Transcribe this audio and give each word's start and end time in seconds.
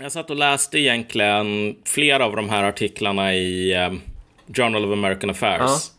Jag 0.00 0.12
satt 0.12 0.30
och 0.30 0.36
läste 0.36 0.78
egentligen 0.78 1.76
flera 1.84 2.24
av 2.24 2.36
de 2.36 2.50
här 2.50 2.62
artiklarna 2.62 3.34
i 3.34 3.72
eh, 3.74 3.92
Journal 4.46 4.84
of 4.84 4.92
American 4.92 5.30
Affairs. 5.30 5.90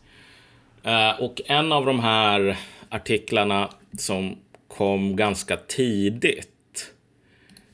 Eh, 0.82 1.20
och 1.20 1.40
en 1.46 1.72
av 1.72 1.86
de 1.86 2.00
här 2.00 2.56
artiklarna 2.88 3.70
som 3.98 4.36
kom 4.68 5.16
ganska 5.16 5.56
tidigt. 5.56 6.92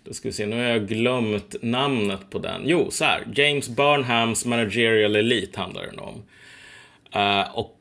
Då 0.05 0.13
ska 0.13 0.29
vi 0.29 0.33
se, 0.33 0.47
nu 0.47 0.57
har 0.57 0.63
jag 0.63 0.89
glömt 0.89 1.55
namnet 1.63 2.31
på 2.31 2.39
den. 2.39 2.63
Jo, 2.65 2.91
så 2.91 3.05
här. 3.05 3.27
James 3.35 3.69
Burnhams 3.69 4.45
Managerial 4.45 5.17
Elite 5.17 5.61
handlar 5.61 5.83
den 5.87 5.99
om. 5.99 6.23
Eh, 7.13 7.57
och 7.59 7.79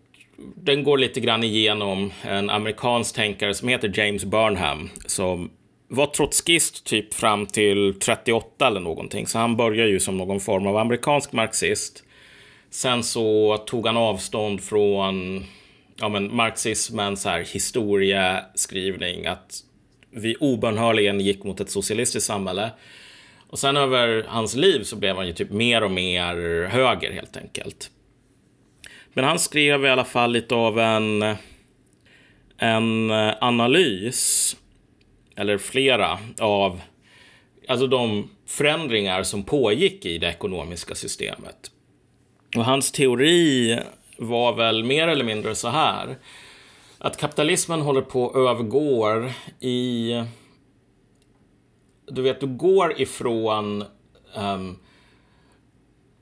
den 0.56 0.84
går 0.84 0.98
lite 0.98 1.20
grann 1.20 1.44
igenom 1.44 2.12
en 2.22 2.50
amerikansk 2.50 3.16
tänkare 3.16 3.54
som 3.54 3.68
heter 3.68 3.92
James 3.96 4.26
Burnham. 4.26 4.90
Som 5.06 5.50
var 5.88 6.06
trotskist 6.06 6.86
typ 6.86 7.14
fram 7.14 7.46
till 7.46 8.00
38 8.00 8.68
eller 8.68 8.80
någonting. 8.80 9.28
Så 9.28 9.40
han 9.40 9.58
började 9.58 9.90
ju 9.90 10.00
som 10.00 10.18
någon 10.18 10.40
form 10.40 10.68
av 10.68 10.78
amerikansk 10.78 11.32
marxist. 11.32 12.04
Sen 12.70 13.04
så 13.04 13.58
tog 13.58 13.88
han 13.88 13.98
avstånd 13.98 14.62
från 14.64 15.46
ja, 16.00 16.10
men 16.10 16.36
marxismens 16.36 17.26
här 17.26 17.40
historieskrivning. 17.54 19.26
Att 19.26 19.64
vi 20.12 20.36
obönhörligen 20.36 21.20
gick 21.20 21.44
mot 21.44 21.60
ett 21.60 21.70
socialistiskt 21.70 22.28
samhälle. 22.28 22.72
Och 23.50 23.60
sen 23.60 23.78
över 23.78 24.26
hans 24.28 24.56
liv 24.56 24.84
så 24.84 24.96
blev 24.96 25.16
han 25.16 25.28
ju 25.28 25.34
typ 25.34 25.52
mer 25.52 25.84
och 25.84 25.92
mer 25.92 26.66
höger 26.68 27.12
helt 27.12 27.38
enkelt. 27.38 27.92
Men 29.14 29.24
han 29.26 29.40
skrev 29.40 29.86
i 29.86 29.90
alla 29.90 30.06
fall 30.06 30.32
lite 30.32 30.56
av 30.56 30.80
en, 30.80 31.36
en 32.58 33.12
analys, 33.42 34.56
eller 35.36 35.58
flera, 35.58 36.20
av 36.40 36.82
alltså 37.68 37.88
de 37.88 38.30
förändringar 38.46 39.24
som 39.24 39.44
pågick 39.44 40.06
i 40.06 40.18
det 40.18 40.28
ekonomiska 40.28 40.96
systemet. 40.96 41.72
Och 42.56 42.66
hans 42.66 42.92
teori 42.92 43.80
var 44.18 44.54
väl 44.54 44.84
mer 44.84 45.08
eller 45.08 45.26
mindre 45.26 45.56
så 45.56 45.68
här. 45.68 46.18
Att 46.98 47.18
kapitalismen 47.18 47.82
håller 47.82 48.02
på 48.02 48.30
att 48.30 48.36
övergå 48.36 49.30
i... 49.60 50.12
Du 52.08 52.22
vet, 52.22 52.40
du 52.40 52.48
går 52.48 53.02
ifrån 53.02 53.84
um, 54.36 54.80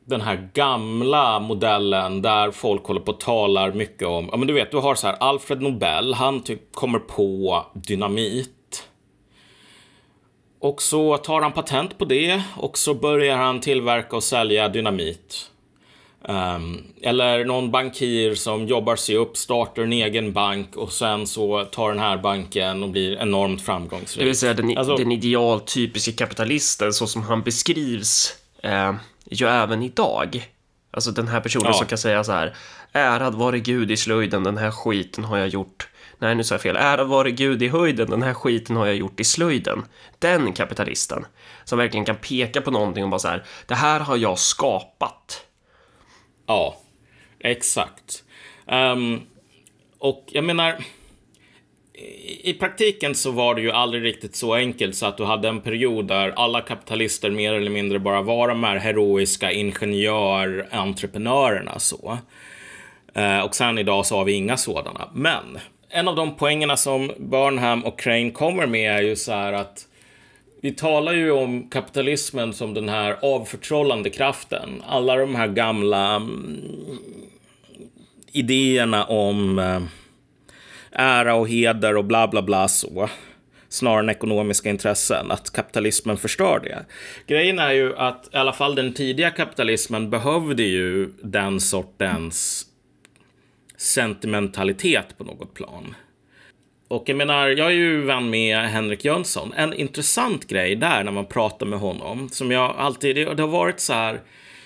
den 0.06 0.22
här 0.22 0.50
gamla 0.53 1.40
modellen 1.40 2.22
där 2.22 2.52
folk 2.52 2.86
håller 2.86 3.02
på 3.02 3.12
och 3.12 3.20
talar 3.20 3.72
mycket 3.72 4.08
om, 4.08 4.30
ja 4.31 4.38
men 4.38 4.48
du 4.48 4.53
vet, 4.53 4.72
du 4.72 4.78
har 4.78 4.96
så 4.96 5.08
här 5.08 5.16
Alfred 5.20 5.62
Nobel, 5.62 6.14
han 6.14 6.44
typ 6.44 6.75
kommer 6.75 7.00
på 7.00 7.66
dynamit. 7.73 8.61
Och 10.62 10.81
så 10.81 11.17
tar 11.17 11.42
han 11.42 11.52
patent 11.52 11.98
på 11.98 12.06
det 12.06 12.44
och 12.56 12.78
så 12.78 12.94
börjar 12.94 13.38
han 13.38 13.62
tillverka 13.62 14.16
och 14.16 14.23
sälja 14.23 14.70
dynamit. 14.70 15.48
Um, 16.28 16.84
eller 17.02 17.45
någon 17.45 17.72
bankir 17.72 18.36
som 18.36 18.68
jobbar 18.68 18.95
sig 18.95 19.16
upp, 19.16 19.38
startar 19.38 19.84
en 19.84 19.94
egen 19.94 20.34
bank 20.34 20.76
och 20.76 20.92
sen 20.92 21.28
så 21.28 21.66
tar 21.66 21.90
den 21.90 22.00
här 22.00 22.18
banken 22.18 22.84
och 22.84 22.90
blir 22.90 23.18
enormt 23.18 23.62
framgångsrik. 23.62 24.20
Det 24.20 24.26
vill 24.26 24.38
säga 24.38 24.53
den, 24.53 24.78
alltså, 24.78 24.95
den 24.95 25.12
idealtypiska 25.12 26.12
kapitalisten 26.12 26.94
så 26.94 27.08
som 27.08 27.23
han 27.23 27.42
beskrivs 27.42 28.36
eh, 28.64 28.94
ju 29.30 29.48
även 29.48 29.84
idag. 29.84 30.50
Alltså 30.92 31.12
den 31.12 31.28
här 31.28 31.42
personen 31.42 31.68
ja. 31.68 31.73
som 31.73 31.88
kan 31.88 31.98
säga 31.98 32.23
så 32.23 32.31
här. 32.31 32.56
Ärad 32.92 33.36
vare 33.36 33.59
Gud 33.59 33.92
i 33.92 33.98
slöjden, 33.98 34.44
den 34.44 34.58
här 34.58 34.72
skiten 34.72 35.23
har 35.23 35.38
jag 35.38 35.48
gjort. 35.48 35.88
Nej, 36.22 36.36
nu 36.36 36.44
sa 36.44 36.55
jag 36.55 36.61
fel. 36.61 36.75
Ära 36.75 37.03
vare 37.03 37.31
Gud 37.31 37.64
i 37.64 37.67
höjden, 37.67 38.09
den 38.09 38.23
här 38.23 38.33
skiten 38.33 38.75
har 38.75 38.86
jag 38.86 38.95
gjort 38.95 39.19
i 39.19 39.23
slöjden. 39.23 39.86
Den 40.19 40.53
kapitalisten 40.53 41.25
som 41.63 41.78
verkligen 41.78 42.05
kan 42.05 42.16
peka 42.16 42.61
på 42.61 42.72
någonting 42.72 43.03
och 43.03 43.09
bara 43.09 43.19
så 43.19 43.28
här. 43.28 43.44
Det 43.66 43.75
här 43.75 44.00
har 44.00 44.17
jag 44.17 44.39
skapat. 44.39 45.45
Ja, 46.47 46.78
exakt. 47.39 48.23
Um, 48.66 49.22
och 50.00 50.25
jag 50.28 50.44
menar 50.44 50.84
i 52.44 52.53
praktiken 52.53 53.16
så 53.16 53.31
var 53.31 53.56
det 53.56 53.62
ju 53.62 53.72
aldrig 53.72 54.03
riktigt 54.03 54.35
så 54.35 54.53
enkelt 54.53 54.96
så 54.96 55.06
att 55.06 55.17
du 55.17 55.25
hade 55.25 55.47
en 55.47 55.62
period 55.62 56.07
där 56.07 56.29
alla 56.29 56.62
kapitalister 56.62 57.29
mer 57.29 57.53
eller 57.53 57.72
mindre 57.72 58.00
bara 58.00 58.22
var 58.22 58.47
de 58.47 58.63
här 58.63 58.78
heroiska 58.78 59.51
ingenjör-entreprenörerna 59.51 61.79
så. 61.79 62.17
Ehm, 63.13 63.44
och 63.44 63.56
sen 63.56 63.78
idag 63.78 64.06
så 64.06 64.17
har 64.17 64.25
vi 64.25 64.34
inga 64.34 64.57
sådana. 64.57 65.09
Men 65.13 65.59
en 65.91 66.07
av 66.07 66.16
de 66.16 66.35
poängerna 66.35 66.78
som 66.78 67.12
Burnham 67.18 67.85
och 67.85 68.00
Crane 68.00 68.31
kommer 68.31 68.68
med 68.68 68.96
är 68.97 69.02
ju 69.02 69.16
så 69.16 69.31
här 69.31 69.53
att 69.53 69.88
vi 70.62 70.72
talar 70.72 71.13
ju 71.13 71.31
om 71.31 71.69
kapitalismen 71.69 72.53
som 72.53 72.74
den 72.74 72.90
här 72.90 73.18
avförtrollande 73.22 74.09
kraften. 74.09 74.84
Alla 74.88 75.16
de 75.16 75.35
här 75.35 75.47
gamla 75.47 76.16
mm, 76.16 76.62
idéerna 78.31 79.03
om 79.03 79.59
eh, 79.59 79.81
ära 80.91 81.35
och 81.35 81.50
heder 81.50 81.97
och 81.97 82.06
bla 82.06 82.28
bla 82.28 82.41
bla 82.41 82.68
så. 82.68 83.09
Snarare 83.69 84.00
än 84.00 84.09
ekonomiska 84.09 84.69
intressen, 84.69 85.31
att 85.31 85.52
kapitalismen 85.52 86.18
förstör 86.18 86.59
det. 86.63 86.85
Grejen 87.28 87.59
är 87.59 87.72
ju 87.72 87.97
att 87.97 88.29
i 88.34 88.38
alla 88.38 88.53
fall 88.53 88.75
den 88.75 88.94
tidiga 88.94 89.29
kapitalismen 89.29 90.09
behövde 90.09 90.63
ju 90.63 91.09
den 91.23 91.59
sortens 91.59 92.66
sentimentalitet 93.81 95.18
på 95.18 95.24
något 95.24 95.53
plan. 95.53 95.96
Och 96.88 97.03
jag 97.09 97.18
menar, 97.18 97.47
jag 97.47 97.68
är 97.68 97.75
ju 97.75 98.02
vän 98.02 98.30
med 98.30 98.59
Henrik 98.59 99.06
Jönsson. 99.06 99.53
En 99.53 99.74
intressant 99.74 100.47
grej 100.47 100.75
där 100.75 101.03
när 101.03 101.12
man 101.12 101.25
pratar 101.25 101.66
med 101.66 101.80
honom, 101.80 102.30
som 102.30 102.52
jag 102.52 102.75
alltid, 102.78 103.16
det 103.16 103.41
har 103.41 103.47
varit 103.47 103.80
så 103.80 103.94
här, 103.94 104.22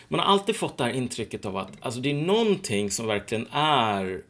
man 0.08 0.20
har 0.20 0.28
alltid 0.28 0.56
fått 0.56 0.78
det 0.78 0.84
här 0.84 0.92
intrycket 0.92 1.46
av 1.46 1.58
att 1.58 1.72
alltså, 1.80 2.00
det 2.00 2.10
är 2.10 2.14
någonting 2.14 2.92
som 2.92 3.08
verkligen 3.08 3.48
är 3.52 4.22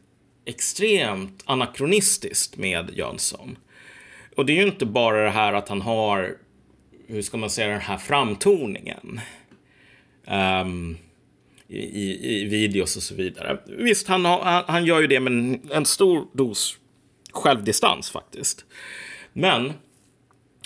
extremt 0.44 1.42
anakronistiskt 1.46 2.56
med 2.56 2.90
Jönsson. 2.94 3.58
Och 4.36 4.46
det 4.46 4.52
är 4.52 4.56
ju 4.56 4.66
inte 4.66 4.86
bara 4.86 5.24
det 5.24 5.30
här 5.30 5.52
att 5.52 5.68
han 5.68 5.82
har, 5.82 6.36
hur 7.06 7.22
ska 7.22 7.36
man 7.36 7.50
säga, 7.50 7.68
den 7.68 7.80
här 7.80 7.98
framtoningen. 7.98 9.20
Um, 10.26 10.98
i, 11.68 12.40
i, 12.40 12.44
videos 12.44 12.96
och 12.96 13.02
så 13.02 13.14
vidare. 13.14 13.58
Visst, 13.66 14.08
han, 14.08 14.24
har, 14.24 14.64
han 14.66 14.84
gör 14.84 15.00
ju 15.00 15.06
det 15.06 15.20
med 15.20 15.32
en, 15.32 15.60
en 15.72 15.86
stor 15.86 16.26
dos 16.32 16.78
självdistans 17.32 18.10
faktiskt. 18.10 18.64
Men 19.32 19.72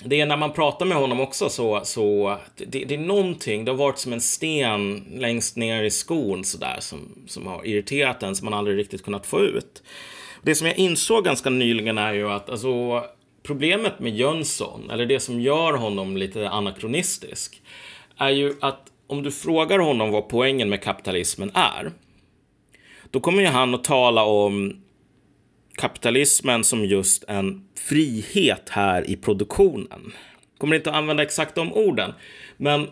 det 0.05 0.21
är 0.21 0.25
när 0.25 0.37
man 0.37 0.53
pratar 0.53 0.85
med 0.85 0.97
honom 0.97 1.19
också 1.19 1.49
så, 1.49 1.81
så 1.83 2.37
det, 2.55 2.85
det 2.85 2.95
är 2.95 2.99
någonting, 2.99 3.65
det 3.65 3.71
har 3.71 3.77
varit 3.77 3.97
som 3.97 4.13
en 4.13 4.21
sten 4.21 5.05
längst 5.15 5.57
ner 5.57 5.83
i 5.83 5.91
skon 5.91 6.43
sådär 6.43 6.77
som, 6.79 7.23
som 7.27 7.47
har 7.47 7.67
irriterat 7.67 8.23
en 8.23 8.35
som 8.35 8.45
man 8.45 8.53
aldrig 8.53 8.77
riktigt 8.77 9.03
kunnat 9.03 9.25
få 9.25 9.39
ut. 9.39 9.83
Det 10.41 10.55
som 10.55 10.67
jag 10.67 10.77
insåg 10.77 11.25
ganska 11.25 11.49
nyligen 11.49 11.97
är 11.97 12.13
ju 12.13 12.29
att 12.29 12.49
alltså, 12.49 13.03
problemet 13.43 13.99
med 13.99 14.15
Jönsson, 14.15 14.89
eller 14.91 15.05
det 15.05 15.19
som 15.19 15.41
gör 15.41 15.73
honom 15.73 16.17
lite 16.17 16.49
anakronistisk, 16.49 17.61
är 18.17 18.29
ju 18.29 18.55
att 18.61 18.90
om 19.11 19.23
du 19.23 19.31
frågar 19.31 19.79
honom 19.79 20.11
vad 20.11 20.29
poängen 20.29 20.69
med 20.69 20.83
kapitalismen 20.83 21.51
är, 21.53 21.91
då 23.09 23.19
kommer 23.19 23.41
ju 23.41 23.47
han 23.47 23.75
att 23.75 23.83
tala 23.83 24.23
om 24.23 24.83
kapitalismen 25.75 26.63
som 26.63 26.85
just 26.85 27.23
en 27.27 27.67
frihet 27.75 28.69
här 28.69 29.09
i 29.09 29.15
produktionen. 29.15 30.13
Kommer 30.57 30.75
inte 30.75 30.89
att 30.89 30.95
använda 30.95 31.23
exakt 31.23 31.55
de 31.55 31.73
orden, 31.73 32.13
men 32.57 32.87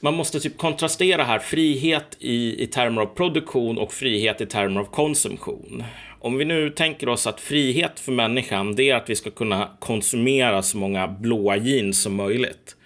man 0.00 0.14
måste 0.14 0.40
typ 0.40 0.58
kontrastera 0.58 1.24
här 1.24 1.38
frihet 1.38 2.16
i, 2.18 2.62
i 2.62 2.66
termer 2.66 3.02
av 3.02 3.06
produktion 3.06 3.78
och 3.78 3.92
frihet 3.92 4.40
i 4.40 4.46
termer 4.46 4.80
av 4.80 4.84
konsumtion. 4.84 5.84
Om 6.20 6.38
vi 6.38 6.44
nu 6.44 6.70
tänker 6.70 7.08
oss 7.08 7.26
att 7.26 7.40
frihet 7.40 8.00
för 8.00 8.12
människan, 8.12 8.74
det 8.76 8.90
är 8.90 8.96
att 8.96 9.10
vi 9.10 9.16
ska 9.16 9.30
kunna 9.30 9.70
konsumera 9.78 10.62
så 10.62 10.78
många 10.78 11.08
blåa 11.08 11.56
jeans 11.56 12.02
som 12.02 12.14
möjligt. 12.14 12.76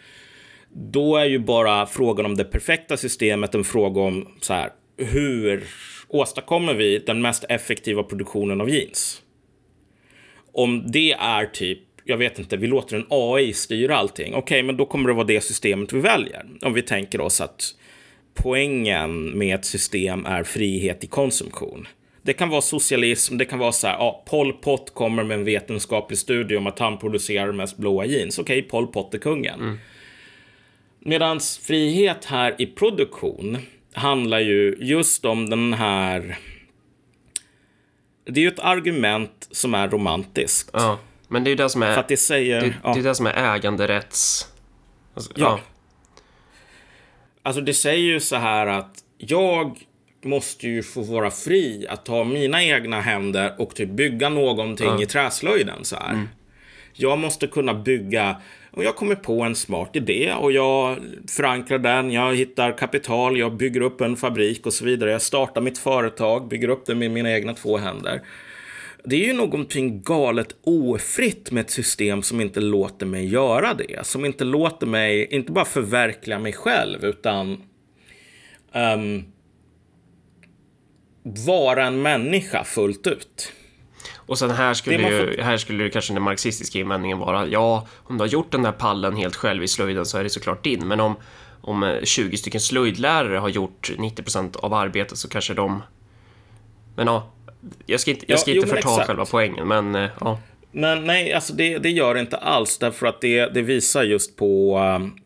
Då 0.77 1.17
är 1.17 1.25
ju 1.25 1.39
bara 1.39 1.87
frågan 1.87 2.27
om 2.27 2.37
det 2.37 2.45
perfekta 2.45 2.97
systemet 2.97 3.55
en 3.55 3.65
fråga 3.65 4.01
om 4.01 4.29
så 4.41 4.55
här, 4.55 4.71
hur 4.97 5.65
åstadkommer 6.09 6.75
vi 6.75 6.99
den 6.99 7.23
mest 7.23 7.45
effektiva 7.49 8.03
produktionen 8.03 8.61
av 8.61 8.71
jeans? 8.71 9.23
Om 10.53 10.91
det 10.91 11.13
är 11.13 11.47
typ, 11.47 11.79
jag 12.05 12.17
vet 12.17 12.39
inte, 12.39 12.57
vi 12.57 12.67
låter 12.67 12.97
en 12.97 13.07
AI 13.09 13.53
styra 13.53 13.97
allting. 13.97 14.35
Okej, 14.35 14.39
okay, 14.39 14.63
men 14.63 14.77
då 14.77 14.87
kommer 14.87 15.09
det 15.09 15.15
vara 15.15 15.27
det 15.27 15.41
systemet 15.41 15.93
vi 15.93 16.01
väljer. 16.01 16.47
Om 16.63 16.73
vi 16.73 16.83
tänker 16.83 17.21
oss 17.21 17.41
att 17.41 17.75
poängen 18.35 19.39
med 19.39 19.55
ett 19.55 19.65
system 19.65 20.27
är 20.27 20.43
frihet 20.43 21.05
i 21.05 21.07
konsumtion. 21.07 21.89
Det 22.23 22.33
kan 22.33 22.49
vara 22.49 22.61
socialism, 22.61 23.37
det 23.39 23.45
kan 23.45 23.59
vara 23.59 23.73
så 23.73 23.87
här, 23.87 23.95
ja, 23.95 24.25
Pol 24.27 24.53
Pot 24.53 24.95
kommer 24.95 25.25
med 25.25 25.39
en 25.39 25.45
vetenskaplig 25.45 26.19
studie 26.19 26.57
om 26.57 26.67
att 26.67 26.79
han 26.79 26.99
producerar 26.99 27.53
mest 27.53 27.77
blåa 27.77 28.05
jeans. 28.05 28.39
Okej, 28.39 28.59
okay, 28.59 28.71
Pol 28.71 28.87
Pot 28.87 29.15
är 29.15 29.19
kungen. 29.19 29.61
Mm. 29.61 29.79
Medan 31.07 31.41
frihet 31.41 32.25
här 32.25 32.55
i 32.59 32.67
produktion 32.67 33.59
handlar 33.93 34.41
ju 34.41 34.77
just 34.81 35.25
om 35.25 35.51
den 35.51 35.73
här... 35.73 36.39
Det 38.25 38.41
är 38.41 38.43
ju 38.43 38.49
ett 38.49 38.59
argument 38.59 39.49
som 39.51 39.75
är 39.75 39.89
romantiskt. 39.89 40.71
Ja, 40.73 40.99
men 41.29 41.45
det 41.45 41.49
är 41.49 41.51
ju 41.51 41.57
det 41.57 41.69
som 41.69 41.83
är... 41.83 41.95
För 41.95 42.01
att 42.01 42.09
det 42.09 42.17
säger... 42.17 42.61
Det, 42.61 42.75
ja. 42.83 42.95
det 42.95 43.01
är 43.01 43.05
det 43.05 43.15
som 43.15 43.27
är 43.27 43.55
äganderätts... 43.55 44.49
Alltså, 45.15 45.33
ja. 45.37 45.47
ja. 45.47 45.61
alltså 47.43 47.61
det 47.61 47.75
säger 47.75 48.05
ju 48.05 48.21
så 48.21 48.37
här 48.37 48.67
att 48.67 49.05
jag 49.19 49.79
måste 50.23 50.67
ju 50.67 50.83
få 50.83 51.03
vara 51.03 51.31
fri 51.31 51.87
att 51.89 52.05
ta 52.05 52.25
mina 52.25 52.65
egna 52.65 53.01
händer 53.01 53.55
och 53.59 53.75
typ 53.75 53.89
bygga 53.89 54.29
någonting 54.29 54.89
mm. 54.89 55.03
i 55.03 55.07
träslöjden 55.07 55.85
så 55.85 55.97
här. 55.97 56.13
Mm. 56.13 56.29
Jag 56.97 57.19
måste 57.19 57.47
kunna 57.47 57.75
bygga 57.75 58.37
och 58.71 58.85
jag 58.85 58.97
kommer 58.97 59.15
på 59.15 59.43
en 59.43 59.55
smart 59.55 59.97
idé 59.97 60.33
och 60.33 60.53
jag 60.53 60.99
förankrar 61.29 61.79
den, 61.79 62.11
jag 62.11 62.35
hittar 62.35 62.79
kapital, 62.79 63.39
jag 63.39 63.57
bygger 63.57 63.81
upp 63.81 64.01
en 64.01 64.17
fabrik 64.17 64.67
och 64.67 64.73
så 64.73 64.85
vidare. 64.85 65.11
Jag 65.11 65.23
startar 65.23 65.61
mitt 65.61 65.79
företag, 65.79 66.49
bygger 66.49 66.69
upp 66.69 66.87
det 66.87 66.95
med 66.95 67.11
mina 67.11 67.33
egna 67.33 67.55
två 67.55 67.77
händer. 67.77 68.23
Det 69.05 69.17
är 69.17 69.27
ju 69.27 69.33
någonting 69.33 70.03
galet 70.03 70.57
ofritt 70.63 71.51
med 71.51 71.61
ett 71.61 71.71
system 71.71 72.23
som 72.23 72.41
inte 72.41 72.61
låter 72.61 73.07
mig 73.07 73.27
göra 73.27 73.75
det. 73.75 74.07
Som 74.07 74.25
inte 74.25 74.45
låter 74.45 74.87
mig, 74.87 75.29
inte 75.31 75.53
bara 75.53 75.65
förverkliga 75.65 76.39
mig 76.39 76.53
själv, 76.53 77.05
utan 77.05 77.63
um, 78.73 79.25
vara 81.23 81.87
en 81.87 82.03
människa 82.03 82.65
fullt 82.65 83.07
ut. 83.07 83.53
Och 84.27 84.39
sen 84.39 84.51
här 84.51 84.75
skulle, 84.75 85.09
ju, 85.09 85.43
här 85.43 85.57
skulle 85.57 85.85
ju 85.85 85.91
kanske 85.91 86.13
den 86.13 86.23
marxistiska 86.23 86.79
invändningen 86.79 87.19
vara, 87.19 87.47
ja, 87.47 87.87
om 87.95 88.19
du 88.19 88.23
har 88.23 88.29
gjort 88.29 88.53
den 88.53 88.63
där 88.63 88.73
pallen 88.73 89.17
helt 89.17 89.37
själv 89.37 89.63
i 89.63 89.69
slöjden 89.69 90.07
så 90.07 90.19
är 90.19 90.25
det 90.25 90.31
såklart 90.31 90.65
din, 90.65 90.89
men 90.89 91.01
om, 91.01 91.17
om 91.61 91.99
20 92.03 92.37
stycken 92.37 92.61
slöjdlärare 92.61 93.39
har 93.39 93.49
gjort 93.49 93.91
90% 93.97 94.57
av 94.57 94.75
arbetet 94.75 95.19
så 95.19 95.29
kanske 95.29 95.55
de... 95.55 95.83
Men 96.97 97.07
ja, 97.07 97.33
jag 97.87 98.01
ska 98.01 98.11
inte, 98.11 98.25
jag 98.29 98.41
ska 98.41 98.51
ja, 98.51 98.55
inte 98.55 98.67
jo, 98.67 98.75
förta 98.75 98.89
exakt. 98.89 99.07
själva 99.07 99.25
poängen, 99.25 99.69
men 99.69 99.95
eh, 99.95 100.11
ja. 100.21 100.39
Men 100.73 101.05
nej, 101.05 101.33
alltså 101.33 101.53
det, 101.53 101.79
det 101.79 101.91
gör 101.91 102.15
det 102.15 102.21
inte 102.21 102.37
alls, 102.37 102.79
därför 102.79 103.07
att 103.07 103.21
det, 103.21 103.47
det 103.55 103.63
visar 103.63 104.03
just 104.03 104.37
på 104.37 104.79
um, 104.79 105.17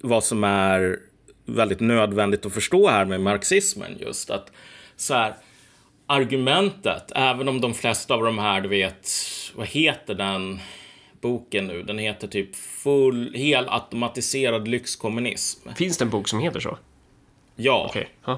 vad 0.00 0.24
som 0.24 0.44
är 0.44 0.98
väldigt 1.44 1.80
nödvändigt 1.80 2.46
att 2.46 2.54
förstå 2.54 2.88
här 2.88 3.04
med 3.04 3.20
marxismen 3.20 3.98
just 4.00 4.30
att 4.30 4.52
så 4.96 5.14
här, 5.14 5.34
argumentet, 6.06 7.12
även 7.14 7.48
om 7.48 7.60
de 7.60 7.74
flesta 7.74 8.14
av 8.14 8.22
de 8.22 8.38
här, 8.38 8.60
du 8.60 8.68
vet, 8.68 9.10
vad 9.54 9.66
heter 9.66 10.14
den 10.14 10.60
boken 11.20 11.66
nu? 11.66 11.82
Den 11.82 11.98
heter 11.98 12.28
typ 12.28 12.56
full, 12.56 13.34
helautomatiserad 13.34 14.68
lyxkommunism. 14.68 15.68
Finns 15.76 15.98
det 15.98 16.04
en 16.04 16.10
bok 16.10 16.28
som 16.28 16.40
heter 16.40 16.60
så? 16.60 16.78
Ja. 17.56 17.86
Okay. 17.88 18.04
Huh. 18.24 18.36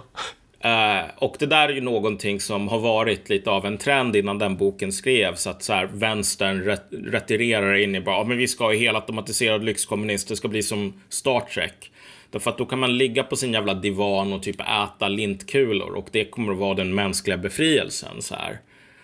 Uh, 0.64 1.10
och 1.18 1.36
det 1.38 1.46
där 1.46 1.68
är 1.68 1.72
ju 1.72 1.80
någonting 1.80 2.40
som 2.40 2.68
har 2.68 2.78
varit 2.78 3.28
lite 3.28 3.50
av 3.50 3.66
en 3.66 3.78
trend 3.78 4.16
innan 4.16 4.38
den 4.38 4.56
boken 4.56 4.92
skrevs. 4.92 5.46
Att 5.46 5.62
så 5.62 5.72
här, 5.72 5.86
vänstern 5.86 6.62
ret 6.62 6.86
retirerar 6.90 7.74
in 7.74 7.94
i 7.94 8.00
bara, 8.00 8.24
men 8.24 8.38
vi 8.38 8.48
ska 8.48 8.64
ha 8.64 8.72
helautomatiserad 8.72 9.64
lyxkommunist, 9.64 10.28
det 10.28 10.36
ska 10.36 10.48
bli 10.48 10.62
som 10.62 11.00
Star 11.08 11.40
Trek. 11.40 11.92
Därför 12.30 12.50
att 12.50 12.58
då 12.58 12.66
kan 12.66 12.78
man 12.78 12.98
ligga 12.98 13.22
på 13.22 13.36
sin 13.36 13.52
jävla 13.52 13.74
divan 13.74 14.32
och 14.32 14.42
typ 14.42 14.60
äta 14.60 15.08
lintkulor 15.08 15.94
och 15.94 16.08
det 16.12 16.24
kommer 16.24 16.52
att 16.52 16.58
vara 16.58 16.74
den 16.74 16.94
mänskliga 16.94 17.36
befrielsen. 17.36 18.22
Så 18.22 18.34
här. 18.34 18.60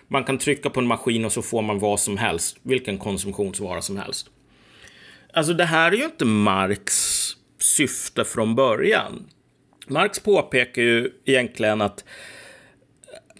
Man 0.07 0.23
kan 0.23 0.37
trycka 0.37 0.69
på 0.69 0.79
en 0.79 0.87
maskin 0.87 1.25
och 1.25 1.31
så 1.31 1.41
får 1.41 1.61
man 1.61 1.79
vad 1.79 1.99
som 1.99 2.17
helst, 2.17 2.57
vilken 2.61 2.97
konsumtionsvara 2.97 3.81
som 3.81 3.97
helst. 3.97 4.29
Alltså 5.33 5.53
det 5.53 5.65
här 5.65 5.91
är 5.91 5.95
ju 5.95 6.03
inte 6.03 6.25
Marx 6.25 6.93
syfte 7.59 8.25
från 8.25 8.55
början. 8.55 9.25
Marx 9.87 10.19
påpekar 10.19 10.81
ju 10.81 11.09
egentligen 11.25 11.81
att 11.81 12.03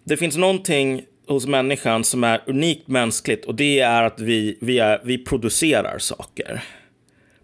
det 0.03 0.17
finns 0.17 0.37
någonting 0.37 1.05
hos 1.27 1.47
människan 1.47 2.03
som 2.03 2.23
är 2.23 2.43
unikt 2.47 2.87
mänskligt 2.87 3.45
och 3.45 3.55
det 3.55 3.79
är 3.79 4.03
att 4.03 4.19
vi, 4.19 4.57
vi, 4.61 4.79
är, 4.79 5.01
vi 5.03 5.17
producerar 5.17 5.97
saker 5.99 6.63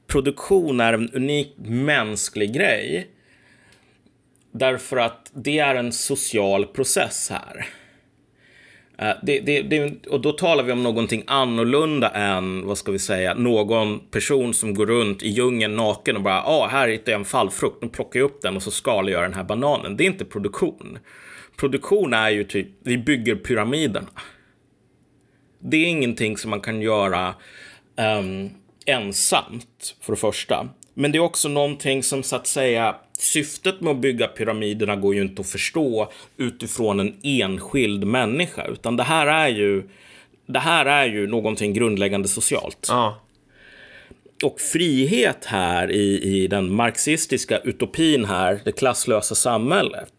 produktion 0.09 0.79
är 0.79 0.94
en 0.94 1.09
unik 1.13 1.53
mänsklig 1.65 2.53
grej. 2.53 3.07
Därför 4.51 4.97
att 4.97 5.31
det 5.33 5.59
är 5.59 5.75
en 5.75 5.91
social 5.91 6.65
process 6.65 7.29
här. 7.29 7.67
Eh, 8.97 9.15
det, 9.23 9.39
det, 9.39 9.61
det, 9.61 10.07
och 10.07 10.21
då 10.21 10.31
talar 10.31 10.63
vi 10.63 10.71
om 10.71 10.83
någonting 10.83 11.23
annorlunda 11.27 12.09
än, 12.09 12.65
vad 12.65 12.77
ska 12.77 12.91
vi 12.91 13.00
säga, 13.00 13.33
någon 13.33 14.00
person 14.00 14.53
som 14.53 14.73
går 14.73 14.85
runt 14.85 15.23
i 15.23 15.29
djungeln 15.29 15.75
naken 15.75 16.15
och 16.15 16.21
bara, 16.21 16.35
ja, 16.35 16.44
ah, 16.45 16.67
här 16.67 16.88
hittar 16.88 17.12
jag 17.12 17.19
en 17.19 17.25
fallfrukt, 17.25 17.81
nu 17.81 17.89
plockar 17.89 18.19
jag 18.19 18.25
upp 18.25 18.41
den 18.41 18.55
och 18.55 18.63
så 18.63 18.71
skalar 18.71 19.12
jag 19.12 19.23
den 19.23 19.33
här 19.33 19.44
bananen. 19.44 19.97
Det 19.97 20.03
är 20.03 20.05
inte 20.05 20.25
produktion. 20.25 21.00
Produktion 21.57 22.13
är 22.13 22.29
ju 22.29 22.44
typ, 22.44 22.67
vi 22.83 22.97
bygger 22.97 23.35
pyramiderna. 23.35 24.07
Det 25.59 25.77
är 25.77 25.85
ingenting 25.85 26.38
som 26.38 26.50
man 26.50 26.62
kan 26.62 26.81
göra 26.81 27.35
um, 28.19 28.50
ensamt, 28.91 29.95
för 30.01 30.13
det 30.13 30.19
första. 30.19 30.69
Men 30.94 31.12
det 31.12 31.18
är 31.18 31.19
också 31.19 31.50
någonting 31.50 32.03
som 32.03 32.24
så 32.24 32.36
att 32.36 32.47
säga, 32.47 32.95
syftet 33.19 33.81
med 33.81 33.91
att 33.91 33.97
bygga 33.97 34.27
pyramiderna 34.27 34.95
går 34.95 35.15
ju 35.15 35.21
inte 35.21 35.41
att 35.41 35.50
förstå 35.50 36.12
utifrån 36.38 37.00
en 37.00 37.15
enskild 37.24 38.03
människa, 38.03 38.68
utan 38.68 38.97
det 38.97 39.03
här 39.03 39.27
är 39.27 39.47
ju, 39.47 39.83
det 40.45 40.59
här 40.59 40.86
är 40.86 41.06
ju 41.06 41.27
någonting 41.27 41.74
grundläggande 41.74 42.27
socialt. 42.27 42.88
Ja. 42.89 43.21
Och 44.44 44.59
frihet 44.59 45.45
här 45.45 45.91
i, 45.91 46.21
i 46.21 46.47
den 46.47 46.74
marxistiska 46.74 47.59
utopin 47.59 48.25
här, 48.25 48.62
det 48.65 48.71
klasslösa 48.71 49.36
samhället. 49.36 50.13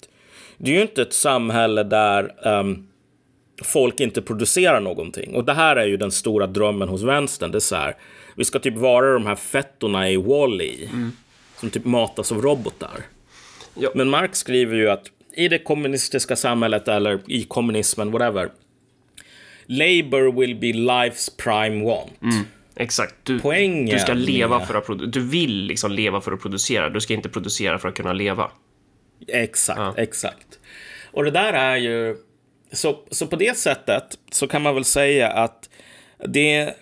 Det 0.59 0.71
är 0.71 0.75
ju 0.75 0.83
inte 0.83 1.03
ett 1.03 1.13
samhälle 1.13 1.83
där 1.83 2.49
um, 2.49 2.89
folk 3.63 4.01
inte 4.01 4.23
producerar 4.23 4.81
någonting. 4.81 5.35
Och 5.35 5.45
det 5.45 5.53
här 5.53 5.77
är 5.77 5.87
ju 5.87 5.97
den 5.97 6.11
stora 6.11 6.47
drömmen 6.47 6.89
hos 6.89 7.03
vänstern. 7.03 7.51
Det 7.51 7.59
är 7.59 7.61
så 7.61 7.77
här, 7.77 7.97
vi 8.41 8.45
ska 8.45 8.59
typ 8.59 8.77
vara 8.77 9.13
de 9.13 9.27
här 9.27 9.37
fettorna 9.37 10.11
i 10.11 10.17
Wall-E. 10.17 10.89
Mm. 10.93 11.13
Som 11.57 11.71
typ 11.71 11.85
matas 11.85 12.33
av 12.33 12.43
robotar. 12.43 13.07
Ja. 13.75 13.91
Men 13.95 14.11
Marx 14.11 14.39
skriver 14.39 14.77
ju 14.77 14.91
att 14.91 15.07
i 15.37 15.49
det 15.49 15.59
kommunistiska 15.59 16.37
samhället 16.37 16.89
eller 16.89 17.21
i 17.27 17.45
kommunismen, 17.45 18.11
whatever. 18.11 18.51
Labor 19.67 20.41
will 20.41 20.57
be 20.57 20.67
life's 20.67 21.31
prime 21.37 21.85
want. 21.85 22.23
Mm. 22.23 22.45
Exakt. 22.77 23.15
Du, 23.23 23.41
Poängen 23.41 23.97
du 23.97 23.99
ska 23.99 24.13
leva 24.13 24.59
med... 24.59 24.67
för 24.69 24.75
att 24.75 25.13
Du 25.13 25.21
vill 25.21 25.65
liksom 25.65 25.93
leva 25.93 26.21
för 26.21 26.33
att 26.33 26.43
producera. 26.43 26.89
Du 26.89 27.01
ska 27.01 27.15
inte 27.15 27.29
producera 27.29 27.79
för 27.79 27.89
att 27.89 27.95
kunna 27.95 28.13
leva. 28.13 28.51
Exakt, 29.29 29.79
ja. 29.79 29.95
exakt. 29.97 30.59
Och 31.13 31.25
det 31.25 31.31
där 31.31 31.53
är 31.53 31.77
ju... 31.77 32.17
Så, 32.73 32.99
så 33.11 33.27
på 33.27 33.37
det 33.37 33.57
sättet 33.57 34.19
så 34.33 34.47
kan 34.47 34.63
man 34.63 34.75
väl 34.75 34.85
säga 34.85 35.29
att 35.31 35.71
det 36.27 36.75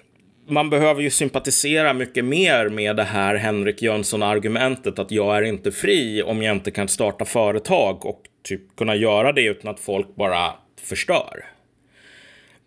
man 0.49 0.71
behöver 0.71 1.03
ju 1.03 1.11
sympatisera 1.11 1.93
mycket 1.93 2.25
mer 2.25 2.69
med 2.69 2.97
det 2.97 3.05
här 3.05 3.35
Henrik 3.35 3.83
Jönsson-argumentet 3.83 4.99
att 4.99 5.11
jag 5.11 5.37
är 5.37 5.43
inte 5.43 5.73
fri 5.73 6.23
om 6.23 6.43
jag 6.43 6.57
inte 6.57 6.71
kan 6.71 6.89
starta 6.89 7.25
företag 7.25 8.07
och 8.07 8.23
typ 8.43 8.77
kunna 8.77 8.97
göra 8.97 9.33
det 9.33 9.43
utan 9.43 9.71
att 9.71 9.81
folk 9.81 10.17
bara 10.17 10.53
förstör. 10.81 11.45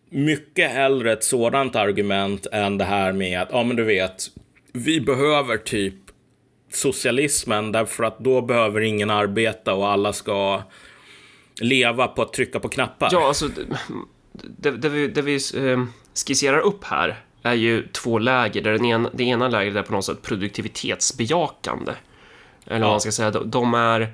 Mycket 0.09 0.71
hellre 0.71 1.13
ett 1.13 1.23
sådant 1.23 1.75
argument 1.75 2.45
än 2.51 2.77
det 2.77 2.83
här 2.83 3.11
med 3.11 3.41
att, 3.41 3.49
ja 3.51 3.63
men 3.63 3.75
du 3.75 3.83
vet, 3.83 4.23
vi 4.73 5.01
behöver 5.01 5.57
typ 5.57 5.95
socialismen 6.71 7.71
därför 7.71 8.03
att 8.03 8.19
då 8.19 8.41
behöver 8.41 8.81
ingen 8.81 9.09
arbeta 9.09 9.73
och 9.73 9.87
alla 9.87 10.13
ska 10.13 10.63
leva 11.61 12.07
på 12.07 12.21
att 12.21 12.33
trycka 12.33 12.59
på 12.59 12.69
knappar. 12.69 13.09
Ja, 13.11 13.27
alltså 13.27 13.49
det, 14.33 14.71
det, 14.71 14.89
vi, 14.89 15.07
det 15.07 15.21
vi 15.21 15.33
eh, 15.33 15.85
skisserar 16.27 16.59
upp 16.59 16.83
här 16.83 17.17
är 17.43 17.53
ju 17.53 17.87
två 17.87 18.19
läger. 18.19 18.61
Där 18.61 18.71
den 18.71 18.85
ena, 18.85 19.09
det 19.13 19.23
ena 19.23 19.47
lägret 19.47 19.75
är 19.75 19.81
på 19.81 19.93
något 19.93 20.05
sätt 20.05 20.21
produktivitetsbejakande. 20.21 21.91
Eller 22.65 22.79
vad 22.79 22.89
man 22.89 23.01
ska 23.01 23.11
säga. 23.11 23.31
De, 23.31 23.73
är, 23.73 24.13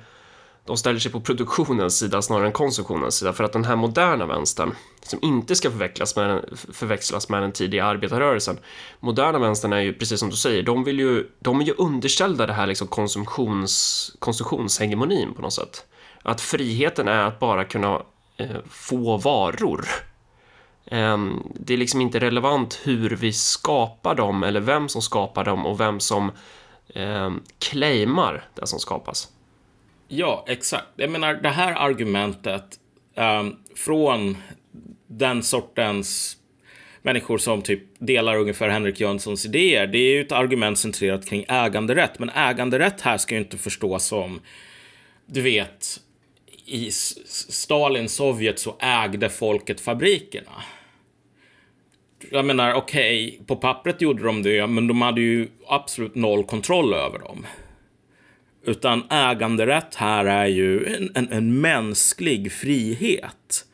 de 0.64 0.76
ställer 0.76 0.98
sig 0.98 1.12
på 1.12 1.20
produktionens 1.20 1.98
sida 1.98 2.22
snarare 2.22 2.46
än 2.46 2.52
konsumtionens 2.52 3.14
sida. 3.14 3.32
För 3.32 3.44
att 3.44 3.52
den 3.52 3.64
här 3.64 3.76
moderna 3.76 4.26
vänstern, 4.26 4.74
som 5.02 5.18
inte 5.22 5.56
ska 5.56 5.70
förväxlas 5.70 6.16
med 6.16 6.30
den, 6.30 6.56
förväxlas 6.72 7.28
med 7.28 7.42
den 7.42 7.52
tidiga 7.52 7.84
arbetarrörelsen. 7.84 8.58
Moderna 9.00 9.38
vänstern 9.38 9.72
är 9.72 9.80
ju, 9.80 9.94
precis 9.94 10.20
som 10.20 10.30
du 10.30 10.36
säger, 10.36 10.62
de, 10.62 10.84
vill 10.84 10.98
ju, 10.98 11.26
de 11.38 11.60
är 11.60 11.64
ju 11.64 11.74
underställda 11.78 12.46
det 12.46 12.52
här 12.52 12.66
liksom 12.66 12.88
konsumtions, 12.88 14.12
konsumtionshegemonin 14.18 15.34
på 15.34 15.42
något 15.42 15.52
sätt. 15.52 15.84
Att 16.22 16.40
friheten 16.40 17.08
är 17.08 17.24
att 17.24 17.38
bara 17.38 17.64
kunna 17.64 18.02
eh, 18.36 18.56
få 18.70 19.16
varor 19.16 19.88
Ehm, 20.90 21.52
det 21.54 21.74
är 21.74 21.78
liksom 21.78 22.00
inte 22.00 22.20
relevant 22.20 22.80
hur 22.84 23.10
vi 23.10 23.32
skapar 23.32 24.14
dem 24.14 24.42
eller 24.42 24.60
vem 24.60 24.88
som 24.88 25.02
skapar 25.02 25.44
dem 25.44 25.66
och 25.66 25.80
vem 25.80 26.00
som 26.00 26.32
eh, 26.94 27.30
claimar 27.58 28.44
det 28.54 28.66
som 28.66 28.78
skapas. 28.78 29.28
Ja, 30.08 30.44
exakt. 30.48 30.86
Jag 30.96 31.10
menar, 31.10 31.34
det 31.34 31.48
här 31.48 31.72
argumentet 31.72 32.64
eh, 33.14 33.46
från 33.76 34.36
den 35.06 35.42
sortens 35.42 36.36
människor 37.02 37.38
som 37.38 37.62
typ 37.62 37.82
delar 37.98 38.36
ungefär 38.36 38.68
Henrik 38.68 39.00
Jönssons 39.00 39.46
idéer. 39.46 39.86
Det 39.86 39.98
är 39.98 40.14
ju 40.14 40.20
ett 40.20 40.32
argument 40.32 40.78
centrerat 40.78 41.26
kring 41.26 41.44
äganderätt, 41.48 42.18
men 42.18 42.30
äganderätt 42.30 43.00
här 43.00 43.18
ska 43.18 43.34
ju 43.34 43.40
inte 43.40 43.58
förstås 43.58 44.04
som, 44.04 44.40
du 45.26 45.40
vet, 45.40 46.00
i 46.64 46.90
Stalins 46.90 48.14
Sovjet 48.14 48.58
så 48.58 48.76
ägde 48.80 49.28
folket 49.28 49.80
fabrikerna 49.80 50.62
jag 52.30 52.44
menar, 52.44 52.74
okej, 52.74 53.28
okay, 53.28 53.46
på 53.46 53.56
pappret 53.56 54.02
gjorde 54.02 54.22
de 54.22 54.42
det, 54.42 54.66
men 54.66 54.86
de 54.86 55.02
hade 55.02 55.20
ju 55.20 55.48
absolut 55.66 56.14
noll 56.14 56.44
kontroll 56.44 56.94
över 56.94 57.18
dem. 57.18 57.46
Utan 58.64 59.02
äganderätt 59.10 59.94
här 59.94 60.24
är 60.24 60.46
ju 60.46 60.86
en, 60.86 61.10
en, 61.14 61.32
en 61.32 61.60
mänsklig 61.60 62.52
frihet. 62.52 63.64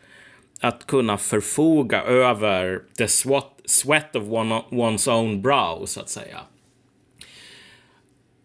Att 0.61 0.87
kunna 0.87 1.19
förfoga 1.19 2.03
över 2.03 2.83
the 2.99 3.09
sweat, 3.09 3.61
sweat 3.65 4.17
of 4.17 4.23
one, 4.29 4.63
one's 4.71 5.11
own 5.11 5.43
brow, 5.43 5.87
så 5.87 6.01
att 6.01 6.09
säga. 6.09 6.41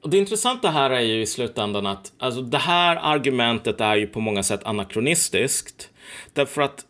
Och 0.02 0.10
det 0.10 0.18
intressanta 0.18 0.70
här 0.70 0.90
är 0.90 1.00
ju 1.00 1.22
i 1.22 1.26
slutändan 1.26 1.86
att 1.86 2.12
alltså, 2.18 2.42
det 2.42 2.58
här 2.58 2.96
argumentet 2.96 3.82
är 3.82 3.96
ju 3.96 4.08
på 4.08 4.20
många 4.20 4.44
sätt 4.44 4.64
anakronistiskt. 4.64 5.90
Därför 6.34 6.62
att 6.62 6.86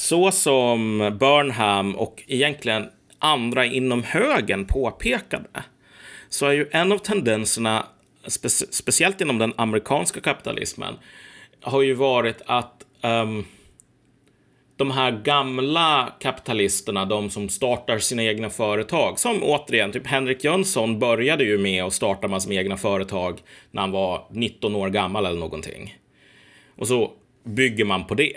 så 0.00 0.30
som 0.30 0.98
Burnham 1.20 1.96
och 1.96 2.22
egentligen 2.26 2.88
andra 3.18 3.66
inom 3.66 4.02
högen 4.02 4.64
påpekade 4.64 5.48
så 6.28 6.46
är 6.46 6.52
ju 6.52 6.68
en 6.70 6.92
av 6.92 6.98
tendenserna, 6.98 7.86
spe 8.26 8.48
speciellt 8.48 9.20
inom 9.20 9.38
den 9.38 9.52
amerikanska 9.56 10.20
kapitalismen, 10.20 10.94
har 11.62 11.82
ju 11.82 11.94
varit 11.94 12.42
att 12.46 12.86
um, 13.02 13.44
de 14.76 14.90
här 14.90 15.10
gamla 15.10 16.12
kapitalisterna, 16.20 17.04
de 17.04 17.30
som 17.30 17.48
startar 17.48 17.98
sina 17.98 18.24
egna 18.24 18.50
företag, 18.50 19.18
som 19.18 19.42
återigen, 19.42 19.92
typ 19.92 20.06
Henrik 20.06 20.44
Jönsson 20.44 20.98
började 20.98 21.44
ju 21.44 21.58
med 21.58 21.84
att 21.84 21.92
starta 21.92 22.28
massor 22.28 22.48
med 22.48 22.58
egna 22.58 22.76
företag 22.76 23.40
när 23.70 23.80
han 23.82 23.90
var 23.90 24.26
19 24.30 24.76
år 24.76 24.88
gammal 24.88 25.26
eller 25.26 25.40
någonting. 25.40 25.98
Och 26.76 26.88
så 26.88 27.12
bygger 27.44 27.84
man 27.84 28.06
på 28.06 28.14
det. 28.14 28.36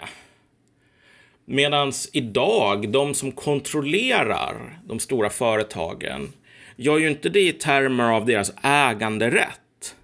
Medan 1.46 1.92
idag, 2.14 2.92
de 2.92 3.14
som 3.14 3.32
kontrollerar 3.32 4.80
de 4.86 5.00
stora 5.00 5.30
företagen 5.30 6.34
gör 6.76 6.98
ju 6.98 7.10
inte 7.10 7.30
det 7.30 7.48
i 7.48 7.54
termer 7.54 8.12
av 8.12 8.26
deras 8.26 8.54
äganderätt. 8.64 9.96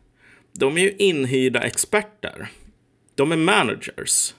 De 0.60 0.78
är 0.78 0.82
ju 0.82 0.96
inhyrda 0.98 1.62
experter. 1.62 2.50
De 3.16 3.32
är 3.32 3.38
managers. 3.38 4.34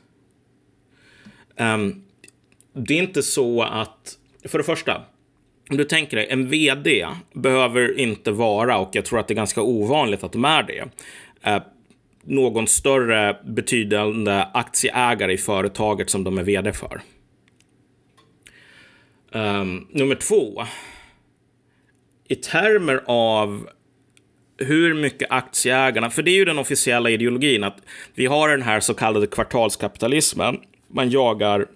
Um, 1.57 2.04
det 2.73 2.95
är 2.95 2.99
inte 2.99 3.23
så 3.23 3.62
att, 3.62 4.19
för 4.45 4.59
det 4.59 4.64
första, 4.64 5.02
om 5.71 5.76
du 5.76 5.85
tänker 5.85 6.16
dig, 6.16 6.26
en 6.30 6.49
vd 6.49 7.07
behöver 7.33 7.99
inte 7.99 8.30
vara, 8.30 8.78
och 8.78 8.90
jag 8.92 9.04
tror 9.04 9.19
att 9.19 9.28
det 9.28 9.35
är 9.35 9.37
ganska 9.37 9.62
ovanligt 9.62 10.25
att 10.25 10.33
de 10.33 10.45
är 10.45 10.62
det, 10.62 10.83
uh, 11.50 11.62
någon 12.24 12.66
större 12.66 13.36
betydande 13.44 14.44
aktieägare 14.54 15.32
i 15.32 15.38
företaget 15.38 16.10
som 16.10 16.24
de 16.24 16.38
är 16.38 16.42
vd 16.42 16.72
för. 16.72 17.00
Um, 19.32 19.86
nummer 19.90 20.14
två. 20.14 20.64
I 22.28 22.34
termer 22.34 23.02
av 23.06 23.68
hur 24.58 24.94
mycket 24.94 25.30
aktieägarna, 25.30 26.10
för 26.10 26.22
det 26.22 26.30
är 26.30 26.36
ju 26.36 26.44
den 26.44 26.58
officiella 26.58 27.10
ideologin 27.10 27.64
att 27.64 27.78
vi 28.14 28.26
har 28.26 28.48
den 28.48 28.62
här 28.62 28.80
så 28.80 28.94
kallade 28.94 29.26
kvartalskapitalismen. 29.26 30.60
Man 30.88 31.10
jagar 31.10 31.66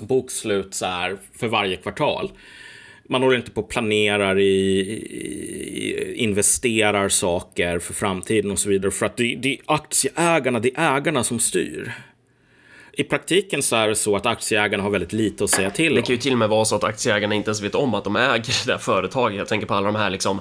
bokslut 0.00 0.74
så 0.74 0.86
här 0.86 1.16
för 1.38 1.48
varje 1.48 1.76
kvartal 1.76 2.30
man 3.08 3.22
håller 3.22 3.36
inte 3.36 3.50
på 3.50 3.60
och 3.60 3.68
planerar 3.68 4.38
i, 4.38 4.80
i, 4.80 6.14
investerar 6.16 7.08
saker 7.08 7.78
för 7.78 7.94
framtiden 7.94 8.50
och 8.50 8.58
så 8.58 8.68
vidare. 8.68 8.90
För 8.90 9.06
att 9.06 9.16
det, 9.16 9.36
det 9.42 9.52
är 9.52 9.58
aktieägarna, 9.66 10.60
det 10.60 10.70
är 10.76 10.96
ägarna 10.96 11.24
som 11.24 11.38
styr. 11.38 11.92
I 12.92 13.04
praktiken 13.04 13.62
så 13.62 13.76
är 13.76 13.88
det 13.88 13.94
så 13.94 14.16
att 14.16 14.26
aktieägarna 14.26 14.82
har 14.82 14.90
väldigt 14.90 15.12
lite 15.12 15.44
att 15.44 15.50
säga 15.50 15.70
till 15.70 15.92
om. 15.92 15.96
Det 15.96 16.02
kan 16.02 16.14
ju 16.14 16.20
till 16.20 16.32
och 16.32 16.38
med 16.38 16.48
vara 16.48 16.64
så 16.64 16.76
att 16.76 16.84
aktieägarna 16.84 17.34
inte 17.34 17.48
ens 17.48 17.62
vet 17.62 17.74
om 17.74 17.94
att 17.94 18.04
de 18.04 18.16
äger 18.16 18.66
det 18.66 18.72
där 18.72 18.78
företaget. 18.78 19.38
Jag 19.38 19.48
tänker 19.48 19.66
på 19.66 19.74
alla 19.74 19.86
de 19.86 19.94
här 19.94 20.10
liksom 20.10 20.40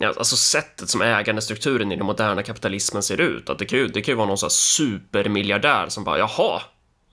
alltså 0.00 0.36
sättet 0.36 0.88
som 0.88 1.02
ägandestrukturen 1.02 1.92
i 1.92 1.96
den 1.96 2.06
moderna 2.06 2.42
kapitalismen 2.42 3.02
ser 3.02 3.20
ut. 3.20 3.50
Att 3.50 3.58
det 3.58 3.64
kan 3.64 3.78
ju, 3.78 3.88
det 3.88 4.02
kan 4.02 4.12
ju 4.12 4.16
vara 4.16 4.28
någon 4.28 4.38
sån 4.38 4.46
här 4.46 4.50
supermiljardär 4.50 5.88
som 5.88 6.04
bara 6.04 6.18
jaha, 6.18 6.62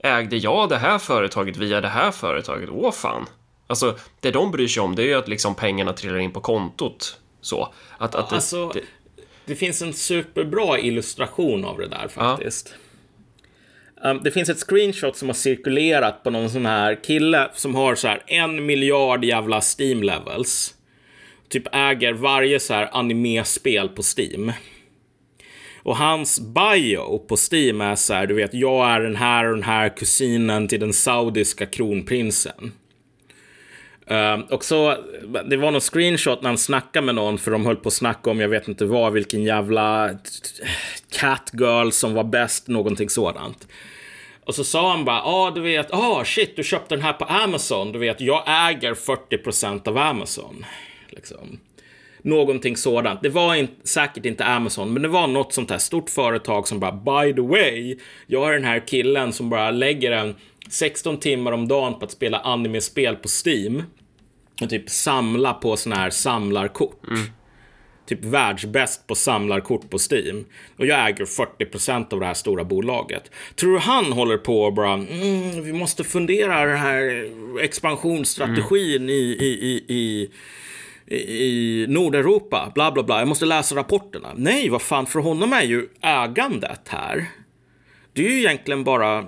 ägde 0.04 0.36
jag 0.36 0.68
det 0.68 0.78
här 0.78 0.98
företaget 0.98 1.56
via 1.56 1.80
det 1.80 1.88
här 1.88 2.10
företaget? 2.10 2.68
Åh 2.72 2.92
fan, 2.92 3.26
Alltså, 3.72 3.98
det 4.20 4.30
de 4.30 4.50
bryr 4.50 4.68
sig 4.68 4.82
om 4.82 4.94
det 4.94 5.02
är 5.02 5.06
ju 5.06 5.14
att 5.14 5.28
liksom 5.28 5.54
pengarna 5.54 5.92
trillar 5.92 6.18
in 6.18 6.32
på 6.32 6.40
kontot. 6.40 7.18
Så. 7.40 7.74
Att, 7.98 8.14
att 8.14 8.28
det, 8.28 8.34
alltså, 8.34 8.68
det, 8.68 8.80
det 9.44 9.54
finns 9.54 9.82
en 9.82 9.92
superbra 9.92 10.78
illustration 10.78 11.64
av 11.64 11.78
det 11.78 11.88
där 11.88 12.08
faktiskt. 12.08 12.74
Ja. 14.02 14.10
Um, 14.10 14.20
det 14.22 14.30
finns 14.30 14.48
ett 14.48 14.58
screenshot 14.58 15.16
som 15.16 15.28
har 15.28 15.34
cirkulerat 15.34 16.22
på 16.24 16.30
någon 16.30 16.50
sån 16.50 16.66
här 16.66 17.04
kille 17.04 17.50
som 17.54 17.74
har 17.74 17.94
så 17.94 18.08
här 18.08 18.22
en 18.26 18.66
miljard 18.66 19.24
jävla 19.24 19.60
Steam 19.78 20.02
levels. 20.02 20.74
Typ 21.48 21.74
äger 21.74 22.12
varje 22.12 22.60
så 22.60 22.74
här 22.74 22.88
anime-spel 22.92 23.88
på 23.88 24.02
Steam. 24.18 24.52
Och 25.82 25.96
hans 25.96 26.40
bio 26.40 27.18
på 27.18 27.36
Steam 27.36 27.80
är 27.80 27.94
så 27.94 28.14
här, 28.14 28.26
du 28.26 28.34
vet, 28.34 28.54
jag 28.54 28.90
är 28.90 29.00
den 29.00 29.16
här 29.16 29.44
och 29.44 29.54
den 29.54 29.62
här 29.62 29.96
kusinen 29.96 30.68
till 30.68 30.80
den 30.80 30.92
saudiska 30.92 31.66
kronprinsen. 31.66 32.72
Uh, 34.10 34.40
och 34.50 34.64
så, 34.64 34.96
det 35.44 35.56
var 35.56 35.70
någon 35.70 35.80
screenshot 35.80 36.42
när 36.42 36.48
han 36.48 36.58
snackade 36.58 37.06
med 37.06 37.14
någon, 37.14 37.38
för 37.38 37.50
de 37.50 37.66
höll 37.66 37.76
på 37.76 37.88
att 37.88 37.94
snacka 37.94 38.30
om, 38.30 38.40
jag 38.40 38.48
vet 38.48 38.68
inte 38.68 38.84
vad, 38.84 39.12
vilken 39.12 39.42
jävla 39.42 40.10
catgirl 41.12 41.90
som 41.90 42.14
var 42.14 42.24
bäst, 42.24 42.68
någonting 42.68 43.10
sådant. 43.10 43.68
Och 44.44 44.54
så 44.54 44.64
sa 44.64 44.90
han 44.90 45.04
bara, 45.04 45.16
ja 45.16 45.22
ah, 45.24 45.50
du 45.50 45.60
vet, 45.60 45.88
ja 45.90 46.22
shit 46.24 46.56
du 46.56 46.64
köpte 46.64 46.94
den 46.94 47.04
här 47.04 47.12
på 47.12 47.24
Amazon, 47.24 47.92
du 47.92 47.98
vet 47.98 48.20
jag 48.20 48.42
äger 48.46 48.94
40% 48.94 49.88
av 49.88 49.98
Amazon. 49.98 50.64
Liksom. 51.08 51.58
Någonting 52.22 52.76
sådant. 52.76 53.22
Det 53.22 53.28
var 53.28 53.54
in, 53.54 53.68
säkert 53.84 54.26
inte 54.26 54.44
Amazon, 54.44 54.92
men 54.92 55.02
det 55.02 55.08
var 55.08 55.26
något 55.26 55.52
sånt 55.52 55.70
här 55.70 55.78
stort 55.78 56.10
företag 56.10 56.68
som 56.68 56.80
bara, 56.80 56.92
by 56.92 57.34
the 57.34 57.40
way, 57.40 57.96
jag 58.26 58.40
har 58.40 58.52
den 58.52 58.64
här 58.64 58.86
killen 58.86 59.32
som 59.32 59.50
bara 59.50 59.70
lägger 59.70 60.12
en 60.12 60.34
16 60.68 61.16
timmar 61.16 61.52
om 61.52 61.68
dagen 61.68 61.98
på 61.98 62.04
att 62.04 62.10
spela 62.10 62.38
anime-spel 62.38 63.16
på 63.16 63.28
Steam. 63.46 63.82
Och 64.62 64.70
typ 64.70 64.90
samla 64.90 65.54
på 65.54 65.76
såna 65.76 65.96
här 65.96 66.10
samlarkort. 66.10 67.06
Mm. 67.08 67.22
Typ 68.06 68.24
världsbäst 68.24 69.06
på 69.06 69.14
samlarkort 69.14 69.90
på 69.90 69.98
Steam. 70.10 70.44
Och 70.76 70.86
jag 70.86 71.08
äger 71.08 71.24
40% 71.24 72.12
av 72.14 72.20
det 72.20 72.26
här 72.26 72.34
stora 72.34 72.64
bolaget. 72.64 73.30
Tror 73.54 73.72
du 73.72 73.78
han 73.78 74.12
håller 74.12 74.38
på 74.38 74.62
och 74.62 74.74
bara, 74.74 74.92
mm, 74.92 75.64
vi 75.64 75.72
måste 75.72 76.04
fundera 76.04 76.66
den 76.66 76.78
här 76.78 77.28
expansionsstrategin 77.60 78.96
mm. 78.96 79.10
i, 79.10 79.36
i, 79.40 79.46
i, 79.46 79.84
i, 79.88 80.30
i 81.06 81.86
Nordeuropa, 81.88 82.72
bla 82.74 82.92
bla 82.92 83.02
bla. 83.02 83.18
Jag 83.18 83.28
måste 83.28 83.44
läsa 83.44 83.76
rapporterna. 83.76 84.28
Nej, 84.36 84.68
vad 84.68 84.82
fan, 84.82 85.06
för 85.06 85.20
honom 85.20 85.52
är 85.52 85.62
ju 85.62 85.88
ägandet 86.00 86.88
här. 86.88 87.26
Det 88.12 88.26
är 88.26 88.30
ju 88.30 88.38
egentligen 88.38 88.84
bara 88.84 89.26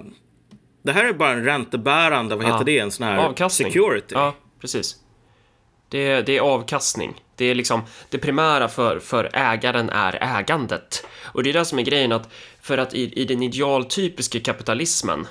det 0.85 0.93
här 0.93 1.05
är 1.05 1.13
bara 1.13 1.31
en 1.31 1.45
räntebärande, 1.45 2.37
vad 2.37 2.45
heter 2.45 2.59
ja. 2.59 2.65
det, 2.65 2.79
en 2.79 2.91
sån 2.91 3.07
här 3.07 3.17
avkastning. 3.17 3.73
security. 3.73 4.15
Ja, 4.15 4.35
precis. 4.61 4.97
Det, 5.89 6.23
det 6.23 6.37
är 6.37 6.41
avkastning. 6.41 7.23
Det 7.37 7.45
är 7.45 7.55
liksom 7.55 7.83
det 8.11 8.19
primära 8.19 8.69
för, 8.69 8.99
för 8.99 9.31
ägaren 9.33 9.91
är 9.91 10.39
ägandet. 10.39 11.07
Och 11.23 11.43
det 11.43 11.51
är 11.51 11.55
det 11.55 11.65
som 11.65 11.79
är 11.79 11.83
grejen 11.83 12.13
att 12.13 12.29
för 12.61 12.79
att 12.79 12.95
i, 12.95 13.21
i 13.21 13.25
den 13.25 13.43
idealtypiska 13.43 14.41
kapitalismen 14.41 15.27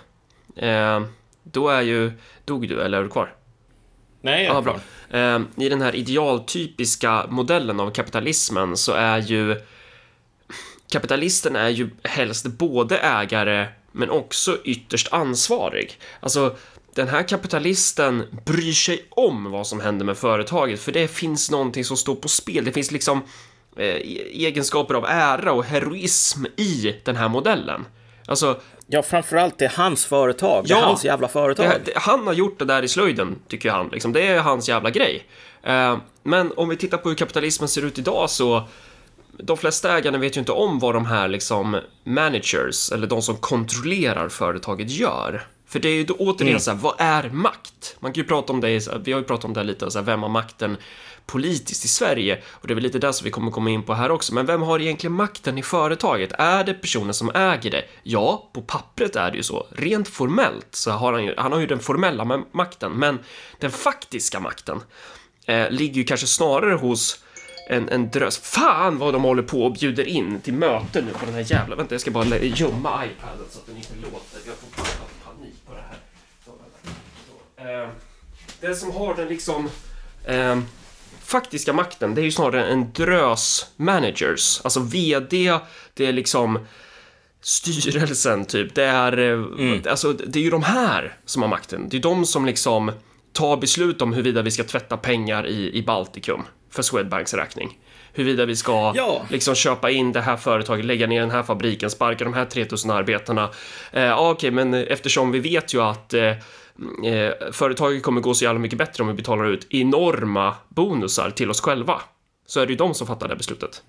eh, 0.55 1.01
då 1.43 1.69
är 1.69 1.81
ju, 1.81 2.11
dog 2.45 2.69
du 2.69 2.81
eller 2.81 2.97
är 2.97 3.03
du 3.03 3.09
kvar? 3.09 3.35
Nej, 4.23 4.49
ah, 4.49 4.61
bra. 4.61 4.79
Eh, 5.09 5.41
I 5.57 5.69
den 5.69 5.81
här 5.81 5.95
idealtypiska 5.95 7.25
modellen 7.29 7.79
av 7.79 7.91
kapitalismen 7.91 8.77
så 8.77 8.91
är 8.91 9.17
ju 9.17 9.61
kapitalisten 10.91 11.55
är 11.55 11.69
ju 11.69 11.89
helst 12.03 12.45
både 12.45 12.97
ägare 12.97 13.67
men 13.91 14.09
också 14.09 14.57
ytterst 14.63 15.13
ansvarig. 15.13 15.99
Alltså, 16.19 16.55
den 16.95 17.07
här 17.07 17.27
kapitalisten 17.27 18.23
bryr 18.45 18.73
sig 18.73 19.05
om 19.09 19.51
vad 19.51 19.67
som 19.67 19.81
händer 19.81 20.05
med 20.05 20.17
företaget, 20.17 20.79
för 20.79 20.91
det 20.91 21.07
finns 21.07 21.51
någonting 21.51 21.85
som 21.85 21.97
står 21.97 22.15
på 22.15 22.27
spel. 22.27 22.65
Det 22.65 22.71
finns 22.71 22.91
liksom 22.91 23.21
eh, 23.77 23.95
egenskaper 24.33 24.93
av 24.93 25.05
ära 25.05 25.53
och 25.53 25.65
heroism 25.65 26.45
i 26.57 26.95
den 27.03 27.15
här 27.15 27.29
modellen. 27.29 27.85
Alltså, 28.25 28.61
ja, 28.93 29.03
framförallt 29.03 29.57
det 29.57 29.65
är 29.65 29.73
hans 29.75 30.05
företag. 30.05 30.65
Ja, 30.67 30.75
det 30.75 30.81
är 30.81 30.85
hans 30.85 31.05
jävla 31.05 31.27
företag. 31.27 31.65
Det, 31.65 31.81
det, 31.85 31.91
han 31.95 32.27
har 32.27 32.33
gjort 32.33 32.59
det 32.59 32.65
där 32.65 32.83
i 32.83 32.87
slöjden, 32.87 33.35
tycker 33.47 33.69
han. 33.71 33.87
Liksom, 33.87 34.13
det 34.13 34.27
är 34.27 34.39
hans 34.39 34.69
jävla 34.69 34.89
grej. 34.89 35.25
Eh, 35.63 35.97
men 36.23 36.51
om 36.57 36.69
vi 36.69 36.77
tittar 36.77 36.97
på 36.97 37.09
hur 37.09 37.15
kapitalismen 37.15 37.69
ser 37.69 37.85
ut 37.85 37.97
idag 37.97 38.29
så 38.29 38.67
de 39.37 39.57
flesta 39.57 39.97
ägarna 39.97 40.17
vet 40.17 40.37
ju 40.37 40.39
inte 40.39 40.51
om 40.51 40.79
vad 40.79 40.93
de 40.93 41.05
här 41.05 41.27
liksom 41.27 41.79
managers, 42.03 42.91
eller 42.91 43.07
de 43.07 43.21
som 43.21 43.35
kontrollerar 43.35 44.29
företaget 44.29 44.89
gör. 44.89 45.47
För 45.67 45.79
det 45.79 45.89
är 45.89 45.95
ju 45.95 46.03
då 46.03 46.13
återigen 46.13 46.47
mm. 46.47 46.59
så 46.59 46.71
här, 46.71 46.77
vad 46.77 46.95
är 46.97 47.29
makt? 47.29 47.95
Man 47.99 48.13
kan 48.13 48.23
ju 48.23 48.27
prata 48.27 48.53
om 48.53 48.61
det, 48.61 48.87
vi 49.03 49.11
har 49.11 49.19
ju 49.19 49.25
pratat 49.25 49.45
om 49.45 49.53
det 49.53 49.63
lite, 49.63 49.91
så 49.91 49.99
här, 49.99 50.05
vem 50.05 50.21
har 50.21 50.29
makten 50.29 50.77
politiskt 51.25 51.85
i 51.85 51.87
Sverige? 51.87 52.41
Och 52.47 52.67
det 52.67 52.73
är 52.73 52.75
väl 52.75 52.83
lite 52.83 52.99
det 52.99 53.13
som 53.13 53.25
vi 53.25 53.31
kommer 53.31 53.51
komma 53.51 53.69
in 53.69 53.83
på 53.83 53.93
här 53.93 54.11
också, 54.11 54.33
men 54.33 54.45
vem 54.45 54.61
har 54.61 54.79
egentligen 54.79 55.13
makten 55.13 55.57
i 55.57 55.63
företaget? 55.63 56.31
Är 56.37 56.63
det 56.63 56.73
personen 56.73 57.13
som 57.13 57.31
äger 57.35 57.71
det? 57.71 57.85
Ja, 58.03 58.49
på 58.53 58.61
pappret 58.61 59.15
är 59.15 59.31
det 59.31 59.37
ju 59.37 59.43
så. 59.43 59.67
Rent 59.71 60.07
formellt 60.07 60.67
så 60.75 60.91
har 60.91 61.13
han 61.13 61.23
ju, 61.23 61.33
han 61.37 61.51
har 61.51 61.59
ju 61.59 61.67
den 61.67 61.79
formella 61.79 62.43
makten, 62.51 62.91
men 62.91 63.19
den 63.59 63.71
faktiska 63.71 64.39
makten 64.39 64.81
eh, 65.45 65.69
ligger 65.69 65.95
ju 65.95 66.03
kanske 66.03 66.27
snarare 66.27 66.73
hos 66.73 67.23
en, 67.67 67.89
en 67.89 68.09
drös. 68.09 68.37
Fan 68.37 68.97
vad 68.97 69.13
de 69.13 69.23
håller 69.23 69.43
på 69.43 69.65
och 69.65 69.73
bjuder 69.73 70.07
in 70.07 70.41
till 70.41 70.53
möte 70.53 71.01
nu 71.01 71.11
på 71.11 71.25
den 71.25 71.33
här 71.33 71.51
jävla... 71.51 71.75
Vänta, 71.75 71.93
jag 71.93 72.01
ska 72.01 72.11
bara 72.11 72.37
gömma 72.37 73.05
iPaden 73.05 73.45
så 73.49 73.59
att 73.59 73.65
den 73.65 73.77
inte 73.77 73.95
låter. 73.95 74.39
Jag 74.45 74.55
får 74.55 74.83
panik 75.25 75.55
på 75.67 75.73
det 75.73 75.81
här. 75.81 75.97
Så, 76.45 76.51
så. 77.57 77.63
Eh, 77.63 77.89
den 78.61 78.75
som 78.75 78.91
har 78.91 79.15
den 79.15 79.27
liksom 79.27 79.69
eh, 80.25 80.59
faktiska 81.33 81.73
makten, 81.73 82.15
det 82.15 82.21
är 82.21 82.23
ju 82.23 82.31
snarare 82.31 82.65
en 82.65 82.93
drös 82.93 83.67
managers. 83.75 84.61
Alltså 84.63 84.79
VD, 84.79 85.59
det 85.93 86.05
är 86.05 86.13
liksom 86.13 86.59
styrelsen 87.41 88.45
typ. 88.45 88.75
Det 88.75 88.83
är, 88.83 89.17
eh, 89.17 89.33
mm. 89.33 89.81
alltså, 89.89 90.13
det 90.13 90.39
är 90.39 90.43
ju 90.43 90.49
de 90.49 90.63
här 90.63 91.17
som 91.25 91.41
har 91.41 91.49
makten. 91.49 91.89
Det 91.89 91.97
är 91.97 92.01
de 92.01 92.25
som 92.25 92.45
liksom 92.45 92.91
tar 93.31 93.57
beslut 93.57 94.01
om 94.01 94.13
huruvida 94.13 94.41
vi 94.41 94.51
ska 94.51 94.63
tvätta 94.63 94.97
pengar 94.97 95.47
i, 95.47 95.77
i 95.77 95.83
Baltikum 95.83 96.43
för 96.71 96.81
Swedbanks 96.81 97.33
räkning. 97.33 97.79
Huruvida 98.13 98.45
vi 98.45 98.55
ska 98.55 98.93
ja. 98.95 99.25
liksom 99.29 99.55
köpa 99.55 99.91
in 99.91 100.11
det 100.11 100.21
här 100.21 100.37
företaget, 100.37 100.85
lägga 100.85 101.07
ner 101.07 101.21
den 101.21 101.31
här 101.31 101.43
fabriken, 101.43 101.89
sparka 101.89 102.23
de 102.23 102.33
här 102.33 102.45
3000 102.45 102.91
arbetarna. 102.91 103.49
Eh, 103.91 104.19
Okej, 104.19 104.31
okay, 104.31 104.51
men 104.51 104.73
eftersom 104.73 105.31
vi 105.31 105.39
vet 105.39 105.73
ju 105.73 105.81
att 105.81 106.13
eh, 106.13 106.31
eh, 107.05 107.51
företaget 107.51 108.03
kommer 108.03 108.21
gå 108.21 108.33
så 108.33 108.43
jävla 108.43 108.59
mycket 108.59 108.77
bättre 108.77 109.03
om 109.03 109.07
vi 109.07 109.13
betalar 109.13 109.45
ut 109.45 109.67
enorma 109.69 110.55
bonusar 110.69 111.29
till 111.29 111.49
oss 111.49 111.61
själva. 111.61 112.01
Så 112.45 112.59
är 112.59 112.65
det 112.65 112.71
ju 112.71 112.77
de 112.77 112.93
som 112.93 113.07
fattar 113.07 113.27
det 113.27 113.35
beslutet. 113.35 113.83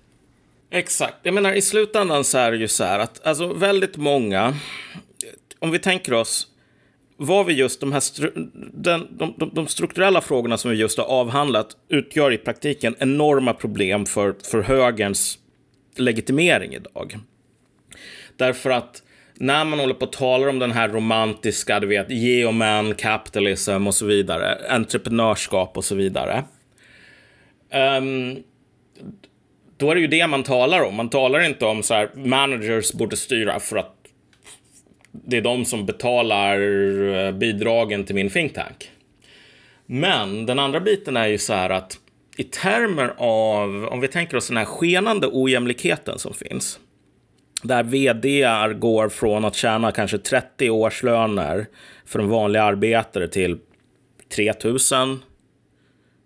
Exakt. 0.71 1.15
Jag 1.23 1.33
menar, 1.33 1.53
i 1.53 1.61
slutändan 1.61 2.23
så 2.23 2.37
är 2.37 2.51
det 2.51 2.57
ju 2.57 2.67
så 2.67 2.83
här 2.83 2.99
att 2.99 3.25
alltså 3.25 3.53
väldigt 3.53 3.97
många, 3.97 4.55
om 5.59 5.71
vi 5.71 5.79
tänker 5.79 6.13
oss 6.13 6.47
vad 7.17 7.45
vi 7.45 7.53
just 7.53 7.79
de 7.79 7.91
här 7.91 8.03
den, 8.73 9.07
de, 9.17 9.33
de, 9.37 9.49
de, 9.53 9.67
strukturella 9.67 10.21
frågorna 10.21 10.57
som 10.57 10.71
vi 10.71 10.77
just 10.77 10.97
har 10.97 11.05
avhandlat 11.05 11.77
utgör 11.89 12.31
i 12.31 12.37
praktiken 12.37 12.95
enorma 12.99 13.53
problem 13.53 14.05
för, 14.05 14.35
för 14.43 14.61
högerns 14.61 15.39
legitimering 15.95 16.73
idag. 16.73 17.19
Därför 18.37 18.69
att 18.69 19.03
när 19.39 19.65
man 19.65 19.79
håller 19.79 19.93
på 19.93 20.05
och 20.05 20.11
talar 20.11 20.47
om 20.47 20.59
den 20.59 20.71
här 20.71 20.89
romantiska, 20.89 21.79
du 21.79 21.87
vet, 21.87 22.09
geoman, 22.09 22.95
capitalism 22.95 23.87
och 23.87 23.95
så 23.95 24.05
vidare, 24.05 24.57
entreprenörskap 24.69 25.77
och 25.77 25.85
så 25.85 25.95
vidare. 25.95 26.43
Um, 27.97 28.43
då 29.77 29.91
är 29.91 29.95
det 29.95 30.01
ju 30.01 30.07
det 30.07 30.27
man 30.27 30.43
talar 30.43 30.81
om. 30.81 30.95
Man 30.95 31.09
talar 31.09 31.39
inte 31.39 31.65
om 31.65 31.83
så 31.83 31.93
här, 31.93 32.09
managers 32.15 32.93
borde 32.93 33.15
styra 33.15 33.59
för 33.59 33.77
att 33.77 33.95
det 35.11 35.37
är 35.37 35.41
de 35.41 35.65
som 35.65 35.85
betalar 35.85 36.59
eh, 37.15 37.31
bidragen 37.31 38.03
till 38.03 38.15
min 38.15 38.29
think 38.29 38.53
tank. 38.53 38.91
Men 39.85 40.45
den 40.45 40.59
andra 40.59 40.79
biten 40.79 41.17
är 41.17 41.27
ju 41.27 41.37
så 41.37 41.53
här 41.53 41.69
att 41.69 41.97
i 42.37 42.43
termer 42.43 43.13
av, 43.17 43.85
om 43.91 43.99
vi 43.99 44.07
tänker 44.07 44.37
oss 44.37 44.47
den 44.47 44.57
här 44.57 44.65
skenande 44.65 45.29
ojämlikheten 45.31 46.19
som 46.19 46.33
finns, 46.33 46.79
där 47.67 47.83
vd 47.83 48.43
går 48.79 49.09
från 49.09 49.45
att 49.45 49.55
tjäna 49.55 49.91
kanske 49.91 50.17
30 50.17 50.69
årslöner 50.69 51.67
för 52.05 52.19
en 52.19 52.29
vanlig 52.29 52.59
arbetare 52.59 53.27
till 53.27 53.57
3000 54.35 55.19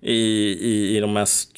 i, 0.02 0.14
i, 0.14 0.98
i 0.98 1.00
de 1.00 1.14
mest, 1.14 1.52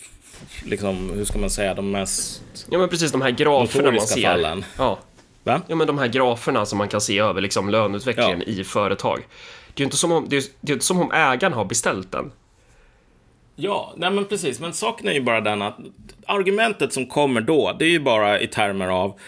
liksom, 0.65 1.09
hur 1.09 1.25
ska 1.25 1.39
man 1.39 1.50
säga, 1.50 1.73
de 1.73 1.91
mest... 1.91 2.43
Ja 2.69 2.79
men 2.79 2.89
precis, 2.89 3.11
de 3.11 3.21
här 3.21 3.31
graferna 3.31 3.91
man 3.91 4.07
ser. 4.07 4.21
Fallen. 4.21 4.65
Ja. 4.77 5.00
Va? 5.43 5.61
Ja 5.67 5.75
men 5.75 5.88
de 5.88 5.97
här 5.97 6.07
graferna 6.07 6.65
som 6.65 6.77
man 6.77 6.88
kan 6.88 7.01
se 7.01 7.19
över 7.19 7.41
liksom 7.41 7.69
löneutvecklingen 7.69 8.43
ja. 8.45 8.53
i 8.53 8.63
företag. 8.63 9.19
Det 9.73 9.79
är 9.79 9.81
ju 9.81 9.85
inte 9.85 9.97
som 9.97 10.11
om, 10.11 10.25
det 10.29 10.38
är, 10.38 10.43
det 10.61 10.71
är 10.71 10.73
inte 10.73 10.85
som 10.85 11.01
om 11.01 11.11
ägaren 11.11 11.53
har 11.53 11.65
beställt 11.65 12.11
den. 12.11 12.31
Ja, 13.55 13.93
nej 13.97 14.11
men 14.11 14.25
precis. 14.25 14.59
Men 14.59 14.73
saken 14.73 15.07
är 15.07 15.13
ju 15.13 15.21
bara 15.21 15.41
den 15.41 15.61
att 15.61 15.77
argumentet 16.25 16.93
som 16.93 17.05
kommer 17.05 17.41
då, 17.41 17.75
det 17.79 17.85
är 17.85 17.89
ju 17.89 18.00
bara 18.00 18.39
i 18.39 18.47
termer 18.47 18.88
av 18.88 19.19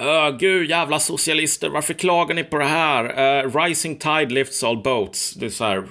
Uh, 0.00 0.36
gud, 0.38 0.70
jävla 0.70 0.98
socialister, 0.98 1.68
varför 1.68 1.94
klagar 1.94 2.34
ni 2.34 2.44
på 2.44 2.58
det 2.58 2.64
här? 2.64 3.04
Uh, 3.44 3.56
rising 3.56 3.96
tide 3.96 4.34
lifts 4.34 4.64
all 4.64 4.82
boats. 4.82 5.34
Det 5.34 5.46
är 5.46 5.50
så 5.50 5.64
här, 5.64 5.84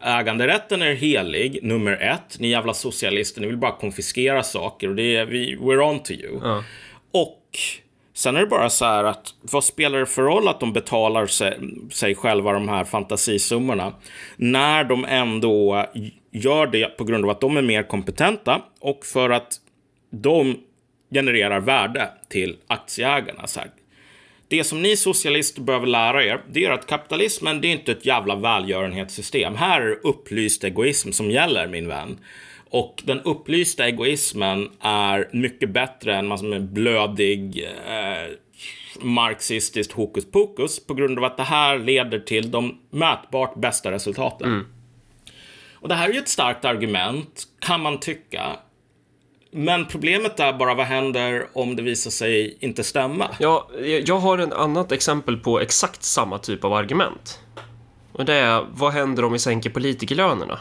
äganderätten 0.00 0.82
är 0.82 0.94
helig, 0.94 1.58
nummer 1.62 1.92
ett. 1.92 2.38
Ni 2.38 2.48
jävla 2.48 2.74
socialister, 2.74 3.40
ni 3.40 3.46
vill 3.46 3.56
bara 3.56 3.72
konfiskera 3.72 4.42
saker 4.42 4.88
och 4.88 4.94
det 4.94 5.16
är, 5.16 5.24
vi, 5.24 5.56
we're 5.56 5.90
on 5.90 6.02
to 6.02 6.12
you. 6.12 6.36
Uh. 6.36 6.60
Och 7.12 7.58
sen 8.14 8.36
är 8.36 8.40
det 8.40 8.46
bara 8.46 8.70
så 8.70 8.84
här 8.84 9.04
att 9.04 9.34
vad 9.40 9.64
spelar 9.64 9.98
det 9.98 10.06
för 10.06 10.22
roll 10.22 10.48
att 10.48 10.60
de 10.60 10.72
betalar 10.72 11.26
sig, 11.26 11.58
sig 11.90 12.14
själva 12.14 12.52
de 12.52 12.68
här 12.68 12.84
fantasisummorna 12.84 13.92
när 14.36 14.84
de 14.84 15.04
ändå 15.04 15.86
gör 16.30 16.66
det 16.66 16.96
på 16.96 17.04
grund 17.04 17.24
av 17.24 17.30
att 17.30 17.40
de 17.40 17.56
är 17.56 17.62
mer 17.62 17.82
kompetenta 17.82 18.62
och 18.80 19.06
för 19.06 19.30
att 19.30 19.52
de 20.10 20.56
genererar 21.12 21.60
värde 21.60 22.08
till 22.28 22.56
aktieägarna. 22.66 23.46
Så 23.46 23.60
här. 23.60 23.70
Det 24.48 24.64
som 24.64 24.82
ni 24.82 24.96
socialister 24.96 25.62
behöver 25.62 25.86
lära 25.86 26.24
er, 26.24 26.40
det 26.50 26.64
är 26.64 26.70
att 26.70 26.86
kapitalismen, 26.86 27.60
det 27.60 27.68
är 27.68 27.72
inte 27.72 27.92
ett 27.92 28.06
jävla 28.06 28.36
välgörenhetssystem. 28.36 29.54
Här 29.54 29.80
är 29.80 29.86
det 29.86 29.94
upplyst 29.94 30.64
egoism 30.64 31.10
som 31.12 31.30
gäller, 31.30 31.68
min 31.68 31.88
vän. 31.88 32.18
Och 32.70 33.02
den 33.04 33.20
upplysta 33.20 33.86
egoismen 33.86 34.70
är 34.80 35.28
mycket 35.32 35.70
bättre 35.70 36.16
än 36.16 36.26
massor 36.26 36.48
med 36.48 36.62
blödig 36.62 37.68
eh, 37.88 38.34
marxistiskt 39.00 39.92
hokus 39.92 40.30
pokus 40.30 40.86
på 40.86 40.94
grund 40.94 41.18
av 41.18 41.24
att 41.24 41.36
det 41.36 41.42
här 41.42 41.78
leder 41.78 42.18
till 42.18 42.50
de 42.50 42.78
mätbart 42.90 43.54
bästa 43.54 43.90
resultaten. 43.90 44.48
Mm. 44.48 44.66
Och 45.74 45.88
det 45.88 45.94
här 45.94 46.08
är 46.08 46.12
ju 46.12 46.18
ett 46.18 46.28
starkt 46.28 46.64
argument, 46.64 47.44
kan 47.60 47.80
man 47.80 48.00
tycka. 48.00 48.56
Men 49.54 49.86
problemet 49.86 50.40
är 50.40 50.52
bara 50.52 50.74
vad 50.74 50.86
händer 50.86 51.46
om 51.52 51.76
det 51.76 51.82
visar 51.82 52.10
sig 52.10 52.56
inte 52.60 52.84
stämma? 52.84 53.28
Ja, 53.38 53.68
jag 54.04 54.18
har 54.18 54.38
ett 54.38 54.52
annat 54.52 54.92
exempel 54.92 55.36
på 55.36 55.60
exakt 55.60 56.02
samma 56.02 56.38
typ 56.38 56.64
av 56.64 56.72
argument. 56.72 57.40
Och 58.12 58.24
det 58.24 58.34
är, 58.34 58.66
vad 58.72 58.92
händer 58.92 59.24
om 59.24 59.32
vi 59.32 59.38
sänker 59.38 59.70
politikerlönerna? 59.70 60.58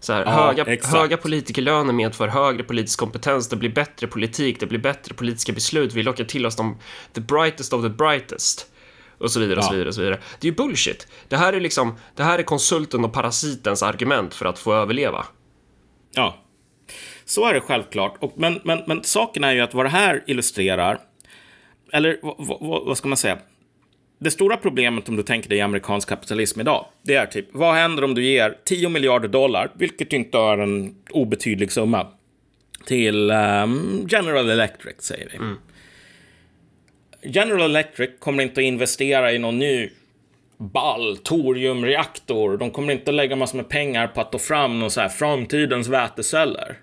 Så 0.00 0.12
här, 0.12 0.24
ja, 0.24 0.30
höga, 0.30 0.76
höga 0.82 1.16
politikerlöner 1.16 1.92
medför 1.92 2.28
högre 2.28 2.64
politisk 2.64 2.98
kompetens, 2.98 3.48
det 3.48 3.56
blir 3.56 3.70
bättre 3.70 4.06
politik, 4.06 4.60
det 4.60 4.66
blir 4.66 4.78
bättre 4.78 5.14
politiska 5.14 5.52
beslut, 5.52 5.92
vi 5.92 6.02
lockar 6.02 6.24
till 6.24 6.46
oss 6.46 6.56
de 6.56 6.78
the 7.12 7.20
brightest 7.20 7.72
of 7.72 7.82
the 7.82 7.88
brightest. 7.88 8.66
Och 9.18 9.30
så 9.30 9.40
vidare 9.40 9.58
och 9.58 9.64
så 9.64 9.72
vidare 9.72 9.88
och 9.88 9.94
så 9.94 10.00
vidare. 10.00 10.20
Det 10.40 10.46
är 10.46 10.50
ju 10.50 10.56
bullshit. 10.56 11.06
Det 11.28 11.36
här 11.36 11.52
är 11.52 11.60
liksom, 11.60 11.94
det 12.16 12.22
här 12.22 12.38
är 12.38 12.42
konsulten 12.42 13.04
och 13.04 13.12
parasitens 13.12 13.82
argument 13.82 14.34
för 14.34 14.46
att 14.46 14.58
få 14.58 14.74
överleva. 14.74 15.26
Ja, 16.14 16.41
så 17.32 17.46
är 17.46 17.54
det 17.54 17.60
självklart. 17.60 18.16
Och, 18.20 18.32
men, 18.36 18.60
men, 18.64 18.80
men 18.86 19.04
saken 19.04 19.44
är 19.44 19.52
ju 19.52 19.60
att 19.60 19.74
vad 19.74 19.86
det 19.86 19.90
här 19.90 20.22
illustrerar, 20.26 20.98
eller 21.92 22.18
vad, 22.22 22.36
vad, 22.38 22.84
vad 22.86 22.98
ska 22.98 23.08
man 23.08 23.16
säga? 23.16 23.38
Det 24.18 24.30
stora 24.30 24.56
problemet 24.56 25.08
om 25.08 25.16
du 25.16 25.22
tänker 25.22 25.48
dig 25.48 25.60
amerikansk 25.60 26.08
kapitalism 26.08 26.60
idag, 26.60 26.86
det 27.02 27.14
är 27.14 27.26
typ, 27.26 27.46
vad 27.52 27.74
händer 27.74 28.04
om 28.04 28.14
du 28.14 28.24
ger 28.24 28.58
10 28.64 28.88
miljarder 28.88 29.28
dollar, 29.28 29.70
vilket 29.74 30.12
inte 30.12 30.38
är 30.38 30.58
en 30.58 30.94
obetydlig 31.10 31.72
summa, 31.72 32.06
till 32.86 33.30
um, 33.30 34.06
General 34.10 34.50
Electric, 34.50 34.96
säger 34.98 35.28
vi. 35.30 35.36
Mm. 35.36 35.56
General 37.22 37.70
Electric 37.70 38.10
kommer 38.18 38.42
inte 38.42 38.60
att 38.60 38.64
investera 38.64 39.32
i 39.32 39.38
någon 39.38 39.58
ny 39.58 39.90
ball 40.58 41.16
toriumreaktor. 41.16 42.56
De 42.56 42.70
kommer 42.70 42.92
inte 42.92 43.10
att 43.10 43.14
lägga 43.14 43.36
massor 43.36 43.56
med 43.56 43.68
pengar 43.68 44.06
på 44.06 44.20
att 44.20 44.32
ta 44.32 44.38
fram 44.38 44.80
någon 44.80 44.90
så 44.90 45.00
här 45.00 45.08
framtidens 45.08 45.88
väteceller. 45.88 46.78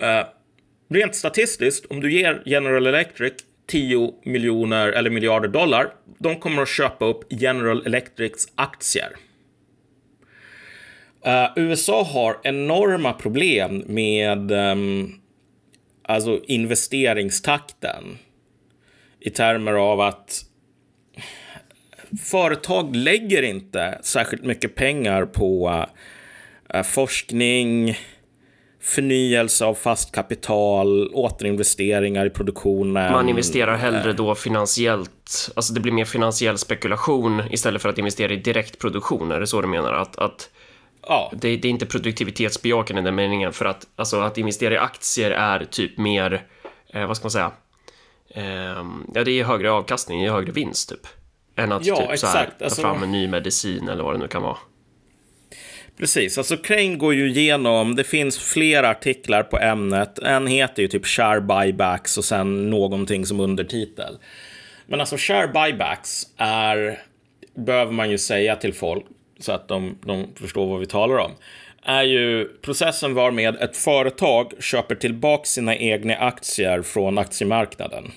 Eh, 0.00 0.26
rent 0.88 1.14
statistiskt, 1.14 1.86
om 1.90 2.00
du 2.00 2.12
ger 2.12 2.42
General 2.46 2.86
Electric 2.86 3.32
10 3.66 4.14
miljoner 4.24 4.88
eller 4.88 5.10
miljarder 5.10 5.48
dollar, 5.48 5.92
de 6.18 6.36
kommer 6.36 6.62
att 6.62 6.68
köpa 6.68 7.04
upp 7.04 7.24
General 7.30 7.86
Electrics 7.86 8.48
aktier. 8.54 9.08
Uh, 11.26 11.52
USA 11.56 12.02
har 12.02 12.40
enorma 12.42 13.12
problem 13.12 13.84
med 13.86 14.52
um, 14.52 15.20
alltså 16.02 16.40
investeringstakten 16.46 18.18
i 19.20 19.30
termer 19.30 19.72
av 19.72 20.00
att 20.00 20.44
företag 22.22 22.96
lägger 22.96 23.42
inte 23.42 23.98
särskilt 24.02 24.44
mycket 24.44 24.74
pengar 24.74 25.26
på 25.26 25.84
uh, 26.74 26.82
forskning, 26.82 27.96
förnyelse 28.88 29.64
av 29.64 29.74
fast 29.74 30.14
kapital, 30.14 31.10
återinvesteringar 31.14 32.26
i 32.26 32.30
produktionen. 32.30 33.12
Man 33.12 33.28
investerar 33.28 33.76
hellre 33.76 34.12
då 34.12 34.34
finansiellt, 34.34 35.50
alltså 35.56 35.72
det 35.72 35.80
blir 35.80 35.92
mer 35.92 36.04
finansiell 36.04 36.58
spekulation 36.58 37.42
istället 37.50 37.82
för 37.82 37.88
att 37.88 37.98
investera 37.98 38.32
i 38.32 38.36
direkt 38.36 38.78
produktion, 38.78 39.32
är 39.32 39.40
det 39.40 39.46
så 39.46 39.60
du 39.60 39.68
menar? 39.68 39.92
Att, 39.92 40.18
att 40.18 40.50
ja. 41.08 41.32
det, 41.32 41.56
det 41.56 41.68
är 41.68 41.70
inte 41.70 41.86
produktivitetsbejakande 41.86 43.02
i 43.02 43.04
den 43.04 43.14
meningen, 43.14 43.52
för 43.52 43.64
att, 43.64 43.86
alltså, 43.96 44.20
att 44.20 44.38
investera 44.38 44.74
i 44.74 44.78
aktier 44.78 45.30
är 45.30 45.64
typ 45.64 45.98
mer, 45.98 46.46
eh, 46.94 47.06
vad 47.06 47.16
ska 47.16 47.24
man 47.24 47.30
säga, 47.30 47.52
eh, 48.34 48.84
ja 49.14 49.24
det 49.24 49.30
är 49.30 49.44
högre 49.44 49.70
avkastning, 49.70 50.20
det 50.20 50.26
är 50.26 50.32
högre 50.32 50.52
vinst 50.52 50.88
typ. 50.88 51.06
Än 51.56 51.72
att 51.72 51.86
ja, 51.86 51.96
typ 51.96 52.18
så 52.18 52.26
här, 52.26 52.50
ta 52.58 52.64
alltså- 52.64 52.82
fram 52.82 53.02
en 53.02 53.12
ny 53.12 53.28
medicin 53.28 53.88
eller 53.88 54.04
vad 54.04 54.14
det 54.14 54.18
nu 54.18 54.28
kan 54.28 54.42
vara. 54.42 54.56
Precis, 55.98 56.38
alltså 56.38 56.56
Crane 56.56 56.96
går 56.96 57.14
ju 57.14 57.28
igenom, 57.28 57.96
det 57.96 58.04
finns 58.04 58.38
flera 58.38 58.90
artiklar 58.90 59.42
på 59.42 59.58
ämnet. 59.58 60.18
En 60.18 60.46
heter 60.46 60.82
ju 60.82 60.88
typ 60.88 61.06
share 61.06 61.40
buybacks 61.40 62.18
och 62.18 62.24
sen 62.24 62.70
någonting 62.70 63.26
som 63.26 63.40
undertitel. 63.40 64.18
Men 64.86 65.00
alltså 65.00 65.16
share 65.18 65.48
buybacks 65.48 66.22
är, 66.36 67.02
behöver 67.54 67.92
man 67.92 68.10
ju 68.10 68.18
säga 68.18 68.56
till 68.56 68.74
folk 68.74 69.04
så 69.38 69.52
att 69.52 69.68
de, 69.68 69.98
de 70.06 70.26
förstår 70.34 70.66
vad 70.66 70.80
vi 70.80 70.86
talar 70.86 71.16
om, 71.16 71.32
är 71.82 72.02
ju 72.02 72.48
processen 72.62 73.14
varmed 73.14 73.56
ett 73.56 73.76
företag 73.76 74.52
köper 74.60 74.94
tillbaka 74.94 75.44
sina 75.44 75.76
egna 75.76 76.16
aktier 76.16 76.82
från 76.82 77.18
aktiemarknaden. 77.18 78.12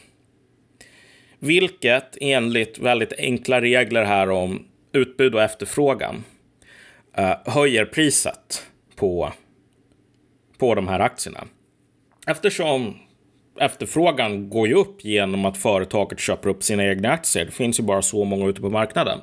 Vilket 1.40 2.18
enligt 2.22 2.80
väldigt 2.80 3.14
enkla 3.18 3.62
regler 3.62 4.04
här 4.04 4.30
om 4.30 4.68
utbud 4.94 5.36
och 5.36 5.42
efterfrågan 5.42 6.24
Eh, 7.18 7.38
höjer 7.46 7.86
priset 7.86 8.66
på, 8.96 9.34
på 10.58 10.76
de 10.76 10.88
här 10.88 11.00
aktierna. 11.00 11.44
Eftersom 12.28 12.98
efterfrågan 13.60 14.50
går 14.50 14.68
ju 14.68 14.74
upp 14.74 15.06
genom 15.06 15.46
att 15.46 15.58
företaget 15.58 16.20
köper 16.20 16.50
upp 16.50 16.64
sina 16.64 16.86
egna 16.86 17.10
aktier. 17.10 17.46
Det 17.46 17.52
finns 17.52 17.80
ju 17.80 17.84
bara 17.84 18.02
så 18.02 18.24
många 18.24 18.48
ute 18.48 18.62
på 18.62 18.70
marknaden. 18.70 19.20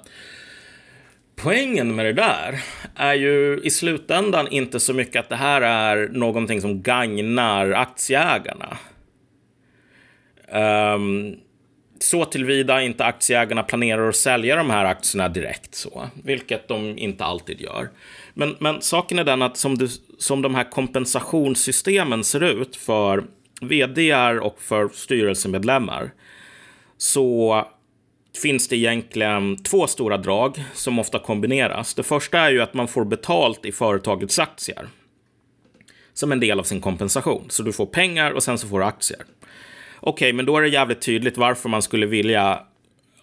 Poängen 1.36 1.94
med 1.94 2.04
det 2.04 2.12
där 2.12 2.64
är 2.94 3.14
ju 3.14 3.60
i 3.64 3.70
slutändan 3.70 4.48
inte 4.48 4.80
så 4.80 4.94
mycket 4.94 5.20
att 5.20 5.28
det 5.28 5.36
här 5.36 5.60
är 5.60 6.08
någonting 6.08 6.60
som 6.60 6.82
gagnar 6.82 7.70
aktieägarna. 7.70 8.78
Um, 10.52 11.36
så 12.02 12.24
tillvida 12.24 12.82
inte 12.82 13.04
aktieägarna 13.04 13.62
planerar 13.62 14.08
att 14.08 14.16
sälja 14.16 14.56
de 14.56 14.70
här 14.70 14.84
aktierna 14.84 15.28
direkt 15.28 15.74
så, 15.74 16.08
vilket 16.24 16.68
de 16.68 16.98
inte 16.98 17.24
alltid 17.24 17.60
gör. 17.60 17.88
Men, 18.34 18.56
men 18.58 18.82
saken 18.82 19.18
är 19.18 19.24
den 19.24 19.42
att 19.42 19.56
som, 19.56 19.78
du, 19.78 19.88
som 20.18 20.42
de 20.42 20.54
här 20.54 20.70
kompensationssystemen 20.70 22.24
ser 22.24 22.42
ut 22.42 22.76
för 22.76 23.24
vd 23.60 24.14
och 24.38 24.60
för 24.60 24.88
styrelsemedlemmar 24.88 26.10
så 26.96 27.64
finns 28.42 28.68
det 28.68 28.76
egentligen 28.76 29.56
två 29.56 29.86
stora 29.86 30.18
drag 30.18 30.64
som 30.74 30.98
ofta 30.98 31.18
kombineras. 31.18 31.94
Det 31.94 32.02
första 32.02 32.38
är 32.38 32.50
ju 32.50 32.60
att 32.60 32.74
man 32.74 32.88
får 32.88 33.04
betalt 33.04 33.64
i 33.64 33.72
företagets 33.72 34.38
aktier 34.38 34.88
som 36.14 36.32
en 36.32 36.40
del 36.40 36.60
av 36.60 36.64
sin 36.64 36.80
kompensation. 36.80 37.44
Så 37.48 37.62
du 37.62 37.72
får 37.72 37.86
pengar 37.86 38.30
och 38.30 38.42
sen 38.42 38.58
så 38.58 38.68
får 38.68 38.78
du 38.78 38.84
aktier. 38.84 39.20
Okej, 40.00 40.32
men 40.32 40.46
då 40.46 40.56
är 40.56 40.62
det 40.62 40.68
jävligt 40.68 41.00
tydligt 41.00 41.36
varför 41.36 41.68
man 41.68 41.82
skulle 41.82 42.06
vilja 42.06 42.60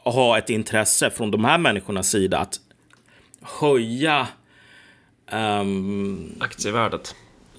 ha 0.03 0.37
ett 0.37 0.49
intresse 0.49 1.09
från 1.09 1.31
de 1.31 1.45
här 1.45 1.57
människornas 1.57 2.09
sida 2.09 2.37
att 2.37 2.59
höja 3.41 4.27
um, 5.31 6.35
aktievärdet. 6.39 7.15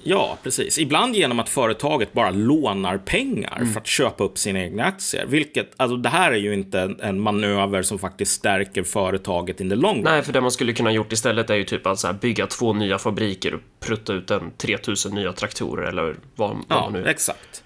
Ja, 0.09 0.39
precis. 0.43 0.79
Ibland 0.79 1.17
genom 1.17 1.41
att 1.41 1.49
företaget 1.49 2.13
bara 2.13 2.31
lånar 2.31 2.99
pengar 2.99 3.57
mm. 3.57 3.73
för 3.73 3.81
att 3.81 3.87
köpa 3.87 4.25
upp 4.25 4.39
sina 4.39 4.61
egna 4.61 4.85
aktier. 4.85 5.27
Vilket, 5.27 5.73
alltså 5.77 5.97
det 5.97 6.09
här 6.09 6.33
är 6.33 6.37
ju 6.37 6.55
inte 6.55 6.97
en 7.03 7.21
manöver 7.21 7.83
som 7.83 7.99
faktiskt 7.99 8.33
stärker 8.33 8.83
företaget 8.83 9.61
in 9.61 9.71
the 9.71 9.77
long 9.77 9.97
run. 9.97 10.05
Nej, 10.05 10.23
för 10.23 10.33
det 10.33 10.41
man 10.41 10.51
skulle 10.51 10.73
kunna 10.73 10.93
gjort 10.93 11.13
istället 11.13 11.51
är 11.51 11.55
ju 11.55 11.65
typ 11.65 11.87
att 11.87 11.99
så 11.99 12.13
bygga 12.13 12.47
två 12.47 12.73
nya 12.73 12.99
fabriker 12.99 13.55
och 13.55 13.61
prutta 13.81 14.13
ut 14.13 14.31
en 14.31 14.51
3000 14.57 15.15
nya 15.15 15.33
traktorer 15.33 15.89
eller 15.89 16.17
vad, 16.35 16.51
vad 16.51 16.65
ja, 16.69 16.91
nu... 16.93 17.07
exakt. 17.07 17.63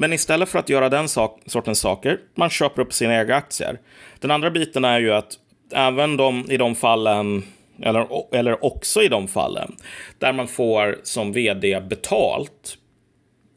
Men 0.00 0.12
istället 0.12 0.48
för 0.48 0.58
att 0.58 0.68
göra 0.68 0.88
den 0.88 1.08
sak, 1.08 1.40
sortens 1.46 1.80
saker, 1.80 2.18
man 2.34 2.50
köper 2.50 2.82
upp 2.82 2.92
sina 2.92 3.20
egna 3.20 3.34
aktier. 3.34 3.80
Den 4.20 4.30
andra 4.30 4.50
biten 4.50 4.84
är 4.84 5.00
ju 5.00 5.12
att 5.12 5.32
även 5.72 6.16
de, 6.16 6.50
i 6.50 6.56
de 6.56 6.74
fallen 6.74 7.44
eller, 7.82 8.06
eller 8.34 8.64
också 8.64 9.02
i 9.02 9.08
de 9.08 9.28
fallen 9.28 9.76
där 10.18 10.32
man 10.32 10.48
får 10.48 10.98
som 11.02 11.32
vd 11.32 11.80
betalt 11.80 12.78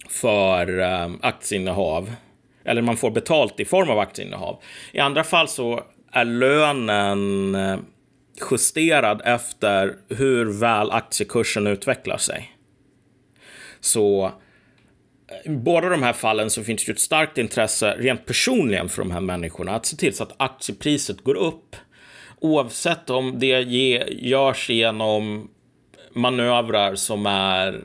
för 0.10 0.80
eh, 0.80 1.10
aktieinnehav. 1.22 2.12
Eller 2.66 2.82
man 2.82 2.98
får 2.98 3.12
betalt 3.12 3.60
i 3.60 3.66
form 3.66 3.90
av 3.90 4.00
aktieinnehav. 4.00 4.62
I 4.92 5.00
andra 5.00 5.24
fall 5.24 5.48
så 5.48 5.84
är 6.12 6.26
lönen 6.26 7.56
eh, 7.56 7.78
justerad 8.52 9.22
efter 9.26 9.96
hur 10.10 10.60
väl 10.60 10.92
aktiekursen 10.92 11.68
utvecklar 11.68 12.18
sig. 12.18 12.52
Så 13.80 14.32
i 15.44 15.50
båda 15.50 15.90
de 15.90 16.04
här 16.04 16.14
fallen 16.14 16.50
så 16.50 16.64
finns 16.64 16.86
det 16.86 16.92
ett 16.92 17.00
starkt 17.00 17.38
intresse 17.38 17.96
rent 17.98 18.26
personligen 18.26 18.90
för 18.90 19.02
de 19.02 19.12
här 19.12 19.20
människorna 19.20 19.76
att 19.76 19.86
se 19.86 19.98
till 19.98 20.14
så 20.14 20.24
att 20.24 20.36
aktiepriset 20.38 21.24
går 21.24 21.36
upp 21.36 21.76
oavsett 22.40 23.10
om 23.10 23.40
det 23.40 23.62
ge, 23.62 24.04
görs 24.10 24.70
genom 24.70 25.50
manövrar 26.14 26.96
som 26.96 27.26
är 27.26 27.84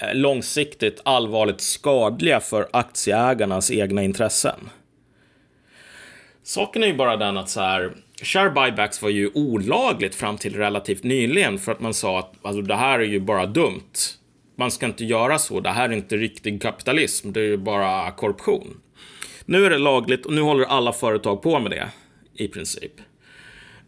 eh, 0.00 0.14
långsiktigt 0.14 1.00
allvarligt 1.04 1.60
skadliga 1.60 2.40
för 2.40 2.68
aktieägarnas 2.72 3.70
egna 3.70 4.02
intressen. 4.02 4.70
Saken 6.42 6.82
är 6.82 6.86
ju 6.86 6.94
bara 6.94 7.16
den 7.16 7.36
att 7.36 7.50
så 7.50 7.60
här, 7.60 7.92
share 8.22 8.50
buybacks 8.50 9.02
var 9.02 9.10
ju 9.10 9.30
olagligt 9.34 10.14
fram 10.14 10.38
till 10.38 10.56
relativt 10.56 11.04
nyligen 11.04 11.58
för 11.58 11.72
att 11.72 11.80
man 11.80 11.94
sa 11.94 12.18
att 12.18 12.32
alltså, 12.42 12.62
det 12.62 12.76
här 12.76 12.98
är 12.98 13.04
ju 13.04 13.20
bara 13.20 13.46
dumt. 13.46 13.92
Man 14.60 14.70
ska 14.70 14.86
inte 14.86 15.04
göra 15.04 15.38
så. 15.38 15.60
Det 15.60 15.70
här 15.70 15.88
är 15.88 15.92
inte 15.92 16.16
riktig 16.16 16.62
kapitalism. 16.62 17.32
Det 17.32 17.40
är 17.40 17.44
ju 17.44 17.56
bara 17.56 18.10
korruption. 18.10 18.80
Nu 19.44 19.66
är 19.66 19.70
det 19.70 19.78
lagligt 19.78 20.26
och 20.26 20.32
nu 20.32 20.40
håller 20.40 20.64
alla 20.64 20.92
företag 20.92 21.42
på 21.42 21.58
med 21.58 21.70
det 21.70 21.88
i 22.34 22.48
princip. 22.48 22.92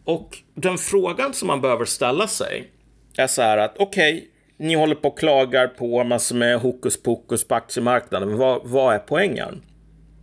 Och 0.05 0.39
den 0.55 0.79
frågan 0.79 1.35
som 1.35 1.49
man 1.49 1.61
behöver 1.61 1.85
ställa 1.85 2.29
sig 2.29 2.71
är 3.17 3.27
så 3.27 3.43
här 3.43 3.59
att 3.59 3.75
okej, 3.79 4.15
okay, 4.15 4.29
ni 4.57 4.75
håller 4.75 4.95
på 4.95 5.09
och 5.09 5.19
klagar 5.19 5.67
på 5.69 6.05
massor 6.05 6.37
med 6.37 6.61
hokus 6.61 7.03
pokus 7.03 7.49
på 7.49 7.55
aktiemarknaden. 7.55 8.29
Men 8.29 8.39
vad, 8.39 8.61
vad 8.65 8.95
är 8.95 8.99
poängen? 8.99 9.63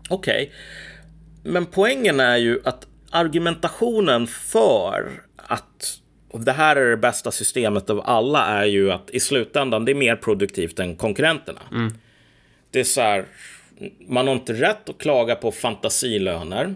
Okej, 0.09 0.51
okay. 1.39 1.51
men 1.51 1.65
poängen 1.65 2.19
är 2.19 2.37
ju 2.37 2.61
att 2.63 2.87
argumentationen 3.11 4.27
för 4.27 5.11
att 5.35 5.99
och 6.29 6.39
det 6.39 6.51
här 6.51 6.75
är 6.75 6.89
det 6.89 6.97
bästa 6.97 7.31
systemet 7.31 7.89
av 7.89 8.01
alla 8.05 8.45
är 8.45 8.65
ju 8.65 8.91
att 8.91 9.09
i 9.09 9.19
slutändan 9.19 9.85
det 9.85 9.91
är 9.91 9.95
mer 9.95 10.15
produktivt 10.15 10.79
än 10.79 10.95
konkurrenterna. 10.95 11.61
Mm. 11.71 11.93
Det 12.71 12.79
är 12.79 12.83
så 12.83 13.01
här, 13.01 13.25
man 14.07 14.27
har 14.27 14.33
inte 14.33 14.53
rätt 14.53 14.89
att 14.89 14.97
klaga 14.97 15.35
på 15.35 15.51
fantasilöner. 15.51 16.75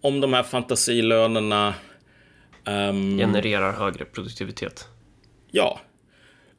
Om 0.00 0.20
de 0.20 0.32
här 0.32 0.42
fantasilönerna 0.42 1.74
Um, 2.68 3.18
Genererar 3.18 3.72
högre 3.72 4.04
produktivitet. 4.04 4.88
Ja. 5.50 5.80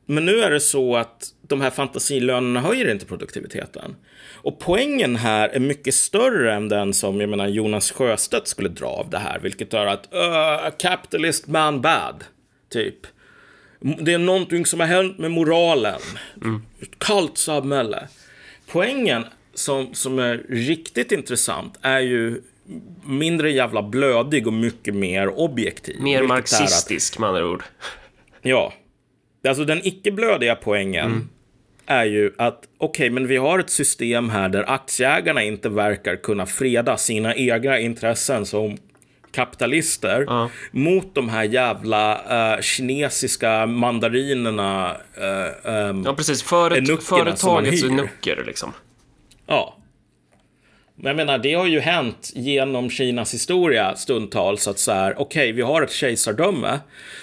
Men 0.06 0.26
nu 0.26 0.40
är 0.40 0.52
det 0.52 0.60
så 0.60 0.96
att 0.96 1.34
de 1.50 1.62
här 1.62 1.70
fantasilönerna 1.70 2.62
höjer 2.62 2.92
inte 2.92 3.06
produktiviteten. 3.06 3.96
Och 4.42 4.60
poängen 4.60 5.16
här 5.16 5.50
är 5.50 5.60
mycket 5.60 5.94
större 5.94 6.54
än 6.54 6.70
den 6.70 6.94
som 6.94 7.22
jag 7.22 7.30
menar, 7.30 7.48
Jonas 7.48 7.92
Sjöstedt 7.92 8.48
skulle 8.48 8.70
dra 8.70 8.88
av 8.88 9.10
det 9.10 9.18
här, 9.18 9.40
vilket 9.40 9.74
är 9.74 9.86
att 9.86 10.10
uh, 10.14 10.78
capitalist 10.78 11.48
man 11.48 11.82
bad, 11.82 12.24
typ. 12.70 12.96
Det 13.80 14.14
är 14.14 14.18
någonting 14.18 14.66
som 14.66 14.80
har 14.80 14.88
hänt 14.88 15.18
med 15.18 15.32
moralen. 15.32 16.02
Mm. 16.42 16.62
Ett 16.82 17.00
kallt 17.00 17.38
samhälle. 17.38 18.08
Poängen 18.72 19.26
som, 19.54 19.94
som 19.94 20.20
är 20.20 20.38
riktigt 20.50 21.12
intressant 21.12 21.78
är 21.82 22.00
ju 22.00 22.42
mindre 23.06 23.52
jävla 23.52 23.84
blödig 23.84 24.48
och 24.48 24.54
mycket 24.54 24.96
mer 24.96 25.40
objektiv. 25.40 26.02
Mer 26.02 26.24
marxistisk 26.24 27.14
att, 27.14 27.20
med 27.20 27.30
andra 27.30 27.46
ord. 27.48 27.64
Ja. 28.42 28.74
Alltså 29.48 29.66
den 29.66 29.88
icke-blödiga 29.88 30.56
poängen 30.56 31.06
mm. 31.06 31.30
Är 31.90 32.06
ju 32.06 32.32
att 32.38 32.64
okej, 32.78 32.88
okay, 32.88 33.10
men 33.10 33.28
vi 33.28 33.38
har 33.38 33.60
ett 33.60 33.70
system 33.70 34.30
här 34.30 34.50
där 34.50 34.70
aktieägarna 34.70 35.44
inte 35.44 35.70
verkar 35.70 36.16
kunna 36.16 36.46
freda 36.46 36.98
sina 36.98 37.36
egna 37.36 37.80
intressen 37.80 38.46
som 38.46 38.78
kapitalister 39.32 40.22
uh. 40.22 40.48
mot 40.72 41.16
de 41.16 41.30
här 41.30 41.44
jävla 41.44 42.16
uh, 42.56 42.62
kinesiska 42.62 43.66
mandarinerna. 43.66 44.98
Uh, 45.18 45.72
um, 45.72 46.04
ja, 46.06 46.14
precis. 46.16 46.44
Föret 46.44 47.04
företagets 47.04 47.84
nucker 47.84 48.44
liksom. 48.46 48.74
Ja. 49.48 49.79
Men 51.02 51.10
jag 51.10 51.16
menar, 51.16 51.38
det 51.38 51.54
har 51.54 51.68
ju 51.68 51.80
hänt 51.80 52.32
genom 52.36 52.90
Kinas 52.90 53.34
historia 53.34 53.96
stundtals 53.96 54.68
att 54.68 54.80
så 54.80 54.92
här, 54.92 55.12
okej, 55.12 55.24
okay, 55.24 55.52
vi 55.52 55.62
har 55.62 55.82
ett 55.82 55.92
kejsardöme. 55.92 56.80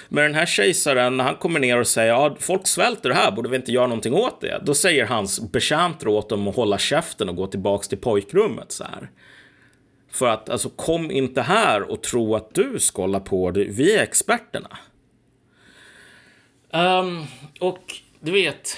Men 0.09 0.25
den 0.25 0.35
här 0.35 0.47
kejsaren, 0.47 1.17
när 1.17 1.25
han 1.25 1.37
kommer 1.37 1.61
ner 1.61 1.81
och 1.81 1.87
säger, 1.87 2.09
ja, 2.09 2.37
folk 2.41 2.67
svälter 2.67 3.11
här, 3.11 3.31
borde 3.31 3.49
vi 3.49 3.57
inte 3.57 3.73
göra 3.73 3.87
någonting 3.87 4.15
åt 4.15 4.41
det? 4.41 4.61
Då 4.65 4.75
säger 4.75 5.07
hans 5.07 5.41
betjänter 5.41 6.09
åt 6.09 6.29
dem 6.29 6.49
att 6.49 6.57
hålla 6.57 6.79
käften 6.79 7.29
och 7.29 7.37
gå 7.37 7.47
tillbaks 7.47 7.89
till 7.89 7.99
pojkrummet 7.99 8.73
så 8.73 8.85
här. 8.85 9.11
För 10.13 10.29
att, 10.29 10.49
alltså, 10.49 10.69
kom 10.69 11.11
inte 11.11 11.43
här 11.43 11.91
och 11.91 12.03
tro 12.03 12.35
att 12.35 12.55
du 12.55 12.79
ska 12.79 13.03
hålla 13.03 13.21
på, 13.21 13.51
vi 13.51 13.97
är 13.97 14.03
experterna. 14.03 14.79
Um, 16.73 17.25
och 17.61 17.95
du 18.21 18.33
vet, 18.33 18.77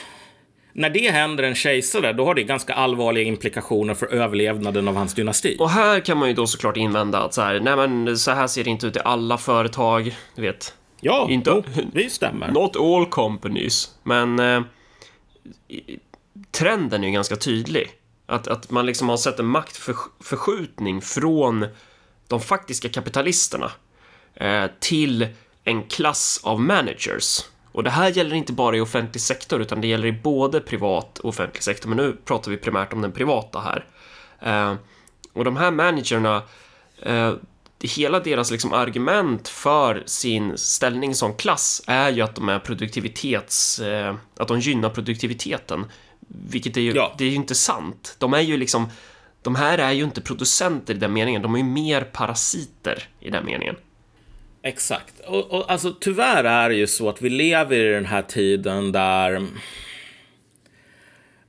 när 0.79 0.91
det 0.91 1.11
händer 1.11 1.45
en 1.45 1.55
kejsare, 1.55 2.13
då 2.13 2.25
har 2.25 2.35
det 2.35 2.43
ganska 2.43 2.75
allvarliga 2.75 3.25
implikationer 3.25 3.95
för 3.95 4.07
överlevnaden 4.07 4.89
av 4.89 4.97
hans 4.97 5.15
dynasti. 5.15 5.57
Och 5.61 5.71
här 5.71 6.01
kan 6.01 6.19
man 6.19 6.29
ju 6.29 6.35
då 6.35 6.47
såklart 6.47 6.77
invända 6.77 7.19
att 7.19 7.35
så 7.35 7.43
här, 7.43 7.61
nej 7.61 7.77
men 7.77 8.19
så 8.19 8.31
här 8.31 8.47
ser 8.47 8.65
det 8.65 8.71
inte 8.71 8.87
ut 8.87 8.97
i 8.97 9.01
alla 9.05 9.39
företag. 9.39 10.17
Du 10.35 10.43
vet, 10.43 10.75
Ja, 11.01 11.27
Inte- 11.31 11.51
jo, 11.51 11.83
det 11.93 12.13
stämmer. 12.13 12.49
Not 12.53 12.77
all 12.77 13.07
companies, 13.07 13.95
men 14.03 14.39
eh, 14.39 14.63
trenden 16.51 17.03
är 17.05 17.09
ju 17.09 17.13
ganska 17.15 17.37
tydlig. 17.37 17.91
Att, 18.27 18.49
att 18.49 18.71
man 18.71 18.87
liksom 18.87 19.09
har 19.09 19.17
sett 19.17 19.39
en 19.39 19.47
maktförskjutning 19.47 21.01
från 21.01 21.67
de 22.29 22.41
faktiska 22.41 22.89
kapitalisterna 22.89 23.71
eh, 24.35 24.65
till 24.81 25.27
en 25.65 25.83
klass 25.83 26.41
av 26.45 26.61
managers. 26.61 27.41
Och 27.79 27.85
det 27.85 27.91
här 27.91 28.09
gäller 28.09 28.37
inte 28.37 28.53
bara 28.53 28.77
i 28.77 28.81
offentlig 28.81 29.21
sektor, 29.21 29.63
utan 29.63 29.81
det 29.81 29.87
gäller 29.87 30.07
i 30.07 30.13
både 30.13 30.61
privat 30.61 31.19
och 31.19 31.29
offentlig 31.29 31.63
sektor. 31.63 31.89
Men 31.89 31.97
nu 31.97 32.17
pratar 32.25 32.51
vi 32.51 32.57
primärt 32.57 32.93
om 32.93 33.01
den 33.01 33.13
privata 33.13 33.61
här. 33.61 33.85
Eh, 34.41 34.75
och 35.33 35.45
de 35.45 35.57
här 35.57 35.71
managerna, 35.71 36.43
eh, 37.03 37.33
hela 37.81 38.21
deras 38.21 38.51
liksom 38.51 38.73
argument 38.73 39.49
för 39.49 40.03
sin 40.07 40.59
ställning 40.59 41.15
som 41.15 41.35
klass 41.35 41.83
är 41.87 42.11
ju 42.11 42.23
att 42.23 42.35
de 42.35 42.49
är 42.49 42.59
produktivitets... 42.59 43.79
Eh, 43.79 44.15
att 44.37 44.49
de 44.49 44.61
gynnar 44.61 44.91
produktiviteten. 44.91 45.85
Vilket 46.51 46.77
är 46.77 46.81
ju, 46.81 46.93
Ja. 46.93 47.15
det 47.19 47.25
är 47.25 47.29
ju 47.29 47.35
inte 47.37 47.55
sant. 47.55 48.17
De 48.19 48.35
är 48.35 48.41
ju 48.41 48.57
liksom... 48.57 48.89
De 49.43 49.55
här 49.55 49.79
är 49.79 49.93
ju 49.93 50.05
inte 50.05 50.21
producenter 50.21 50.95
i 50.95 50.99
den 50.99 51.13
meningen, 51.13 51.43
de 51.43 51.55
är 51.55 51.59
ju 51.59 51.65
mer 51.65 52.01
parasiter 52.03 53.09
i 53.21 53.31
den 53.31 53.45
meningen. 53.45 53.77
Exakt. 54.63 55.21
Och, 55.21 55.51
och 55.51 55.71
alltså 55.71 55.95
tyvärr 56.01 56.45
är 56.45 56.69
det 56.69 56.75
ju 56.75 56.87
så 56.87 57.09
att 57.09 57.23
vi 57.23 57.31
lever 57.31 57.77
i 57.77 57.93
den 57.93 58.07
här 58.07 58.23
tiden 58.23 58.93
där 58.93 59.35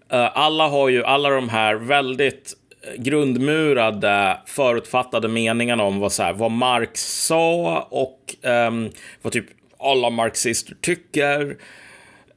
eh, 0.10 0.38
alla 0.38 0.68
har 0.68 0.90
ju 0.90 1.04
alla 1.04 1.30
de 1.30 1.50
här 1.50 1.76
väldigt 1.76 2.54
eh, 2.82 3.02
grundmurade 3.02 4.38
förutfattade 4.46 5.28
meningarna 5.28 5.84
om 5.84 6.00
vad, 6.00 6.12
så 6.12 6.24
här, 6.24 6.34
vad 6.34 6.52
Marx 6.52 7.26
sa 7.26 7.88
och 7.92 8.36
um, 8.44 8.92
vad 9.22 9.34
typ 9.34 9.46
alla 9.80 10.10
marxister 10.10 10.76
tycker. 10.82 11.58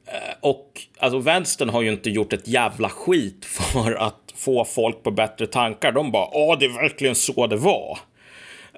Eh, 0.05 0.35
och 0.41 0.81
alltså 0.99 1.19
vänstern 1.19 1.69
har 1.69 1.81
ju 1.81 1.91
inte 1.91 2.09
gjort 2.09 2.33
ett 2.33 2.47
jävla 2.47 2.89
skit 2.89 3.45
för 3.73 3.93
att 3.93 4.33
få 4.35 4.65
folk 4.65 5.03
på 5.03 5.11
bättre 5.11 5.47
tankar. 5.47 5.91
De 5.91 6.11
bara, 6.11 6.29
ja 6.31 6.57
det 6.59 6.65
är 6.65 6.81
verkligen 6.81 7.15
så 7.15 7.47
det 7.47 7.57
var. 7.57 7.99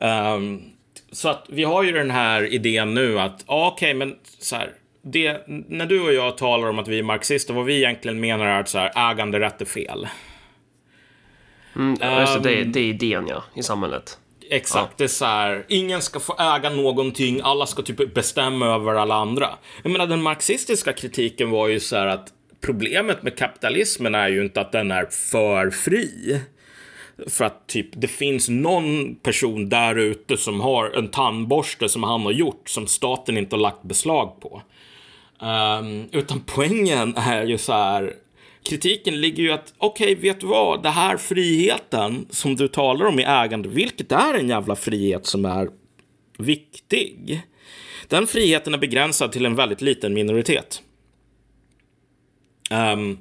Um, 0.02 0.75
så 1.16 1.30
att 1.30 1.46
vi 1.50 1.64
har 1.64 1.84
ju 1.84 1.92
den 1.92 2.12
här 2.12 2.54
idén 2.54 2.94
nu 2.94 3.20
att, 3.20 3.44
ja, 3.48 3.72
okej, 3.74 3.94
men 3.94 4.16
så 4.40 4.56
här, 4.56 4.72
det, 5.02 5.44
när 5.48 5.86
du 5.86 6.02
och 6.02 6.14
jag 6.14 6.38
talar 6.38 6.68
om 6.68 6.80
att 6.80 6.88
vi 6.88 7.00
är 7.00 7.04
marxister, 7.04 7.54
vad 7.54 7.66
vi 7.66 7.78
egentligen 7.78 8.20
menar 8.20 8.46
är 8.46 8.60
att 8.60 8.70
så 8.70 8.78
här, 8.78 9.12
äganderätt 9.12 9.62
är 9.62 9.66
fel. 9.66 10.08
Mm, 11.76 11.98
alltså, 12.02 12.40
det, 12.40 12.62
Ehm. 12.62 12.72
det 12.72 12.80
är 12.80 12.84
idén, 12.84 13.28
ja, 13.28 13.44
i 13.56 13.64
samhället. 13.64 14.18
Exakt, 14.50 14.98
det 14.98 15.04
är 15.04 15.08
så 15.08 15.26
här, 15.26 15.66
ingen 15.68 16.02
ska 16.02 16.20
få 16.20 16.36
äga 16.40 16.70
någonting, 16.70 17.42
alla 17.44 17.66
ska 17.66 17.82
typ 17.82 18.14
bestämma 18.14 18.66
över 18.66 18.94
alla 18.94 19.16
andra. 19.16 19.50
Jag 19.84 19.92
menar, 19.92 20.08
den 20.08 20.22
marxistiska 20.22 20.94
kritiken 20.94 21.50
var 21.50 21.68
ju 21.68 21.80
så 21.80 21.96
här 21.96 22.08
att 22.08 22.28
problemet 22.62 23.24
med 23.24 23.38
kapitalismen 23.38 24.16
är 24.16 24.28
ju 24.30 24.42
inte 24.44 24.62
att 24.62 24.72
den 24.72 24.92
är 24.92 25.06
för 25.06 25.70
fri. 25.70 26.42
För 27.28 27.46
att 27.46 27.68
typ 27.68 27.88
det 27.94 28.08
finns 28.08 28.50
någon 28.50 29.16
person 29.16 29.70
där 29.70 29.96
ute 29.96 30.38
som 30.38 30.62
har 30.62 30.90
en 30.90 31.08
tandborste 31.08 31.90
som 31.90 32.04
han 32.04 32.22
har 32.22 32.32
gjort 32.32 32.70
som 32.70 32.88
staten 32.88 33.38
inte 33.38 33.56
har 33.56 33.62
lagt 33.62 33.84
beslag 33.84 34.42
på. 34.42 34.62
Um, 35.40 36.10
utan 36.12 36.44
poängen 36.46 37.18
är 37.18 37.44
ju 37.46 37.58
så 37.58 37.74
här. 37.74 38.14
Kritiken 38.70 39.22
ligger 39.22 39.44
ju 39.44 39.52
att 39.52 39.74
okej, 39.78 40.16
vet 40.16 40.40
du 40.40 40.48
vad? 40.48 40.84
Det 40.84 40.90
här 40.90 41.18
friheten 41.18 42.28
som 42.30 42.56
du 42.56 42.68
talar 42.68 43.06
om 43.06 43.20
i 43.20 43.24
ägande, 43.24 43.70
vilket 43.70 44.12
är 44.12 44.34
en 44.34 44.50
jävla 44.50 44.76
frihet 44.76 45.26
som 45.26 45.46
är 45.46 45.70
viktig. 46.38 47.42
Den 48.08 48.28
friheten 48.28 48.74
är 48.74 48.78
begränsad 48.78 49.32
till 49.32 49.46
en 49.46 49.56
väldigt 49.56 49.82
liten 49.82 50.14
minoritet. 50.14 50.82
Um, 52.72 53.18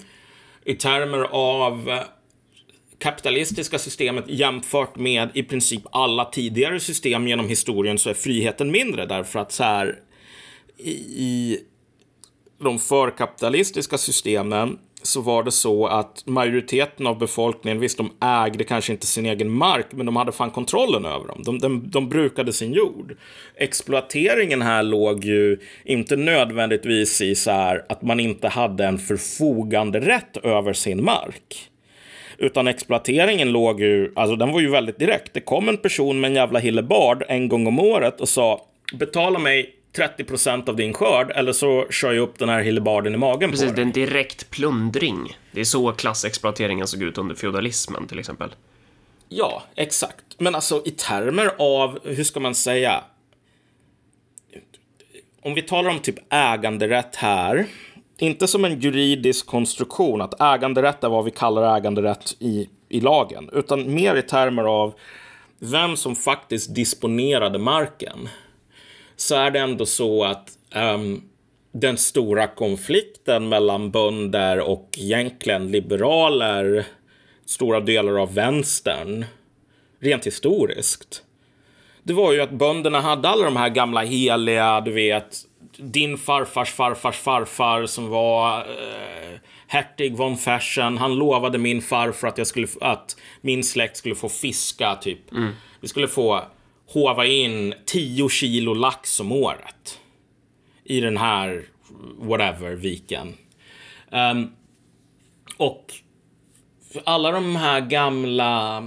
I 0.64 0.74
termer 0.74 1.22
av 1.30 2.00
kapitalistiska 3.04 3.78
systemet 3.78 4.24
jämfört 4.28 4.96
med 4.96 5.28
i 5.34 5.42
princip 5.42 5.82
alla 5.92 6.24
tidigare 6.24 6.80
system 6.80 7.28
genom 7.28 7.48
historien 7.48 7.98
så 7.98 8.10
är 8.10 8.14
friheten 8.14 8.70
mindre 8.70 9.06
därför 9.06 9.38
att 9.38 9.52
så 9.52 9.64
här 9.64 9.98
i, 10.78 11.58
de 12.62 12.78
förkapitalistiska 12.78 13.98
systemen 13.98 14.78
så 15.02 15.20
var 15.20 15.42
det 15.42 15.52
så 15.52 15.86
att 15.86 16.22
majoriteten 16.26 17.06
av 17.06 17.18
befolkningen, 17.18 17.80
visst 17.80 17.98
de 17.98 18.12
ägde 18.20 18.64
kanske 18.64 18.92
inte 18.92 19.06
sin 19.06 19.26
egen 19.26 19.50
mark, 19.50 19.86
men 19.90 20.06
de 20.06 20.16
hade 20.16 20.32
fan 20.32 20.50
kontrollen 20.50 21.04
över 21.04 21.28
dem. 21.28 21.42
De, 21.44 21.58
de, 21.58 21.90
de 21.90 22.08
brukade 22.08 22.52
sin 22.52 22.72
jord. 22.72 23.16
Exploateringen 23.56 24.62
här 24.62 24.82
låg 24.82 25.24
ju 25.24 25.58
inte 25.84 26.16
nödvändigtvis 26.16 27.20
i 27.20 27.34
så 27.34 27.50
här 27.50 27.84
att 27.88 28.02
man 28.02 28.20
inte 28.20 28.48
hade 28.48 28.84
en 28.86 28.98
förfogande 28.98 30.00
rätt 30.00 30.36
över 30.36 30.72
sin 30.72 31.04
mark. 31.04 31.70
Utan 32.38 32.68
exploateringen 32.68 33.52
låg 33.52 33.80
ju, 33.80 34.12
alltså 34.16 34.36
den 34.36 34.52
var 34.52 34.60
ju 34.60 34.70
väldigt 34.70 34.98
direkt. 34.98 35.34
Det 35.34 35.40
kom 35.40 35.68
en 35.68 35.76
person 35.76 36.20
med 36.20 36.28
en 36.28 36.34
jävla 36.34 36.58
hillebard 36.58 37.24
en 37.28 37.48
gång 37.48 37.66
om 37.66 37.78
året 37.78 38.20
och 38.20 38.28
sa 38.28 38.66
betala 38.94 39.38
mig 39.38 39.74
30% 39.96 40.68
av 40.68 40.76
din 40.76 40.92
skörd 40.92 41.30
eller 41.34 41.52
så 41.52 41.86
kör 41.90 42.12
jag 42.12 42.22
upp 42.22 42.38
den 42.38 42.48
här 42.48 42.60
hillebarden 42.60 43.14
i 43.14 43.16
magen 43.16 43.50
Precis, 43.50 43.68
på 43.68 43.74
det 43.74 43.82
är 43.82 43.84
dig. 43.84 43.84
en 43.84 43.92
direkt 43.92 44.50
plundring. 44.50 45.36
Det 45.52 45.60
är 45.60 45.64
så 45.64 45.92
klassexploateringen 45.92 46.86
såg 46.86 47.02
ut 47.02 47.18
under 47.18 47.34
feudalismen, 47.34 48.06
till 48.06 48.18
exempel. 48.18 48.50
Ja, 49.28 49.62
exakt. 49.76 50.24
Men 50.38 50.54
alltså 50.54 50.82
i 50.84 50.90
termer 50.90 51.50
av, 51.58 51.98
hur 52.04 52.24
ska 52.24 52.40
man 52.40 52.54
säga? 52.54 53.04
Om 55.42 55.54
vi 55.54 55.62
talar 55.62 55.90
om 55.90 55.98
typ 55.98 56.16
äganderätt 56.32 57.16
här. 57.16 57.66
Inte 58.18 58.46
som 58.46 58.64
en 58.64 58.80
juridisk 58.80 59.46
konstruktion, 59.46 60.20
att 60.20 60.40
äganderätt 60.40 61.04
är 61.04 61.08
vad 61.08 61.24
vi 61.24 61.30
kallar 61.30 61.76
äganderätt 61.76 62.36
i, 62.38 62.68
i 62.88 63.00
lagen. 63.00 63.50
Utan 63.52 63.94
mer 63.94 64.16
i 64.16 64.22
termer 64.22 64.64
av 64.64 64.94
vem 65.58 65.96
som 65.96 66.16
faktiskt 66.16 66.74
disponerade 66.74 67.58
marken. 67.58 68.28
Så 69.16 69.34
är 69.34 69.50
det 69.50 69.58
ändå 69.58 69.86
så 69.86 70.24
att 70.24 70.58
um, 70.74 71.22
den 71.72 71.96
stora 71.96 72.46
konflikten 72.46 73.48
mellan 73.48 73.90
bönder 73.90 74.60
och 74.60 74.88
egentligen 74.98 75.70
liberaler, 75.70 76.86
stora 77.46 77.80
delar 77.80 78.18
av 78.18 78.34
vänstern, 78.34 79.24
rent 80.00 80.26
historiskt. 80.26 81.22
Det 82.02 82.12
var 82.12 82.32
ju 82.32 82.40
att 82.40 82.50
bönderna 82.50 83.00
hade 83.00 83.28
alla 83.28 83.44
de 83.44 83.56
här 83.56 83.68
gamla 83.68 84.02
heliga, 84.02 84.80
du 84.80 84.92
vet, 84.92 85.36
din 85.76 86.18
farfars 86.18 86.70
farfars 86.70 87.16
farfar 87.16 87.86
som 87.86 88.08
var 88.08 88.58
eh, 88.58 89.38
hertig 89.66 90.16
von 90.16 90.36
Fersen. 90.36 90.98
Han 90.98 91.14
lovade 91.14 91.58
min 91.58 91.82
farfar 91.82 92.28
att, 92.28 92.38
jag 92.38 92.46
skulle, 92.46 92.66
att 92.80 93.16
min 93.40 93.64
släkt 93.64 93.96
skulle 93.96 94.14
få 94.14 94.28
fiska, 94.28 94.94
typ. 94.94 95.20
Vi 95.80 95.88
skulle 95.88 96.08
få 96.08 96.44
hova 96.86 97.26
in 97.26 97.74
10 97.86 98.28
kilo 98.28 98.74
lax 98.74 99.20
om 99.20 99.32
året. 99.32 100.00
I 100.84 101.00
den 101.00 101.16
här, 101.16 101.64
whatever, 102.18 102.74
viken. 102.74 103.34
Ehm, 104.10 104.50
och 105.56 105.94
alla 107.04 107.30
de 107.30 107.56
här 107.56 107.80
gamla... 107.80 108.84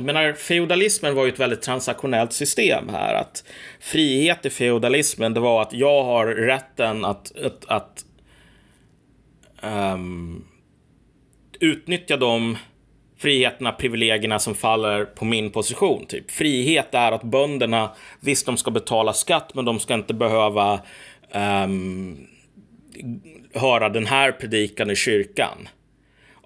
Jag 0.00 0.04
menar, 0.04 0.32
feodalismen 0.32 1.14
var 1.14 1.24
ju 1.24 1.32
ett 1.32 1.38
väldigt 1.38 1.62
transaktionellt 1.62 2.32
system 2.32 2.88
här. 2.88 3.14
Att 3.14 3.44
frihet 3.80 4.46
i 4.46 4.50
feodalismen 4.50 5.34
det 5.34 5.40
var 5.40 5.62
att 5.62 5.72
jag 5.72 6.04
har 6.04 6.26
rätten 6.26 7.04
att, 7.04 7.36
att, 7.36 7.64
att 7.64 8.04
um, 9.62 10.44
utnyttja 11.60 12.16
de 12.16 12.56
friheterna, 13.18 13.72
privilegierna 13.72 14.38
som 14.38 14.54
faller 14.54 15.04
på 15.04 15.24
min 15.24 15.50
position. 15.50 16.06
Typ. 16.06 16.30
Frihet 16.30 16.94
är 16.94 17.12
att 17.12 17.22
bönderna, 17.22 17.90
visst 18.20 18.46
de 18.46 18.56
ska 18.56 18.70
betala 18.70 19.12
skatt, 19.12 19.54
men 19.54 19.64
de 19.64 19.80
ska 19.80 19.94
inte 19.94 20.14
behöva 20.14 20.80
um, 21.64 22.26
höra 23.54 23.88
den 23.88 24.06
här 24.06 24.32
predikan 24.32 24.90
i 24.90 24.96
kyrkan. 24.96 25.68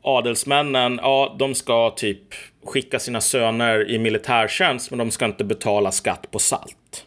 Adelsmännen, 0.07 1.01
ja, 1.03 1.37
de 1.39 1.55
ska 1.55 1.91
typ 1.91 2.35
skicka 2.65 2.99
sina 2.99 3.21
söner 3.21 3.91
i 3.91 3.99
militärtjänst, 3.99 4.91
men 4.91 4.99
de 4.99 5.11
ska 5.11 5.25
inte 5.25 5.45
betala 5.45 5.93
skatt 5.93 6.31
på 6.31 6.39
salt. 6.39 7.07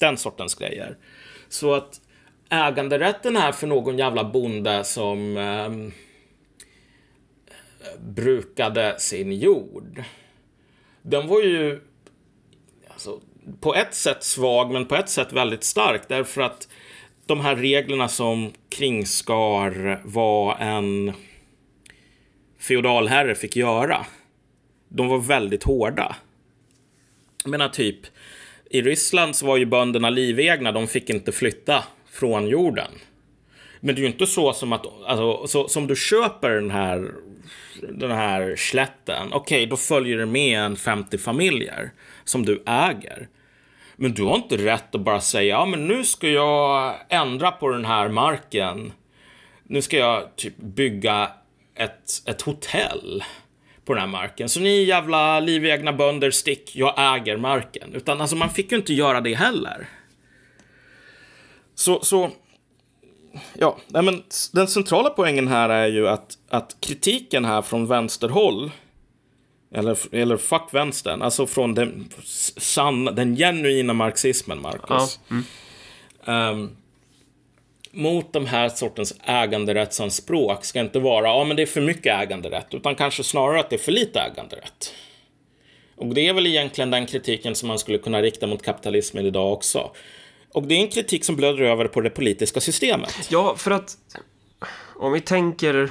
Den 0.00 0.16
sortens 0.16 0.54
grejer. 0.54 0.96
Så 1.48 1.74
att 1.74 2.00
äganderätten 2.50 3.36
är 3.36 3.52
för 3.52 3.66
någon 3.66 3.98
jävla 3.98 4.24
bonde 4.24 4.84
som 4.84 5.36
eh, 5.36 5.92
brukade 7.98 9.00
sin 9.00 9.32
jord. 9.32 10.02
Den 11.02 11.28
var 11.28 11.40
ju 11.40 11.80
alltså, 12.88 13.20
på 13.60 13.74
ett 13.74 13.94
sätt 13.94 14.24
svag, 14.24 14.70
men 14.70 14.86
på 14.86 14.96
ett 14.96 15.08
sätt 15.08 15.32
väldigt 15.32 15.64
stark. 15.64 16.02
Därför 16.08 16.42
att 16.42 16.68
de 17.26 17.40
här 17.40 17.56
reglerna 17.56 18.08
som 18.08 18.52
kringskar 18.68 20.00
var 20.04 20.56
en 20.56 21.12
feodalherre 22.62 23.34
fick 23.34 23.56
göra. 23.56 24.06
De 24.88 25.08
var 25.08 25.18
väldigt 25.18 25.62
hårda. 25.62 26.16
Jag 27.44 27.50
menar 27.50 27.68
typ, 27.68 27.98
i 28.70 28.82
Ryssland 28.82 29.36
så 29.36 29.46
var 29.46 29.56
ju 29.56 29.66
bönderna 29.66 30.10
livegna, 30.10 30.72
de 30.72 30.88
fick 30.88 31.10
inte 31.10 31.32
flytta 31.32 31.84
från 32.10 32.48
jorden. 32.48 32.90
Men 33.80 33.94
det 33.94 34.00
är 34.00 34.02
ju 34.02 34.08
inte 34.08 34.26
så 34.26 34.52
som 34.52 34.72
att, 34.72 34.86
alltså, 35.06 35.46
så, 35.46 35.68
som 35.68 35.86
du 35.86 35.96
köper 35.96 36.50
den 36.50 36.70
här, 36.70 37.10
den 37.90 38.10
här 38.10 38.56
slätten, 38.56 39.32
okej, 39.32 39.58
okay, 39.58 39.66
då 39.66 39.76
följer 39.76 40.18
det 40.18 40.26
med 40.26 40.60
en 40.60 40.76
50 40.76 41.18
familjer 41.18 41.90
som 42.24 42.44
du 42.44 42.62
äger. 42.66 43.28
Men 43.96 44.12
du 44.14 44.22
har 44.22 44.36
inte 44.36 44.56
rätt 44.56 44.94
att 44.94 45.00
bara 45.00 45.20
säga, 45.20 45.56
ja 45.56 45.66
men 45.66 45.88
nu 45.88 46.04
ska 46.04 46.28
jag 46.28 46.94
ändra 47.08 47.50
på 47.50 47.68
den 47.68 47.84
här 47.84 48.08
marken. 48.08 48.92
Nu 49.62 49.82
ska 49.82 49.96
jag 49.96 50.36
typ 50.36 50.56
bygga 50.56 51.30
ett, 51.74 52.22
ett 52.26 52.42
hotell 52.42 53.24
på 53.84 53.94
den 53.94 54.00
här 54.00 54.08
marken. 54.08 54.48
Så 54.48 54.60
ni 54.60 54.84
jävla 54.84 55.40
livegna 55.40 55.92
bönder, 55.92 56.30
stick, 56.30 56.76
jag 56.76 56.94
äger 57.16 57.36
marken. 57.36 57.94
Utan 57.94 58.20
alltså 58.20 58.36
man 58.36 58.50
fick 58.50 58.72
ju 58.72 58.78
inte 58.78 58.94
göra 58.94 59.20
det 59.20 59.34
heller. 59.34 59.88
Så, 61.74 62.00
så 62.04 62.30
ja, 63.58 63.78
nej 63.88 64.02
men 64.02 64.22
den 64.52 64.68
centrala 64.68 65.10
poängen 65.10 65.48
här 65.48 65.68
är 65.68 65.86
ju 65.86 66.08
att, 66.08 66.38
att 66.48 66.76
kritiken 66.80 67.44
här 67.44 67.62
från 67.62 67.86
vänsterhåll 67.86 68.70
eller, 69.74 70.14
eller 70.14 70.36
fuck 70.36 70.68
vänstern, 70.72 71.22
alltså 71.22 71.46
från 71.46 71.74
den, 71.74 72.08
sann, 72.56 73.04
den 73.04 73.36
genuina 73.36 73.92
marxismen, 73.92 74.62
Marcus. 74.62 75.20
Ja. 75.28 75.36
Mm. 76.26 76.58
Um, 76.58 76.76
mot 77.92 78.32
de 78.32 78.46
här 78.46 78.68
sortens 78.68 79.14
äganderättsanspråk 79.24 80.64
ska 80.64 80.80
inte 80.80 80.98
vara, 80.98 81.26
ja 81.26 81.44
men 81.44 81.56
det 81.56 81.62
är 81.62 81.66
för 81.66 81.80
mycket 81.80 82.22
äganderätt, 82.22 82.74
utan 82.74 82.94
kanske 82.94 83.24
snarare 83.24 83.60
att 83.60 83.70
det 83.70 83.76
är 83.76 83.78
för 83.78 83.92
lite 83.92 84.20
äganderätt. 84.20 84.94
Och 85.96 86.14
det 86.14 86.28
är 86.28 86.32
väl 86.32 86.46
egentligen 86.46 86.90
den 86.90 87.06
kritiken 87.06 87.54
som 87.54 87.68
man 87.68 87.78
skulle 87.78 87.98
kunna 87.98 88.22
rikta 88.22 88.46
mot 88.46 88.62
kapitalismen 88.62 89.26
idag 89.26 89.52
också. 89.52 89.90
Och 90.54 90.62
det 90.62 90.74
är 90.74 90.78
en 90.78 90.88
kritik 90.88 91.24
som 91.24 91.36
blöder 91.36 91.62
över 91.62 91.84
på 91.84 92.00
det 92.00 92.10
politiska 92.10 92.60
systemet. 92.60 93.28
Ja, 93.30 93.56
för 93.56 93.70
att 93.70 93.96
om 94.96 95.12
vi 95.12 95.20
tänker... 95.20 95.90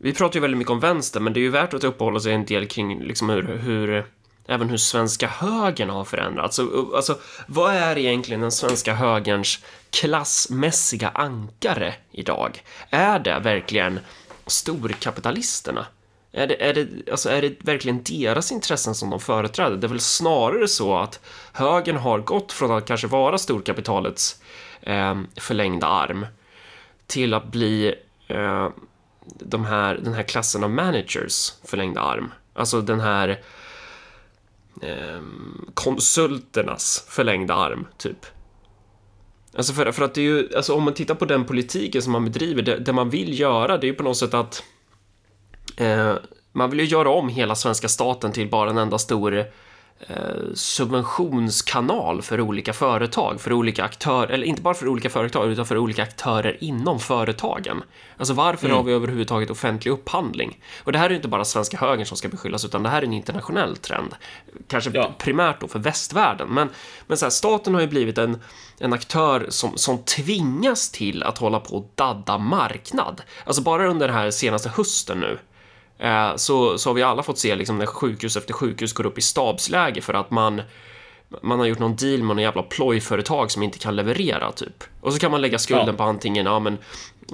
Vi 0.00 0.14
pratar 0.14 0.34
ju 0.34 0.40
väldigt 0.40 0.58
mycket 0.58 0.70
om 0.70 0.80
vänster, 0.80 1.20
men 1.20 1.32
det 1.32 1.40
är 1.40 1.42
ju 1.42 1.50
värt 1.50 1.74
att 1.74 1.84
uppehålla 1.84 2.20
sig 2.20 2.32
en 2.32 2.44
del 2.44 2.66
kring 2.66 3.02
liksom 3.02 3.30
hur, 3.30 3.42
hur 3.42 4.04
även 4.48 4.70
hur 4.70 4.76
svenska 4.76 5.28
högern 5.28 5.90
har 5.90 6.04
förändrats. 6.04 6.58
Alltså, 6.58 6.90
alltså, 6.94 7.18
vad 7.46 7.74
är 7.74 7.98
egentligen 7.98 8.40
den 8.40 8.52
svenska 8.52 8.94
högerns 8.94 9.58
klassmässiga 9.90 11.08
ankare 11.08 11.94
idag? 12.12 12.62
Är 12.90 13.18
det 13.18 13.38
verkligen 13.38 14.00
storkapitalisterna? 14.46 15.86
Är 16.32 16.46
det, 16.46 16.68
är, 16.68 16.74
det, 16.74 17.10
alltså 17.10 17.30
är 17.30 17.42
det 17.42 17.54
verkligen 17.60 18.02
deras 18.02 18.52
intressen 18.52 18.94
som 18.94 19.10
de 19.10 19.20
företräder? 19.20 19.76
Det 19.76 19.86
är 19.86 19.88
väl 19.88 20.00
snarare 20.00 20.68
så 20.68 20.96
att 20.96 21.20
högern 21.52 21.96
har 21.96 22.18
gått 22.18 22.52
från 22.52 22.70
att 22.70 22.86
kanske 22.86 23.06
vara 23.06 23.38
storkapitalets 23.38 24.42
eh, 24.80 25.20
förlängda 25.36 25.86
arm 25.86 26.26
till 27.06 27.34
att 27.34 27.46
bli 27.46 27.94
eh, 28.26 28.68
de 29.24 29.64
här, 29.64 29.94
den 29.94 30.14
här 30.14 30.22
klassen 30.22 30.64
av 30.64 30.70
managers 30.70 31.52
förlängda 31.64 32.00
arm. 32.00 32.32
Alltså 32.54 32.80
den 32.80 33.00
här 33.00 33.40
eh, 34.82 35.20
konsulternas 35.74 37.04
förlängda 37.08 37.54
arm, 37.54 37.86
typ. 37.96 38.26
Alltså 39.56 39.72
för, 39.72 39.92
för 39.92 40.04
att 40.04 40.14
det 40.14 40.20
är 40.20 40.24
ju, 40.24 40.48
alltså 40.56 40.74
om 40.74 40.82
man 40.82 40.94
tittar 40.94 41.14
på 41.14 41.24
den 41.24 41.44
politiken 41.44 42.02
som 42.02 42.12
man 42.12 42.24
bedriver, 42.24 42.62
det, 42.62 42.78
det 42.78 42.92
man 42.92 43.10
vill 43.10 43.40
göra, 43.40 43.78
det 43.78 43.86
är 43.86 43.88
ju 43.88 43.94
på 43.94 44.02
något 44.02 44.16
sätt 44.16 44.34
att 44.34 44.62
eh, 45.76 46.14
man 46.52 46.70
vill 46.70 46.80
ju 46.80 46.86
göra 46.86 47.10
om 47.10 47.28
hela 47.28 47.54
svenska 47.54 47.88
staten 47.88 48.32
till 48.32 48.50
bara 48.50 48.70
en 48.70 48.78
enda 48.78 48.98
stor 48.98 49.32
Eh, 49.38 49.44
subventionskanal 50.54 52.22
för 52.22 52.40
olika 52.40 52.72
företag, 52.72 53.40
för 53.40 53.52
olika 53.52 53.84
aktörer, 53.84 54.28
eller 54.28 54.46
inte 54.46 54.62
bara 54.62 54.74
för 54.74 54.88
olika 54.88 55.10
företag, 55.10 55.50
utan 55.52 55.66
för 55.66 55.78
olika 55.78 56.02
aktörer 56.02 56.56
inom 56.60 57.00
företagen. 57.00 57.82
Alltså 58.16 58.34
varför 58.34 58.66
mm. 58.66 58.76
har 58.76 58.84
vi 58.84 58.92
överhuvudtaget 58.92 59.50
offentlig 59.50 59.92
upphandling? 59.92 60.60
Och 60.84 60.92
det 60.92 60.98
här 60.98 61.06
är 61.06 61.10
ju 61.10 61.16
inte 61.16 61.28
bara 61.28 61.44
svenska 61.44 61.76
högern 61.76 62.06
som 62.06 62.16
ska 62.16 62.28
beskyllas, 62.28 62.64
utan 62.64 62.82
det 62.82 62.88
här 62.88 63.02
är 63.02 63.06
en 63.06 63.12
internationell 63.12 63.76
trend. 63.76 64.14
Kanske 64.68 64.90
ja. 64.94 65.14
primärt 65.18 65.60
då 65.60 65.68
för 65.68 65.78
västvärlden, 65.78 66.48
men, 66.48 66.68
men 67.06 67.16
så 67.16 67.24
här, 67.24 67.30
staten 67.30 67.74
har 67.74 67.80
ju 67.80 67.86
blivit 67.86 68.18
en, 68.18 68.40
en 68.78 68.92
aktör 68.92 69.46
som, 69.48 69.76
som 69.76 69.98
tvingas 69.98 70.90
till 70.90 71.22
att 71.22 71.38
hålla 71.38 71.60
på 71.60 71.76
och 71.76 71.90
dadda 71.94 72.38
marknad. 72.38 73.22
Alltså 73.44 73.62
bara 73.62 73.88
under 73.88 74.08
den 74.08 74.16
här 74.16 74.30
senaste 74.30 74.68
hösten 74.68 75.20
nu, 75.20 75.38
Eh, 75.38 75.57
så, 76.36 76.78
så 76.78 76.90
har 76.90 76.94
vi 76.94 77.02
alla 77.02 77.22
fått 77.22 77.38
se 77.38 77.56
liksom 77.56 77.78
när 77.78 77.86
sjukhus 77.86 78.36
efter 78.36 78.54
sjukhus 78.54 78.92
går 78.92 79.06
upp 79.06 79.18
i 79.18 79.22
stabsläge 79.22 80.00
för 80.00 80.14
att 80.14 80.30
man 80.30 80.62
man 81.42 81.58
har 81.58 81.66
gjort 81.66 81.78
någon 81.78 81.96
deal 81.96 82.18
med 82.18 82.36
någon 82.36 82.42
jävla 82.42 82.62
plojföretag 82.62 83.50
som 83.50 83.62
inte 83.62 83.78
kan 83.78 83.96
leverera 83.96 84.52
typ. 84.52 84.84
Och 85.00 85.12
så 85.12 85.18
kan 85.18 85.30
man 85.30 85.40
lägga 85.40 85.58
skulden 85.58 85.86
ja. 85.86 85.92
på 85.92 86.02
antingen, 86.02 86.46
ja 86.46 86.58
men 86.58 86.78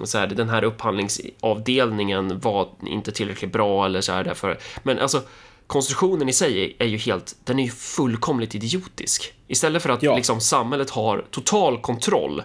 så 0.04 0.18
här, 0.18 0.26
den 0.26 0.48
här 0.48 0.64
upphandlingsavdelningen 0.64 2.40
var 2.40 2.68
inte 2.86 3.12
tillräckligt 3.12 3.52
bra 3.52 3.86
eller 3.86 4.00
så 4.00 4.12
här 4.12 4.24
därför. 4.24 4.58
Men 4.82 4.98
alltså 4.98 5.22
konstruktionen 5.66 6.28
i 6.28 6.32
sig 6.32 6.76
är 6.78 6.86
ju 6.86 6.96
helt, 6.96 7.36
den 7.44 7.58
är 7.58 7.64
ju 7.64 7.70
fullkomligt 7.70 8.54
idiotisk. 8.54 9.32
Istället 9.46 9.82
för 9.82 9.90
att 9.90 10.02
ja. 10.02 10.16
liksom 10.16 10.40
samhället 10.40 10.90
har 10.90 11.24
total 11.30 11.78
kontroll. 11.80 12.42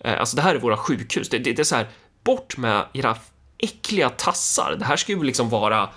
Eh, 0.00 0.20
alltså 0.20 0.36
det 0.36 0.42
här 0.42 0.54
är 0.54 0.58
våra 0.58 0.76
sjukhus. 0.76 1.28
Det, 1.28 1.38
det, 1.38 1.52
det 1.52 1.62
är 1.62 1.64
så 1.64 1.76
här, 1.76 1.88
bort 2.24 2.56
med 2.56 2.84
era 2.92 3.16
äckliga 3.62 4.08
tassar. 4.08 4.76
Det 4.78 4.84
här 4.84 4.96
ska 4.96 5.12
ju 5.12 5.22
liksom 5.22 5.48
vara 5.48 5.88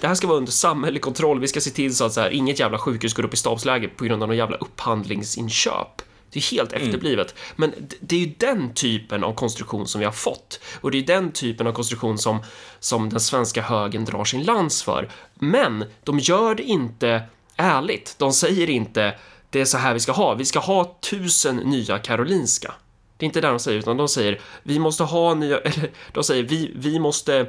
det 0.00 0.06
här 0.06 0.14
ska 0.14 0.26
vara 0.26 0.38
under 0.38 0.52
samhällelig 0.52 1.02
kontroll. 1.02 1.40
Vi 1.40 1.48
ska 1.48 1.60
se 1.60 1.70
till 1.70 1.96
så 1.96 2.04
att 2.04 2.12
så 2.12 2.20
här, 2.20 2.30
inget 2.30 2.60
jävla 2.60 2.78
sjukhus 2.78 3.14
går 3.14 3.24
upp 3.24 3.34
i 3.34 3.36
stabsläge 3.36 3.88
på 3.88 4.04
grund 4.04 4.22
av 4.22 4.28
någon 4.28 4.36
jävla 4.36 4.56
upphandlingsinköp. 4.56 6.02
Det 6.32 6.38
är 6.38 6.42
helt 6.42 6.72
mm. 6.72 6.86
efterblivet. 6.86 7.34
Men 7.56 7.74
det 8.00 8.16
är 8.16 8.20
ju 8.20 8.34
den 8.38 8.74
typen 8.74 9.24
av 9.24 9.34
konstruktion 9.34 9.86
som 9.86 9.98
vi 9.98 10.04
har 10.04 10.12
fått. 10.12 10.60
Och 10.80 10.90
det 10.90 10.98
är 10.98 11.02
den 11.02 11.32
typen 11.32 11.66
av 11.66 11.72
konstruktion 11.72 12.18
som, 12.18 12.42
som 12.80 13.08
den 13.08 13.20
svenska 13.20 13.62
högen 13.62 14.04
drar 14.04 14.24
sin 14.24 14.42
lans 14.42 14.82
för. 14.82 15.10
Men 15.34 15.84
de 16.04 16.18
gör 16.18 16.54
det 16.54 16.62
inte 16.62 17.22
ärligt. 17.56 18.14
De 18.18 18.32
säger 18.32 18.70
inte 18.70 19.18
det 19.50 19.60
är 19.60 19.64
så 19.64 19.78
här 19.78 19.94
vi 19.94 20.00
ska 20.00 20.12
ha. 20.12 20.34
Vi 20.34 20.44
ska 20.44 20.58
ha 20.58 20.98
tusen 21.10 21.56
nya 21.56 21.98
Karolinska. 21.98 22.74
Det 23.20 23.24
är 23.24 23.26
inte 23.26 23.40
det 23.40 23.48
de 23.48 23.58
säger, 23.58 23.78
utan 23.78 23.96
de 23.96 24.08
säger 24.08 24.40
vi 24.62 24.78
måste 24.78 25.02
ha 25.02 25.34
nya, 25.34 25.58
eller 25.64 25.90
de 26.12 26.24
säger 26.24 26.42
vi, 26.42 26.72
vi 26.76 26.98
måste 26.98 27.46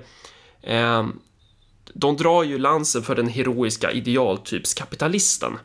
eh, 0.61 1.07
de 1.93 2.17
drar 2.17 2.43
ju 2.43 2.57
lansen 2.57 3.03
för 3.03 3.15
den 3.15 3.27
heroiska 3.27 3.91
idealtypskapitalisten. 3.91 5.59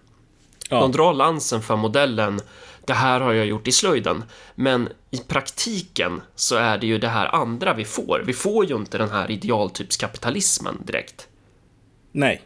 Ja. 0.70 0.80
De 0.80 0.92
drar 0.92 1.14
lansen 1.14 1.62
för 1.62 1.76
modellen 1.76 2.40
det 2.86 2.94
här 2.94 3.20
har 3.20 3.32
jag 3.32 3.46
gjort 3.46 3.68
i 3.68 3.72
slöjden. 3.72 4.24
Men 4.54 4.88
i 5.10 5.18
praktiken 5.18 6.22
så 6.34 6.56
är 6.56 6.78
det 6.78 6.86
ju 6.86 6.98
det 6.98 7.08
här 7.08 7.34
andra 7.34 7.74
vi 7.74 7.84
får. 7.84 8.22
Vi 8.26 8.32
får 8.32 8.64
ju 8.64 8.76
inte 8.76 8.98
den 8.98 9.10
här 9.10 9.30
idealtypskapitalismen 9.30 10.82
direkt. 10.84 11.28
Nej. 12.12 12.42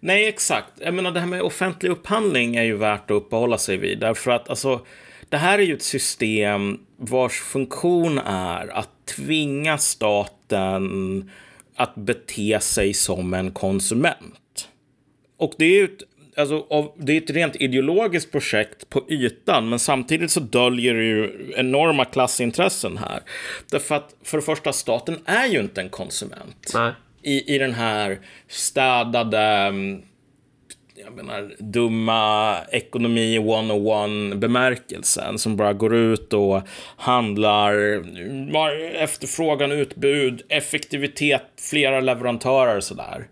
Nej, 0.00 0.26
exakt. 0.26 0.68
Jag 0.76 0.94
menar, 0.94 1.10
det 1.10 1.20
här 1.20 1.26
med 1.26 1.42
offentlig 1.42 1.90
upphandling 1.90 2.56
är 2.56 2.62
ju 2.62 2.76
värt 2.76 3.10
att 3.10 3.14
uppehålla 3.14 3.58
sig 3.58 3.76
vid. 3.76 3.98
Därför 3.98 4.30
att 4.30 4.50
alltså, 4.50 4.80
det 5.28 5.36
här 5.36 5.58
är 5.58 5.62
ju 5.62 5.74
ett 5.74 5.82
system 5.82 6.78
vars 6.96 7.40
funktion 7.40 8.18
är 8.18 8.78
att 8.78 8.90
tvinga 9.16 9.78
staten 9.78 11.30
att 11.76 11.94
bete 11.94 12.60
sig 12.60 12.94
som 12.94 13.34
en 13.34 13.50
konsument. 13.50 14.68
Och 15.36 15.54
det 15.58 15.64
är 15.64 15.78
ju 15.78 15.84
ett, 15.84 16.02
alltså, 16.36 16.92
det 16.98 17.12
är 17.12 17.22
ett 17.22 17.30
rent 17.30 17.56
ideologiskt 17.56 18.32
projekt 18.32 18.90
på 18.90 19.04
ytan, 19.08 19.68
men 19.68 19.78
samtidigt 19.78 20.30
så 20.30 20.40
döljer 20.40 20.94
det 20.94 21.04
ju 21.04 21.52
enorma 21.56 22.04
klassintressen 22.04 22.98
här. 22.98 23.20
Därför 23.70 23.94
att 23.94 24.14
för 24.22 24.38
det 24.38 24.42
första, 24.42 24.72
staten 24.72 25.18
är 25.24 25.46
ju 25.46 25.60
inte 25.60 25.80
en 25.80 25.88
konsument. 25.88 26.70
Nej. 26.74 26.92
I, 27.22 27.54
I 27.54 27.58
den 27.58 27.74
här 27.74 28.18
städade 28.48 29.72
jag 31.04 31.12
menar, 31.12 31.54
dumma 31.58 32.56
ekonomi 32.70 33.36
101 33.36 34.38
bemärkelsen 34.38 35.38
som 35.38 35.56
bara 35.56 35.72
går 35.72 35.94
ut 35.94 36.32
och 36.32 36.62
handlar 36.96 37.74
efterfrågan, 38.94 39.72
utbud, 39.72 40.42
effektivitet, 40.48 41.42
flera 41.70 42.00
leverantörer 42.00 42.76
och 42.76 42.84
sådär. 42.84 43.28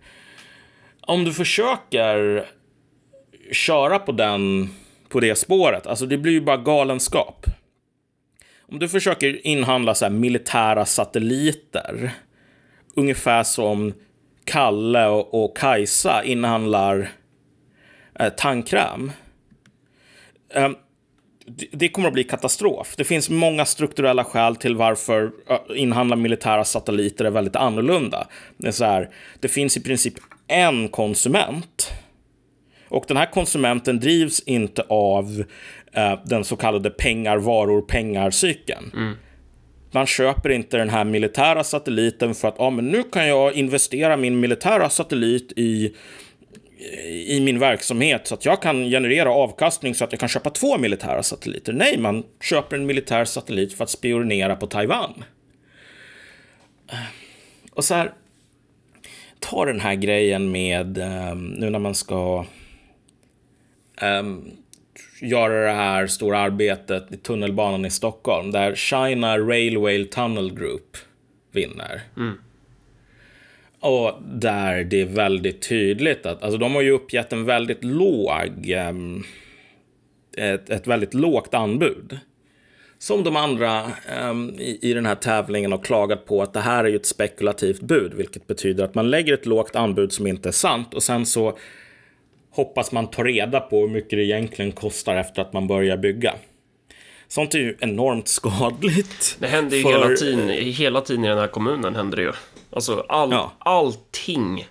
Om 1.00 1.24
du 1.24 1.32
försöker 1.32 2.44
köra 3.52 3.98
på 3.98 4.12
den 4.12 4.68
på 5.08 5.20
det 5.20 5.34
spåret, 5.34 5.86
alltså 5.86 6.06
det 6.06 6.18
blir 6.18 6.32
ju 6.32 6.40
bara 6.40 6.56
galenskap. 6.56 7.46
Om 8.68 8.78
du 8.78 8.88
försöker 8.88 9.46
inhandla 9.46 9.94
så 9.94 10.10
militära 10.10 10.84
satelliter, 10.84 12.10
ungefär 12.96 13.42
som 13.42 13.92
Kalle 14.44 15.06
och 15.08 15.56
Kajsa 15.56 16.24
inhandlar 16.24 17.10
eh, 18.18 18.28
tandkräm. 18.28 19.12
Eh, 20.54 20.70
det 21.72 21.88
kommer 21.88 22.08
att 22.08 22.14
bli 22.14 22.24
katastrof. 22.24 22.94
Det 22.96 23.04
finns 23.04 23.30
många 23.30 23.64
strukturella 23.64 24.24
skäl 24.24 24.56
till 24.56 24.76
varför 24.76 25.30
eh, 25.50 25.58
inhandla 25.74 26.16
militära 26.16 26.64
satelliter 26.64 27.24
är 27.24 27.30
väldigt 27.30 27.56
annorlunda. 27.56 28.26
Det, 28.56 28.68
är 28.68 28.72
så 28.72 28.84
här, 28.84 29.10
det 29.40 29.48
finns 29.48 29.76
i 29.76 29.82
princip 29.82 30.14
en 30.48 30.88
konsument. 30.88 31.92
Och 32.88 33.04
den 33.08 33.16
här 33.16 33.30
konsumenten 33.30 34.00
drivs 34.00 34.40
inte 34.40 34.82
av 34.88 35.44
eh, 35.92 36.18
den 36.24 36.44
så 36.44 36.56
kallade 36.56 36.90
pengar, 36.90 37.36
varor, 37.36 37.82
pengar-cykeln. 37.82 38.90
Mm. 38.94 39.14
Man 39.90 40.06
köper 40.06 40.50
inte 40.50 40.76
den 40.76 40.90
här 40.90 41.04
militära 41.04 41.64
satelliten 41.64 42.34
för 42.34 42.48
att 42.48 42.60
ah, 42.60 42.70
men 42.70 42.88
nu 42.88 43.02
kan 43.02 43.28
jag 43.28 43.52
investera 43.52 44.16
min 44.16 44.40
militära 44.40 44.90
satellit 44.90 45.52
i 45.56 45.94
i 47.26 47.40
min 47.40 47.58
verksamhet 47.58 48.26
så 48.26 48.34
att 48.34 48.44
jag 48.44 48.62
kan 48.62 48.84
generera 48.84 49.30
avkastning 49.30 49.94
så 49.94 50.04
att 50.04 50.12
jag 50.12 50.20
kan 50.20 50.28
köpa 50.28 50.50
två 50.50 50.78
militära 50.78 51.22
satelliter. 51.22 51.72
Nej, 51.72 51.98
man 51.98 52.24
köper 52.40 52.76
en 52.76 52.86
militär 52.86 53.24
satellit 53.24 53.72
för 53.74 53.84
att 53.84 53.90
spionera 53.90 54.56
på 54.56 54.66
Taiwan. 54.66 55.24
Eh, 56.90 56.98
och 57.72 57.84
så 57.84 57.94
här, 57.94 58.12
ta 59.38 59.64
den 59.64 59.80
här 59.80 59.94
grejen 59.94 60.50
med 60.50 60.98
ehm, 60.98 61.46
nu 61.46 61.70
när 61.70 61.78
man 61.78 61.94
ska 61.94 62.46
um, 64.02 64.50
göra 65.20 65.66
det 65.66 65.76
här 65.76 66.06
stora 66.06 66.38
arbetet 66.38 67.12
i 67.12 67.16
tunnelbanan 67.16 67.84
i 67.84 67.90
Stockholm 67.90 68.50
där 68.50 68.74
China 68.74 69.38
Railway 69.38 70.04
Tunnel 70.04 70.54
Group 70.54 70.96
vinner. 71.52 72.02
Mm. 72.16 72.38
Och 73.84 74.12
där 74.22 74.84
det 74.84 75.00
är 75.00 75.06
väldigt 75.06 75.68
tydligt 75.68 76.26
att, 76.26 76.42
alltså 76.42 76.58
de 76.58 76.74
har 76.74 76.82
ju 76.82 76.90
uppgett 76.90 77.32
en 77.32 77.44
väldigt 77.44 77.84
låg, 77.84 78.74
um, 78.90 79.24
ett, 80.36 80.70
ett 80.70 80.86
väldigt 80.86 81.14
lågt 81.14 81.54
anbud. 81.54 82.18
Som 82.98 83.24
de 83.24 83.36
andra 83.36 83.82
um, 84.22 84.50
i, 84.58 84.78
i 84.90 84.94
den 84.94 85.06
här 85.06 85.14
tävlingen 85.14 85.72
har 85.72 85.78
klagat 85.78 86.26
på 86.26 86.42
att 86.42 86.52
det 86.52 86.60
här 86.60 86.84
är 86.84 86.88
ju 86.88 86.96
ett 86.96 87.06
spekulativt 87.06 87.80
bud, 87.80 88.14
vilket 88.14 88.46
betyder 88.46 88.84
att 88.84 88.94
man 88.94 89.10
lägger 89.10 89.34
ett 89.34 89.46
lågt 89.46 89.76
anbud 89.76 90.12
som 90.12 90.26
inte 90.26 90.48
är 90.48 90.52
sant 90.52 90.94
och 90.94 91.02
sen 91.02 91.26
så 91.26 91.58
hoppas 92.50 92.92
man 92.92 93.10
ta 93.10 93.24
reda 93.24 93.60
på 93.60 93.80
hur 93.80 93.88
mycket 93.88 94.10
det 94.10 94.24
egentligen 94.24 94.72
kostar 94.72 95.16
efter 95.16 95.42
att 95.42 95.52
man 95.52 95.66
börjar 95.66 95.96
bygga. 95.96 96.34
Sånt 97.28 97.54
är 97.54 97.58
ju 97.58 97.76
enormt 97.80 98.28
skadligt. 98.28 99.36
Det 99.38 99.46
händer 99.46 99.76
ju 99.76 99.82
för... 99.82 99.90
hela, 99.90 100.16
tiden, 100.16 100.48
hela 100.48 101.00
tiden 101.00 101.24
i 101.24 101.28
den 101.28 101.38
här 101.38 101.46
kommunen. 101.46 101.96
händer 101.96 102.16
det 102.16 102.22
ju. 102.22 102.32
Alltså 102.74 103.06
all, 103.08 103.30
ja. 103.32 103.52
allting 103.58 104.68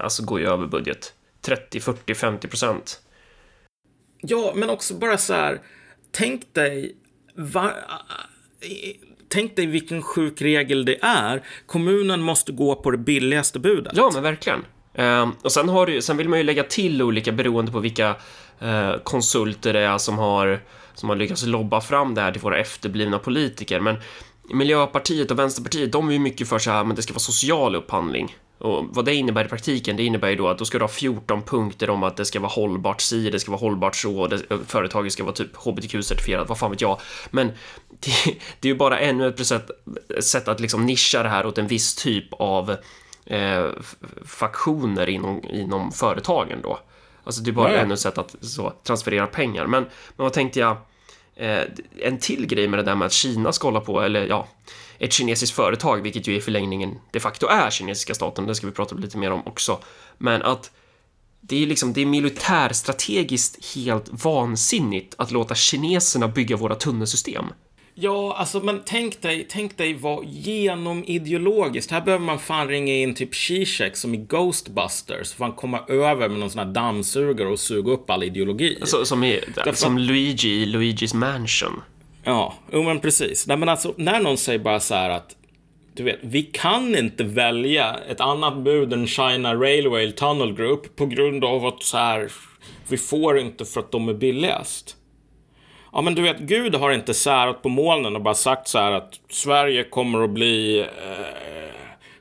alltså, 0.00 0.24
går 0.24 0.40
ju 0.40 0.46
över 0.46 0.66
budget. 0.66 1.14
30, 1.40 1.80
40, 1.80 2.14
50 2.14 2.48
procent. 2.48 3.00
Ja, 4.20 4.52
men 4.54 4.70
också 4.70 4.94
bara 4.94 5.18
så 5.18 5.34
här. 5.34 5.60
Tänk 6.10 6.54
dig. 6.54 6.96
Va, 7.34 7.72
tänk 9.28 9.56
dig 9.56 9.66
vilken 9.66 10.02
sjuk 10.02 10.42
regel 10.42 10.84
det 10.84 10.98
är. 11.02 11.42
Kommunen 11.66 12.22
måste 12.22 12.52
gå 12.52 12.74
på 12.74 12.90
det 12.90 12.98
billigaste 12.98 13.58
budet. 13.58 13.92
Ja, 13.96 14.10
men 14.14 14.22
verkligen. 14.22 14.64
Uh, 14.98 15.28
och 15.42 15.52
sen, 15.52 15.68
har 15.68 15.86
du, 15.86 16.02
sen 16.02 16.16
vill 16.16 16.28
man 16.28 16.38
ju 16.38 16.44
lägga 16.44 16.62
till 16.62 17.02
olika 17.02 17.32
beroende 17.32 17.72
på 17.72 17.80
vilka 17.80 18.16
uh, 18.62 18.96
konsulter 19.02 19.72
det 19.72 19.80
är 19.80 19.98
som 19.98 20.18
har, 20.18 20.60
som 20.94 21.08
har 21.08 21.16
lyckats 21.16 21.46
lobba 21.46 21.80
fram 21.80 22.14
det 22.14 22.20
här 22.20 22.32
till 22.32 22.40
våra 22.40 22.58
efterblivna 22.58 23.18
politiker. 23.18 23.80
Men 23.80 23.96
Miljöpartiet 24.52 25.30
och 25.30 25.38
Vänsterpartiet, 25.38 25.92
de 25.92 26.08
är 26.08 26.12
ju 26.12 26.18
mycket 26.18 26.48
för 26.48 26.58
så 26.58 26.70
här, 26.70 26.84
men 26.84 26.96
det 26.96 27.02
ska 27.02 27.12
vara 27.12 27.20
social 27.20 27.74
upphandling. 27.74 28.36
Och 28.58 28.86
vad 28.90 29.04
det 29.04 29.14
innebär 29.14 29.44
i 29.44 29.48
praktiken, 29.48 29.96
det 29.96 30.02
innebär 30.02 30.28
ju 30.28 30.36
då 30.36 30.48
att 30.48 30.58
då 30.58 30.64
ska 30.64 30.78
du 30.78 30.84
ha 30.84 30.88
14 30.88 31.42
punkter 31.42 31.90
om 31.90 32.02
att 32.02 32.16
det 32.16 32.24
ska 32.24 32.40
vara 32.40 32.50
hållbart 32.50 33.00
si, 33.00 33.30
det 33.30 33.40
ska 33.40 33.50
vara 33.50 33.60
hållbart 33.60 33.96
så, 33.96 34.26
det, 34.26 34.42
företaget 34.66 35.12
ska 35.12 35.24
vara 35.24 35.34
typ 35.34 35.56
hbtq-certifierat, 35.56 36.48
vad 36.48 36.58
fan 36.58 36.70
vet 36.70 36.80
jag. 36.80 37.00
Men 37.30 37.46
det, 38.00 38.36
det 38.60 38.68
är 38.68 38.72
ju 38.72 38.78
bara 38.78 38.98
ännu 38.98 39.28
ett 39.28 39.46
sätt, 39.46 39.70
sätt 40.20 40.48
att 40.48 40.60
liksom 40.60 40.86
nischa 40.86 41.22
det 41.22 41.28
här 41.28 41.46
åt 41.46 41.58
en 41.58 41.66
viss 41.66 41.94
typ 41.94 42.32
av 42.32 42.76
eh, 43.26 43.66
faktioner 44.24 45.08
inom, 45.08 45.44
inom 45.44 45.92
företagen 45.92 46.58
då. 46.62 46.78
Alltså 47.24 47.42
det 47.42 47.50
är 47.50 47.52
bara 47.52 47.76
ännu 47.76 47.94
ett 47.94 48.00
sätt 48.00 48.18
att 48.18 48.36
så, 48.40 48.72
transferera 48.84 49.26
pengar. 49.26 49.66
Men, 49.66 49.82
men 49.82 50.24
vad 50.24 50.32
tänkte 50.32 50.60
jag? 50.60 50.76
Eh, 51.36 51.62
en 52.00 52.18
till 52.18 52.46
grej 52.46 52.68
med 52.68 52.78
det 52.78 52.82
där 52.82 52.94
med 52.94 53.06
att 53.06 53.12
Kina 53.12 53.52
ska 53.52 53.66
hålla 53.66 53.80
på, 53.80 54.00
eller 54.00 54.26
ja, 54.26 54.48
ett 54.98 55.12
kinesiskt 55.12 55.56
företag, 55.56 56.02
vilket 56.02 56.26
ju 56.26 56.36
i 56.36 56.40
förlängningen 56.40 56.98
de 57.10 57.20
facto 57.20 57.46
är 57.46 57.70
kinesiska 57.70 58.14
staten, 58.14 58.46
det 58.46 58.54
ska 58.54 58.66
vi 58.66 58.72
prata 58.72 58.94
lite 58.94 59.18
mer 59.18 59.30
om 59.30 59.46
också. 59.46 59.78
Men 60.18 60.42
att 60.42 60.70
det 61.40 61.62
är 61.62 61.66
liksom, 61.66 61.92
det 61.92 62.00
är 62.00 62.06
militärstrategiskt 62.06 63.74
helt 63.74 64.08
vansinnigt 64.10 65.14
att 65.18 65.30
låta 65.30 65.54
kineserna 65.54 66.28
bygga 66.28 66.56
våra 66.56 66.74
tunnelsystem. 66.74 67.44
Ja, 68.02 68.36
alltså 68.36 68.60
men 68.60 68.80
tänk 68.84 69.22
dig, 69.22 69.46
tänk 69.50 69.76
dig 69.76 69.94
vad 69.94 70.24
genomideologiskt. 70.44 71.90
Här 71.90 72.00
behöver 72.00 72.24
man 72.24 72.38
fan 72.38 72.68
ringa 72.68 72.94
in 72.94 73.14
typ 73.14 73.34
Zizek 73.34 73.96
som 73.96 74.14
i 74.14 74.16
Ghostbusters. 74.16 75.32
För 75.32 75.44
att 75.44 75.56
komma 75.56 75.80
över 75.88 76.28
med 76.28 76.38
någon 76.38 76.50
sån 76.50 76.58
här 76.58 76.72
dammsugare 76.74 77.48
och 77.48 77.60
suga 77.60 77.92
upp 77.92 78.10
all 78.10 78.22
ideologi. 78.22 78.78
Så, 78.82 79.04
som, 79.04 79.24
är, 79.24 79.44
Därför... 79.54 79.72
som 79.72 79.98
Luigi 79.98 80.62
i 80.62 80.66
Luigis 80.66 81.14
Mansion. 81.14 81.82
Ja, 82.24 82.54
jo 82.72 82.82
men 82.82 83.00
precis. 83.00 83.46
Nej 83.46 83.56
men 83.56 83.68
alltså, 83.68 83.94
när 83.96 84.20
någon 84.20 84.36
säger 84.36 84.58
bara 84.58 84.80
så 84.80 84.94
här 84.94 85.10
att 85.10 85.36
du 85.94 86.02
vet, 86.02 86.18
vi 86.22 86.42
kan 86.42 86.96
inte 86.96 87.24
välja 87.24 87.96
ett 88.08 88.20
annat 88.20 88.56
bud 88.56 88.92
än 88.92 89.06
China 89.06 89.54
Railway 89.54 90.12
Tunnel 90.12 90.54
Group 90.54 90.96
på 90.96 91.06
grund 91.06 91.44
av 91.44 91.66
att 91.66 91.82
så 91.82 91.96
här, 91.96 92.32
vi 92.88 92.96
får 92.96 93.38
inte 93.38 93.64
för 93.64 93.80
att 93.80 93.92
de 93.92 94.08
är 94.08 94.14
billigast. 94.14 94.96
Ja, 95.92 96.00
men 96.00 96.14
du 96.14 96.22
vet, 96.22 96.38
Gud 96.38 96.74
har 96.74 96.90
inte 96.92 97.14
särat 97.14 97.62
på 97.62 97.68
molnen 97.68 98.16
och 98.16 98.22
bara 98.22 98.34
sagt 98.34 98.68
så 98.68 98.78
här 98.78 98.92
att 98.92 99.20
Sverige 99.28 99.84
kommer 99.84 100.24
att 100.24 100.30
bli 100.30 100.80
eh, 100.80 101.74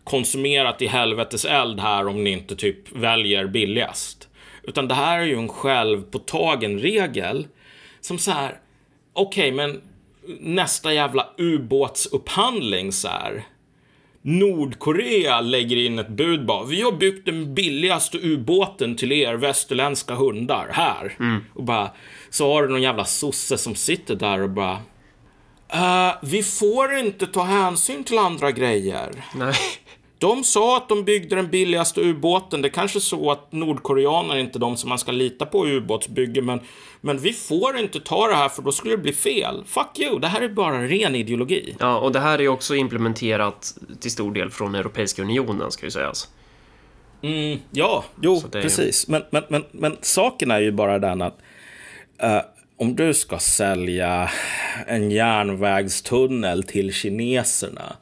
konsumerat 0.04 0.82
i 0.82 0.88
helvetes 0.88 1.46
eld 1.46 1.80
här 1.80 2.08
om 2.08 2.24
ni 2.24 2.30
inte 2.30 2.56
typ 2.56 2.92
väljer 2.92 3.48
billigast. 3.48 4.30
Utan 4.64 4.88
det 4.88 4.94
här 4.94 5.20
är 5.20 5.26
ju 5.26 5.36
en 5.36 5.50
självpåtagen 5.50 6.80
regel 6.80 7.48
som 8.02 8.18
så 8.18 8.32
här, 8.32 8.60
okej, 9.14 9.54
okay, 9.54 9.56
men 9.56 9.82
nästa 10.40 10.94
jävla 10.94 11.28
ubåtsupphandling 11.38 12.92
så 12.92 13.08
här. 13.08 13.44
Nordkorea 14.22 15.42
lägger 15.42 15.78
in 15.78 16.00
ett 16.00 16.10
bud 16.10 16.46
bara. 16.46 16.66
Vi 16.66 16.82
har 16.82 16.92
byggt 16.92 17.26
den 17.26 17.56
billigaste 17.56 18.18
ubåten 18.18 18.96
till 18.96 19.12
er 19.12 19.34
västerländska 19.34 20.16
hundar 20.16 20.68
här. 20.72 21.16
Mm. 21.20 21.46
Och 21.54 21.64
bara, 21.64 21.92
så 22.30 22.54
har 22.54 22.64
du 22.64 22.70
någon 22.70 22.82
jävla 22.82 23.06
sosse 23.06 23.58
som 23.58 23.76
sitter 23.76 24.16
där 24.16 24.42
och 24.42 24.50
bara 24.50 24.78
uh, 25.74 26.16
vi 26.22 26.44
får 26.44 26.94
inte 26.94 27.28
ta 27.28 27.44
hänsyn 27.44 28.04
till 28.04 28.18
andra 28.18 28.52
grejer. 28.52 29.12
Nej. 29.36 29.56
De 30.20 30.44
sa 30.44 30.78
att 30.78 30.90
de 30.90 31.04
byggde 31.04 31.36
den 31.36 31.50
billigaste 31.50 32.02
ubåten. 32.02 32.62
Det 32.62 32.68
är 32.68 32.70
kanske 32.70 33.00
så 33.00 33.32
att 33.32 33.52
nordkoreaner 33.52 34.36
är 34.36 34.40
inte 34.40 34.60
de 34.60 34.78
som 34.78 34.90
man 34.90 35.00
ska 35.00 35.12
lita 35.12 35.46
på 35.46 35.68
i 35.68 35.72
ubåtsbygge, 35.72 36.42
men, 36.42 36.60
men 37.02 37.18
vi 37.18 37.34
får 37.34 37.78
inte 37.78 38.00
ta 38.00 38.28
det 38.28 38.36
här 38.36 38.50
för 38.50 38.62
då 38.62 38.72
skulle 38.72 38.94
det 38.94 39.02
bli 39.02 39.14
fel. 39.14 39.64
Fuck 39.66 40.00
you, 40.00 40.20
det 40.20 40.28
här 40.28 40.42
är 40.42 40.50
bara 40.50 40.88
ren 40.88 41.16
ideologi. 41.16 41.76
Ja, 41.80 42.00
och 42.00 42.12
det 42.12 42.20
här 42.20 42.42
är 42.42 42.48
också 42.48 42.76
implementerat 42.76 43.74
till 44.00 44.12
stor 44.12 44.34
del 44.34 44.50
från 44.50 44.76
Europeiska 44.76 45.22
unionen, 45.22 45.72
ska 45.72 45.86
ju 45.86 45.92
sägas. 45.92 46.30
Mm, 47.22 47.60
ja, 47.72 48.04
jo, 48.22 48.42
precis. 48.52 49.08
Men, 49.08 49.24
men, 49.30 49.44
men, 49.50 49.64
men 49.72 49.98
saken 50.02 50.52
är 50.52 50.60
ju 50.60 50.72
bara 50.72 51.00
den 51.00 51.22
att 51.22 51.40
Uh, 52.24 52.42
om 52.78 52.96
du 52.96 53.14
ska 53.14 53.40
sälja 53.40 54.30
en 54.88 55.12
järnvägstunnel 55.12 56.64
till 56.64 56.94
kineserna. 56.94 57.96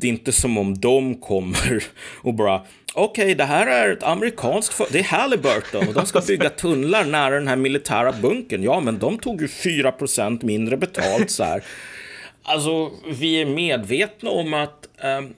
Det 0.00 0.06
är 0.06 0.08
inte 0.08 0.32
som 0.32 0.58
om 0.58 0.80
de 0.80 1.14
kommer 1.14 1.84
och 2.22 2.34
bara 2.34 2.62
okej, 2.94 3.24
okay, 3.24 3.34
det 3.34 3.44
här 3.44 3.66
är 3.66 3.92
ett 3.92 4.02
amerikanskt 4.02 4.92
det 4.92 4.98
är 4.98 5.04
Halliburton 5.04 5.88
och 5.88 5.94
de 5.94 6.06
ska 6.06 6.20
bygga 6.20 6.50
tunnlar 6.50 7.04
nära 7.04 7.34
den 7.34 7.48
här 7.48 7.56
militära 7.56 8.12
bunkern. 8.12 8.62
Ja, 8.62 8.80
men 8.80 8.98
de 8.98 9.18
tog 9.18 9.40
ju 9.40 9.46
4% 9.46 10.44
mindre 10.44 10.76
betalt 10.76 11.30
så 11.30 11.44
här. 11.44 11.64
Alltså, 12.42 12.90
vi 13.06 13.40
är 13.40 13.46
medvetna 13.46 14.30
om 14.30 14.54
att 14.54 14.88
um, 15.02 15.34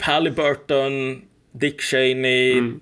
Halliburton, 0.00 1.22
Dick 1.52 1.80
Cheney, 1.80 2.52
mm 2.52 2.80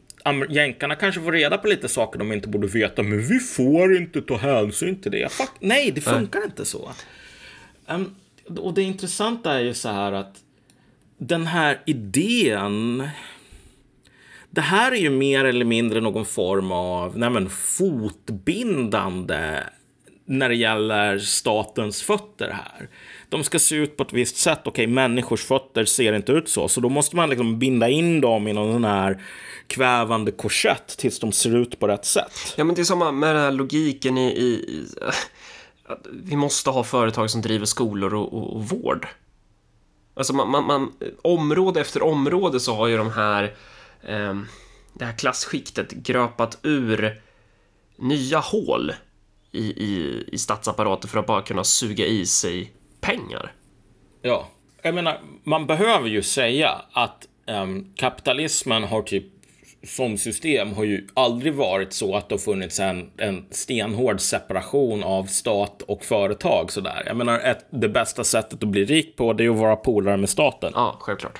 jänkarna 0.48 0.94
kanske 0.94 1.20
får 1.20 1.32
reda 1.32 1.58
på 1.58 1.68
lite 1.68 1.88
saker 1.88 2.18
de 2.18 2.32
inte 2.32 2.48
borde 2.48 2.66
veta, 2.66 3.02
men 3.02 3.22
vi 3.22 3.38
får 3.38 3.96
inte 3.96 4.22
ta 4.22 4.36
hänsyn 4.36 5.00
till 5.00 5.12
det. 5.12 5.32
Fuck, 5.32 5.50
nej, 5.60 5.90
det 5.90 6.00
funkar 6.00 6.40
nej. 6.40 6.48
inte 6.48 6.64
så. 6.64 6.90
Um, 7.86 8.14
och 8.58 8.74
det 8.74 8.82
intressanta 8.82 9.54
är 9.54 9.60
ju 9.60 9.74
så 9.74 9.88
här 9.88 10.12
att 10.12 10.36
den 11.18 11.46
här 11.46 11.82
idén 11.86 13.08
det 14.50 14.60
här 14.60 14.92
är 14.92 14.96
ju 14.96 15.10
mer 15.10 15.44
eller 15.44 15.64
mindre 15.64 16.00
någon 16.00 16.24
form 16.24 16.72
av 16.72 17.18
nej 17.18 17.30
men, 17.30 17.50
fotbindande 17.50 19.60
när 20.24 20.48
det 20.48 20.54
gäller 20.54 21.18
statens 21.18 22.02
fötter 22.02 22.50
här. 22.50 22.88
De 23.28 23.44
ska 23.44 23.58
se 23.58 23.76
ut 23.76 23.96
på 23.96 24.02
ett 24.02 24.12
visst 24.12 24.36
sätt. 24.36 24.58
Okej, 24.60 24.70
okay, 24.70 24.86
människors 24.86 25.44
fötter 25.44 25.84
ser 25.84 26.12
inte 26.12 26.32
ut 26.32 26.48
så, 26.48 26.68
så 26.68 26.80
då 26.80 26.88
måste 26.88 27.16
man 27.16 27.30
liksom 27.30 27.58
binda 27.58 27.88
in 27.88 28.20
dem 28.20 28.48
i 28.48 28.52
någon 28.52 28.72
sån 28.72 28.84
här 28.84 29.22
kvävande 29.66 30.32
korsett 30.32 30.98
tills 30.98 31.20
de 31.20 31.32
ser 31.32 31.56
ut 31.56 31.78
på 31.78 31.88
rätt 31.88 32.04
sätt. 32.04 32.54
Ja, 32.56 32.64
men 32.64 32.74
det 32.74 32.82
är 32.82 32.84
samma 32.84 33.12
med 33.12 33.34
den 33.34 33.42
här 33.42 33.52
logiken 33.52 34.18
i, 34.18 34.26
i 34.26 34.84
att 35.88 36.06
vi 36.22 36.36
måste 36.36 36.70
ha 36.70 36.84
företag 36.84 37.30
som 37.30 37.42
driver 37.42 37.66
skolor 37.66 38.14
och, 38.14 38.32
och, 38.32 38.56
och 38.56 38.68
vård. 38.68 39.06
Alltså 40.16 40.32
man, 40.32 40.50
man, 40.50 40.66
man, 40.66 40.92
område 41.22 41.80
efter 41.80 42.02
område 42.02 42.60
så 42.60 42.74
har 42.74 42.86
ju 42.86 42.96
de 42.96 43.10
här, 43.10 43.44
eh, 44.02 44.34
det 44.92 45.04
här 45.04 45.18
klasskiktet 45.18 45.92
gröpat 45.92 46.58
ur 46.62 47.22
nya 47.96 48.38
hål 48.38 48.92
i, 49.52 49.64
i, 49.64 50.24
i 50.32 50.38
statsapparaten 50.38 51.10
för 51.10 51.18
att 51.18 51.26
bara 51.26 51.42
kunna 51.42 51.64
suga 51.64 52.06
i 52.06 52.26
sig 52.26 52.72
pengar. 53.00 53.52
Ja, 54.22 54.48
jag 54.82 54.94
menar, 54.94 55.20
man 55.44 55.66
behöver 55.66 56.08
ju 56.08 56.22
säga 56.22 56.82
att 56.92 57.26
eh, 57.46 57.66
kapitalismen 57.96 58.84
har 58.84 59.02
typ 59.02 59.35
som 59.86 60.18
system 60.18 60.72
har 60.72 60.84
ju 60.84 61.06
aldrig 61.14 61.54
varit 61.54 61.92
så 61.92 62.16
att 62.16 62.28
det 62.28 62.34
har 62.34 62.40
funnits 62.40 62.80
en, 62.80 63.10
en 63.16 63.44
stenhård 63.50 64.20
separation 64.20 65.04
av 65.04 65.24
stat 65.24 65.82
och 65.82 66.04
företag 66.04 66.72
sådär. 66.72 67.02
Jag 67.06 67.16
menar, 67.16 67.40
ett, 67.40 67.66
det 67.70 67.88
bästa 67.88 68.24
sättet 68.24 68.62
att 68.62 68.68
bli 68.68 68.84
rik 68.84 69.16
på 69.16 69.32
det 69.32 69.44
är 69.44 69.50
att 69.50 69.56
vara 69.56 69.76
polare 69.76 70.16
med 70.16 70.28
staten. 70.28 70.72
Ja, 70.74 70.96
självklart. 71.00 71.38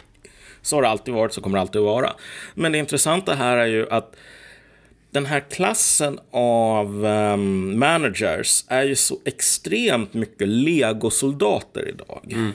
Så 0.63 0.77
har 0.77 0.83
det 0.83 0.89
alltid 0.89 1.15
varit, 1.15 1.33
så 1.33 1.41
kommer 1.41 1.59
det 1.59 1.63
alltid 1.63 1.81
att 1.81 1.87
vara. 1.87 2.13
Men 2.55 2.73
det 2.73 2.79
intressanta 2.79 3.35
här 3.35 3.57
är 3.57 3.67
ju 3.67 3.91
att 3.91 4.17
den 5.11 5.27
här 5.27 5.41
klassen 5.41 6.19
av 6.31 7.05
um, 7.05 7.79
managers 7.79 8.65
är 8.69 8.83
ju 8.83 8.97
så 8.97 9.19
extremt 9.25 10.15
mycket 10.15 10.49
legosoldater 10.49 11.89
idag. 11.89 12.21
Mm. 12.31 12.53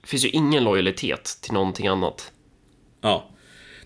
Det 0.00 0.08
finns 0.08 0.24
ju 0.24 0.28
ingen 0.28 0.64
lojalitet 0.64 1.38
till 1.40 1.52
någonting 1.52 1.86
annat. 1.86 2.32
Ja. 3.00 3.28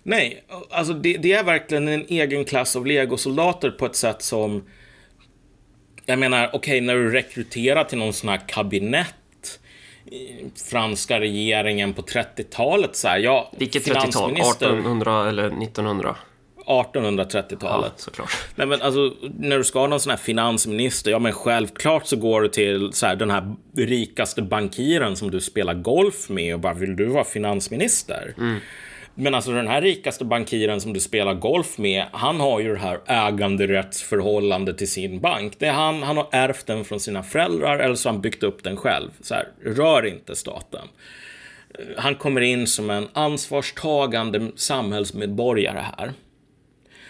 Nej, 0.06 0.44
alltså 0.70 0.92
det, 0.92 1.16
det 1.16 1.32
är 1.32 1.44
verkligen 1.44 1.88
en 1.88 2.04
egen 2.08 2.44
klass 2.44 2.76
av 2.76 2.86
legosoldater 2.86 3.70
på 3.70 3.86
ett 3.86 3.96
sätt 3.96 4.22
som... 4.22 4.64
Jag 6.06 6.18
menar, 6.18 6.46
okej, 6.46 6.58
okay, 6.58 6.80
när 6.80 6.94
du 6.94 7.10
rekryterar 7.10 7.84
till 7.84 7.98
någon 7.98 8.12
sån 8.12 8.28
här 8.28 8.40
kabinett 8.48 9.60
franska 10.70 11.20
regeringen 11.20 11.94
på 11.94 12.02
30-talet 12.02 12.96
så 12.96 13.08
här, 13.08 13.18
ja, 13.18 13.52
Vilket 13.58 13.86
30-tal? 13.86 14.32
1800 14.32 15.28
eller 15.28 15.62
1900? 15.62 16.16
1830-talet. 16.66 17.92
Ja, 17.96 18.02
såklart. 18.02 18.30
Nej, 18.54 18.66
men 18.66 18.82
alltså, 18.82 19.14
när 19.38 19.58
du 19.58 19.64
ska 19.64 19.80
ha 19.80 19.86
någon 19.86 20.00
sån 20.00 20.10
här 20.10 20.16
finansminister, 20.16 21.10
ja 21.10 21.18
men 21.18 21.32
självklart 21.32 22.06
så 22.06 22.16
går 22.16 22.42
du 22.42 22.48
till 22.48 22.92
så 22.92 23.06
här, 23.06 23.16
den 23.16 23.30
här 23.30 23.54
rikaste 23.76 24.42
bankiren 24.42 25.16
som 25.16 25.30
du 25.30 25.40
spelar 25.40 25.74
golf 25.74 26.28
med 26.28 26.54
och 26.54 26.60
bara 26.60 26.74
vill 26.74 26.96
du 26.96 27.06
vara 27.06 27.24
finansminister? 27.24 28.34
Mm. 28.38 28.60
Men 29.18 29.34
alltså 29.34 29.52
den 29.52 29.68
här 29.68 29.82
rikaste 29.82 30.24
bankiren 30.24 30.80
som 30.80 30.92
du 30.92 31.00
spelar 31.00 31.34
golf 31.34 31.78
med, 31.78 32.04
han 32.12 32.40
har 32.40 32.60
ju 32.60 32.72
det 32.72 32.78
här 32.78 33.00
äganderättsförhållande 33.06 34.74
till 34.74 34.90
sin 34.90 35.20
bank. 35.20 35.54
Det 35.58 35.66
är 35.66 35.72
han, 35.72 36.02
han 36.02 36.16
har 36.16 36.28
ärvt 36.32 36.66
den 36.66 36.84
från 36.84 37.00
sina 37.00 37.22
föräldrar 37.22 37.78
eller 37.78 37.94
så 37.94 38.08
har 38.08 38.12
han 38.12 38.22
byggt 38.22 38.42
upp 38.42 38.64
den 38.64 38.76
själv. 38.76 39.10
Så 39.20 39.34
här, 39.34 39.48
rör 39.64 40.06
inte 40.06 40.36
staten. 40.36 40.88
Eh, 41.78 41.84
han 41.96 42.14
kommer 42.14 42.40
in 42.40 42.66
som 42.66 42.90
en 42.90 43.08
ansvarstagande 43.12 44.50
samhällsmedborgare 44.56 45.84
här. 45.98 46.12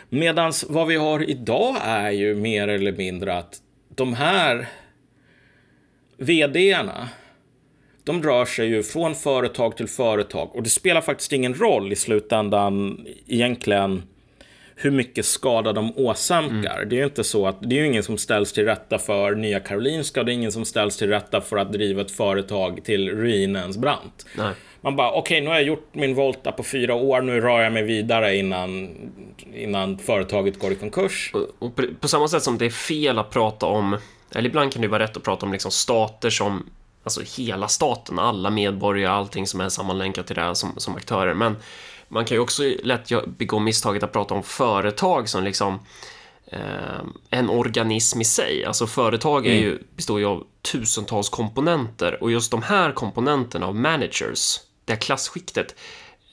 Medan 0.09 0.53
vad 0.69 0.87
vi 0.87 0.97
har 0.97 1.31
idag 1.31 1.77
är 1.83 2.11
ju 2.11 2.35
mer 2.35 2.69
eller 2.69 2.93
mindre 2.93 3.39
att 3.39 3.61
de 3.89 4.15
här 4.15 4.69
vdarna, 6.17 7.09
de 8.07 8.23
rör 8.23 8.45
sig 8.45 8.69
ju 8.69 8.83
från 8.83 9.15
företag 9.15 9.77
till 9.77 9.89
företag 9.89 10.51
och 10.55 10.63
det 10.63 10.71
spelar 10.71 11.01
faktiskt 11.01 11.33
ingen 11.33 11.55
roll 11.55 11.93
i 11.93 11.97
slutändan 11.97 13.07
egentligen 13.27 14.03
hur 14.77 14.91
mycket 14.91 15.27
skada 15.27 15.73
de 15.73 15.93
åsamkar. 15.97 16.77
Mm. 16.77 16.89
Det 16.89 16.97
är 16.97 16.99
ju 16.99 17.05
inte 17.05 17.25
så 17.25 17.47
att 17.47 17.57
det 17.61 17.77
är 17.77 17.81
ju 17.81 17.87
ingen 17.87 18.03
som 18.03 18.19
ställs 18.19 18.53
till 18.53 18.65
rätta 18.65 18.99
för 18.99 19.35
Nya 19.35 19.61
Karolinska 19.61 20.21
och 20.21 20.27
det 20.27 20.33
är 20.33 20.35
ingen 20.35 20.53
som 20.53 20.65
ställs 20.65 20.97
till 20.97 21.09
rätta 21.09 21.41
för 21.41 21.57
att 21.57 21.73
driva 21.73 22.01
ett 22.01 22.11
företag 22.11 22.85
till 22.85 23.11
ruinens 23.11 23.79
brant. 23.79 24.27
Nej. 24.37 24.53
Man 24.81 24.97
bara, 24.97 25.11
okej, 25.11 25.21
okay, 25.21 25.41
nu 25.41 25.47
har 25.47 25.55
jag 25.55 25.65
gjort 25.65 25.89
min 25.93 26.15
volta 26.15 26.53
på 26.53 26.63
fyra 26.63 26.95
år, 26.95 27.21
nu 27.21 27.41
rör 27.41 27.61
jag 27.61 27.73
mig 27.73 27.83
vidare 27.83 28.37
innan, 28.37 28.91
innan 29.55 29.99
företaget 29.99 30.59
går 30.59 30.73
i 30.73 30.77
konkurs. 30.77 31.31
Och, 31.35 31.47
och 31.59 31.77
på, 31.77 31.83
på, 32.01 32.09
samma 32.09 32.29
sätt 32.29 32.43
som 32.43 32.59
det 32.59 32.67
är 32.67 32.71
fel 32.71 33.19
att 33.19 33.31
prata 33.31 33.67
om, 33.67 33.99
eller 34.35 34.49
ibland 34.49 34.73
kan 34.73 34.83
det 34.83 34.89
vara 34.89 35.03
rätt 35.03 35.17
att 35.17 35.23
prata 35.23 35.47
om 35.47 35.53
liksom 35.53 35.71
stater 35.71 36.31
som, 36.31 36.71
alltså 37.07 37.43
hela 37.43 37.69
staten, 37.69 38.19
alla 38.19 38.51
medborgare, 38.51 39.13
allting 39.13 39.47
som 39.47 39.61
är 39.61 39.69
sammanlänkat 39.69 40.27
till 40.27 40.37
det 40.37 40.43
här 40.43 40.55
som, 40.55 40.73
som 40.77 40.97
aktörer. 40.97 41.35
Men 41.35 41.57
man 42.09 42.25
kan 42.25 42.37
ju 42.37 42.41
också 42.41 42.63
lätt 42.83 43.11
begå 43.39 43.59
misstaget 43.59 44.03
att 44.03 44.13
prata 44.13 44.35
om 44.35 44.43
företag 44.43 45.29
som 45.29 45.45
liksom 45.45 45.79
eh, 46.47 47.01
en 47.31 47.51
organism 47.51 48.21
i 48.21 48.25
sig. 48.25 48.65
Alltså 48.65 48.87
företag 48.87 49.47
är 49.47 49.55
ju, 49.55 49.71
mm. 49.71 49.83
består 49.97 50.21
ju 50.21 50.27
av 50.27 50.45
tusentals 50.73 51.29
komponenter 51.29 52.23
och 52.23 52.31
just 52.31 52.51
de 52.51 52.63
här 52.63 52.93
komponenterna 52.93 53.67
av 53.67 53.75
managers 53.75 54.61
det 54.85 54.93
här 54.93 55.01
klasskiktet, 55.01 55.75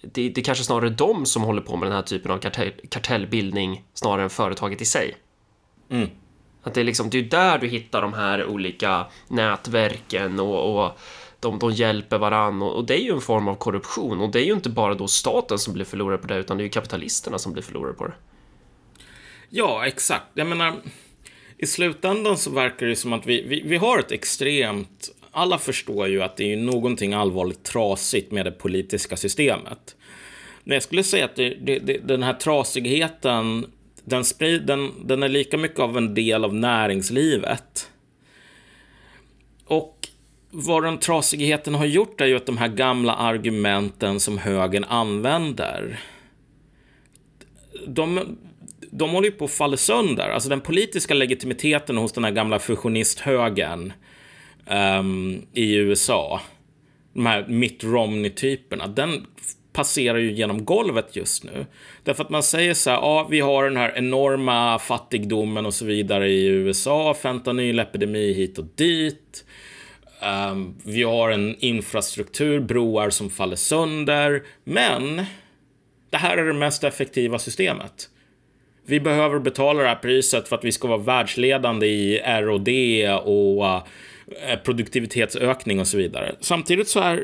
det, 0.01 0.29
det 0.29 0.41
är 0.41 0.45
kanske 0.45 0.63
snarare 0.63 0.89
de 0.89 1.25
som 1.25 1.43
håller 1.43 1.61
på 1.61 1.75
med 1.75 1.87
den 1.87 1.95
här 1.95 2.03
typen 2.03 2.31
av 2.31 2.37
kartell, 2.37 2.71
kartellbildning 2.89 3.83
snarare 3.93 4.23
än 4.23 4.29
företaget 4.29 4.81
i 4.81 4.85
sig. 4.85 5.17
Mm. 5.89 6.09
Att 6.63 6.73
det 6.73 6.79
är 6.79 6.85
liksom, 6.85 7.09
det 7.09 7.17
är 7.17 7.23
där 7.23 7.57
du 7.57 7.67
hittar 7.67 8.01
de 8.01 8.13
här 8.13 8.45
olika 8.45 9.05
nätverken 9.27 10.39
och, 10.39 10.85
och 10.85 10.99
de, 11.39 11.59
de 11.59 11.71
hjälper 11.71 12.17
varann 12.17 12.61
och, 12.61 12.75
och, 12.75 12.85
det 12.85 12.93
är 12.93 13.03
ju 13.03 13.11
en 13.11 13.21
form 13.21 13.47
av 13.47 13.55
korruption 13.55 14.21
och 14.21 14.31
det 14.31 14.39
är 14.39 14.45
ju 14.45 14.53
inte 14.53 14.69
bara 14.69 14.93
då 14.93 15.07
staten 15.07 15.59
som 15.59 15.73
blir 15.73 15.85
förlorare 15.85 16.17
på 16.17 16.27
det 16.27 16.37
utan 16.37 16.57
det 16.57 16.63
är 16.63 16.65
ju 16.65 16.69
kapitalisterna 16.69 17.39
som 17.39 17.53
blir 17.53 17.63
förlorare 17.63 17.93
på 17.93 18.05
det. 18.05 18.13
Ja, 19.49 19.85
exakt. 19.85 20.25
Jag 20.33 20.47
menar, 20.47 20.73
i 21.57 21.67
slutändan 21.67 22.37
så 22.37 22.51
verkar 22.51 22.85
det 22.85 22.95
som 22.95 23.13
att 23.13 23.25
vi, 23.25 23.41
vi, 23.47 23.63
vi 23.65 23.77
har 23.77 23.99
ett 23.99 24.11
extremt 24.11 25.11
alla 25.35 25.57
förstår 25.57 26.07
ju 26.07 26.23
att 26.23 26.37
det 26.37 26.53
är 26.53 26.57
någonting 26.57 27.13
allvarligt 27.13 27.63
trasigt 27.63 28.31
med 28.31 28.45
det 28.45 28.51
politiska 28.51 29.17
systemet. 29.17 29.95
Men 30.63 30.73
jag 30.73 30.83
skulle 30.83 31.03
säga 31.03 31.25
att 31.25 31.35
det, 31.35 31.49
det, 31.49 31.79
det, 31.79 31.97
den 31.97 32.23
här 32.23 32.33
trasigheten, 32.33 33.65
den, 34.05 34.23
sprid, 34.23 34.65
den, 34.65 35.07
den 35.07 35.23
är 35.23 35.29
lika 35.29 35.57
mycket 35.57 35.79
av 35.79 35.97
en 35.97 36.13
del 36.13 36.45
av 36.45 36.55
näringslivet. 36.55 37.89
Och 39.65 40.07
vad 40.51 40.83
den 40.83 40.97
trasigheten 40.97 41.75
har 41.75 41.85
gjort 41.85 42.21
är 42.21 42.25
ju 42.25 42.35
att 42.35 42.45
de 42.45 42.57
här 42.57 42.67
gamla 42.67 43.15
argumenten 43.15 44.19
som 44.19 44.37
högern 44.37 44.83
använder, 44.83 45.99
de, 47.87 48.37
de 48.91 49.09
håller 49.09 49.27
ju 49.27 49.31
på 49.31 49.45
att 49.45 49.51
falla 49.51 49.77
sönder. 49.77 50.29
Alltså 50.29 50.49
den 50.49 50.61
politiska 50.61 51.13
legitimiteten 51.13 51.97
hos 51.97 52.13
den 52.13 52.23
här 52.23 52.31
gamla 52.31 52.59
fusionisthögern 52.59 53.93
um, 54.99 55.41
i 55.53 55.75
USA, 55.75 56.41
de 57.13 57.25
här 57.25 57.47
Mitt 57.47 57.83
Romney-typerna, 57.83 58.87
den 58.87 59.25
passerar 59.73 60.17
ju 60.17 60.31
genom 60.31 60.65
golvet 60.65 61.15
just 61.15 61.43
nu. 61.43 61.65
Därför 62.03 62.23
att 62.23 62.29
man 62.29 62.43
säger 62.43 62.73
så 62.73 62.89
här, 62.89 62.97
ja, 62.97 63.27
vi 63.29 63.39
har 63.39 63.63
den 63.63 63.77
här 63.77 63.93
enorma 63.95 64.79
fattigdomen 64.79 65.65
och 65.65 65.73
så 65.73 65.85
vidare 65.85 66.29
i 66.29 66.45
USA, 66.45 67.13
fentanylepidemi 67.13 68.33
hit 68.33 68.57
och 68.57 68.65
dit. 68.75 69.45
Um, 70.51 70.75
vi 70.83 71.03
har 71.03 71.29
en 71.29 71.55
infrastruktur, 71.59 72.59
broar 72.59 73.09
som 73.09 73.29
faller 73.29 73.55
sönder, 73.55 74.43
men 74.63 75.25
det 76.09 76.17
här 76.17 76.37
är 76.37 76.45
det 76.45 76.53
mest 76.53 76.83
effektiva 76.83 77.39
systemet. 77.39 78.09
Vi 78.85 78.99
behöver 78.99 79.39
betala 79.39 79.83
det 79.83 79.89
här 79.89 79.95
priset 79.95 80.47
för 80.47 80.55
att 80.55 80.65
vi 80.65 80.71
ska 80.71 80.87
vara 80.87 80.97
världsledande 80.97 81.87
i 81.87 82.19
R&D 82.19 83.09
och 83.13 83.63
uh, 83.65 83.83
produktivitetsökning 84.63 85.79
och 85.79 85.87
så 85.87 85.97
vidare. 85.97 86.35
Samtidigt 86.39 86.87
så 86.87 86.99
är 86.99 87.23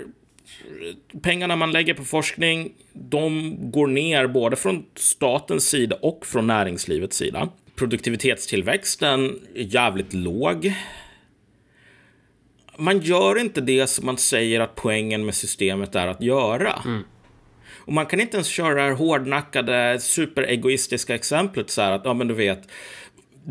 pengarna 1.21 1.55
man 1.55 1.71
lägger 1.71 1.93
på 1.93 2.05
forskning, 2.05 2.73
de 2.93 3.55
går 3.71 3.87
ner 3.87 4.27
både 4.27 4.55
från 4.55 4.85
statens 4.95 5.69
sida 5.69 5.95
och 6.01 6.25
från 6.25 6.47
näringslivets 6.47 7.17
sida. 7.17 7.49
Produktivitetstillväxten 7.75 9.39
är 9.55 9.63
jävligt 9.63 10.13
låg. 10.13 10.73
Man 12.77 12.99
gör 12.99 13.39
inte 13.39 13.61
det 13.61 13.87
som 13.87 14.05
man 14.05 14.17
säger 14.17 14.59
att 14.59 14.75
poängen 14.75 15.25
med 15.25 15.35
systemet 15.35 15.95
är 15.95 16.07
att 16.07 16.21
göra. 16.21 16.81
Mm. 16.85 17.03
Och 17.89 17.93
man 17.93 18.05
kan 18.05 18.19
inte 18.19 18.37
ens 18.37 18.47
köra 18.47 18.73
det 18.73 18.81
här 18.81 18.91
hårdnackade, 18.91 19.99
superegoistiska 19.99 21.15
exemplet 21.15 21.69
så 21.69 21.81
här 21.81 21.91
att, 21.91 22.01
ja 22.05 22.13
men 22.13 22.27
du 22.27 22.33
vet, 22.33 22.61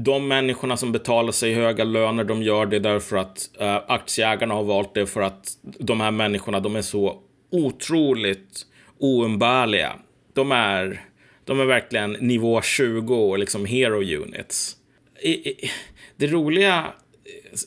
de 0.05 0.29
människorna 0.29 0.77
som 0.77 0.93
betalar 0.93 1.33
sig 1.33 1.55
höga 1.55 1.85
löner, 1.85 2.25
de 2.25 2.43
gör 2.43 2.67
det 2.67 2.79
därför 2.79 3.17
att 3.17 3.51
uh, 3.61 3.77
aktieägarna 3.89 4.55
har 4.55 4.65
valt 4.65 4.95
det 4.95 5.07
för 5.07 5.21
att 5.21 5.59
de 5.63 6.01
här 6.01 6.11
människorna, 6.11 6.61
de 6.61 6.77
är 6.77 6.83
så 6.83 7.23
otroligt 7.51 8.67
oumbärliga. 8.99 9.93
De 10.33 10.53
är, 10.53 11.05
de 11.45 11.61
är 11.61 11.65
verkligen 11.65 12.13
nivå 12.13 12.63
20 12.63 13.15
och 13.15 13.39
liksom 13.39 13.65
hero 13.65 14.03
units. 14.23 14.77
I, 15.21 15.31
i, 15.31 15.71
det 16.17 16.27
roliga 16.27 16.87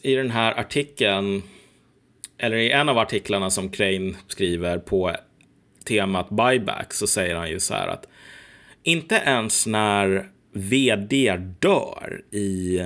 i 0.02 0.16
den 0.16 0.32
här 0.32 0.60
artikeln, 0.60 1.44
eller 2.38 2.58
i 2.58 2.72
en 2.72 2.90
av 2.90 2.98
artiklarna 2.98 3.50
som 3.50 3.70
Crane 3.70 4.14
skriver 4.28 4.78
på 4.78 5.16
temat 5.86 6.30
buyback, 6.30 6.94
så 6.94 7.08
säger 7.08 7.36
han 7.36 7.50
ju 7.50 7.60
så 7.60 7.74
här 7.74 7.88
att 7.88 8.08
inte 8.84 9.16
ens 9.16 9.68
när 9.68 10.30
vd 10.54 11.38
dör 11.60 12.22
i 12.32 12.80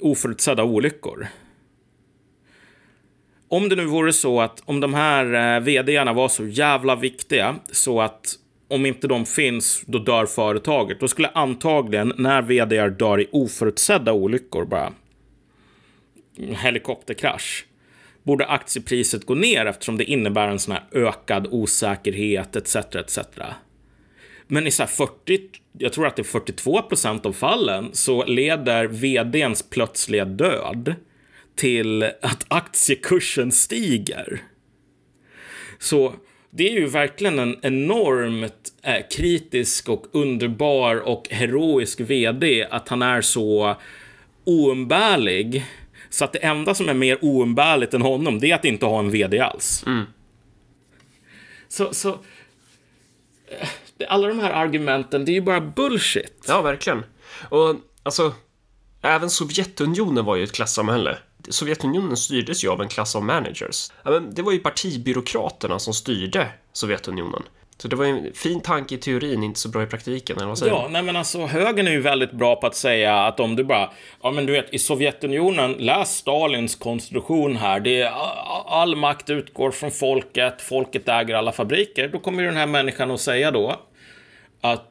oförutsedda 0.00 0.64
olyckor. 0.64 1.26
Om 3.48 3.68
det 3.68 3.76
nu 3.76 3.84
vore 3.84 4.12
så 4.12 4.40
att 4.40 4.62
om 4.64 4.80
de 4.80 4.94
här 4.94 5.56
eh, 5.56 5.60
vdarna 5.60 6.12
var 6.12 6.28
så 6.28 6.46
jävla 6.46 6.96
viktiga 6.96 7.56
så 7.72 8.00
att 8.00 8.38
om 8.68 8.86
inte 8.86 9.06
de 9.06 9.26
finns, 9.26 9.82
då 9.86 9.98
dör 9.98 10.26
företaget. 10.26 11.00
Då 11.00 11.08
skulle 11.08 11.28
antagligen, 11.28 12.12
när 12.16 12.42
vd 12.42 12.88
dör 12.88 13.20
i 13.20 13.28
oförutsedda 13.32 14.12
olyckor, 14.12 14.64
bara 14.64 14.92
helikopterkrasch, 16.36 17.66
borde 18.22 18.46
aktiepriset 18.46 19.26
gå 19.26 19.34
ner 19.34 19.66
eftersom 19.66 19.96
det 19.96 20.04
innebär 20.04 20.48
en 20.48 20.58
sån 20.58 20.72
här 20.74 20.84
ökad 20.92 21.46
osäkerhet 21.50 22.56
etc. 22.56 22.76
etc. 22.76 23.18
Men 24.46 24.66
i 24.66 24.70
så 24.70 24.86
40, 24.86 25.40
jag 25.78 25.92
tror 25.92 26.06
att 26.06 26.16
det 26.16 26.22
är 26.22 26.24
42 26.24 26.82
procent 26.82 27.26
av 27.26 27.32
fallen 27.32 27.90
så 27.92 28.24
leder 28.24 28.86
vdns 28.86 29.62
plötsliga 29.62 30.24
död 30.24 30.94
till 31.56 32.02
att 32.02 32.44
aktiekursen 32.48 33.52
stiger. 33.52 34.42
Så 35.78 36.14
det 36.50 36.68
är 36.68 36.72
ju 36.72 36.86
verkligen 36.86 37.38
en 37.38 37.56
enormt 37.62 38.72
eh, 38.82 39.06
kritisk 39.16 39.88
och 39.88 40.06
underbar 40.12 40.96
och 40.96 41.28
heroisk 41.30 42.00
vd 42.00 42.66
att 42.70 42.88
han 42.88 43.02
är 43.02 43.20
så 43.20 43.76
oumbärlig. 44.44 45.64
Så 46.10 46.24
att 46.24 46.32
det 46.32 46.38
enda 46.38 46.74
som 46.74 46.88
är 46.88 46.94
mer 46.94 47.18
oumbärligt 47.24 47.94
än 47.94 48.02
honom, 48.02 48.40
det 48.40 48.50
är 48.50 48.54
att 48.54 48.64
inte 48.64 48.86
ha 48.86 48.98
en 48.98 49.10
vd 49.10 49.40
alls. 49.40 49.84
Mm. 49.86 50.04
Så, 51.68 51.94
så 51.94 52.10
eh, 53.48 53.68
alla 54.08 54.28
de 54.28 54.38
här 54.38 54.50
argumenten, 54.50 55.24
det 55.24 55.32
är 55.32 55.34
ju 55.34 55.40
bara 55.40 55.60
bullshit. 55.60 56.44
Ja, 56.48 56.62
verkligen. 56.62 57.04
Och 57.48 57.76
alltså, 58.02 58.34
även 59.02 59.30
Sovjetunionen 59.30 60.24
var 60.24 60.36
ju 60.36 60.44
ett 60.44 60.52
klassamhälle. 60.52 61.18
Sovjetunionen 61.48 62.16
styrdes 62.16 62.64
ju 62.64 62.68
av 62.68 62.82
en 62.82 62.88
klass 62.88 63.16
av 63.16 63.24
managers. 63.24 63.90
Det 64.30 64.42
var 64.42 64.52
ju 64.52 64.58
partibyråkraterna 64.58 65.78
som 65.78 65.94
styrde 65.94 66.48
Sovjetunionen. 66.72 67.42
Så 67.76 67.88
det 67.88 67.96
var 67.96 68.04
en 68.04 68.32
fin 68.34 68.60
tanke 68.60 68.94
i 68.94 68.98
teorin, 68.98 69.42
inte 69.42 69.60
så 69.60 69.68
bra 69.68 69.82
i 69.82 69.86
praktiken, 69.86 70.36
eller 70.36 70.46
vad 70.46 70.58
säger 70.58 70.72
Ja, 70.72 70.88
nej 70.90 71.02
men 71.02 71.16
alltså 71.16 71.46
högern 71.46 71.86
är 71.86 71.92
ju 71.92 72.00
väldigt 72.00 72.32
bra 72.32 72.56
på 72.56 72.66
att 72.66 72.74
säga 72.74 73.16
att 73.18 73.40
om 73.40 73.56
du 73.56 73.64
bara, 73.64 73.90
ja 74.22 74.30
men 74.30 74.46
du 74.46 74.52
vet 74.52 74.74
i 74.74 74.78
Sovjetunionen, 74.78 75.72
läs 75.72 76.16
Stalins 76.16 76.74
konstitution 76.74 77.56
här, 77.56 77.80
det 77.80 78.00
är 78.02 78.12
all 78.66 78.96
makt 78.96 79.30
utgår 79.30 79.70
från 79.70 79.90
folket, 79.90 80.62
folket 80.62 81.08
äger 81.08 81.34
alla 81.34 81.52
fabriker. 81.52 82.08
Då 82.08 82.18
kommer 82.18 82.42
ju 82.42 82.48
den 82.48 82.56
här 82.56 82.66
människan 82.66 83.10
att 83.10 83.20
säga 83.20 83.50
då 83.50 83.80
att 84.60 84.90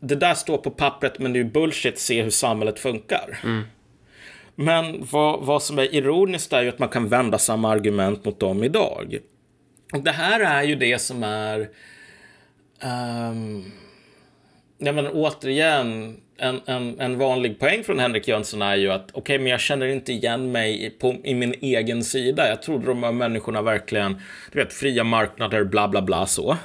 det 0.00 0.14
där 0.14 0.34
står 0.34 0.58
på 0.58 0.70
pappret 0.70 1.18
men 1.18 1.32
det 1.32 1.38
är 1.38 1.44
ju 1.44 1.50
bullshit, 1.50 1.98
se 1.98 2.22
hur 2.22 2.30
samhället 2.30 2.78
funkar. 2.78 3.40
Mm. 3.44 3.62
Men 4.54 5.06
vad, 5.10 5.46
vad 5.46 5.62
som 5.62 5.78
är 5.78 5.94
ironiskt 5.94 6.52
är 6.52 6.62
ju 6.62 6.68
att 6.68 6.78
man 6.78 6.88
kan 6.88 7.08
vända 7.08 7.38
samma 7.38 7.70
argument 7.70 8.24
mot 8.24 8.40
dem 8.40 8.64
idag. 8.64 9.18
Och 9.92 10.02
det 10.02 10.10
här 10.10 10.40
är 10.40 10.62
ju 10.62 10.74
det 10.76 10.98
som 10.98 11.22
är... 11.22 11.68
Um, 12.82 13.72
ja, 14.78 14.92
men 14.92 15.06
återigen, 15.06 16.16
en, 16.36 16.60
en, 16.66 17.00
en 17.00 17.18
vanlig 17.18 17.58
poäng 17.58 17.84
från 17.84 17.98
Henrik 17.98 18.28
Jönsson 18.28 18.62
är 18.62 18.76
ju 18.76 18.90
att 18.90 19.10
okej, 19.10 19.20
okay, 19.20 19.38
men 19.38 19.46
jag 19.46 19.60
känner 19.60 19.86
inte 19.86 20.12
igen 20.12 20.52
mig 20.52 20.96
på, 21.00 21.16
i 21.24 21.34
min 21.34 21.54
egen 21.60 22.04
sida. 22.04 22.48
Jag 22.48 22.62
trodde 22.62 22.86
de 22.86 23.02
här 23.02 23.12
människorna 23.12 23.62
verkligen, 23.62 24.20
du 24.52 24.58
vet, 24.58 24.72
fria 24.72 25.04
marknader, 25.04 25.64
bla 25.64 25.88
bla 25.88 26.02
bla 26.02 26.26
så. 26.26 26.56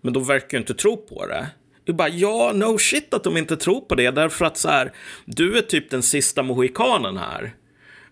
Men 0.00 0.12
de 0.12 0.24
verkar 0.24 0.58
ju 0.58 0.60
inte 0.60 0.74
tro 0.74 0.96
på 0.96 1.26
det. 1.26 1.46
Du 1.84 1.92
bara, 1.92 2.08
ja, 2.08 2.52
no 2.54 2.78
shit 2.78 3.14
att 3.14 3.24
de 3.24 3.36
inte 3.36 3.56
tror 3.56 3.80
på 3.80 3.94
det, 3.94 4.10
därför 4.10 4.44
att 4.44 4.56
så 4.56 4.68
här, 4.68 4.92
du 5.24 5.58
är 5.58 5.62
typ 5.62 5.90
den 5.90 6.02
sista 6.02 6.42
mohikanen 6.42 7.16
här. 7.16 7.54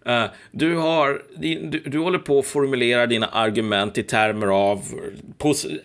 Eh, 0.06 0.24
du, 0.50 0.76
har, 0.76 1.22
du, 1.36 1.68
du 1.86 1.98
håller 1.98 2.18
på 2.18 2.38
att 2.38 2.46
formulera 2.46 3.06
dina 3.06 3.26
argument 3.26 3.98
i 3.98 4.02
termer 4.02 4.46
av 4.46 4.82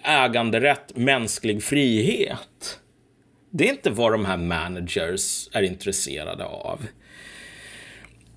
äganderätt, 0.04 0.96
mänsklig 0.96 1.64
frihet. 1.64 2.80
Det 3.50 3.68
är 3.68 3.72
inte 3.72 3.90
vad 3.90 4.12
de 4.12 4.26
här 4.26 4.38
managers 4.38 5.50
är 5.52 5.62
intresserade 5.62 6.46
av. 6.46 6.80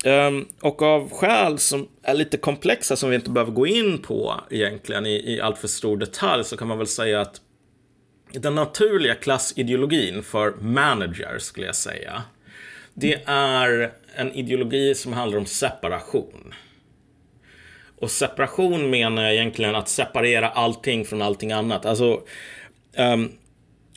Um, 0.05 0.47
och 0.61 0.81
av 0.81 1.09
skäl 1.09 1.59
som 1.59 1.87
är 2.01 2.13
lite 2.13 2.37
komplexa 2.37 2.95
som 2.95 3.09
vi 3.09 3.15
inte 3.15 3.29
behöver 3.29 3.51
gå 3.51 3.67
in 3.67 3.97
på 3.97 4.41
egentligen 4.49 5.05
i, 5.05 5.33
i 5.33 5.41
allt 5.41 5.57
för 5.57 5.67
stor 5.67 5.97
detalj 5.97 6.43
så 6.43 6.57
kan 6.57 6.67
man 6.67 6.77
väl 6.77 6.87
säga 6.87 7.21
att 7.21 7.41
den 8.31 8.55
naturliga 8.55 9.15
klassideologin 9.15 10.23
för 10.23 10.51
managers 10.51 11.41
skulle 11.41 11.65
jag 11.65 11.75
säga. 11.75 12.23
Det 12.93 13.21
är 13.25 13.93
en 14.15 14.33
ideologi 14.33 14.95
som 14.95 15.13
handlar 15.13 15.37
om 15.37 15.45
separation. 15.45 16.53
Och 17.99 18.11
separation 18.11 18.89
menar 18.89 19.23
jag 19.23 19.33
egentligen 19.33 19.75
att 19.75 19.89
separera 19.89 20.49
allting 20.49 21.05
från 21.05 21.21
allting 21.21 21.51
annat. 21.51 21.85
Alltså 21.85 22.21
um, 22.97 23.31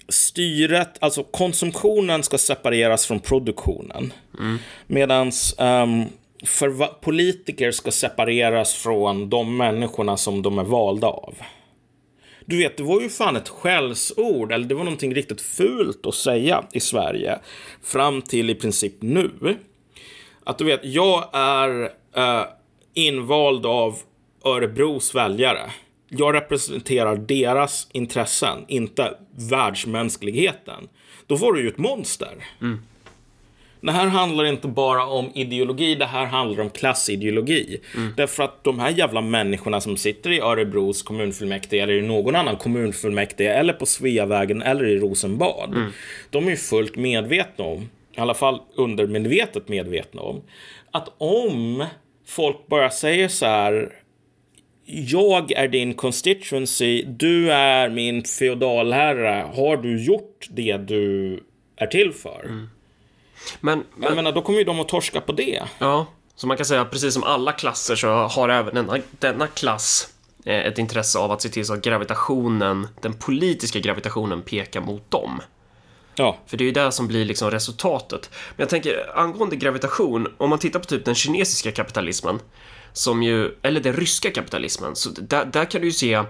styret, 0.09 0.97
alltså 1.01 1.23
konsumtionen 1.23 2.23
ska 2.23 2.39
separeras 2.39 3.07
från 3.07 3.21
produktionen. 3.21 4.13
Mm. 4.39 4.59
Medan 4.87 5.27
um, 5.27 5.33
ehm, 5.67 6.05
för 6.45 6.87
politiker 6.87 7.71
ska 7.71 7.91
separeras 7.91 8.75
från 8.75 9.31
de 9.31 9.57
människorna 9.57 10.17
som 10.17 10.43
de 10.43 10.59
är 10.59 10.65
valda 10.65 11.07
av. 11.07 11.35
Du 12.45 12.59
vet, 12.59 12.77
det 12.77 12.83
var 12.83 13.01
ju 13.01 13.09
fan 13.09 13.37
ett 13.37 13.49
skällsord, 13.49 14.53
eller 14.53 14.67
det 14.67 14.75
var 14.75 14.85
någonting 14.85 15.15
riktigt 15.15 15.41
fult 15.41 16.07
att 16.07 16.15
säga 16.15 16.65
i 16.73 16.81
Sverige. 16.81 17.39
Fram 17.83 18.23
till 18.23 18.51
i 18.51 18.55
princip 18.55 18.95
nu. 19.01 19.57
Att 20.47 20.59
du 20.59 20.65
vet, 20.65 20.81
jag 20.83 21.31
är 21.33 21.91
äh, 22.17 22.45
invald 22.95 23.67
av 23.67 23.99
Örebros 24.45 25.15
väljare. 25.15 25.71
Jag 26.09 26.35
representerar 26.35 27.17
deras 27.17 27.89
intressen, 27.93 28.65
inte 28.69 29.15
världsmänskligheten. 29.51 30.89
Då 31.27 31.37
var 31.37 31.53
du 31.53 31.63
ju 31.63 31.69
ett 31.69 31.79
monster. 31.79 32.35
Mm. 32.61 32.83
Det 33.81 33.93
här 33.93 34.07
handlar 34.07 34.45
inte 34.45 34.69
bara 34.69 35.07
om 35.07 35.31
ideologi, 35.35 35.95
det 35.95 36.07
här 36.07 36.27
handlar 36.27 36.63
om 36.63 36.71
klassideologi. 36.71 37.81
Mm. 37.97 38.13
Därför 38.17 38.43
att 38.43 38.65
de 38.65 38.79
här 38.81 38.91
jävla 38.91 39.21
människorna 39.21 39.81
som 39.81 39.97
sitter 39.97 40.31
i 40.31 40.41
Örebros 40.41 41.03
kommunfullmäktige 41.03 41.83
eller 41.83 41.93
i 41.93 42.03
någon 42.03 42.37
annan 42.37 42.57
kommunfullmäktige 42.57 43.51
eller 43.51 43.73
på 43.73 43.87
Sveavägen 43.87 44.63
eller 44.63 44.85
i 44.85 44.99
Rosenbad. 44.99 45.75
Mm. 45.75 45.91
De 46.31 46.47
är 46.47 46.51
ju 46.51 46.57
fullt 46.57 46.97
medvetna 46.97 47.65
om, 47.65 47.89
i 48.17 48.21
alla 48.21 48.35
fall 48.35 48.61
undermedvetet 48.75 49.69
medvetna 49.69 50.23
om, 50.23 50.43
att 50.91 51.09
om 51.19 51.87
folk 52.27 52.67
bara 52.67 52.91
säger 52.91 53.29
så 53.29 53.47
här 53.47 54.03
jag 54.89 55.53
är 55.53 55.69
din 55.69 55.95
constituency, 55.95 57.03
du 57.03 57.53
är 57.53 57.89
min 57.89 58.25
feodalherre. 58.25 59.47
Har 59.55 59.77
du 59.77 60.05
gjort 60.05 60.47
det 60.51 60.77
du 60.77 61.41
är 61.77 61.87
till 61.87 62.13
för? 62.13 62.45
Mm. 62.45 62.69
Men, 63.61 63.85
men, 63.95 64.09
jag 64.09 64.17
menar, 64.17 64.33
då 64.33 64.43
kommer 64.43 64.59
ju 64.59 64.65
de 64.65 64.81
att 64.81 64.89
torska 64.89 65.21
på 65.21 65.33
det. 65.33 65.63
Ja, 65.79 66.07
så 66.37 66.47
man 66.47 66.57
kan 66.57 66.67
säga 66.67 66.85
precis 66.85 67.15
som 67.15 67.23
alla 67.23 67.53
klasser 67.53 67.97
så 67.97 68.09
har 68.09 68.49
även 68.49 68.75
denna, 68.75 68.99
denna 69.19 69.47
klass 69.47 70.09
eh, 70.45 70.67
ett 70.67 70.79
intresse 70.79 71.19
av 71.19 71.33
att 71.33 71.43
se 71.43 71.49
till 71.49 71.67
så 71.67 71.75
att 71.75 71.83
gravitationen, 71.83 72.89
den 73.03 73.15
politiska 73.15 73.79
gravitationen 73.79 74.43
pekar 74.43 74.81
mot 74.81 75.11
dem. 75.11 75.41
Ja. 76.17 76.39
För 76.47 76.57
det 76.57 76.65
är 76.65 76.67
ju 76.67 76.73
det 76.73 76.93
som 76.93 77.09
blir 77.09 77.25
liksom 77.25 77.51
resultatet. 77.51 78.31
Men 78.57 78.63
jag 78.63 78.69
tänker 78.69 79.19
angående 79.19 79.57
gravitation, 79.57 80.35
om 80.39 80.51
man 80.51 80.59
tittar 80.59 80.81
på 80.81 80.87
typ 80.87 81.05
den 81.05 81.15
kinesiska 81.15 81.73
kapitalismen, 81.73 82.39
som 82.93 83.23
ju, 83.23 83.55
eller 83.63 83.81
den 83.81 83.93
ryska 83.93 84.31
kapitalismen, 84.31 84.97
så 84.97 85.11
där, 85.11 85.45
där 85.45 85.65
kan 85.65 85.81
du 85.81 85.87
ju 85.87 85.93
se 85.93 86.25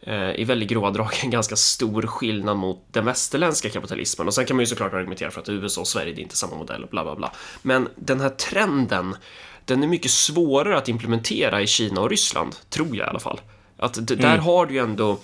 Eh, 0.00 0.40
i 0.40 0.44
väldigt 0.44 0.68
grova 0.68 0.90
drag 0.90 1.10
en 1.22 1.30
ganska 1.30 1.56
stor 1.56 2.02
skillnad 2.02 2.56
mot 2.56 2.84
den 2.92 3.04
västerländska 3.04 3.70
kapitalismen. 3.70 4.26
Och 4.26 4.34
sen 4.34 4.46
kan 4.46 4.56
man 4.56 4.62
ju 4.62 4.66
såklart 4.66 4.92
argumentera 4.92 5.30
för 5.30 5.40
att 5.40 5.48
USA 5.48 5.80
och 5.80 5.88
Sverige, 5.88 6.12
det 6.12 6.20
är 6.20 6.22
inte 6.22 6.36
samma 6.36 6.56
modell, 6.56 6.86
bla 6.90 7.04
bla 7.04 7.16
bla. 7.16 7.32
Men 7.62 7.88
den 7.96 8.20
här 8.20 8.28
trenden, 8.28 9.16
den 9.64 9.82
är 9.82 9.86
mycket 9.86 10.10
svårare 10.10 10.78
att 10.78 10.88
implementera 10.88 11.62
i 11.62 11.66
Kina 11.66 12.00
och 12.00 12.10
Ryssland, 12.10 12.56
tror 12.70 12.96
jag 12.96 13.06
i 13.06 13.10
alla 13.10 13.20
fall. 13.20 13.40
Att 13.76 13.96
mm. 13.96 14.20
där 14.20 14.38
har 14.38 14.66
du 14.66 14.74
ju 14.74 14.80
ändå 14.80 15.18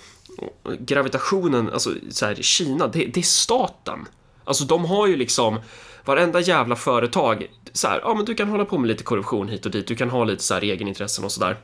gravitationen, 0.79 1.69
alltså 1.69 1.93
så 2.09 2.25
här, 2.25 2.35
Kina, 2.35 2.87
det, 2.87 3.05
det 3.05 3.19
är 3.19 3.23
staten. 3.23 4.05
Alltså 4.43 4.63
de 4.63 4.85
har 4.85 5.07
ju 5.07 5.15
liksom 5.15 5.59
varenda 6.05 6.39
jävla 6.39 6.75
företag, 6.75 7.47
så 7.73 7.87
här, 7.87 7.99
ja 8.03 8.13
men 8.13 8.25
du 8.25 8.35
kan 8.35 8.49
hålla 8.49 8.65
på 8.65 8.77
med 8.77 8.87
lite 8.87 9.03
korruption 9.03 9.47
hit 9.47 9.65
och 9.65 9.71
dit, 9.71 9.87
du 9.87 9.95
kan 9.95 10.09
ha 10.09 10.23
lite 10.23 10.43
så 10.43 10.53
här 10.53 10.63
egenintressen 10.63 11.25
och 11.25 11.31
sådär. 11.31 11.57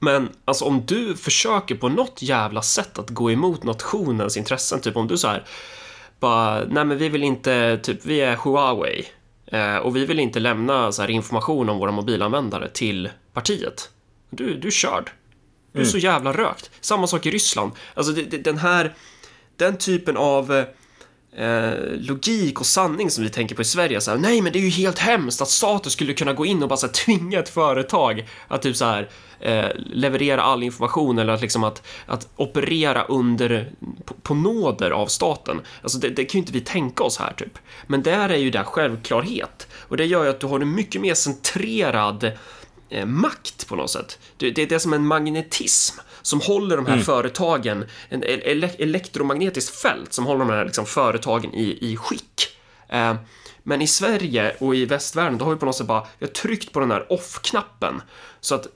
Men 0.00 0.28
alltså 0.44 0.64
om 0.64 0.86
du 0.86 1.16
försöker 1.16 1.74
på 1.74 1.88
något 1.88 2.22
jävla 2.22 2.62
sätt 2.62 2.98
att 2.98 3.10
gå 3.10 3.30
emot 3.30 3.64
nationens 3.64 4.36
intressen, 4.36 4.80
typ 4.80 4.96
om 4.96 5.08
du 5.08 5.18
så 5.18 5.28
här 5.28 5.44
bara, 6.20 6.64
nej 6.64 6.84
men 6.84 6.98
vi 6.98 7.08
vill 7.08 7.22
inte, 7.22 7.78
typ 7.82 8.04
vi 8.04 8.20
är 8.20 8.36
Huawei 8.36 9.06
eh, 9.46 9.76
och 9.76 9.96
vi 9.96 10.06
vill 10.06 10.20
inte 10.20 10.40
lämna 10.40 10.92
så 10.92 11.02
här 11.02 11.10
information 11.10 11.68
om 11.68 11.78
våra 11.78 11.90
mobilanvändare 11.90 12.68
till 12.68 13.10
partiet. 13.32 13.90
Du, 14.30 14.54
du 14.54 14.68
är 14.68 14.72
körd. 14.72 15.10
Du 15.76 15.82
är 15.82 15.84
mm. 15.84 15.92
så 15.92 15.98
jävla 15.98 16.32
rökt. 16.32 16.70
Samma 16.80 17.06
sak 17.06 17.26
i 17.26 17.30
Ryssland. 17.30 17.72
Alltså 17.94 18.12
det, 18.12 18.22
det, 18.22 18.38
den 18.38 18.58
här, 18.58 18.94
den 19.56 19.78
typen 19.78 20.16
av 20.16 20.64
eh, 21.36 21.72
logik 21.94 22.60
och 22.60 22.66
sanning 22.66 23.10
som 23.10 23.24
vi 23.24 23.30
tänker 23.30 23.54
på 23.54 23.62
i 23.62 23.64
Sverige. 23.64 24.00
Så 24.00 24.10
här, 24.10 24.18
Nej, 24.18 24.40
men 24.42 24.52
det 24.52 24.58
är 24.58 24.60
ju 24.60 24.68
helt 24.68 24.98
hemskt 24.98 25.42
att 25.42 25.48
staten 25.48 25.90
skulle 25.90 26.12
kunna 26.14 26.32
gå 26.32 26.46
in 26.46 26.62
och 26.62 26.68
bara 26.68 26.76
så 26.76 26.86
här, 26.86 26.94
tvinga 26.94 27.38
ett 27.38 27.48
företag 27.48 28.28
att 28.48 28.62
typ 28.62 28.76
så 28.76 28.84
här 28.84 29.10
eh, 29.40 29.68
leverera 29.76 30.42
all 30.42 30.62
information 30.62 31.18
eller 31.18 31.32
att 31.32 31.40
liksom 31.40 31.64
att, 31.64 31.86
att 32.06 32.28
operera 32.36 33.02
under 33.02 33.72
på, 34.04 34.14
på 34.14 34.34
nåder 34.34 34.90
av 34.90 35.06
staten. 35.06 35.60
Alltså 35.82 35.98
det, 35.98 36.08
det 36.08 36.24
kan 36.24 36.38
ju 36.38 36.42
inte 36.42 36.52
vi 36.52 36.60
tänka 36.60 37.04
oss 37.04 37.18
här 37.18 37.32
typ. 37.32 37.58
Men 37.86 38.02
där 38.02 38.28
är 38.28 38.36
ju 38.36 38.50
det 38.50 38.64
självklarhet 38.64 39.66
och 39.74 39.96
det 39.96 40.04
gör 40.04 40.24
ju 40.24 40.30
att 40.30 40.40
du 40.40 40.46
har 40.46 40.60
en 40.60 40.74
mycket 40.74 41.00
mer 41.00 41.14
centrerad 41.14 42.32
eh, 42.88 43.06
makt 43.06 43.68
på 43.68 43.76
något 43.76 43.90
sätt. 43.90 44.18
Det, 44.36 44.50
det, 44.50 44.66
det 44.66 44.74
är 44.74 44.78
som 44.78 44.92
en 44.92 45.06
magnetism 45.06 46.00
som 46.22 46.40
håller 46.40 46.76
de 46.76 46.86
här 46.86 46.92
mm. 46.92 47.04
företagen, 47.04 47.84
en 48.08 48.22
ele 48.22 48.70
elektromagnetiskt 48.78 49.76
fält 49.76 50.12
som 50.12 50.26
håller 50.26 50.38
de 50.38 50.50
här 50.50 50.64
liksom, 50.64 50.86
företagen 50.86 51.54
i, 51.54 51.78
i 51.92 51.96
skick. 51.96 52.48
Eh, 52.88 53.14
men 53.62 53.82
i 53.82 53.86
Sverige 53.86 54.56
och 54.58 54.74
i 54.74 54.84
västvärlden, 54.84 55.38
då 55.38 55.44
har 55.44 55.52
vi 55.52 55.58
på 55.58 55.66
något 55.66 55.76
sätt 55.76 55.86
bara, 55.86 56.06
vi 56.18 56.26
har 56.26 56.32
tryckt 56.32 56.72
på 56.72 56.80
den 56.80 56.90
här 56.90 57.12
off-knappen 57.12 58.02
så 58.40 58.54
att 58.54 58.66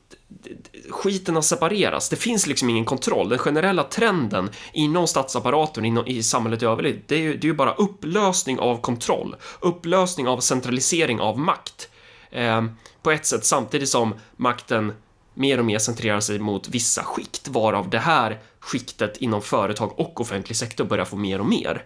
skiten 0.91 1.35
har 1.35 1.43
separerats. 1.43 2.09
Det 2.09 2.17
finns 2.17 2.47
liksom 2.47 2.71
ingen 2.71 2.85
kontroll. 2.85 3.29
Den 3.29 3.39
generella 3.39 3.83
trenden 3.83 4.51
inom 4.73 5.07
statsapparaten, 5.07 5.85
inom, 5.85 6.07
i 6.07 6.23
samhället 6.23 6.63
i 6.63 6.67
övrigt, 6.67 7.09
det 7.09 7.15
är, 7.15 7.21
ju, 7.21 7.37
det 7.37 7.47
är 7.47 7.49
ju 7.49 7.55
bara 7.55 7.75
upplösning 7.75 8.59
av 8.59 8.81
kontroll. 8.81 9.37
Upplösning 9.61 10.29
av 10.29 10.41
centralisering 10.41 11.21
av 11.21 11.39
makt. 11.39 11.90
Eh, 12.31 12.65
på 13.03 13.11
ett 13.11 13.27
sätt 13.27 13.45
samtidigt 13.45 13.89
som 13.89 14.15
makten 14.37 14.93
mer 15.35 15.59
och 15.59 15.65
mer 15.65 15.79
centrerar 15.79 16.21
sig 16.21 16.39
mot 16.39 16.69
vissa 16.69 17.03
skikt, 17.03 17.49
varav 17.49 17.91
det 17.91 17.99
här 17.99 18.39
skiktet 18.61 19.17
inom 19.17 19.43
företag 19.43 20.01
och 20.01 20.21
offentlig 20.21 20.57
sektor 20.57 20.85
börjar 20.85 21.05
få 21.05 21.17
mer 21.17 21.41
och 21.41 21.47
mer. 21.47 21.85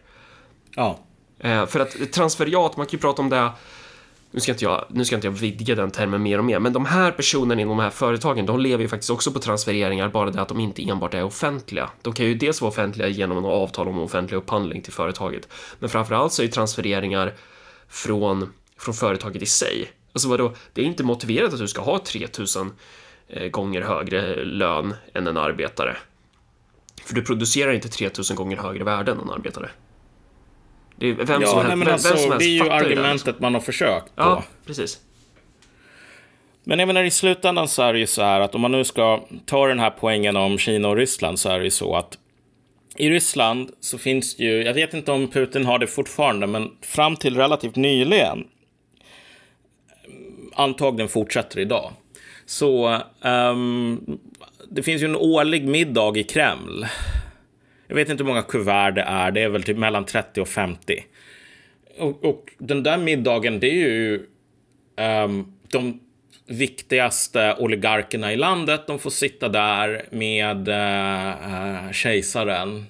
Ja. 0.75 0.99
Eh, 1.39 1.67
för 1.67 1.81
att 1.81 2.13
transferiat, 2.13 2.77
man 2.77 2.87
kan 2.87 2.93
ju 2.93 2.99
prata 2.99 3.23
om 3.23 3.29
det 3.29 3.51
nu 4.35 4.41
ska, 4.41 4.53
inte 4.53 4.65
jag, 4.65 4.85
nu 4.89 5.05
ska 5.05 5.15
inte 5.15 5.27
jag 5.27 5.33
vidga 5.33 5.75
den 5.75 5.91
termen 5.91 6.23
mer 6.23 6.39
och 6.39 6.45
mer, 6.45 6.59
men 6.59 6.73
de 6.73 6.87
här 6.87 7.11
personerna 7.11 7.61
inom 7.61 7.77
de 7.77 7.83
här 7.83 7.91
företagen, 7.91 8.47
de 8.47 8.61
lever 8.61 8.83
ju 8.83 8.89
faktiskt 8.89 9.11
också 9.11 9.33
på 9.33 9.39
transfereringar, 9.39 10.09
bara 10.09 10.31
det 10.31 10.43
att 10.43 10.49
de 10.49 10.61
inte 10.61 10.89
enbart 10.89 11.15
är 11.15 11.25
offentliga. 11.25 11.91
De 12.03 12.13
kan 12.13 12.27
ju 12.27 12.35
dels 12.35 12.61
vara 12.61 12.69
offentliga 12.69 13.09
genom 13.09 13.39
en 13.39 13.45
avtal 13.45 13.89
om 13.89 13.99
offentlig 13.99 14.37
upphandling 14.37 14.83
till 14.83 14.93
företaget, 14.93 15.49
men 15.79 15.91
framförallt 15.91 16.33
så 16.33 16.43
är 16.43 16.47
ju 16.47 16.53
transfereringar 16.53 17.35
från, 17.89 18.53
från 18.79 18.95
företaget 18.95 19.43
i 19.43 19.47
sig. 19.47 19.91
Alltså 20.15 20.29
vadå, 20.29 20.55
det 20.73 20.81
är 20.83 20.85
inte 20.85 21.05
motiverat 21.05 21.53
att 21.53 21.59
du 21.59 21.69
ska 21.69 21.83
ha 21.83 21.99
3000 21.99 22.73
eh, 23.29 23.49
gånger 23.49 23.83
högre 23.83 24.45
lön 24.45 24.95
än 25.15 25.27
en 25.27 25.37
arbetare. 25.37 25.97
För 27.05 27.15
du 27.15 27.23
producerar 27.23 27.73
inte 27.73 27.89
3000 27.89 28.37
gånger 28.37 28.57
högre 28.57 28.85
värde 28.85 29.13
än 29.13 29.21
en 29.21 29.31
arbetare. 29.31 29.71
Det 30.97 31.11
är 31.11 31.15
vem 31.15 31.43
ja, 31.43 31.49
som, 31.49 31.67
nej, 31.67 31.77
men 31.77 31.89
alltså, 31.89 32.09
vem 32.09 32.19
som 32.19 32.31
helst 32.31 32.47
Det 32.47 32.51
är 32.51 32.65
ju 32.65 32.71
argumentet 32.71 33.25
det 33.25 33.31
liksom. 33.31 33.43
man 33.43 33.55
har 33.55 33.61
försökt 33.61 34.07
på. 34.07 34.23
Ja, 34.23 34.45
precis. 34.67 35.01
Men 36.65 36.79
jag 36.79 36.87
menar 36.87 37.05
i 37.05 37.11
slutändan 37.11 37.69
så 37.69 37.83
är 37.83 37.93
det 37.93 37.99
ju 37.99 38.07
så 38.07 38.23
här 38.23 38.41
att 38.41 38.55
om 38.55 38.61
man 38.61 38.73
nu 38.73 38.85
ska 38.85 39.25
ta 39.47 39.67
den 39.67 39.79
här 39.79 39.91
poängen 39.91 40.37
om 40.37 40.59
Kina 40.59 40.89
och 40.89 40.97
Ryssland 40.97 41.39
så 41.39 41.49
är 41.49 41.59
det 41.59 41.65
ju 41.65 41.71
så 41.71 41.97
att 41.97 42.19
i 42.97 43.11
Ryssland 43.11 43.71
så 43.81 43.99
finns 43.99 44.37
det 44.37 44.45
ju, 44.45 44.63
jag 44.63 44.75
vet 44.75 44.95
inte 44.95 45.13
om 45.13 45.29
Putin 45.29 45.67
har 45.67 45.79
det 45.79 45.87
fortfarande, 45.87 46.47
men 46.47 46.71
fram 46.81 47.17
till 47.17 47.37
relativt 47.37 47.77
nyligen, 47.77 48.45
antagligen 50.55 51.09
fortsätter 51.09 51.59
idag, 51.59 51.93
så 52.47 53.01
um, 53.21 54.19
det 54.71 54.83
finns 54.83 55.03
ju 55.03 55.07
en 55.07 55.17
årlig 55.17 55.69
middag 55.69 56.17
i 56.17 56.23
Kreml 56.23 56.87
jag 57.87 57.95
vet 57.97 58.09
inte 58.09 58.25
hur 58.25 58.29
många 58.29 58.43
kuvert 58.43 58.91
det 58.91 59.03
är. 59.03 59.31
Det 59.31 59.41
är 59.41 59.49
väl 59.49 59.63
typ 59.63 59.79
mellan 59.79 60.05
30 60.05 60.41
och 60.41 60.49
50. 60.49 61.05
Och, 61.99 62.25
och 62.25 62.51
den 62.59 62.83
där 62.83 62.99
middagen, 62.99 63.61
det 63.61 63.67
är 63.67 63.75
ju 63.75 64.27
um, 64.97 65.53
de 65.71 66.01
viktigaste 66.47 67.57
oligarkerna 67.59 68.33
i 68.33 68.37
landet. 68.37 68.87
De 68.87 68.99
får 68.99 69.11
sitta 69.11 69.49
där 69.49 70.05
med 70.11 70.69
uh, 70.69 71.93
kejsaren 71.93 72.87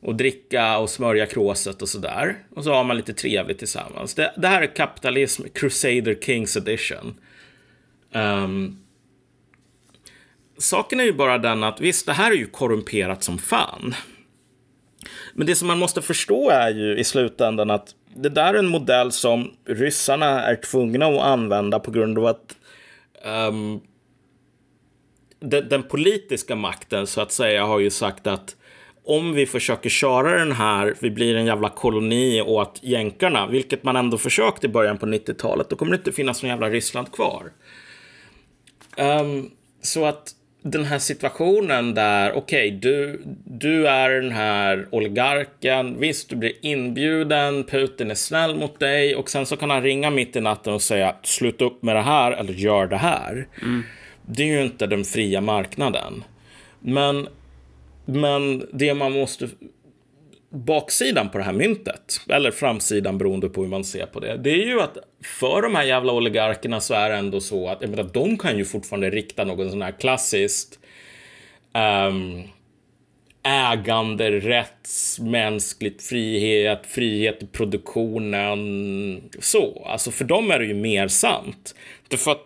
och 0.00 0.14
dricka 0.14 0.78
och 0.78 0.90
smörja 0.90 1.26
kråset 1.26 1.82
och 1.82 1.88
sådär. 1.88 2.36
Och 2.54 2.64
så 2.64 2.72
har 2.72 2.84
man 2.84 2.96
lite 2.96 3.14
trevligt 3.14 3.58
tillsammans. 3.58 4.14
Det, 4.14 4.32
det 4.36 4.48
här 4.48 4.62
är 4.62 4.74
kapitalism, 4.76 5.42
Crusader 5.54 6.18
Kings 6.22 6.56
edition. 6.56 7.20
Um, 8.12 8.78
saken 10.58 11.00
är 11.00 11.04
ju 11.04 11.12
bara 11.12 11.38
den 11.38 11.64
att 11.64 11.80
visst, 11.80 12.06
det 12.06 12.12
här 12.12 12.30
är 12.30 12.36
ju 12.36 12.46
korrumperat 12.46 13.22
som 13.22 13.38
fan. 13.38 13.94
Men 15.34 15.46
det 15.46 15.54
som 15.54 15.68
man 15.68 15.78
måste 15.78 16.02
förstå 16.02 16.50
är 16.50 16.70
ju 16.70 16.98
i 16.98 17.04
slutändan 17.04 17.70
att 17.70 17.94
det 18.14 18.28
där 18.28 18.54
är 18.54 18.58
en 18.58 18.68
modell 18.68 19.12
som 19.12 19.52
ryssarna 19.64 20.42
är 20.42 20.56
tvungna 20.56 21.06
att 21.06 21.20
använda 21.20 21.78
på 21.78 21.90
grund 21.90 22.18
av 22.18 22.26
att 22.26 22.56
um, 23.24 23.80
den, 25.40 25.68
den, 25.68 25.82
politiska 25.82 26.56
makten 26.56 27.06
så 27.06 27.20
att 27.20 27.32
säga 27.32 27.64
har 27.64 27.78
ju 27.78 27.90
sagt 27.90 28.26
att 28.26 28.56
om 29.08 29.34
vi 29.34 29.46
försöker 29.46 29.90
köra 29.90 30.38
den 30.38 30.52
här, 30.52 30.94
vi 31.00 31.10
blir 31.10 31.36
en 31.36 31.46
jävla 31.46 31.68
koloni 31.68 32.42
åt 32.42 32.80
jänkarna, 32.82 33.46
vilket 33.46 33.82
man 33.82 33.96
ändå 33.96 34.18
försökte 34.18 34.66
i 34.66 34.70
början 34.70 34.98
på 34.98 35.06
90-talet, 35.06 35.70
då 35.70 35.76
kommer 35.76 35.92
det 35.92 35.96
inte 35.96 36.12
finnas 36.12 36.42
någon 36.42 36.50
jävla 36.50 36.70
Ryssland 36.70 37.12
kvar. 37.12 37.50
Um, 38.96 39.50
så 39.82 40.04
att 40.04 40.34
den 40.62 40.84
här 40.84 40.98
situationen 40.98 41.94
där, 41.94 42.32
okej, 42.32 42.68
okay, 42.68 42.78
du, 42.78 43.22
du 43.44 43.88
är 43.88 44.10
den 44.10 44.32
här 44.32 44.88
oligarken, 44.90 46.00
visst, 46.00 46.28
du 46.28 46.36
blir 46.36 46.52
inbjuden, 46.62 47.64
Putin 47.64 48.10
är 48.10 48.14
snäll 48.14 48.54
mot 48.56 48.80
dig 48.80 49.16
och 49.16 49.30
sen 49.30 49.46
så 49.46 49.56
kan 49.56 49.70
han 49.70 49.82
ringa 49.82 50.10
mitt 50.10 50.36
i 50.36 50.40
natten 50.40 50.74
och 50.74 50.82
säga 50.82 51.14
sluta 51.22 51.64
upp 51.64 51.82
med 51.82 51.96
det 51.96 52.02
här 52.02 52.32
eller 52.32 52.52
gör 52.52 52.86
det 52.86 52.96
här. 52.96 53.46
Mm. 53.62 53.82
Det 54.26 54.42
är 54.42 54.46
ju 54.46 54.62
inte 54.62 54.86
den 54.86 55.04
fria 55.04 55.40
marknaden. 55.40 56.24
Men, 56.80 57.28
men 58.08 58.68
det 58.72 58.94
man 58.94 59.12
måste 59.12 59.48
baksidan 60.50 61.28
på 61.28 61.38
det 61.38 61.44
här 61.44 61.52
myntet, 61.52 62.20
eller 62.28 62.50
framsidan 62.50 63.18
beroende 63.18 63.48
på 63.48 63.62
hur 63.62 63.68
man 63.68 63.84
ser 63.84 64.06
på 64.06 64.20
det, 64.20 64.36
det 64.36 64.50
är 64.50 64.66
ju 64.66 64.80
att 64.80 64.98
för 65.24 65.62
de 65.62 65.74
här 65.74 65.84
jävla 65.84 66.12
oligarkerna 66.12 66.80
så 66.80 66.94
är 66.94 67.10
det 67.10 67.16
ändå 67.16 67.40
så 67.40 67.68
att 67.68 67.80
jag 67.80 67.90
menar, 67.90 68.10
de 68.12 68.38
kan 68.38 68.58
ju 68.58 68.64
fortfarande 68.64 69.10
rikta 69.10 69.44
någon 69.44 69.70
sån 69.70 69.82
här 69.82 70.00
klassiskt 70.00 70.78
um, 72.08 72.42
ägande, 73.42 74.30
rätts, 74.30 75.18
mänskligt 75.20 76.02
frihet, 76.02 76.86
frihet 76.86 77.42
i 77.42 77.46
produktionen. 77.46 79.20
Så, 79.38 79.82
alltså 79.86 80.10
för 80.10 80.24
dem 80.24 80.50
är 80.50 80.58
det 80.58 80.66
ju 80.66 80.74
mer 80.74 81.08
sant. 81.08 81.74
För 82.16 82.32
att 82.32 82.44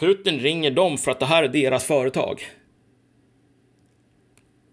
Putin 0.00 0.40
ringer 0.40 0.70
dem 0.70 0.98
för 0.98 1.10
att 1.10 1.20
det 1.20 1.26
här 1.26 1.42
är 1.42 1.48
deras 1.48 1.84
företag 1.84 2.42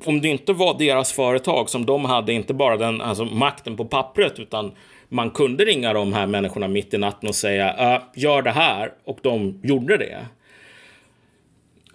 om 0.03 0.21
det 0.21 0.27
inte 0.27 0.53
var 0.53 0.77
deras 0.79 1.13
företag 1.13 1.69
som 1.69 1.85
de 1.85 2.05
hade, 2.05 2.33
inte 2.33 2.53
bara 2.53 2.77
den 2.77 3.01
alltså, 3.01 3.25
makten 3.25 3.77
på 3.77 3.85
pappret, 3.85 4.39
utan 4.39 4.71
man 5.09 5.29
kunde 5.31 5.65
ringa 5.65 5.93
de 5.93 6.13
här 6.13 6.27
människorna 6.27 6.67
mitt 6.67 6.93
i 6.93 6.97
natten 6.97 7.29
och 7.29 7.35
säga 7.35 7.93
äh, 7.95 8.01
gör 8.15 8.41
det 8.41 8.51
här 8.51 8.93
och 9.05 9.19
de 9.21 9.59
gjorde 9.63 9.97
det. 9.97 10.25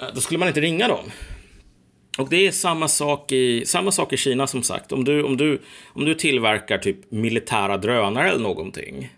Äh, 0.01 0.07
då 0.15 0.21
skulle 0.21 0.39
man 0.39 0.49
inte 0.49 0.61
ringa 0.61 0.89
dem. 0.89 1.05
Och 2.19 2.29
det 2.29 2.47
är 2.47 2.51
samma 2.51 2.89
sak 2.89 3.33
i, 3.33 3.67
samma 3.67 3.93
sak 3.93 4.13
i 4.13 4.17
Kina 4.17 4.47
som 4.47 4.63
sagt. 4.63 4.93
Om 4.93 5.05
du, 5.05 5.23
om, 5.23 5.37
du, 5.37 5.61
om 5.87 6.05
du 6.05 6.15
tillverkar 6.15 6.79
typ 6.79 7.11
militära 7.11 7.77
drönare 7.77 8.29
eller 8.29 8.43
någonting. 8.43 9.09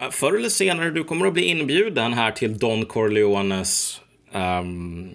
Äh, 0.00 0.10
förr 0.10 0.36
eller 0.36 0.48
senare 0.48 0.90
du 0.90 1.04
kommer 1.04 1.26
att 1.26 1.34
bli 1.34 1.44
inbjuden 1.44 2.12
här 2.12 2.30
till 2.30 2.58
Don 2.58 2.86
Corleones 2.86 4.00
um, 4.32 5.10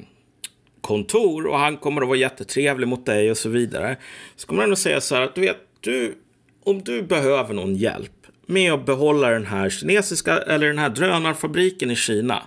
kontor 0.87 1.47
och 1.47 1.59
han 1.59 1.77
kommer 1.77 2.01
att 2.01 2.07
vara 2.07 2.17
jättetrevlig 2.17 2.87
mot 2.87 3.05
dig 3.05 3.31
och 3.31 3.37
så 3.37 3.49
vidare. 3.49 3.97
Så 4.35 4.47
kommer 4.47 4.61
han 4.61 4.71
att 4.71 4.79
säga 4.79 5.01
så 5.01 5.15
här 5.15 5.21
att 5.21 5.35
du 5.35 5.41
vet, 5.41 5.57
du, 5.79 6.17
om 6.63 6.83
du 6.83 7.01
behöver 7.01 7.53
någon 7.53 7.75
hjälp 7.75 8.11
med 8.45 8.73
att 8.73 8.85
behålla 8.85 9.29
den 9.29 9.45
här 9.45 9.69
kinesiska 9.69 10.37
eller 10.37 10.67
den 10.67 10.79
här 10.79 10.89
drönarfabriken 10.89 11.91
i 11.91 11.95
Kina. 11.95 12.43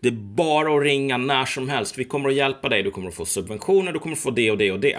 Det 0.00 0.08
är 0.08 0.12
bara 0.12 0.76
att 0.76 0.82
ringa 0.82 1.16
när 1.16 1.44
som 1.44 1.68
helst. 1.68 1.98
Vi 1.98 2.04
kommer 2.04 2.28
att 2.28 2.34
hjälpa 2.34 2.68
dig. 2.68 2.82
Du 2.82 2.90
kommer 2.90 3.08
att 3.08 3.14
få 3.14 3.24
subventioner, 3.24 3.92
du 3.92 3.98
kommer 3.98 4.16
att 4.16 4.22
få 4.22 4.30
det 4.30 4.50
och 4.50 4.58
det 4.58 4.72
och 4.72 4.80
det. 4.80 4.98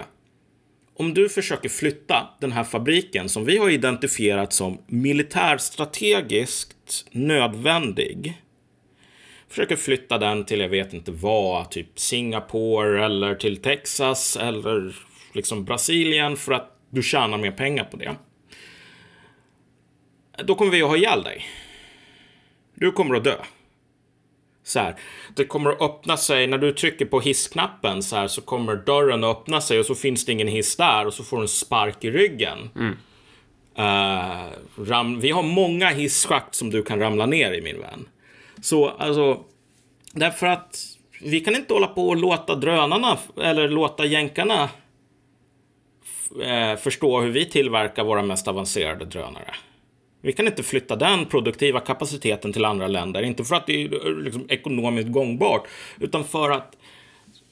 Om 0.96 1.14
du 1.14 1.28
försöker 1.28 1.68
flytta 1.68 2.28
den 2.40 2.52
här 2.52 2.64
fabriken 2.64 3.28
som 3.28 3.44
vi 3.44 3.58
har 3.58 3.70
identifierat 3.70 4.52
som 4.52 4.78
militärstrategiskt 4.86 7.06
nödvändig 7.10 8.40
försöker 9.50 9.76
flytta 9.76 10.18
den 10.18 10.44
till 10.44 10.60
jag 10.60 10.68
vet 10.68 10.92
inte 10.92 11.12
vad, 11.12 11.70
typ 11.70 11.98
Singapore 11.98 13.04
eller 13.04 13.34
till 13.34 13.62
Texas 13.62 14.36
eller 14.36 14.96
liksom 15.32 15.64
Brasilien 15.64 16.36
för 16.36 16.52
att 16.52 16.76
du 16.90 17.02
tjänar 17.02 17.38
mer 17.38 17.50
pengar 17.50 17.84
på 17.84 17.96
det. 17.96 18.16
Då 20.44 20.54
kommer 20.54 20.70
vi 20.70 20.82
att 20.82 20.88
ha 20.88 20.96
ihjäl 20.96 21.22
dig. 21.22 21.44
Du 22.74 22.92
kommer 22.92 23.14
att 23.14 23.24
dö. 23.24 23.36
Så 24.62 24.78
här, 24.78 24.96
det 25.36 25.44
kommer 25.44 25.70
att 25.70 25.82
öppna 25.82 26.16
sig 26.16 26.46
när 26.46 26.58
du 26.58 26.72
trycker 26.72 27.04
på 27.04 27.20
hissknappen 27.20 28.02
så 28.02 28.16
här 28.16 28.28
så 28.28 28.40
kommer 28.40 28.76
dörren 28.76 29.24
att 29.24 29.36
öppna 29.36 29.60
sig 29.60 29.78
och 29.78 29.86
så 29.86 29.94
finns 29.94 30.24
det 30.24 30.32
ingen 30.32 30.48
hiss 30.48 30.76
där 30.76 31.06
och 31.06 31.14
så 31.14 31.24
får 31.24 31.36
du 31.36 31.42
en 31.42 31.48
spark 31.48 32.04
i 32.04 32.10
ryggen. 32.10 32.70
Mm. 32.76 32.96
Uh, 33.78 34.52
ram, 34.78 35.20
vi 35.20 35.30
har 35.30 35.42
många 35.42 35.88
hisschakt 35.88 36.54
som 36.54 36.70
du 36.70 36.82
kan 36.82 36.98
ramla 36.98 37.26
ner 37.26 37.52
i, 37.52 37.62
min 37.62 37.80
vän. 37.80 38.08
Så 38.62 38.88
alltså, 38.88 39.44
därför 40.12 40.46
att 40.46 40.76
vi 41.22 41.40
kan 41.40 41.54
inte 41.54 41.74
hålla 41.74 41.86
på 41.86 42.08
och 42.08 42.16
låta 42.16 42.54
drönarna 42.54 43.18
eller 43.42 43.68
låta 43.68 44.04
jänkarna 44.04 44.68
eh, 46.42 46.76
förstå 46.76 47.20
hur 47.20 47.30
vi 47.30 47.44
tillverkar 47.44 48.04
våra 48.04 48.22
mest 48.22 48.48
avancerade 48.48 49.04
drönare. 49.04 49.54
Vi 50.22 50.32
kan 50.32 50.46
inte 50.46 50.62
flytta 50.62 50.96
den 50.96 51.26
produktiva 51.26 51.80
kapaciteten 51.80 52.52
till 52.52 52.64
andra 52.64 52.86
länder. 52.86 53.22
Inte 53.22 53.44
för 53.44 53.54
att 53.54 53.66
det 53.66 53.84
är 53.84 54.06
eh, 54.06 54.16
liksom 54.16 54.46
ekonomiskt 54.48 55.08
gångbart, 55.08 55.68
utan 56.00 56.24
för 56.24 56.50
att 56.50 56.76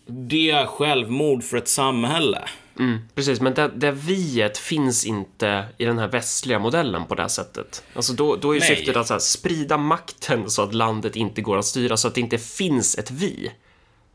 det 0.06 0.50
är 0.50 0.66
självmord 0.66 1.44
för 1.44 1.56
ett 1.56 1.68
samhälle. 1.68 2.38
Mm, 2.78 2.98
precis, 3.14 3.40
men 3.40 3.54
det, 3.54 3.68
det 3.68 3.90
viet 3.90 4.58
finns 4.58 5.06
inte 5.06 5.64
i 5.78 5.84
den 5.84 5.98
här 5.98 6.08
västliga 6.08 6.58
modellen 6.58 7.04
på 7.04 7.14
det 7.14 7.28
sättet. 7.28 7.84
Alltså 7.94 8.12
då, 8.12 8.36
då 8.36 8.56
är 8.56 8.60
Nej. 8.60 8.68
syftet 8.68 8.96
att 8.96 9.10
här, 9.10 9.18
sprida 9.18 9.76
makten 9.76 10.50
så 10.50 10.62
att 10.62 10.74
landet 10.74 11.16
inte 11.16 11.40
går 11.40 11.58
att 11.58 11.64
styra, 11.64 11.96
så 11.96 12.08
att 12.08 12.14
det 12.14 12.20
inte 12.20 12.38
finns 12.38 12.98
ett 12.98 13.10
vi. 13.10 13.52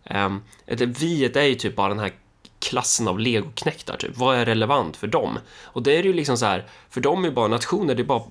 Um, 0.10 0.44
det 0.66 0.86
viet 0.86 1.36
är 1.36 1.44
ju 1.44 1.56
typ 1.56 1.76
bara 1.76 1.90
den 1.90 2.00
här 2.00 2.12
klassen 2.60 3.08
av 3.08 3.20
legoknektar, 3.20 3.98
typ. 3.98 4.18
Vad 4.18 4.38
är 4.38 4.46
relevant 4.46 4.98
för 4.98 5.08
dem? 5.08 5.40
Och 5.64 5.84
det 5.84 5.98
är 5.98 6.04
ju 6.04 6.14
liksom 6.14 6.38
så 6.38 6.46
här, 6.46 6.66
för 6.90 7.02
dem 7.02 7.26
är 7.26 7.32
bara 7.32 7.48
nationer, 7.48 7.96
det 7.96 8.02
är 8.02 8.06
bara 8.06 8.24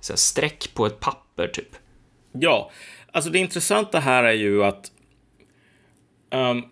så 0.00 0.12
här, 0.12 0.16
streck 0.16 0.74
på 0.74 0.86
ett 0.86 1.00
papper, 1.00 1.48
typ. 1.48 1.76
Ja, 2.32 2.70
alltså 3.12 3.30
det 3.30 3.38
intressanta 3.38 4.00
här 4.00 4.24
är 4.24 4.32
ju 4.32 4.64
att 4.64 4.90
um, 6.30 6.64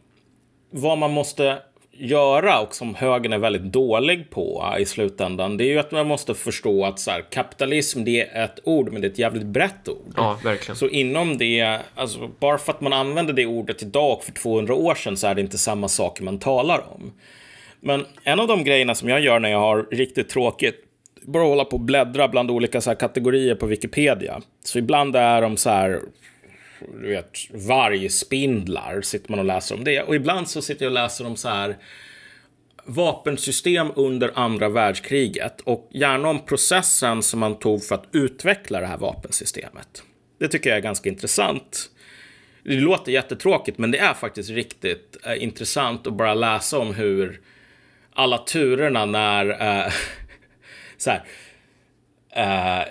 vad 0.71 0.99
man 0.99 1.11
måste 1.11 1.63
göra 1.97 2.61
och 2.61 2.75
som 2.75 2.95
högern 2.95 3.33
är 3.33 3.39
väldigt 3.39 3.73
dålig 3.73 4.31
på 4.31 4.75
i 4.79 4.85
slutändan, 4.85 5.57
det 5.57 5.65
är 5.65 5.69
ju 5.69 5.79
att 5.79 5.93
man 5.93 6.07
måste 6.07 6.35
förstå 6.35 6.85
att 6.85 6.99
så 6.99 7.11
här, 7.11 7.25
kapitalism, 7.31 8.05
det 8.05 8.21
är 8.21 8.45
ett 8.45 8.59
ord, 8.65 8.93
men 8.93 9.01
det 9.01 9.07
är 9.07 9.11
ett 9.11 9.19
jävligt 9.19 9.47
brett 9.47 9.89
ord. 9.89 10.13
Ja, 10.17 10.39
verkligen. 10.45 10.77
Så 10.77 10.89
inom 10.89 11.39
det, 11.39 11.79
alltså 11.95 12.31
bara 12.41 12.59
för 12.59 12.73
att 12.73 12.81
man 12.81 12.93
använder 12.93 13.33
det 13.33 13.47
ordet 13.47 13.83
idag 13.83 14.13
och 14.13 14.25
för 14.25 14.33
200 14.33 14.75
år 14.75 14.95
sedan 14.95 15.17
så 15.17 15.27
är 15.27 15.35
det 15.35 15.41
inte 15.41 15.59
samma 15.59 15.89
saker 15.89 16.25
man 16.25 16.39
talar 16.39 16.85
om. 16.95 17.13
Men 17.81 18.07
en 18.23 18.41
av 18.41 18.49
de 18.49 18.65
grejerna 18.65 18.95
som 18.95 19.09
jag 19.09 19.21
gör 19.21 19.39
när 19.39 19.51
jag 19.51 19.61
har 19.61 19.87
riktigt 19.91 20.29
tråkigt, 20.29 20.81
bara 21.23 21.45
hålla 21.45 21.65
på 21.65 21.77
och 21.77 21.81
bläddra 21.81 22.29
bland 22.29 22.51
olika 22.51 22.81
så 22.81 22.95
kategorier 22.95 23.55
på 23.55 23.67
Wikipedia. 23.67 24.41
Så 24.65 24.79
ibland 24.79 25.17
är 25.17 25.43
de 25.43 25.57
så 25.57 25.71
här 25.71 26.01
du 27.01 27.09
vet, 27.09 27.39
vargspindlar, 27.51 29.01
sitter 29.01 29.31
man 29.31 29.39
och 29.39 29.45
läser 29.45 29.75
om 29.75 29.85
det. 29.85 30.03
Och 30.03 30.15
ibland 30.15 30.49
så 30.49 30.63
sitter 30.63 30.85
jag 30.85 30.91
och 30.91 30.95
läser 30.95 31.27
om 31.27 31.37
så 31.37 31.49
här 31.49 31.77
vapensystem 32.85 33.93
under 33.97 34.31
andra 34.35 34.69
världskriget 34.69 35.61
och 35.61 35.91
gärna 35.93 36.29
om 36.29 36.45
processen 36.45 37.23
som 37.23 37.41
man 37.41 37.59
tog 37.59 37.85
för 37.85 37.95
att 37.95 38.09
utveckla 38.13 38.81
det 38.81 38.87
här 38.87 38.99
vapensystemet. 38.99 40.03
Det 40.39 40.49
tycker 40.49 40.71
jag 40.71 40.77
är 40.77 40.83
ganska 40.83 41.09
intressant. 41.09 41.91
Det 42.65 42.75
låter 42.75 43.13
jättetråkigt, 43.13 43.79
men 43.79 43.91
det 43.91 43.99
är 43.99 44.15
faktiskt 44.15 44.51
riktigt 44.51 45.17
eh, 45.27 45.43
intressant 45.43 46.07
att 46.07 46.13
bara 46.13 46.35
läsa 46.35 46.79
om 46.79 46.95
hur 46.95 47.41
alla 48.13 48.39
turerna 48.39 49.07
när 49.07 49.51
eh, 49.51 49.93
så 50.97 51.11
här, 51.11 51.23
eh, 52.35 52.83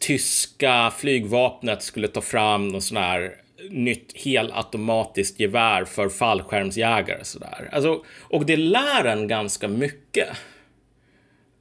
tyska 0.00 0.92
flygvapnet 0.98 1.82
skulle 1.82 2.08
ta 2.08 2.20
fram 2.20 2.68
någon 2.68 2.82
sån 2.82 2.96
här 2.96 3.36
nytt 3.70 4.12
helautomatiskt 4.16 5.40
gevär 5.40 5.84
för 5.84 6.08
fallskärmsjägare. 6.08 7.24
Sådär. 7.24 7.68
Alltså, 7.72 8.04
och 8.20 8.46
det 8.46 8.56
lär 8.56 9.04
en 9.04 9.28
ganska 9.28 9.68
mycket. 9.68 10.28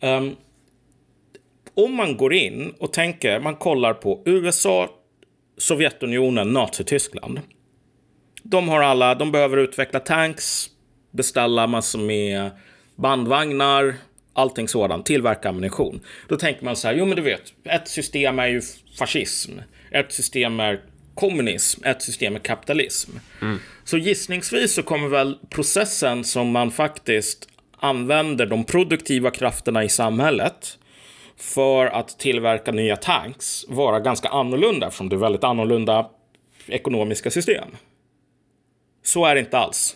Um, 0.01 0.35
om 1.75 1.95
man 1.95 2.17
går 2.17 2.33
in 2.33 2.73
och 2.79 2.93
tänker, 2.93 3.39
man 3.39 3.55
kollar 3.55 3.93
på 3.93 4.21
USA, 4.25 4.89
Sovjetunionen, 5.57 6.53
Nazityskland. 6.53 7.41
De 8.43 8.69
har 8.69 8.81
alla, 8.81 9.15
de 9.15 9.31
behöver 9.31 9.57
utveckla 9.57 9.99
tanks, 9.99 10.69
beställa 11.11 11.67
massor 11.67 11.99
med 11.99 12.51
bandvagnar, 12.95 13.95
allting 14.33 14.67
sådant, 14.67 15.05
tillverka 15.05 15.49
ammunition. 15.49 16.01
Då 16.27 16.35
tänker 16.37 16.65
man 16.65 16.75
så 16.75 16.87
här, 16.87 16.95
jo 16.95 17.05
men 17.05 17.15
du 17.15 17.21
vet, 17.21 17.53
ett 17.63 17.87
system 17.87 18.39
är 18.39 18.47
ju 18.47 18.61
fascism, 18.97 19.51
ett 19.91 20.11
system 20.11 20.59
är 20.59 20.81
kommunism, 21.15 21.83
ett 21.85 22.01
system 22.01 22.35
är 22.35 22.39
kapitalism. 22.39 23.11
Mm. 23.41 23.59
Så 23.83 23.97
gissningsvis 23.97 24.73
så 24.73 24.83
kommer 24.83 25.07
väl 25.07 25.37
processen 25.49 26.23
som 26.23 26.51
man 26.51 26.71
faktiskt 26.71 27.49
använder 27.77 28.45
de 28.45 28.63
produktiva 28.63 29.31
krafterna 29.31 29.83
i 29.83 29.89
samhället 29.89 30.77
för 31.37 31.85
att 31.85 32.19
tillverka 32.19 32.71
nya 32.71 32.95
tanks 32.95 33.65
vara 33.67 33.99
ganska 33.99 34.29
annorlunda 34.29 34.87
eftersom 34.87 35.09
det 35.09 35.15
är 35.15 35.17
väldigt 35.17 35.43
annorlunda 35.43 36.09
ekonomiska 36.67 37.31
system. 37.31 37.67
Så 39.03 39.25
är 39.25 39.35
det 39.35 39.39
inte 39.39 39.57
alls. 39.57 39.95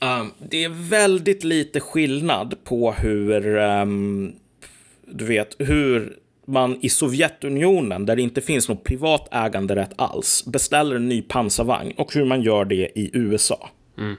Um, 0.00 0.32
det 0.38 0.64
är 0.64 0.88
väldigt 0.90 1.44
lite 1.44 1.80
skillnad 1.80 2.64
på 2.64 2.92
hur, 2.92 3.56
um, 3.56 4.32
du 5.06 5.24
vet, 5.24 5.56
hur 5.58 6.16
man 6.46 6.78
i 6.82 6.88
Sovjetunionen, 6.88 8.06
där 8.06 8.16
det 8.16 8.22
inte 8.22 8.40
finns 8.40 8.68
någon 8.68 8.82
privat 8.82 9.28
äganderätt 9.32 9.92
alls, 9.96 10.44
beställer 10.46 10.96
en 10.96 11.08
ny 11.08 11.22
pansarvagn 11.22 11.92
och 11.96 12.14
hur 12.14 12.24
man 12.24 12.42
gör 12.42 12.64
det 12.64 12.98
i 12.98 13.10
USA. 13.12 13.70
Mm. 13.98 14.16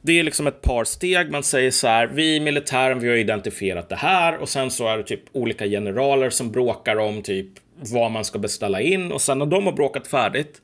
Det 0.00 0.18
är 0.18 0.22
liksom 0.22 0.46
ett 0.46 0.62
par 0.62 0.84
steg. 0.84 1.30
Man 1.30 1.42
säger 1.42 1.70
så 1.70 1.86
här, 1.86 2.06
vi 2.06 2.36
i 2.36 2.40
militären, 2.40 3.00
vi 3.00 3.08
har 3.08 3.16
identifierat 3.16 3.88
det 3.88 3.96
här 3.96 4.38
och 4.38 4.48
sen 4.48 4.70
så 4.70 4.88
är 4.88 4.96
det 4.96 5.02
typ 5.02 5.22
olika 5.32 5.66
generaler 5.66 6.30
som 6.30 6.50
bråkar 6.50 6.96
om 6.96 7.22
typ 7.22 7.48
vad 7.92 8.10
man 8.10 8.24
ska 8.24 8.38
beställa 8.38 8.80
in 8.80 9.12
och 9.12 9.22
sen 9.22 9.38
när 9.38 9.46
de 9.46 9.64
har 9.64 9.72
bråkat 9.72 10.06
färdigt, 10.06 10.62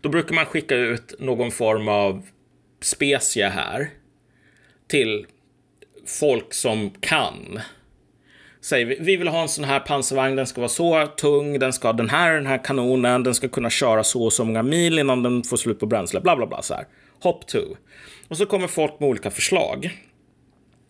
då 0.00 0.08
brukar 0.08 0.34
man 0.34 0.46
skicka 0.46 0.74
ut 0.74 1.14
någon 1.18 1.50
form 1.50 1.88
av 1.88 2.22
specie 2.84 3.48
här 3.48 3.90
till 4.88 5.26
folk 6.06 6.54
som 6.54 6.90
kan. 6.90 7.60
Säger 8.60 8.86
vi, 8.86 8.96
vi 9.00 9.16
vill 9.16 9.28
ha 9.28 9.42
en 9.42 9.48
sån 9.48 9.64
här 9.64 9.80
pansarvagn, 9.80 10.36
den 10.36 10.46
ska 10.46 10.60
vara 10.60 10.68
så 10.68 11.06
tung, 11.06 11.58
den 11.58 11.72
ska 11.72 11.88
ha 11.88 11.92
den 11.92 12.10
här, 12.10 12.34
den 12.34 12.46
här 12.46 12.64
kanonen, 12.64 13.22
den 13.22 13.34
ska 13.34 13.48
kunna 13.48 13.70
köra 13.70 14.04
så 14.04 14.24
och 14.24 14.32
så 14.32 14.44
många 14.44 14.62
mil 14.62 14.98
innan 14.98 15.22
den 15.22 15.42
får 15.42 15.56
slut 15.56 15.80
på 15.80 15.86
bränsle, 15.86 16.20
bla 16.20 16.36
bla 16.36 16.46
bla 16.46 16.62
så 16.62 16.74
här. 16.74 16.86
Hop 17.20 17.46
to. 17.46 17.58
Och 18.28 18.36
så 18.36 18.46
kommer 18.46 18.66
folk 18.66 19.00
med 19.00 19.08
olika 19.08 19.30
förslag. 19.30 19.90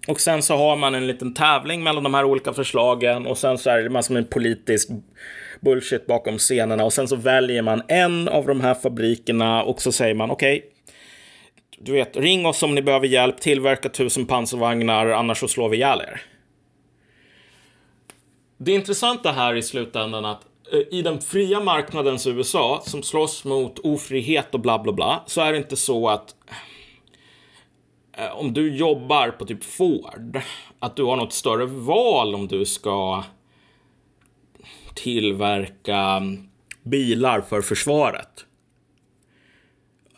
Och 0.09 0.21
sen 0.21 0.43
så 0.43 0.57
har 0.57 0.77
man 0.77 0.95
en 0.95 1.07
liten 1.07 1.35
tävling 1.35 1.83
mellan 1.83 2.03
de 2.03 2.15
här 2.15 2.25
olika 2.25 2.53
förslagen 2.53 3.27
och 3.27 3.39
sen 3.39 3.59
så 3.59 3.71
är 3.71 3.83
det 3.83 3.91
massor 3.91 4.15
med 4.15 4.31
politisk 4.31 4.89
bullshit 5.61 6.07
bakom 6.07 6.39
scenerna 6.39 6.85
och 6.85 6.93
sen 6.93 7.09
så 7.09 7.17
väljer 7.17 7.63
man 7.63 7.83
en 7.89 8.29
av 8.29 8.47
de 8.47 8.61
här 8.61 8.75
fabrikerna 8.75 9.63
och 9.63 9.83
så 9.83 9.93
säger 9.93 10.15
man 10.15 10.31
okej, 10.31 10.59
okay, 10.59 10.71
du 11.85 11.93
vet, 11.93 12.17
ring 12.17 12.47
oss 12.47 12.63
om 12.63 12.75
ni 12.75 12.83
behöver 12.83 13.07
hjälp, 13.07 13.41
tillverka 13.41 13.89
tusen 13.89 14.27
pansarvagnar, 14.27 15.07
annars 15.07 15.39
så 15.39 15.49
slår 15.49 15.69
vi 15.69 15.77
ihjäl 15.77 16.01
er. 16.01 16.23
Det 18.59 18.73
intressanta 18.73 19.33
här 19.33 19.55
i 19.55 19.63
slutändan 19.63 20.25
att 20.25 20.43
eh, 20.73 20.99
i 20.99 21.03
den 21.03 21.21
fria 21.21 21.61
marknadens 21.61 22.27
USA 22.27 22.83
som 22.87 23.03
slåss 23.03 23.45
mot 23.45 23.79
ofrihet 23.79 24.55
och 24.55 24.61
bla 24.61 24.79
bla 24.79 24.93
bla 24.93 25.23
så 25.27 25.41
är 25.41 25.53
det 25.53 25.59
inte 25.59 25.77
så 25.77 26.09
att 26.09 26.35
eh, 28.17 28.39
om 28.39 28.53
du 28.53 28.77
jobbar 28.77 29.29
på 29.31 29.47
typ 29.47 29.65
Ford 29.65 30.41
att 30.79 30.97
du 30.97 31.05
har 31.05 31.17
något 31.17 31.33
större 31.33 31.67
val 31.67 32.35
om 32.35 32.49
du 32.49 32.65
ska 32.65 33.25
tillverka 34.95 35.97
mm, 35.97 36.49
bilar 36.83 37.41
för 37.41 37.63
försvaret 37.63 38.47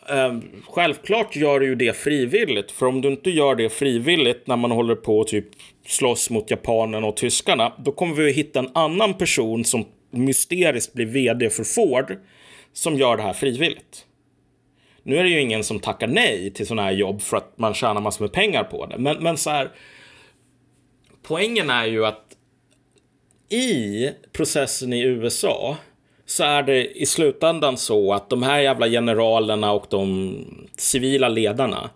eh, 0.09 0.39
självklart 0.69 1.37
gör 1.37 1.61
du 1.61 1.67
ju 1.67 1.75
det 1.75 1.97
frivilligt, 1.97 2.71
för 2.71 2.87
om 2.87 3.01
du 3.01 3.09
inte 3.09 3.31
gör 3.31 3.55
det 3.55 3.69
frivilligt 3.69 4.47
när 4.47 4.57
man 4.57 4.71
håller 4.71 4.95
på 4.95 5.19
och 5.19 5.27
typ 5.27 5.47
slåss 5.87 6.31
mot 6.31 6.51
japanerna 6.51 7.07
och 7.07 7.17
tyskarna, 7.17 7.73
då 7.79 7.93
kommer 7.93 8.15
vi 8.15 8.31
att 8.31 8.37
hitta 8.37 8.59
en 8.59 8.71
annan 8.75 9.15
person 9.15 9.65
som 9.65 9.85
mysteriskt 10.11 10.93
blir 10.93 11.07
vd 11.07 11.51
för 11.51 11.65
Ford 11.65 12.17
som 12.73 12.97
gör 12.97 13.17
det 13.17 13.23
här 13.23 13.33
frivilligt. 13.33 14.07
Nu 15.03 15.17
är 15.17 15.23
det 15.23 15.31
ju 15.31 15.41
ingen 15.41 15.65
som 15.65 15.81
tackar 15.81 16.07
nej 16.07 16.51
till 16.51 16.67
sådana 16.67 16.83
här 16.83 16.93
jobb 16.93 17.23
för 17.23 17.37
att 17.37 17.59
man 17.59 17.75
tjänar 17.75 18.01
massor 18.01 18.25
med 18.25 18.33
pengar 18.33 18.65
på 18.65 18.87
det, 18.87 18.99
men, 18.99 19.23
men 19.23 19.37
så 19.37 19.51
här. 19.51 19.71
Poängen 21.23 21.71
är 21.71 21.85
ju 21.85 22.07
att 22.07 22.37
i 23.49 24.11
processen 24.33 24.93
i 24.93 25.03
USA 25.03 25.77
så 26.35 26.45
är 26.45 26.63
det 26.63 26.99
i 26.99 27.07
slutändan 27.07 27.77
så 27.77 28.13
att 28.13 28.31
de 28.31 28.43
här 28.43 28.61
jävla 28.61 28.89
generalerna 28.89 29.73
och 29.73 29.87
de 29.91 30.35
civila 30.77 31.29
ledarna, 31.29 31.91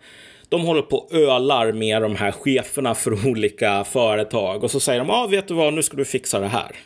de 0.48 0.60
håller 0.60 0.82
på 0.82 0.96
och 0.96 1.12
ölar 1.12 1.72
med 1.72 2.02
de 2.02 2.16
här 2.16 2.32
cheferna 2.32 2.94
för 2.94 3.26
olika 3.28 3.84
företag 3.84 4.64
och 4.64 4.70
så 4.70 4.80
säger 4.80 4.98
de, 4.98 5.08
ja 5.08 5.14
ah, 5.14 5.26
vet 5.26 5.48
du 5.48 5.54
vad, 5.54 5.74
nu 5.74 5.82
ska 5.82 5.96
du 5.96 6.04
fixa 6.04 6.40
det 6.40 6.46
här. 6.46 6.76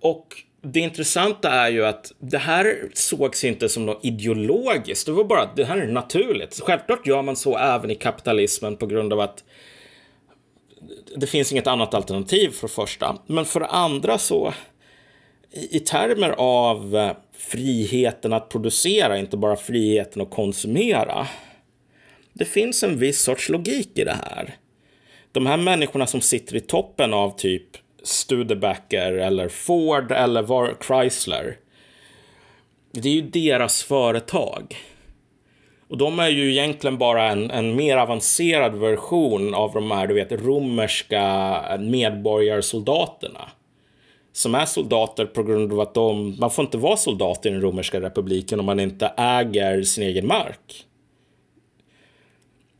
Och 0.00 0.26
det 0.62 0.80
intressanta 0.80 1.50
är 1.50 1.70
ju 1.70 1.86
att 1.86 2.12
det 2.18 2.38
här 2.38 2.76
sågs 2.94 3.44
inte 3.44 3.68
som 3.68 3.86
något 3.86 4.04
ideologiskt. 4.04 5.06
Det 5.06 5.12
var 5.12 5.24
bara 5.24 5.42
att 5.42 5.56
det 5.56 5.64
här 5.64 5.76
är 5.76 5.86
naturligt. 5.86 6.60
Självklart 6.62 7.06
gör 7.06 7.22
man 7.22 7.36
så 7.36 7.58
även 7.58 7.90
i 7.90 7.94
kapitalismen 7.94 8.76
på 8.76 8.86
grund 8.86 9.12
av 9.12 9.20
att 9.20 9.44
det 11.16 11.26
finns 11.26 11.52
inget 11.52 11.66
annat 11.66 11.94
alternativ 11.94 12.50
för 12.50 12.68
det 12.68 12.74
första. 12.74 13.18
Men 13.26 13.44
för 13.44 13.60
det 13.60 13.66
andra 13.66 14.18
så, 14.18 14.54
i, 15.54 15.76
i 15.76 15.80
termer 15.80 16.34
av 16.38 16.96
eh, 16.96 17.12
friheten 17.36 18.32
att 18.32 18.48
producera, 18.48 19.18
inte 19.18 19.36
bara 19.36 19.56
friheten 19.56 20.22
att 20.22 20.30
konsumera. 20.30 21.26
Det 22.32 22.44
finns 22.44 22.82
en 22.82 22.98
viss 22.98 23.22
sorts 23.22 23.48
logik 23.48 23.98
i 23.98 24.04
det 24.04 24.18
här. 24.30 24.54
De 25.32 25.46
här 25.46 25.56
människorna 25.56 26.06
som 26.06 26.20
sitter 26.20 26.56
i 26.56 26.60
toppen 26.60 27.14
av 27.14 27.36
typ 27.36 27.66
Studebaker 28.02 29.12
eller 29.12 29.48
Ford 29.48 30.12
eller 30.12 30.42
var 30.42 30.76
Chrysler. 30.86 31.56
Det 32.92 33.08
är 33.08 33.12
ju 33.12 33.22
deras 33.22 33.82
företag. 33.82 34.76
Och 35.88 35.98
de 35.98 36.18
är 36.18 36.28
ju 36.28 36.50
egentligen 36.50 36.98
bara 36.98 37.30
en, 37.30 37.50
en 37.50 37.76
mer 37.76 37.96
avancerad 37.96 38.74
version 38.74 39.54
av 39.54 39.72
de 39.72 39.90
här, 39.90 40.06
du 40.06 40.14
vet, 40.14 40.32
romerska 40.32 41.78
medborgarsoldaterna. 41.80 43.50
Som 44.36 44.54
är 44.54 44.66
soldater 44.66 45.26
på 45.26 45.42
grund 45.42 45.72
av 45.72 45.80
att 45.80 45.94
de, 45.94 46.36
man 46.40 46.50
får 46.50 46.64
inte 46.64 46.78
vara 46.78 46.96
soldat 46.96 47.46
i 47.46 47.50
den 47.50 47.60
romerska 47.60 48.00
republiken 48.00 48.60
om 48.60 48.66
man 48.66 48.80
inte 48.80 49.06
äger 49.16 49.82
sin 49.82 50.04
egen 50.04 50.26
mark. 50.26 50.86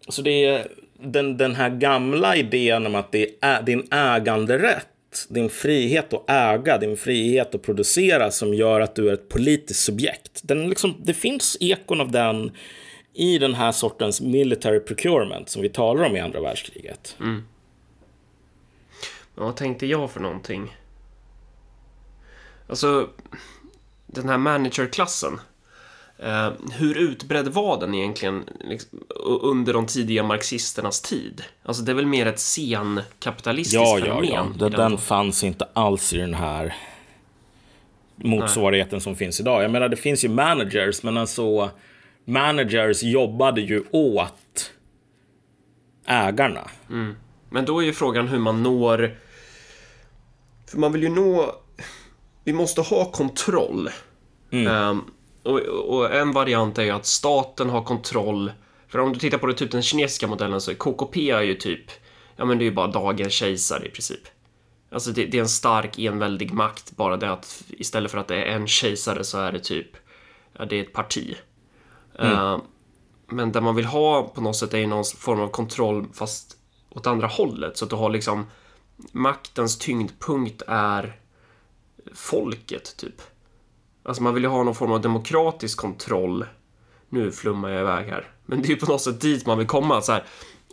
Så 0.08 0.22
det 0.22 0.44
är 0.44 0.66
den, 0.98 1.36
den 1.36 1.54
här 1.54 1.70
gamla 1.70 2.36
idén 2.36 2.86
om 2.86 2.94
att 2.94 3.12
det 3.12 3.30
är 3.40 3.62
din 3.62 3.92
äganderätt, 3.92 5.26
din 5.28 5.48
frihet 5.50 6.14
att 6.14 6.30
äga, 6.30 6.78
din 6.78 6.96
frihet 6.96 7.54
att 7.54 7.62
producera 7.62 8.30
som 8.30 8.54
gör 8.54 8.80
att 8.80 8.94
du 8.94 9.08
är 9.08 9.14
ett 9.14 9.28
politiskt 9.28 9.84
subjekt. 9.84 10.40
Den 10.42 10.68
liksom, 10.68 10.94
det 11.02 11.14
finns 11.14 11.56
ekon 11.60 12.00
av 12.00 12.10
den 12.10 12.50
i 13.12 13.38
den 13.38 13.54
här 13.54 13.72
sortens 13.72 14.20
military 14.20 14.80
procurement 14.80 15.48
som 15.48 15.62
vi 15.62 15.68
talar 15.68 16.04
om 16.04 16.16
i 16.16 16.20
andra 16.20 16.40
världskriget. 16.40 17.16
Mm. 17.20 17.42
Vad 19.34 19.56
tänkte 19.56 19.86
jag 19.86 20.10
för 20.10 20.20
någonting? 20.20 20.76
Alltså, 22.68 23.08
den 24.06 24.28
här 24.28 24.38
managerklassen. 24.38 25.40
Eh, 26.18 26.50
hur 26.72 26.98
utbredd 26.98 27.48
var 27.48 27.80
den 27.80 27.94
egentligen 27.94 28.44
liksom, 28.60 28.98
under 29.42 29.72
de 29.72 29.86
tidiga 29.86 30.22
marxisternas 30.22 31.00
tid? 31.00 31.42
Alltså 31.62 31.82
det 31.82 31.92
är 31.92 31.96
väl 31.96 32.06
mer 32.06 32.26
ett 32.26 32.40
senkapitalistiskt 32.40 33.74
ja, 33.74 33.98
fenomen? 34.00 34.24
Ja, 34.24 34.46
ja. 34.58 34.68
Den, 34.68 34.70
den 34.70 34.98
fanns 34.98 35.44
inte 35.44 35.68
alls 35.72 36.12
i 36.12 36.18
den 36.18 36.34
här 36.34 36.74
motsvarigheten 38.16 38.96
Nej. 38.96 39.00
som 39.00 39.16
finns 39.16 39.40
idag. 39.40 39.64
Jag 39.64 39.70
menar, 39.70 39.88
det 39.88 39.96
finns 39.96 40.24
ju 40.24 40.28
managers, 40.28 41.02
men 41.02 41.16
alltså 41.16 41.70
managers 42.24 43.02
jobbade 43.02 43.60
ju 43.60 43.84
åt 43.90 44.72
ägarna. 46.06 46.70
Mm. 46.90 47.16
Men 47.50 47.64
då 47.64 47.82
är 47.82 47.84
ju 47.84 47.92
frågan 47.92 48.28
hur 48.28 48.38
man 48.38 48.62
når... 48.62 49.16
För 50.66 50.78
man 50.78 50.92
vill 50.92 51.02
ju 51.02 51.08
nå... 51.08 51.54
Vi 52.44 52.52
måste 52.52 52.80
ha 52.80 53.04
kontroll. 53.04 53.90
Mm. 54.50 54.88
Um, 54.88 55.10
och, 55.42 55.60
och, 55.60 56.14
en 56.14 56.32
variant 56.32 56.78
är 56.78 56.82
ju 56.82 56.90
att 56.90 57.06
staten 57.06 57.70
har 57.70 57.82
kontroll. 57.82 58.52
För 58.88 58.98
om 58.98 59.12
du 59.12 59.18
tittar 59.18 59.38
på 59.38 59.46
det, 59.46 59.54
typ 59.54 59.70
den 59.70 59.82
kinesiska 59.82 60.26
modellen 60.26 60.60
så 60.60 60.70
är 60.70 60.74
KKP 60.74 61.30
är 61.30 61.42
ju 61.42 61.54
typ... 61.54 61.90
Ja 62.36 62.44
men 62.44 62.58
det 62.58 62.64
är 62.64 62.66
ju 62.66 62.74
bara 62.74 62.86
dagens 62.86 63.32
kejsare 63.32 63.86
i 63.86 63.90
princip. 63.90 64.20
Alltså 64.90 65.10
det, 65.10 65.26
det, 65.26 65.38
är 65.38 65.42
en 65.42 65.48
stark 65.48 65.98
enväldig 65.98 66.52
makt, 66.52 66.96
bara 66.96 67.16
det 67.16 67.30
att 67.30 67.64
istället 67.68 68.10
för 68.10 68.18
att 68.18 68.28
det 68.28 68.36
är 68.36 68.56
en 68.56 68.66
kejsare 68.66 69.24
så 69.24 69.38
är 69.38 69.52
det 69.52 69.60
typ... 69.60 69.88
Ja, 70.58 70.64
det 70.64 70.76
är 70.76 70.82
ett 70.82 70.92
parti. 70.92 71.36
Mm. 72.18 72.32
Uh, 72.32 72.58
men 73.26 73.52
det 73.52 73.60
man 73.60 73.74
vill 73.74 73.84
ha 73.84 74.22
på 74.22 74.40
något 74.40 74.56
sätt 74.56 74.74
är 74.74 74.78
ju 74.78 74.86
någon 74.86 75.04
form 75.04 75.40
av 75.40 75.48
kontroll 75.48 76.06
fast 76.12 76.56
åt 76.90 77.06
andra 77.06 77.26
hållet. 77.26 77.76
Så 77.76 77.84
att 77.84 77.90
du 77.90 77.96
har 77.96 78.10
liksom 78.10 78.46
maktens 79.12 79.78
tyngdpunkt 79.78 80.62
är 80.66 81.16
folket, 82.14 82.96
typ. 82.96 83.22
Alltså 84.02 84.22
man 84.22 84.34
vill 84.34 84.42
ju 84.42 84.48
ha 84.48 84.62
någon 84.62 84.74
form 84.74 84.92
av 84.92 85.00
demokratisk 85.00 85.78
kontroll. 85.78 86.46
Nu 87.08 87.32
flummar 87.32 87.68
jag 87.68 87.80
iväg 87.80 88.06
här. 88.08 88.30
Men 88.46 88.62
det 88.62 88.68
är 88.68 88.70
ju 88.70 88.76
på 88.76 88.92
något 88.92 89.02
sätt 89.02 89.20
dit 89.20 89.46
man 89.46 89.58
vill 89.58 89.66
komma. 89.66 90.02
Så 90.02 90.12
här, 90.12 90.24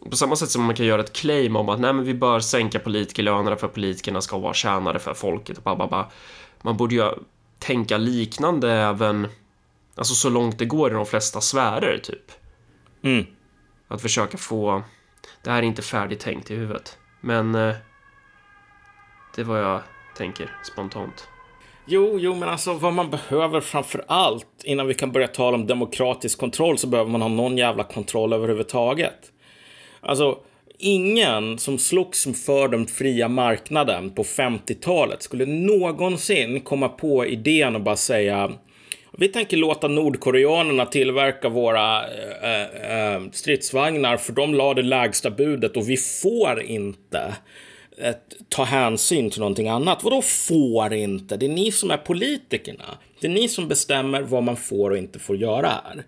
på 0.09 0.15
samma 0.15 0.35
sätt 0.35 0.49
som 0.49 0.63
man 0.63 0.75
kan 0.75 0.85
göra 0.85 1.01
ett 1.01 1.13
claim 1.13 1.55
om 1.55 1.69
att 1.69 1.79
nej, 1.79 1.93
men 1.93 2.05
vi 2.05 2.13
bör 2.13 2.39
sänka 2.39 2.79
politikerlönerna 2.79 3.55
för 3.55 3.67
politikerna 3.67 4.21
ska 4.21 4.37
vara 4.37 4.53
tjänare 4.53 4.99
för 4.99 5.13
folket. 5.13 5.57
Och 5.57 5.63
bababa. 5.63 6.11
Man 6.61 6.77
borde 6.77 6.95
ju 6.95 7.11
tänka 7.59 7.97
liknande 7.97 8.71
även 8.71 9.27
Alltså 9.95 10.13
så 10.13 10.29
långt 10.29 10.59
det 10.59 10.65
går 10.65 10.91
i 10.91 10.93
de 10.93 11.05
flesta 11.05 11.41
sfärer, 11.41 11.97
typ. 11.97 12.31
Mm. 13.01 13.25
Att 13.87 14.01
försöka 14.01 14.37
få... 14.37 14.83
Det 15.43 15.51
här 15.51 15.57
är 15.57 15.63
inte 15.63 15.81
färdigtänkt 15.81 16.51
i 16.51 16.55
huvudet. 16.55 16.97
Men... 17.21 17.55
Eh, 17.55 17.75
det 19.35 19.43
vad 19.43 19.61
jag 19.61 19.81
tänker 20.17 20.49
spontant. 20.63 21.27
Jo, 21.85 22.17
jo, 22.19 22.35
men 22.35 22.49
alltså 22.49 22.73
vad 22.73 22.93
man 22.93 23.09
behöver 23.09 23.61
framför 23.61 24.03
allt 24.07 24.47
innan 24.63 24.87
vi 24.87 24.93
kan 24.93 25.11
börja 25.11 25.27
tala 25.27 25.57
om 25.57 25.67
demokratisk 25.67 26.39
kontroll 26.39 26.77
så 26.77 26.87
behöver 26.87 27.11
man 27.11 27.21
ha 27.21 27.29
någon 27.29 27.57
jävla 27.57 27.83
kontroll 27.83 28.33
överhuvudtaget. 28.33 29.31
Alltså, 30.01 30.37
ingen 30.77 31.57
som 31.57 31.77
slogs 31.77 32.45
för 32.45 32.67
den 32.67 32.87
fria 32.87 33.27
marknaden 33.27 34.09
på 34.09 34.23
50-talet 34.23 35.23
skulle 35.23 35.45
någonsin 35.45 36.61
komma 36.61 36.89
på 36.89 37.25
idén 37.25 37.75
och 37.75 37.81
bara 37.81 37.95
säga 37.95 38.51
vi 39.17 39.27
tänker 39.27 39.57
låta 39.57 39.87
nordkoreanerna 39.87 40.85
tillverka 40.85 41.49
våra 41.49 42.03
äh, 42.43 43.15
äh, 43.15 43.21
stridsvagnar 43.31 44.17
för 44.17 44.33
de 44.33 44.53
la 44.53 44.73
det 44.73 44.81
lägsta 44.81 45.31
budet 45.31 45.77
och 45.77 45.89
vi 45.89 45.97
får 45.97 46.61
inte 46.61 47.35
äh, 47.97 48.15
ta 48.49 48.63
hänsyn 48.63 49.29
till 49.29 49.39
någonting 49.39 49.67
annat. 49.67 50.03
Vadå 50.03 50.21
får 50.21 50.93
inte? 50.93 51.37
Det 51.37 51.45
är 51.45 51.49
ni 51.49 51.71
som 51.71 51.91
är 51.91 51.97
politikerna. 51.97 52.97
Det 53.19 53.27
är 53.27 53.31
ni 53.31 53.47
som 53.47 53.67
bestämmer 53.67 54.21
vad 54.21 54.43
man 54.43 54.57
får 54.57 54.91
och 54.91 54.97
inte 54.97 55.19
får 55.19 55.35
göra 55.35 55.67
här. 55.67 56.03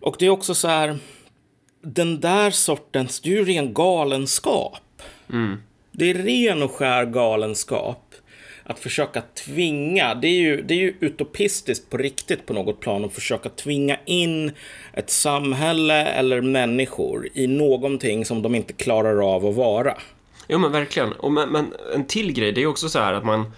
Och 0.00 0.16
det 0.18 0.26
är 0.26 0.30
också 0.30 0.54
så 0.54 0.68
här, 0.68 0.98
den 1.82 2.20
där 2.20 2.50
sortens, 2.50 3.20
det 3.20 3.28
är 3.28 3.32
ju 3.32 3.44
ren 3.44 3.74
galenskap. 3.74 5.02
Mm. 5.32 5.56
Det 5.92 6.10
är 6.10 6.14
ren 6.14 6.62
och 6.62 6.72
skär 6.72 7.04
galenskap 7.04 8.14
att 8.68 8.78
försöka 8.78 9.22
tvinga, 9.34 10.14
det 10.14 10.28
är, 10.28 10.40
ju, 10.40 10.62
det 10.62 10.74
är 10.74 10.78
ju 10.78 10.94
utopistiskt 11.00 11.90
på 11.90 11.96
riktigt 11.96 12.46
på 12.46 12.52
något 12.52 12.80
plan 12.80 13.04
att 13.04 13.12
försöka 13.12 13.48
tvinga 13.48 13.98
in 14.04 14.52
ett 14.92 15.10
samhälle 15.10 16.06
eller 16.06 16.40
människor 16.40 17.28
i 17.34 17.46
någonting 17.46 18.24
som 18.24 18.42
de 18.42 18.54
inte 18.54 18.72
klarar 18.72 19.34
av 19.34 19.46
att 19.46 19.54
vara. 19.54 19.98
Jo 20.48 20.58
men 20.58 20.72
verkligen, 20.72 21.12
och 21.12 21.32
men, 21.32 21.48
men 21.48 21.74
en 21.94 22.06
till 22.06 22.32
grej, 22.32 22.52
det 22.52 22.62
är 22.62 22.66
också 22.66 22.88
så 22.88 22.98
här 22.98 23.12
att 23.12 23.24
man, 23.24 23.52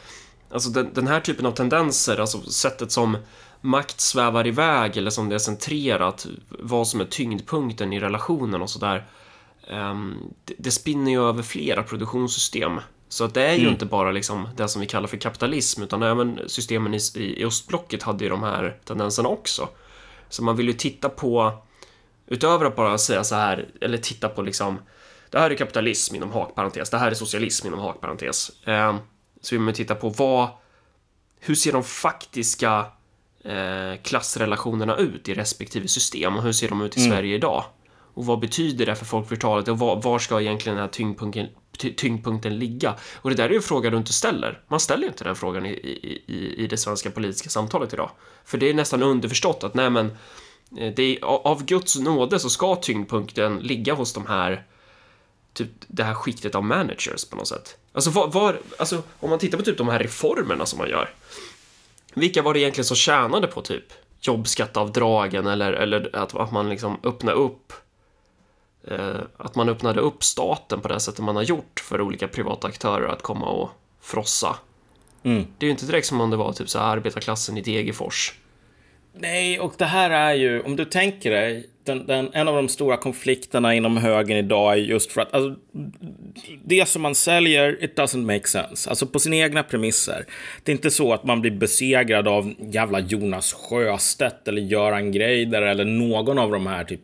alltså 0.51 0.71
den, 0.71 0.91
den 0.95 1.07
här 1.07 1.21
typen 1.21 1.47
av 1.47 1.53
tendenser, 1.53 2.21
alltså 2.21 2.51
sättet 2.51 2.93
som 2.93 3.17
makt 3.61 4.01
svävar 4.01 4.47
iväg 4.47 4.97
eller 4.97 5.11
som 5.11 5.29
det 5.29 5.35
är 5.35 5.39
centrerat, 5.39 6.27
vad 6.49 6.89
som 6.89 7.01
är 7.01 7.05
tyngdpunkten 7.05 7.93
i 7.93 8.01
relationen 8.01 8.63
och 8.63 8.71
sådär. 8.71 9.05
Um, 9.71 10.35
det, 10.45 10.55
det 10.59 10.71
spinner 10.71 11.11
ju 11.11 11.29
över 11.29 11.43
flera 11.43 11.83
produktionssystem. 11.83 12.81
Så 13.09 13.25
att 13.25 13.35
det 13.35 13.43
är 13.43 13.55
ju 13.55 13.61
mm. 13.61 13.73
inte 13.73 13.87
bara 13.87 14.11
liksom 14.11 14.49
det 14.57 14.69
som 14.69 14.81
vi 14.81 14.87
kallar 14.87 15.07
för 15.07 15.17
kapitalism, 15.17 15.83
utan 15.83 16.03
även 16.03 16.41
systemen 16.47 16.95
i, 16.95 17.01
i 17.17 17.45
östblocket 17.45 18.03
hade 18.03 18.25
ju 18.25 18.31
de 18.31 18.43
här 18.43 18.77
tendenserna 18.85 19.29
också. 19.29 19.69
Så 20.29 20.45
man 20.45 20.57
vill 20.57 20.67
ju 20.67 20.73
titta 20.73 21.09
på, 21.09 21.53
utöver 22.27 22.67
att 22.67 22.77
bara 22.77 22.99
säga 22.99 23.25
så 23.25 23.35
här, 23.35 23.69
eller 23.81 23.99
titta 23.99 24.29
på 24.29 24.43
liksom, 24.43 24.79
det 25.31 25.39
här 25.39 25.51
är 25.51 25.55
kapitalism 25.55 26.15
inom 26.15 26.33
hakparentes, 26.33 26.91
det 26.91 26.99
här 26.99 27.11
är 27.11 27.15
socialism 27.15 27.67
inom 27.67 27.81
hakparentes. 27.81 28.51
Eh, 28.67 28.97
så 29.41 29.55
vill 29.55 29.61
man 29.61 29.75
titta 29.75 29.95
på 29.95 30.09
vad, 30.09 30.49
hur 31.41 31.55
ser 31.55 31.73
de 31.73 31.85
faktiska 31.85 32.87
eh, 33.45 34.03
klassrelationerna 34.03 34.97
ut 34.97 35.29
i 35.29 35.35
respektive 35.35 35.89
system 35.89 36.37
och 36.37 36.43
hur 36.43 36.53
ser 36.53 36.69
de 36.69 36.83
ut 36.83 36.97
i 36.97 37.01
mm. 37.01 37.13
Sverige 37.13 37.35
idag? 37.35 37.65
Och 38.15 38.27
vad 38.27 38.41
betyder 38.41 38.87
det 38.87 38.95
för 38.95 39.05
folkflertalet 39.05 39.69
och 39.69 39.79
var, 39.79 40.03
var 40.03 40.19
ska 40.19 40.41
egentligen 40.41 40.77
den 40.77 40.85
här 40.85 40.93
tyngdpunkten, 40.93 41.49
tyngdpunkten 41.97 42.59
ligga? 42.59 42.95
Och 43.15 43.31
det 43.31 43.37
där 43.37 43.45
är 43.45 43.51
ju 43.51 43.57
en 43.57 43.63
fråga 43.63 43.91
du 43.91 43.97
inte 43.97 44.13
ställer. 44.13 44.63
Man 44.69 44.81
ställer 44.81 45.07
inte 45.07 45.25
den 45.25 45.37
frågan 45.37 45.67
i, 45.67 45.71
i, 45.71 46.55
i 46.57 46.67
det 46.67 46.77
svenska 46.77 47.11
politiska 47.11 47.51
samtalet 47.51 47.93
idag. 47.93 48.11
För 48.45 48.59
det 48.59 48.71
är 48.71 48.75
nästan 48.75 49.03
underförstått 49.03 49.65
att 49.65 49.75
nej 49.75 49.91
men, 49.91 50.07
eh, 50.79 50.95
det 50.97 51.03
är, 51.03 51.25
av 51.25 51.65
Guds 51.65 51.99
nåde 51.99 52.39
så 52.39 52.51
ska 52.51 52.77
tyngdpunkten 52.77 53.59
ligga 53.59 53.95
hos 53.95 54.13
de 54.13 54.27
här 54.27 54.67
typ 55.53 55.71
det 55.87 56.05
här 56.05 56.15
skiktet 56.15 56.55
av 56.55 56.65
managers 56.65 57.25
på 57.25 57.37
något 57.37 57.49
sätt. 57.49 57.77
Alltså, 57.93 58.11
var, 58.11 58.29
var, 58.29 58.59
alltså 58.79 59.03
om 59.21 59.31
man 59.31 59.39
tittar 59.39 59.59
på 59.59 59.65
typ 59.65 59.79
de 59.79 59.89
här 59.89 59.99
reformerna 59.99 60.67
som 60.67 60.79
man 60.79 60.89
gör. 60.89 61.11
Vilka 62.15 62.43
var 62.43 62.55
det 62.55 62.61
egentligen 62.61 62.85
som 62.85 62.97
tjänade 62.97 63.47
på 63.47 63.63
typ 63.63 63.85
jobbskatteavdragen 64.21 65.47
eller, 65.47 65.73
eller 65.73 66.17
att, 66.17 66.35
att 66.35 66.53
man 66.53 66.69
liksom 66.69 66.99
öppnar 67.05 67.33
upp 67.33 67.73
Eh, 68.89 69.21
att 69.37 69.55
man 69.55 69.69
öppnade 69.69 70.01
upp 70.01 70.25
staten 70.25 70.81
på 70.81 70.89
det 70.89 71.01
sättet 71.01 71.25
man 71.25 71.37
har 71.37 71.43
gjort 71.43 71.81
för 71.81 72.01
olika 72.01 72.29
privata 72.29 72.69
aktörer 72.69 73.09
att 73.09 73.23
komma 73.23 73.47
och 73.47 73.71
frossa. 74.01 74.57
Mm. 75.23 75.47
Det 75.59 75.65
är 75.65 75.69
ju 75.69 75.71
inte 75.71 75.87
direkt 75.87 76.07
som 76.07 76.21
om 76.21 76.31
det 76.31 76.37
var 76.37 76.53
typ 76.53 76.71
så 76.71 76.79
här 76.79 76.87
arbetarklassen 76.87 77.59
i 77.59 77.61
Degerfors. 77.61 78.35
Nej, 79.13 79.61
och 79.61 79.75
det 79.77 79.85
här 79.85 80.11
är 80.11 80.35
ju, 80.35 80.63
om 80.63 80.77
du 80.77 80.85
tänker 80.85 81.31
dig, 81.31 81.70
den, 81.85 82.07
den, 82.07 82.31
en 82.33 82.49
av 82.49 82.55
de 82.55 82.69
stora 82.69 82.97
konflikterna 82.97 83.75
inom 83.75 83.97
högern 83.97 84.37
idag 84.37 84.73
är 84.73 84.77
just 84.77 85.13
för 85.13 85.21
att 85.21 85.35
alltså, 85.35 85.61
det 86.65 86.89
som 86.89 87.03
man 87.03 87.15
säljer, 87.15 87.85
it 87.85 87.99
doesn't 87.99 88.35
make 88.35 88.49
sense. 88.49 88.91
Alltså 88.91 89.07
på 89.07 89.19
sina 89.19 89.37
egna 89.37 89.63
premisser. 89.63 90.25
Det 90.65 90.73
är 90.73 90.77
inte 90.77 90.91
så 90.91 91.13
att 91.13 91.25
man 91.25 91.41
blir 91.41 91.51
besegrad 91.51 92.29
av 92.29 92.55
jävla 92.59 93.01
Jonas 93.01 93.53
Sjöstedt 93.53 94.49
eller 94.49 94.63
Göran 94.63 95.13
Greider 95.13 95.63
eller 95.63 95.85
någon 95.85 96.39
av 96.39 96.51
de 96.51 96.67
här 96.67 96.85
typ 96.85 97.01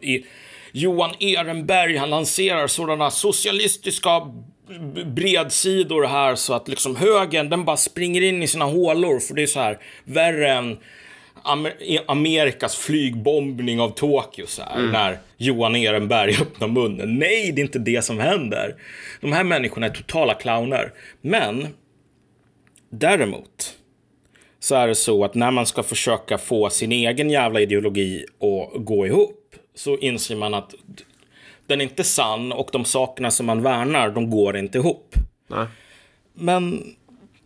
i, 0.00 0.24
Johan 0.72 1.10
Ehrenberg, 1.20 1.96
han 1.96 2.10
lanserar 2.10 2.66
sådana 2.66 3.10
socialistiska 3.10 4.10
bredsidor 5.06 6.06
här 6.06 6.34
så 6.34 6.54
att 6.54 6.68
liksom 6.68 6.96
högern, 6.96 7.48
den 7.48 7.64
bara 7.64 7.76
springer 7.76 8.22
in 8.22 8.42
i 8.42 8.46
sina 8.46 8.64
hålor 8.64 9.20
för 9.20 9.34
det 9.34 9.42
är 9.42 9.46
så 9.46 9.60
här 9.60 9.78
värre 10.04 10.52
än 10.52 10.78
Amerikas 12.06 12.76
flygbombning 12.76 13.80
av 13.80 13.90
Tokyo 13.90 14.46
så 14.46 14.62
här, 14.62 14.78
mm. 14.78 14.92
när 14.92 15.18
Johan 15.36 15.76
Ehrenberg 15.76 16.36
öppnar 16.40 16.68
munnen. 16.68 17.18
Nej, 17.18 17.52
det 17.52 17.60
är 17.60 17.64
inte 17.64 17.78
det 17.78 18.04
som 18.04 18.18
händer. 18.18 18.74
De 19.20 19.32
här 19.32 19.44
människorna 19.44 19.86
är 19.86 19.90
totala 19.90 20.34
clowner. 20.34 20.92
Men 21.20 21.66
däremot 22.90 23.76
så 24.60 24.74
är 24.74 24.88
det 24.88 24.94
så 24.94 25.24
att 25.24 25.34
när 25.34 25.50
man 25.50 25.66
ska 25.66 25.82
försöka 25.82 26.38
få 26.38 26.70
sin 26.70 26.92
egen 26.92 27.30
jävla 27.30 27.60
ideologi 27.60 28.24
att 28.40 28.84
gå 28.84 29.06
ihop 29.06 29.54
så 29.74 29.96
inser 29.96 30.36
man 30.36 30.54
att 30.54 30.74
den 31.66 31.80
är 31.80 31.84
inte 31.84 32.04
sann 32.04 32.52
och 32.52 32.68
de 32.72 32.84
sakerna 32.84 33.30
som 33.30 33.46
man 33.46 33.62
värnar, 33.62 34.10
de 34.10 34.30
går 34.30 34.56
inte 34.56 34.78
ihop. 34.78 35.14
Nej. 35.48 35.66
Men, 36.34 36.94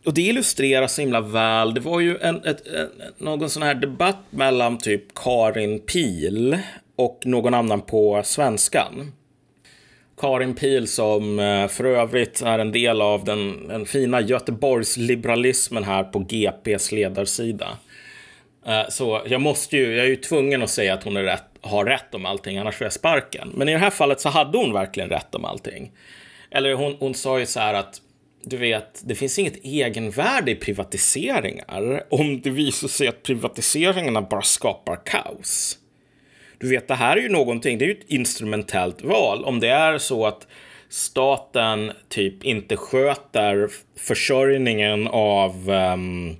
och 0.04 0.14
det 0.14 0.22
illustreras 0.22 0.94
så 0.94 1.00
himla 1.00 1.20
väl. 1.20 1.74
Det 1.74 1.80
var 1.80 2.00
ju 2.00 2.18
en, 2.18 2.44
ett, 2.44 2.66
en, 2.66 2.88
någon 3.18 3.50
sån 3.50 3.62
här 3.62 3.74
debatt 3.74 4.24
mellan 4.30 4.78
typ 4.78 5.14
Karin 5.14 5.80
Pil 5.80 6.58
och 6.96 7.20
någon 7.24 7.54
annan 7.54 7.80
på 7.80 8.22
Svenskan. 8.24 9.12
Karin 10.20 10.54
Pil 10.54 10.88
som 10.88 11.38
eh, 11.38 11.68
för 11.68 11.84
övrigt 11.84 12.42
är 12.42 12.58
en 12.58 12.72
del 12.72 13.00
av 13.00 13.24
den, 13.24 13.68
den 13.68 13.86
fina 13.86 14.20
Göteborgsliberalismen 14.20 15.84
här 15.84 16.04
på 16.04 16.18
GPs 16.18 16.92
ledarsida. 16.92 17.78
Eh, 18.66 18.88
så 18.88 19.22
jag 19.26 19.40
måste 19.40 19.76
ju, 19.76 19.96
jag 19.96 20.04
är 20.04 20.10
ju 20.10 20.16
tvungen 20.16 20.62
att 20.62 20.70
säga 20.70 20.94
att 20.94 21.04
hon 21.04 21.16
är 21.16 21.22
rätt, 21.22 21.44
har 21.60 21.84
rätt 21.84 22.14
om 22.14 22.26
allting, 22.26 22.58
annars 22.58 22.74
får 22.74 22.84
jag 22.84 22.92
sparken. 22.92 23.50
Men 23.54 23.68
i 23.68 23.72
det 23.72 23.78
här 23.78 23.90
fallet 23.90 24.20
så 24.20 24.28
hade 24.28 24.58
hon 24.58 24.72
verkligen 24.72 25.08
rätt 25.08 25.34
om 25.34 25.44
allting. 25.44 25.92
Eller 26.50 26.74
hon, 26.74 26.96
hon 27.00 27.14
sa 27.14 27.38
ju 27.38 27.46
så 27.46 27.60
här 27.60 27.74
att, 27.74 28.00
du 28.46 28.56
vet, 28.56 29.02
det 29.04 29.14
finns 29.14 29.38
inget 29.38 29.64
egenvärde 29.64 30.50
i 30.50 30.54
privatiseringar 30.54 32.04
om 32.10 32.40
det 32.40 32.50
visar 32.50 32.88
sig 32.88 33.08
att 33.08 33.22
privatiseringarna 33.22 34.22
bara 34.22 34.42
skapar 34.42 35.00
kaos. 35.04 35.78
Du 36.58 36.68
vet, 36.68 36.88
det 36.88 36.94
här 36.94 37.16
är 37.16 37.20
ju 37.20 37.28
någonting, 37.28 37.78
det 37.78 37.84
är 37.84 37.86
ju 37.86 37.92
ett 37.92 38.08
instrumentellt 38.10 39.02
val. 39.02 39.44
Om 39.44 39.60
det 39.60 39.68
är 39.68 39.98
så 39.98 40.26
att 40.26 40.46
staten 40.88 41.92
typ 42.08 42.44
inte 42.44 42.76
sköter 42.76 43.68
försörjningen 43.96 45.08
av 45.08 45.70
um, 45.70 46.36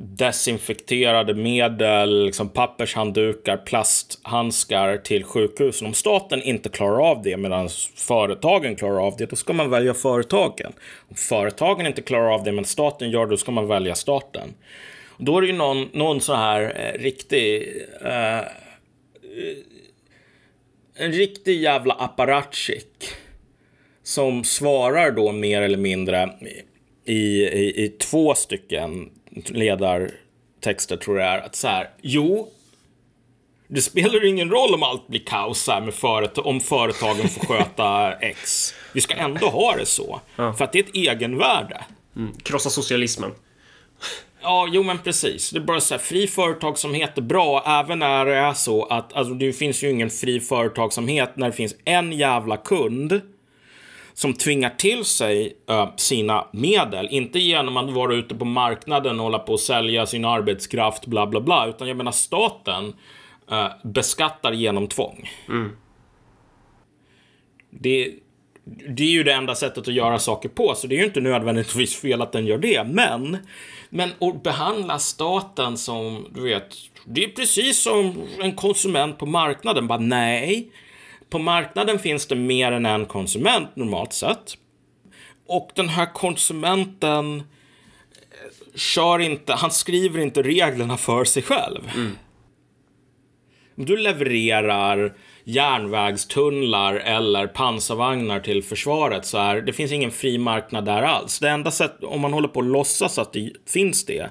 desinfekterade 0.00 1.34
medel, 1.34 2.24
liksom 2.24 2.48
pappershanddukar, 2.48 3.56
plasthandskar 3.56 4.96
till 4.96 5.24
sjukhusen. 5.24 5.86
Om 5.86 5.94
staten 5.94 6.42
inte 6.42 6.68
klarar 6.68 7.10
av 7.10 7.22
det 7.22 7.36
medan 7.36 7.68
företagen 7.94 8.76
klarar 8.76 9.06
av 9.06 9.16
det, 9.16 9.26
då 9.26 9.36
ska 9.36 9.52
man 9.52 9.70
välja 9.70 9.94
företagen. 9.94 10.72
Om 11.08 11.16
företagen 11.16 11.86
inte 11.86 12.02
klarar 12.02 12.34
av 12.34 12.44
det 12.44 12.52
men 12.52 12.64
staten 12.64 13.10
gör 13.10 13.26
det, 13.26 13.30
då 13.30 13.36
ska 13.36 13.50
man 13.50 13.66
välja 13.66 13.94
staten. 13.94 14.54
då 15.18 15.36
är 15.36 15.40
det 15.40 15.46
ju 15.46 15.52
någon, 15.52 15.88
någon 15.92 16.20
så 16.20 16.34
här 16.34 16.62
eh, 16.62 17.02
riktig... 17.02 17.76
Eh, 18.04 18.40
en 21.00 21.12
riktig 21.12 21.60
jävla 21.60 21.94
apparatchik 21.94 23.08
som 24.02 24.44
svarar 24.44 25.10
då 25.10 25.32
mer 25.32 25.62
eller 25.62 25.78
mindre 25.78 26.30
i, 27.04 27.42
i, 27.42 27.84
i 27.84 27.88
två 27.88 28.34
stycken 28.34 29.10
ledartexter 29.46 30.96
tror 30.96 31.20
jag 31.20 31.28
är 31.28 31.38
att 31.38 31.54
så 31.54 31.68
här, 31.68 31.90
jo, 32.02 32.48
det 33.68 33.80
spelar 33.80 34.24
ingen 34.24 34.50
roll 34.50 34.74
om 34.74 34.82
allt 34.82 35.08
blir 35.08 35.24
kaos 35.26 35.68
här 35.68 35.80
med 35.80 35.94
företag, 35.94 36.46
om 36.46 36.60
företagen 36.60 37.28
får 37.28 37.46
sköta 37.46 38.12
X. 38.20 38.74
Vi 38.92 39.00
ska 39.00 39.14
ändå 39.14 39.46
ha 39.46 39.76
det 39.76 39.86
så. 39.86 40.20
Ja. 40.36 40.52
För 40.52 40.64
att 40.64 40.72
det 40.72 40.78
är 40.78 40.82
ett 40.82 40.94
egenvärde. 40.94 41.84
Mm. 42.16 42.34
Krossa 42.42 42.70
socialismen. 42.70 43.30
Ja, 44.42 44.68
jo 44.72 44.82
men 44.82 44.98
precis. 44.98 45.50
Det 45.50 45.58
är 45.58 45.60
bara 45.60 45.80
så 45.80 45.94
här, 45.94 45.98
fri 45.98 46.26
företagsamhet 46.26 47.18
är 47.18 47.22
bra, 47.22 47.64
även 47.66 47.98
när 47.98 48.26
det 48.26 48.36
är 48.36 48.52
så 48.52 48.84
att, 48.84 49.12
alltså 49.12 49.34
det 49.34 49.52
finns 49.52 49.84
ju 49.84 49.90
ingen 49.90 50.10
fri 50.10 50.40
företagsamhet 50.40 51.36
när 51.36 51.46
det 51.46 51.52
finns 51.52 51.74
en 51.84 52.12
jävla 52.12 52.56
kund 52.56 53.20
som 54.18 54.34
tvingar 54.34 54.70
till 54.70 55.04
sig 55.04 55.56
uh, 55.70 55.88
sina 55.96 56.46
medel. 56.52 57.08
Inte 57.10 57.38
genom 57.38 57.76
att 57.76 57.90
vara 57.90 58.14
ute 58.14 58.34
på 58.34 58.44
marknaden 58.44 59.18
och 59.18 59.24
hålla 59.24 59.38
på 59.38 59.54
att 59.54 59.60
sälja 59.60 60.06
sin 60.06 60.24
arbetskraft, 60.24 61.06
bla 61.06 61.26
bla 61.26 61.40
bla. 61.40 61.66
Utan 61.68 61.88
jag 61.88 61.96
menar 61.96 62.12
staten 62.12 62.84
uh, 63.52 63.68
beskattar 63.84 64.52
genom 64.52 64.86
tvång. 64.86 65.30
Mm. 65.48 65.76
Det, 67.70 68.14
det 68.88 69.02
är 69.02 69.10
ju 69.10 69.22
det 69.22 69.32
enda 69.32 69.54
sättet 69.54 69.88
att 69.88 69.94
göra 69.94 70.18
saker 70.18 70.48
på, 70.48 70.74
så 70.74 70.86
det 70.86 70.94
är 70.94 70.98
ju 70.98 71.04
inte 71.04 71.20
nödvändigtvis 71.20 71.96
fel 71.96 72.22
att 72.22 72.32
den 72.32 72.46
gör 72.46 72.58
det. 72.58 72.84
Men, 72.84 73.36
men 73.90 74.10
att 74.18 74.42
behandla 74.42 74.98
staten 74.98 75.76
som, 75.76 76.26
du 76.34 76.40
vet, 76.40 76.76
det 77.04 77.24
är 77.24 77.28
precis 77.28 77.82
som 77.82 78.22
en 78.40 78.54
konsument 78.54 79.18
på 79.18 79.26
marknaden. 79.26 79.86
Bara 79.86 79.98
nej, 79.98 80.70
på 81.30 81.38
marknaden 81.38 81.98
finns 81.98 82.26
det 82.26 82.34
mer 82.34 82.72
än 82.72 82.86
en 82.86 83.06
konsument 83.06 83.76
normalt 83.76 84.12
sett. 84.12 84.54
Och 85.46 85.70
den 85.74 85.88
här 85.88 86.12
konsumenten 86.12 87.36
eh, 87.36 88.74
kör 88.74 89.18
inte, 89.18 89.52
han 89.52 89.70
skriver 89.70 90.20
inte 90.20 90.42
reglerna 90.42 90.96
för 90.96 91.24
sig 91.24 91.42
själv. 91.42 91.90
Mm. 91.94 92.18
Du 93.74 93.96
levererar 93.96 95.14
järnvägstunnlar 95.44 96.94
eller 96.94 97.46
pansarvagnar 97.46 98.40
till 98.40 98.62
försvaret 98.62 99.26
så 99.26 99.38
är 99.38 99.60
det 99.60 99.72
finns 99.72 99.92
ingen 99.92 100.10
fri 100.10 100.38
marknad 100.38 100.84
där 100.84 101.02
alls. 101.02 101.38
Det 101.38 101.48
enda 101.48 101.70
sättet, 101.70 102.04
om 102.04 102.20
man 102.20 102.32
håller 102.32 102.48
på 102.48 102.60
att 102.60 102.66
låtsas 102.66 103.18
att 103.18 103.32
det 103.32 103.52
finns 103.66 104.04
det, 104.06 104.30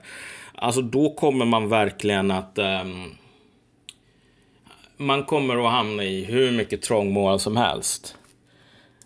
alltså 0.56 0.82
då 0.82 1.14
kommer 1.14 1.46
man 1.46 1.70
verkligen 1.70 2.32
att 2.32 2.58
um, 2.58 3.18
man 4.98 5.24
kommer 5.24 5.66
att 5.66 5.72
hamna 5.72 6.04
i 6.04 6.24
hur 6.24 6.52
mycket 6.52 6.82
trångmål 6.82 7.40
som 7.40 7.58
helst. 7.58 8.18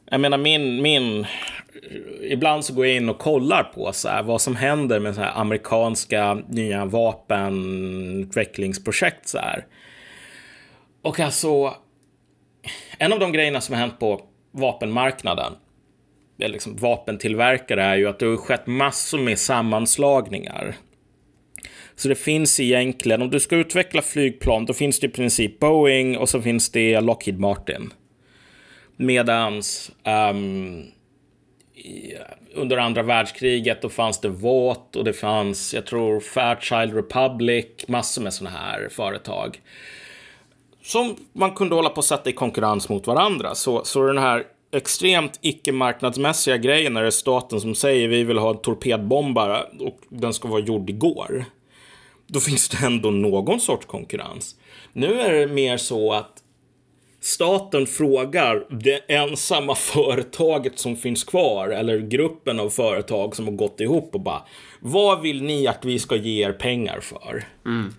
Jag 0.06 0.22
menar 0.22 0.38
min, 0.38 0.82
min... 0.82 1.26
Ibland 2.22 2.66
så 2.66 2.74
går 2.74 2.86
jag 2.86 2.96
in 2.96 3.10
och 3.10 3.20
kollar 3.20 3.64
på 3.64 3.94
så 3.94 4.10
här, 4.10 4.24
vad 4.24 4.42
som 4.42 4.56
händer 4.56 5.00
med 5.00 5.16
så 5.16 5.22
här 5.22 5.32
amerikanska 5.36 6.34
nya 6.34 6.86
vapenutvecklingsprojekt. 6.86 9.28
Så 9.28 9.38
här. 9.38 9.66
Och 11.02 11.20
alltså, 11.20 11.76
en 12.98 13.14
av 13.14 13.20
de 13.20 13.32
grejerna 13.32 13.62
som 13.62 13.76
har 13.76 13.82
hänt 13.82 14.00
på 14.00 14.22
vapenmarknaden, 14.52 15.54
eller 16.40 16.54
liksom 16.54 16.76
vapentillverkare, 16.76 17.84
är 17.84 17.96
ju 17.96 18.08
att 18.08 18.20
det 18.20 18.26
har 18.26 18.38
skett 18.38 18.68
massor 18.68 19.20
med 19.20 19.40
sammanslagningar 19.40 20.76
så 21.96 22.08
det 22.08 22.16
finns 22.16 22.60
egentligen, 22.60 23.22
om 23.22 23.30
du 23.30 23.40
ska 23.40 23.56
utveckla 23.56 24.02
flygplan, 24.02 24.66
då 24.66 24.74
finns 24.74 25.00
det 25.00 25.08
i 25.08 25.10
princip 25.10 25.60
Boeing 25.60 26.18
och 26.18 26.30
så 26.30 26.42
finns 26.42 26.70
det 26.70 27.02
Lockheed 27.02 27.40
Martin. 27.40 27.94
Medans 28.96 29.92
um, 30.06 30.84
under 32.54 32.78
andra 32.78 33.04
världskriget 33.04 33.82
då 33.82 33.90
fanns 33.90 34.20
det 34.22 34.30
Vought 34.30 34.96
och 34.96 35.04
det 35.04 35.14
fanns, 35.14 35.74
jag 35.74 35.86
tror, 35.86 36.20
Fairchild 36.20 36.96
Republic, 36.96 37.66
massor 37.88 38.22
med 38.22 38.34
sådana 38.34 38.58
här 38.58 38.90
företag. 38.92 39.62
Som 40.84 41.16
man 41.34 41.52
kunde 41.52 41.76
hålla 41.76 41.90
på 41.90 42.00
att 42.00 42.06
sätta 42.06 42.30
i 42.30 42.34
konkurrens 42.34 42.90
mot 42.90 43.08
varandra. 43.08 43.56
Så, 43.56 43.84
så 43.86 44.08
den 44.08 44.18
här 44.18 44.44
extremt 44.72 45.40
icke-marknadsmässiga 45.42 46.58
grejen 46.58 46.94
när 46.94 47.02
det 47.02 47.08
är 47.08 47.12
staten 47.12 47.62
som 47.62 47.76
säger 47.76 48.08
vi 48.08 48.24
vill 48.24 48.38
ha 48.38 48.50
en 48.50 48.58
torpedbombare 48.58 49.64
och 49.80 50.00
den 50.10 50.34
ska 50.34 50.48
vara 50.48 50.62
gjord 50.62 50.90
igår 50.90 51.46
då 52.32 52.40
finns 52.40 52.70
det 52.70 52.86
ändå 52.86 53.12
någon 53.12 53.60
sorts 53.60 53.86
konkurrens. 53.86 54.56
Nu 54.94 55.22
är 55.22 55.34
det 55.34 55.48
mer 55.48 55.78
så 55.78 56.14
att 56.14 56.44
staten 57.20 57.88
frågar 57.88 58.66
det 58.70 59.14
ensamma 59.14 59.76
företaget 59.76 60.80
som 60.80 60.96
finns 60.96 61.24
kvar 61.24 61.70
eller 61.70 61.98
gruppen 62.00 62.60
av 62.60 62.70
företag 62.70 63.36
som 63.36 63.46
har 63.46 63.54
gått 63.54 63.80
ihop 63.80 64.16
och 64.16 64.22
bara 64.22 64.46
vad 64.80 65.22
vill 65.22 65.44
ni 65.44 65.68
att 65.68 65.86
vi 65.86 66.00
ska 66.00 66.16
ge 66.16 66.46
er 66.46 66.52
pengar 66.54 67.00
för? 67.00 67.44
Mm. 67.66 67.94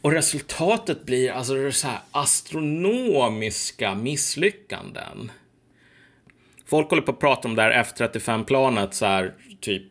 Och 0.00 0.12
resultatet 0.12 1.04
blir 1.04 1.32
alltså 1.32 1.54
det 1.54 1.72
så 1.72 1.86
här 1.86 2.00
astronomiska 2.10 3.94
misslyckanden. 3.94 5.32
Folk 6.66 6.90
håller 6.90 7.02
på 7.02 7.12
att 7.12 7.20
prata 7.20 7.48
om 7.48 7.54
det 7.54 7.62
här 7.62 7.84
F35-planet 7.84 8.94
så 8.94 9.06
här 9.06 9.34
typ 9.60 9.82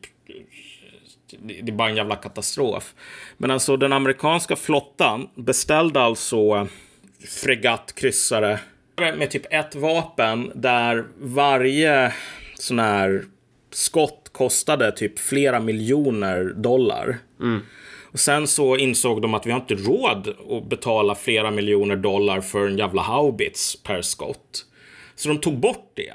det 1.40 1.72
är 1.72 1.72
bara 1.72 1.90
en 1.90 1.96
jävla 1.96 2.16
katastrof. 2.16 2.96
Men 3.42 3.52
alltså 3.52 3.78
den 3.78 3.94
amerikanska 3.94 4.56
flottan 4.56 5.30
beställde 5.36 6.02
alltså 6.02 6.38
eh, 6.38 6.66
fregattkryssare 7.44 8.60
med 8.98 9.32
typ 9.32 9.54
ett 9.54 9.76
vapen 9.76 10.52
där 10.56 11.06
varje 11.20 12.14
sån 12.56 12.80
här 12.80 13.24
skott 13.72 14.30
kostade 14.32 14.92
typ 14.92 15.20
flera 15.20 15.60
miljoner 15.60 16.44
dollar. 16.44 17.18
Mm. 17.40 17.62
Och 18.12 18.20
sen 18.20 18.48
så 18.48 18.78
insåg 18.78 19.22
de 19.22 19.34
att 19.34 19.46
vi 19.46 19.52
har 19.52 19.60
inte 19.60 19.76
råd 19.76 20.36
att 20.50 20.70
betala 20.70 21.16
flera 21.16 21.52
miljoner 21.52 21.96
dollar 21.96 22.42
för 22.42 22.68
en 22.68 22.78
jävla 22.78 23.02
haubits 23.02 23.84
per 23.84 24.02
skott. 24.02 24.66
Så 25.16 25.30
de 25.30 25.38
tog 25.38 25.60
bort 25.60 25.92
det. 25.94 26.14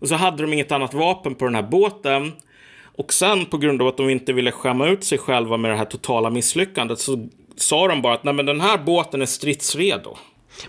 Och 0.00 0.08
så 0.08 0.14
hade 0.14 0.42
de 0.42 0.52
inget 0.52 0.72
annat 0.72 0.94
vapen 0.94 1.34
på 1.34 1.44
den 1.44 1.54
här 1.54 1.62
båten. 1.62 2.32
Och 2.96 3.12
sen 3.12 3.46
på 3.46 3.58
grund 3.58 3.82
av 3.82 3.88
att 3.88 3.96
de 3.96 4.10
inte 4.10 4.32
ville 4.32 4.52
skämma 4.52 4.86
ut 4.86 5.04
sig 5.04 5.18
själva 5.18 5.56
med 5.56 5.70
det 5.70 5.76
här 5.76 5.84
totala 5.84 6.30
misslyckandet 6.30 6.98
så 6.98 7.28
sa 7.56 7.88
de 7.88 8.02
bara 8.02 8.14
att 8.14 8.24
Nej, 8.24 8.34
men 8.34 8.46
den 8.46 8.60
här 8.60 8.78
båten 8.78 9.22
är 9.22 9.26
stridsredo. 9.26 10.16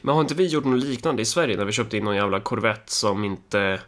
Men 0.01 0.15
har 0.15 0.21
inte 0.21 0.35
vi 0.35 0.47
gjort 0.47 0.65
något 0.65 0.83
liknande 0.83 1.21
i 1.21 1.25
Sverige 1.25 1.57
när 1.57 1.65
vi 1.65 1.71
köpte 1.71 1.97
in 1.97 2.03
någon 2.03 2.15
jävla 2.15 2.39
korvett 2.39 2.89
som 2.89 3.23
inte... 3.23 3.79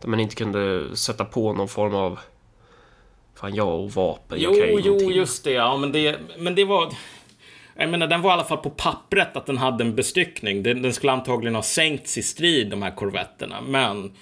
Där 0.00 0.08
man 0.08 0.20
inte 0.20 0.36
kunde 0.36 0.96
sätta 0.96 1.24
på 1.24 1.52
någon 1.52 1.68
form 1.68 1.94
av... 1.94 2.18
Fan, 3.34 3.54
ja, 3.54 3.64
och 3.64 3.90
vapen. 3.90 4.38
Jo, 4.40 4.52
jo, 4.54 4.78
ingenting. 4.78 5.10
just 5.10 5.44
det. 5.44 5.52
Ja, 5.52 5.76
men 5.76 5.92
det, 5.92 6.16
men 6.38 6.54
det 6.54 6.64
var... 6.64 6.92
Jag 7.76 7.90
menar, 7.90 8.06
den 8.06 8.22
var 8.22 8.30
i 8.30 8.32
alla 8.32 8.44
fall 8.44 8.58
på 8.58 8.70
pappret 8.70 9.36
att 9.36 9.46
den 9.46 9.58
hade 9.58 9.84
en 9.84 9.94
bestyckning. 9.94 10.62
Den, 10.62 10.82
den 10.82 10.92
skulle 10.92 11.12
antagligen 11.12 11.54
ha 11.54 11.62
sänkts 11.62 12.18
i 12.18 12.22
strid, 12.22 12.70
de 12.70 12.82
här 12.82 12.90
korvetterna. 12.90 13.60
Men... 13.60 14.12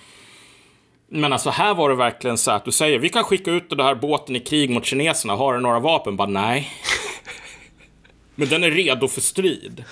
Men 1.08 1.32
alltså 1.32 1.50
här 1.50 1.74
var 1.74 1.88
det 1.88 1.96
verkligen 1.96 2.38
så 2.38 2.50
att 2.50 2.64
du 2.64 2.72
säger 2.72 2.98
vi 2.98 3.08
kan 3.08 3.24
skicka 3.24 3.50
ut 3.50 3.70
den 3.70 3.80
här 3.80 3.94
båten 3.94 4.36
i 4.36 4.40
krig 4.40 4.70
mot 4.70 4.84
kineserna. 4.84 5.34
Har 5.34 5.52
den 5.52 5.62
några 5.62 5.80
vapen? 5.80 6.16
Bara 6.16 6.28
nej. 6.28 6.70
Men 8.34 8.48
den 8.48 8.64
är 8.64 8.70
redo 8.70 9.08
för 9.08 9.20
strid. 9.20 9.84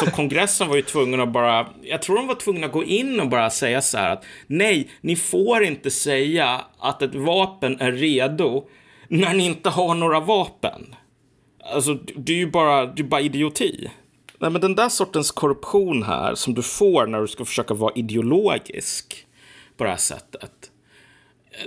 Så 0.00 0.10
kongressen 0.10 0.68
var 0.68 0.76
ju 0.76 0.82
tvungen 0.82 1.20
att 1.20 1.32
bara, 1.32 1.66
jag 1.82 2.02
tror 2.02 2.16
de 2.16 2.26
var 2.26 2.34
tvungna 2.34 2.66
att 2.66 2.72
gå 2.72 2.84
in 2.84 3.20
och 3.20 3.28
bara 3.28 3.50
säga 3.50 3.82
så 3.82 3.98
här 3.98 4.10
att 4.10 4.24
nej, 4.46 4.90
ni 5.00 5.16
får 5.16 5.64
inte 5.64 5.90
säga 5.90 6.64
att 6.78 7.02
ett 7.02 7.14
vapen 7.14 7.80
är 7.80 7.92
redo 7.92 8.64
när 9.08 9.34
ni 9.34 9.44
inte 9.44 9.70
har 9.70 9.94
några 9.94 10.20
vapen. 10.20 10.94
Alltså, 11.74 11.94
det 11.94 12.32
är 12.32 12.36
ju 12.36 12.50
bara, 12.50 12.86
det 12.86 13.02
är 13.02 13.04
bara 13.04 13.20
idioti. 13.20 13.90
Nej, 14.38 14.50
men 14.50 14.60
den 14.60 14.74
där 14.74 14.88
sortens 14.88 15.30
korruption 15.30 16.02
här 16.02 16.34
som 16.34 16.54
du 16.54 16.62
får 16.62 17.06
när 17.06 17.20
du 17.20 17.28
ska 17.28 17.44
försöka 17.44 17.74
vara 17.74 17.92
ideologisk 17.94 19.26
på 19.82 19.86
det 19.86 19.90
här 19.90 19.96
sättet. 19.96 20.70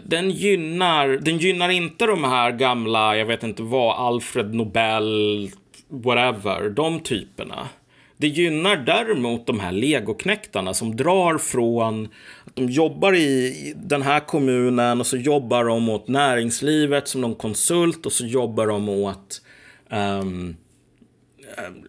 Den 0.03 0.31
gynnar, 0.31 1.07
den 1.07 1.37
gynnar 1.37 1.69
inte 1.69 2.05
de 2.05 2.23
här 2.23 2.51
gamla, 2.51 3.17
jag 3.17 3.25
vet 3.25 3.43
inte 3.43 3.63
vad, 3.63 3.97
Alfred 3.97 4.53
Nobel, 4.53 5.49
whatever, 5.89 6.69
de 6.69 6.99
typerna. 6.99 7.69
Det 8.17 8.27
gynnar 8.27 8.77
däremot 8.77 9.47
de 9.47 9.59
här 9.59 9.71
legoknäktarna 9.71 10.73
som 10.73 10.95
drar 10.95 11.37
från 11.37 12.05
att 12.45 12.55
de 12.55 12.69
jobbar 12.69 13.15
i 13.15 13.73
den 13.75 14.01
här 14.01 14.19
kommunen 14.19 14.99
och 14.99 15.07
så 15.07 15.17
jobbar 15.17 15.63
de 15.63 15.89
åt 15.89 16.07
näringslivet 16.07 17.07
som 17.07 17.21
någon 17.21 17.35
konsult 17.35 18.05
och 18.05 18.11
så 18.11 18.25
jobbar 18.25 18.67
de 18.67 18.89
åt 18.89 19.41
um, 19.89 20.55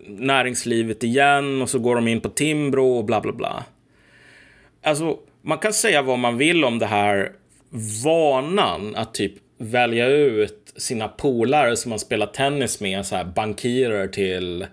näringslivet 0.06 1.04
igen 1.04 1.62
och 1.62 1.70
så 1.70 1.78
går 1.78 1.94
de 1.94 2.08
in 2.08 2.20
på 2.20 2.28
Timbro 2.28 2.98
och 2.98 3.04
bla 3.04 3.20
bla 3.20 3.32
bla. 3.32 3.64
Alltså, 4.82 5.18
man 5.46 5.58
kan 5.58 5.72
säga 5.72 6.02
vad 6.02 6.18
man 6.18 6.38
vill 6.38 6.64
om 6.64 6.78
det 6.78 6.86
här 6.86 7.32
vanan 8.04 8.96
att 8.96 9.14
typ 9.14 9.32
välja 9.58 10.06
ut 10.06 10.72
sina 10.76 11.08
polare 11.08 11.76
som 11.76 11.90
man 11.90 11.98
spelar 11.98 12.26
tennis 12.26 12.80
med, 12.80 13.06
så 13.06 13.16
här 13.16 13.24
bankirer 13.24 14.08
till 14.08 14.66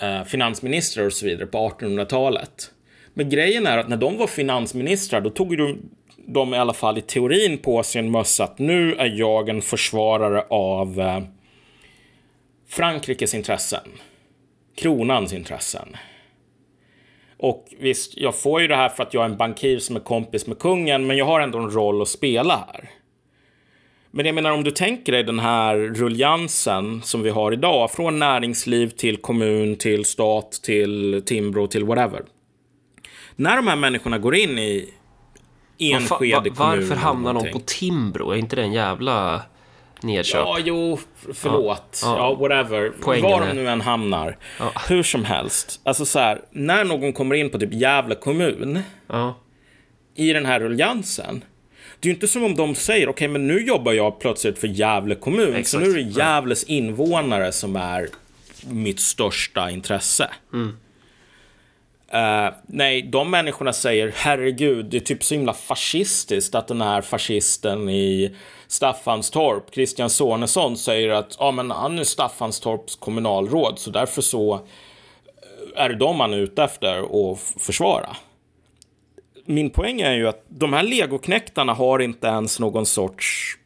eh, 0.00 0.24
finansministrar 0.24 1.06
och 1.06 1.12
så 1.12 1.26
vidare 1.26 1.46
på 1.46 1.58
1800-talet. 1.58 2.70
Men 3.14 3.30
grejen 3.30 3.66
är 3.66 3.78
att 3.78 3.88
när 3.88 3.96
de 3.96 4.16
var 4.16 4.26
finansministrar, 4.26 5.20
då 5.20 5.30
tog 5.30 5.58
de, 5.58 5.78
de 6.16 6.54
i 6.54 6.58
alla 6.58 6.74
fall 6.74 6.98
i 6.98 7.02
teorin 7.02 7.58
på 7.58 7.82
sig 7.82 7.98
en 7.98 8.10
mössa 8.10 8.44
att 8.44 8.58
nu 8.58 8.94
är 8.94 9.18
jag 9.18 9.48
en 9.48 9.62
försvarare 9.62 10.44
av 10.48 11.00
eh, 11.00 11.20
Frankrikes 12.68 13.34
intressen. 13.34 13.88
Kronans 14.76 15.32
intressen. 15.32 15.96
Och 17.42 17.66
visst, 17.78 18.16
jag 18.16 18.34
får 18.34 18.60
ju 18.60 18.68
det 18.68 18.76
här 18.76 18.88
för 18.88 19.02
att 19.02 19.14
jag 19.14 19.24
är 19.24 19.28
en 19.28 19.36
bankir 19.36 19.78
som 19.78 19.96
är 19.96 20.00
kompis 20.00 20.46
med 20.46 20.58
kungen, 20.58 21.06
men 21.06 21.16
jag 21.16 21.24
har 21.24 21.40
ändå 21.40 21.58
en 21.58 21.70
roll 21.70 22.02
att 22.02 22.08
spela 22.08 22.56
här. 22.56 22.90
Men 24.10 24.26
jag 24.26 24.34
menar 24.34 24.50
om 24.50 24.64
du 24.64 24.70
tänker 24.70 25.12
dig 25.12 25.24
den 25.24 25.38
här 25.38 25.76
ruljansen 25.76 27.02
som 27.02 27.22
vi 27.22 27.30
har 27.30 27.52
idag, 27.52 27.90
från 27.90 28.18
näringsliv 28.18 28.88
till 28.88 29.16
kommun, 29.16 29.76
till 29.76 30.04
stat, 30.04 30.52
till 30.52 31.22
Timbro, 31.26 31.66
till 31.66 31.84
whatever. 31.84 32.22
När 33.36 33.56
de 33.56 33.66
här 33.66 33.76
människorna 33.76 34.18
går 34.18 34.34
in 34.34 34.58
i 34.58 34.94
Enskede 35.78 36.50
var, 36.50 36.76
Varför 36.76 36.96
hamnar 36.96 37.34
de 37.34 37.52
på 37.52 37.58
Timbro? 37.58 38.30
Är 38.30 38.36
inte 38.36 38.56
det 38.56 38.62
en 38.62 38.72
jävla 38.72 39.42
nedköp? 40.04 40.40
Ja, 40.40 40.58
jo, 40.64 40.98
förlåt. 41.34 42.00
Ja, 42.02 42.16
ja. 42.16 42.16
ja 42.16 42.34
whatever. 42.34 42.92
Poängen 43.00 43.30
var 43.30 43.46
de 43.46 43.52
nu 43.52 43.68
än 43.68 43.80
hamnar. 43.80 44.36
Ja. 44.58 44.72
Hur 44.88 45.02
som 45.02 45.24
helst. 45.24 45.80
Alltså 45.84 46.04
så 46.04 46.18
här, 46.18 46.40
när 46.50 46.84
någon 46.84 47.12
kommer 47.12 47.34
in 47.34 47.50
på 47.50 47.58
typ 47.58 47.72
Gävle 47.72 48.14
kommun 48.14 48.82
i 50.14 50.32
den 50.32 50.46
här 50.46 50.60
ruljansen 50.60 51.44
det 52.02 52.08
är 52.08 52.10
ju 52.10 52.14
inte 52.14 52.28
som 52.28 52.44
om 52.44 52.54
de 52.54 52.74
säger, 52.74 53.08
okej, 53.08 53.10
okay, 53.10 53.28
men 53.28 53.46
nu 53.46 53.66
jobbar 53.66 53.92
jag 53.92 54.20
plötsligt 54.20 54.58
för 54.58 54.68
Gävle 54.68 55.14
kommun, 55.14 55.54
Exakt. 55.54 55.68
så 55.68 55.78
nu 55.78 55.90
är 55.90 56.04
det 56.04 56.10
Gävles 56.10 56.64
invånare 56.64 57.52
som 57.52 57.76
är 57.76 58.08
mitt 58.70 59.00
största 59.00 59.70
intresse. 59.70 60.30
Mm. 60.52 60.76
Uh, 62.14 62.54
nej, 62.66 63.02
de 63.02 63.30
människorna 63.30 63.72
säger 63.72 64.12
herregud, 64.16 64.86
det 64.86 64.96
är 64.96 65.00
typ 65.00 65.24
så 65.24 65.34
himla 65.34 65.52
fascistiskt 65.52 66.54
att 66.54 66.68
den 66.68 66.80
här 66.80 67.00
fascisten 67.00 67.88
i 67.88 68.36
Staffanstorp, 68.66 69.74
Christian 69.74 70.10
Sonesson, 70.10 70.76
säger 70.76 71.08
att 71.08 71.36
ja, 71.38 71.50
men 71.50 71.70
han 71.70 71.98
är 71.98 72.04
Staffanstorps 72.04 72.96
kommunalråd, 72.96 73.78
så 73.78 73.90
därför 73.90 74.22
så 74.22 74.54
eh, 74.54 75.84
är 75.84 75.88
det 75.88 75.96
de 75.96 76.16
man 76.16 76.32
är 76.32 76.38
ute 76.38 76.62
efter 76.62 77.32
att 77.32 77.38
försvara. 77.58 78.16
Min 79.44 79.70
poäng 79.70 80.00
är 80.00 80.12
ju 80.12 80.28
att 80.28 80.44
de 80.48 80.72
här 80.72 80.82
legoknäktarna 80.82 81.74
har 81.74 81.98
inte 81.98 82.26
ens 82.26 82.60
någon 82.60 82.86
sorts 82.86 83.58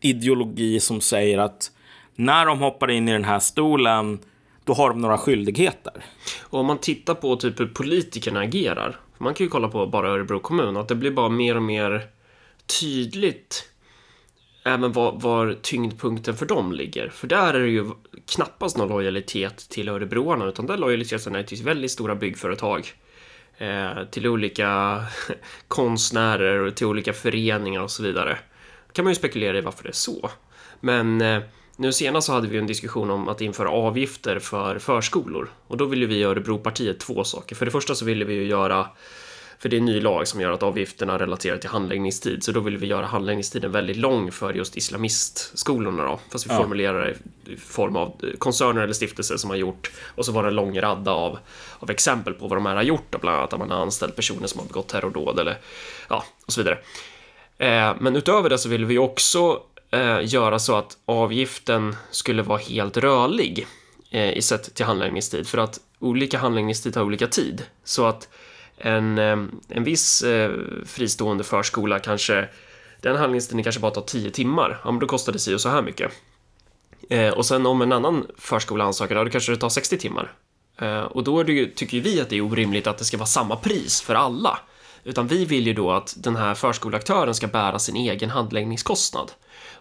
ideologi 0.00 0.80
som 0.80 1.00
säger 1.00 1.38
att 1.38 1.70
när 2.14 2.46
de 2.46 2.58
hoppar 2.60 2.90
in 2.90 3.08
i 3.08 3.12
den 3.12 3.24
här 3.24 3.38
stolen, 3.38 4.18
då 4.64 4.72
har 4.72 4.88
de 4.88 5.00
några 5.00 5.18
skyldigheter. 5.18 6.04
Och 6.40 6.60
om 6.60 6.66
man 6.66 6.78
tittar 6.78 7.14
på 7.14 7.36
typ 7.36 7.60
hur 7.60 7.66
politikerna 7.66 8.40
agerar, 8.40 9.00
man 9.18 9.34
kan 9.34 9.46
ju 9.46 9.50
kolla 9.50 9.68
på 9.68 9.86
bara 9.86 10.10
Örebro 10.10 10.40
kommun, 10.40 10.76
att 10.76 10.88
det 10.88 10.94
blir 10.94 11.10
bara 11.10 11.28
mer 11.28 11.56
och 11.56 11.62
mer 11.62 12.06
tydligt 12.80 13.68
även 14.64 14.92
var, 14.92 15.12
var 15.12 15.56
tyngdpunkten 15.62 16.36
för 16.36 16.46
dem 16.46 16.72
ligger. 16.72 17.08
För 17.08 17.26
där 17.26 17.54
är 17.54 17.60
det 17.60 17.68
ju 17.68 17.90
knappast 18.34 18.76
någon 18.76 18.88
lojalitet 18.88 19.68
till 19.68 19.88
örebroarna, 19.88 20.44
utan 20.44 20.66
där 20.66 20.76
lojaliteten 20.76 21.34
är 21.34 21.42
till 21.42 21.62
väldigt 21.62 21.90
stora 21.90 22.14
byggföretag 22.14 22.92
eh, 23.58 24.04
till 24.10 24.26
olika 24.26 25.02
konstnärer 25.68 26.58
och 26.58 26.74
till 26.74 26.86
olika 26.86 27.12
föreningar 27.12 27.80
och 27.80 27.90
så 27.90 28.02
vidare. 28.02 28.38
Då 28.86 28.92
kan 28.92 29.04
man 29.04 29.10
ju 29.10 29.16
spekulera 29.16 29.58
i 29.58 29.60
varför 29.60 29.82
det 29.82 29.90
är 29.90 29.92
så. 29.92 30.30
Men 30.80 31.20
eh, 31.20 31.42
nu 31.76 31.92
senast 31.92 32.26
så 32.26 32.32
hade 32.32 32.48
vi 32.48 32.58
en 32.58 32.66
diskussion 32.66 33.10
om 33.10 33.28
att 33.28 33.40
införa 33.40 33.70
avgifter 33.70 34.38
för 34.38 34.78
förskolor 34.78 35.50
och 35.66 35.76
då 35.76 35.84
ville 35.84 36.06
vi 36.06 36.14
i 36.14 36.22
Örebropartiet 36.22 37.00
två 37.00 37.24
saker. 37.24 37.56
För 37.56 37.64
det 37.64 37.72
första 37.72 37.94
så 37.94 38.04
ville 38.04 38.24
vi 38.24 38.34
ju 38.34 38.44
göra 38.44 38.86
för 39.62 39.68
det 39.68 39.76
är 39.76 39.78
en 39.78 39.84
ny 39.84 40.00
lag 40.00 40.28
som 40.28 40.40
gör 40.40 40.50
att 40.50 40.62
avgifterna 40.62 41.18
relaterar 41.18 41.56
till 41.56 41.70
handläggningstid, 41.70 42.44
så 42.44 42.52
då 42.52 42.60
vill 42.60 42.78
vi 42.78 42.86
göra 42.86 43.06
handläggningstiden 43.06 43.72
väldigt 43.72 43.96
lång 43.96 44.32
för 44.32 44.54
just 44.54 44.76
islamistskolorna 44.76 46.04
då, 46.04 46.20
fast 46.30 46.46
vi 46.46 46.50
ja. 46.50 46.56
formulerar 46.56 47.04
det 47.04 47.52
i 47.52 47.56
form 47.56 47.96
av 47.96 48.20
koncerner 48.38 48.82
eller 48.82 48.94
stiftelser 48.94 49.36
som 49.36 49.50
har 49.50 49.56
gjort, 49.56 49.90
och 50.14 50.26
så 50.26 50.32
var 50.32 50.42
det 50.42 50.48
en 50.48 50.54
lång 50.54 50.80
radda 50.80 51.10
av, 51.10 51.38
av 51.78 51.90
exempel 51.90 52.34
på 52.34 52.48
vad 52.48 52.56
de 52.56 52.66
här 52.66 52.74
har 52.74 52.82
gjort, 52.82 53.06
då, 53.10 53.18
bland 53.18 53.38
annat 53.38 53.52
att 53.52 53.58
man 53.58 53.70
har 53.70 53.82
anställt 53.82 54.16
personer 54.16 54.46
som 54.46 54.60
har 54.60 54.66
begått 54.66 54.88
terrordåd 54.88 55.38
eller 55.38 55.58
ja, 56.08 56.24
och 56.46 56.52
så 56.52 56.60
vidare. 56.60 56.78
Eh, 57.58 57.96
men 58.00 58.16
utöver 58.16 58.50
det 58.50 58.58
så 58.58 58.68
vill 58.68 58.84
vi 58.84 58.98
också 58.98 59.62
Eh, 59.92 60.18
göra 60.22 60.58
så 60.58 60.76
att 60.76 60.96
avgiften 61.06 61.96
skulle 62.10 62.42
vara 62.42 62.58
helt 62.58 62.96
rörlig 62.96 63.66
eh, 64.10 64.32
i 64.32 64.42
sätt 64.42 64.74
till 64.74 64.84
handläggningstid, 64.84 65.46
för 65.46 65.58
att 65.58 65.80
olika 65.98 66.38
handläggningstid 66.38 66.96
har 66.96 67.02
olika 67.02 67.26
tid, 67.26 67.62
så 67.84 68.06
att 68.06 68.28
en, 68.76 69.18
eh, 69.18 69.36
en 69.68 69.84
viss 69.84 70.22
eh, 70.22 70.52
fristående 70.86 71.44
förskola 71.44 71.98
kanske 71.98 72.48
den 73.00 73.16
handläggningstiden 73.16 73.62
kanske 73.62 73.80
bara 73.80 73.92
tar 73.92 74.02
10 74.02 74.30
timmar, 74.30 74.80
ja 74.84 74.90
men 74.90 75.00
då 75.00 75.06
kostar 75.06 75.32
det 75.32 75.38
sig 75.38 75.54
och 75.54 75.60
så 75.60 75.68
här 75.68 75.82
mycket. 75.82 76.12
Eh, 77.10 77.32
och 77.32 77.46
sen 77.46 77.66
om 77.66 77.82
en 77.82 77.92
annan 77.92 78.26
förskola 78.38 78.84
ansöker, 78.84 79.14
ja 79.14 79.24
då 79.24 79.30
kanske 79.30 79.52
det 79.52 79.58
tar 79.58 79.68
60 79.68 79.98
timmar. 79.98 80.32
Eh, 80.80 81.02
och 81.02 81.24
då 81.24 81.42
det 81.42 81.52
ju, 81.52 81.70
tycker 81.70 82.00
vi 82.00 82.20
att 82.20 82.28
det 82.28 82.36
är 82.36 82.40
orimligt 82.40 82.86
att 82.86 82.98
det 82.98 83.04
ska 83.04 83.16
vara 83.16 83.26
samma 83.26 83.56
pris 83.56 84.00
för 84.00 84.14
alla. 84.14 84.58
Utan 85.04 85.26
vi 85.26 85.44
vill 85.44 85.66
ju 85.66 85.74
då 85.74 85.90
att 85.90 86.14
den 86.16 86.36
här 86.36 86.54
förskoleaktören 86.54 87.34
ska 87.34 87.46
bära 87.46 87.78
sin 87.78 87.96
egen 87.96 88.30
handläggningskostnad. 88.30 89.32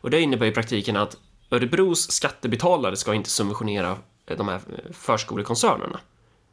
Och 0.02 0.10
det 0.10 0.22
innebär 0.22 0.46
i 0.46 0.52
praktiken 0.52 0.96
att 0.96 1.18
Örebros 1.52 2.12
skattebetalare 2.12 2.96
ska 2.96 3.14
inte 3.14 3.30
subventionera 3.30 3.98
de 4.26 4.48
här 4.48 4.62
förskolekoncernerna. 4.94 6.00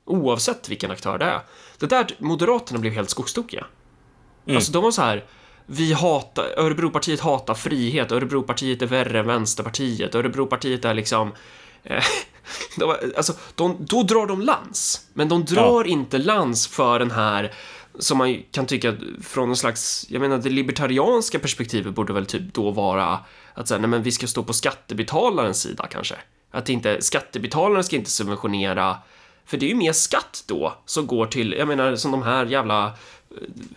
Oavsett 0.04 0.68
vilken 0.68 0.90
aktör 0.90 1.18
det 1.18 1.24
är. 1.24 1.40
Det 1.78 1.86
där, 1.86 2.06
Moderaterna 2.18 2.78
blev 2.78 2.92
helt 2.92 3.10
skogstokiga. 3.10 3.66
Mm. 4.46 4.56
Alltså 4.56 4.72
de 4.72 4.82
var 4.82 4.90
så 4.90 5.02
här, 5.02 5.24
vi 5.66 5.92
hatar, 5.92 6.44
Örebropartiet 6.56 7.20
hatar 7.20 7.54
frihet, 7.54 8.12
Örebropartiet 8.12 8.82
är 8.82 8.86
värre 8.86 9.18
än 9.18 9.26
Vänsterpartiet, 9.26 10.14
Örebropartiet 10.14 10.84
är 10.84 10.94
liksom 10.94 11.32
eh, 11.84 12.04
alltså, 13.16 13.32
de, 13.54 13.76
då 13.80 14.02
drar 14.02 14.26
de 14.26 14.40
lans, 14.40 15.06
men 15.12 15.28
de 15.28 15.44
drar 15.44 15.84
ja. 15.84 15.90
inte 15.90 16.18
lans 16.18 16.66
för 16.66 16.98
den 16.98 17.10
här 17.10 17.54
som 17.98 18.18
man 18.18 18.42
kan 18.50 18.66
tycka 18.66 18.96
från 19.22 19.48
någon 19.48 19.56
slags, 19.56 20.06
jag 20.08 20.20
menar 20.20 20.38
det 20.38 20.50
libertarianska 20.50 21.38
perspektivet 21.38 21.94
borde 21.94 22.12
väl 22.12 22.26
typ 22.26 22.54
då 22.54 22.70
vara 22.70 23.18
att 23.54 23.68
säga, 23.68 23.78
nej 23.80 23.90
men 23.90 24.02
vi 24.02 24.12
ska 24.12 24.26
stå 24.26 24.42
på 24.42 24.52
skattebetalarens 24.52 25.62
sida 25.62 25.86
kanske. 25.90 26.14
Att 26.50 26.68
inte, 26.68 27.02
skattebetalarna 27.02 27.82
ska 27.82 27.96
inte 27.96 28.10
subventionera, 28.10 28.96
för 29.44 29.56
det 29.56 29.66
är 29.66 29.68
ju 29.68 29.74
mer 29.74 29.92
skatt 29.92 30.44
då 30.46 30.74
som 30.84 31.06
går 31.06 31.26
till, 31.26 31.52
jag 31.58 31.68
menar 31.68 31.96
som 31.96 32.10
de 32.10 32.22
här 32.22 32.46
jävla 32.46 32.86
eh, 32.86 32.92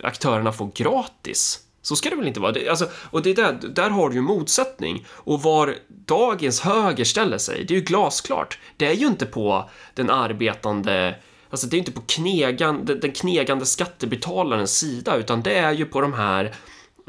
aktörerna 0.03 0.51
får 0.51 0.71
gratis. 0.75 1.59
Så 1.81 1.95
ska 1.95 2.09
det 2.09 2.15
väl 2.15 2.27
inte 2.27 2.39
vara? 2.39 2.51
Det, 2.51 2.69
alltså, 2.69 2.89
och 2.95 3.21
det 3.21 3.33
där, 3.33 3.57
där 3.69 3.89
har 3.89 4.09
du 4.09 4.15
ju 4.15 4.21
motsättning. 4.21 5.05
Och 5.09 5.41
var 5.41 5.75
dagens 5.87 6.59
höger 6.59 7.03
ställer 7.03 7.37
sig, 7.37 7.65
det 7.65 7.73
är 7.73 7.75
ju 7.75 7.83
glasklart. 7.83 8.59
Det 8.77 8.85
är 8.85 8.93
ju 8.93 9.07
inte 9.07 9.25
på 9.25 9.69
den 9.93 10.09
arbetande 10.09 11.15
Alltså 11.51 11.67
det 11.67 11.75
är 11.75 11.79
inte 11.79 11.91
på 11.91 12.01
knegan, 12.01 12.85
den 12.85 13.11
knegande 13.11 13.65
skattebetalarens 13.65 14.77
sida 14.77 15.15
utan 15.15 15.41
det 15.41 15.53
är 15.53 15.71
ju 15.71 15.85
på 15.85 16.01
de 16.01 16.13
här 16.13 16.55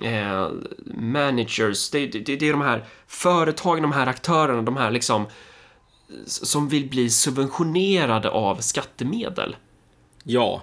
eh, 0.02 0.48
managers, 0.96 1.90
det, 1.90 2.06
det, 2.06 2.18
det, 2.18 2.48
är 2.48 2.52
de 2.52 2.60
här 2.60 2.84
företagen, 3.06 3.82
de 3.82 3.92
här 3.92 4.06
aktörerna, 4.06 4.62
de 4.62 4.76
här 4.76 4.90
liksom 4.90 5.26
som 6.26 6.68
vill 6.68 6.88
bli 6.88 7.10
subventionerade 7.10 8.30
av 8.30 8.56
skattemedel. 8.56 9.56
Ja, 10.24 10.62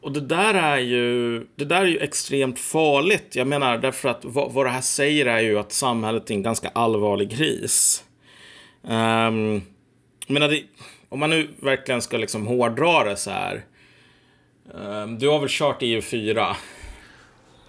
och 0.00 0.12
det 0.12 0.20
där 0.20 0.54
är 0.54 0.78
ju, 0.78 1.38
det 1.56 1.64
där 1.64 1.82
är 1.82 1.86
ju 1.86 1.98
extremt 1.98 2.58
farligt. 2.58 3.36
Jag 3.36 3.46
menar, 3.46 3.78
därför 3.78 4.08
att 4.08 4.24
vad, 4.24 4.52
vad 4.52 4.66
det 4.66 4.70
här 4.70 4.80
säger 4.80 5.26
är 5.26 5.40
ju 5.40 5.58
att 5.58 5.72
samhället 5.72 6.30
är 6.30 6.34
en 6.34 6.42
ganska 6.42 6.68
allvarlig 6.68 7.30
kris. 7.30 8.04
Um, 8.82 8.92
ehm, 8.92 9.62
jag 10.26 10.34
menar, 10.34 10.48
det, 10.48 10.62
om 11.10 11.18
man 11.18 11.30
nu 11.30 11.48
verkligen 11.58 12.02
ska 12.02 12.16
liksom 12.16 12.46
hårdra 12.46 13.04
det 13.04 13.16
så 13.16 13.30
här. 13.30 13.64
Um, 14.74 15.18
du 15.18 15.28
har 15.28 15.38
väl 15.38 15.48
kört 15.48 15.82
EU4? 15.82 16.54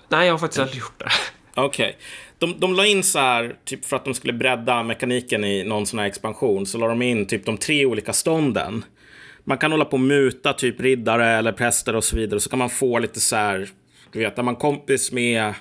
Nej, 0.10 0.26
jag 0.28 0.34
har 0.34 0.40
faktiskt 0.40 0.60
aldrig 0.60 0.80
gjort 0.80 1.00
det. 1.00 1.10
Okej. 1.56 1.90
Okay. 1.90 1.94
De, 2.40 2.60
de 2.60 2.74
la 2.76 2.86
in 2.86 3.04
så 3.04 3.20
här, 3.20 3.56
typ 3.66 3.86
för 3.86 3.96
att 3.96 4.06
de 4.06 4.14
skulle 4.14 4.34
bredda 4.34 4.84
mekaniken 4.84 5.44
i 5.44 5.64
någon 5.64 5.86
sån 5.86 6.00
här 6.00 6.06
expansion, 6.06 6.66
så 6.66 6.78
la 6.78 6.88
de 6.88 7.02
in 7.02 7.26
typ 7.26 7.46
de 7.46 7.58
tre 7.58 7.86
olika 7.86 8.14
stånden 8.14 8.86
man 9.44 9.58
kan 9.58 9.72
hålla 9.72 9.86
på 9.86 9.94
och 9.94 10.00
muta 10.00 10.54
typ 10.54 10.82
riddare 10.82 11.28
eller 11.30 11.52
präster 11.52 11.96
och 11.96 12.04
så 12.04 12.16
vidare. 12.16 12.40
Så 12.40 12.50
kan 12.50 12.60
man 12.60 12.70
få 12.70 13.00
lite 13.00 13.20
så 13.20 13.36
här, 13.36 13.70
du 14.12 14.20
vet, 14.20 14.38
är 14.38 14.44
man 14.44 14.56
kompis 14.56 15.12
med 15.12 15.54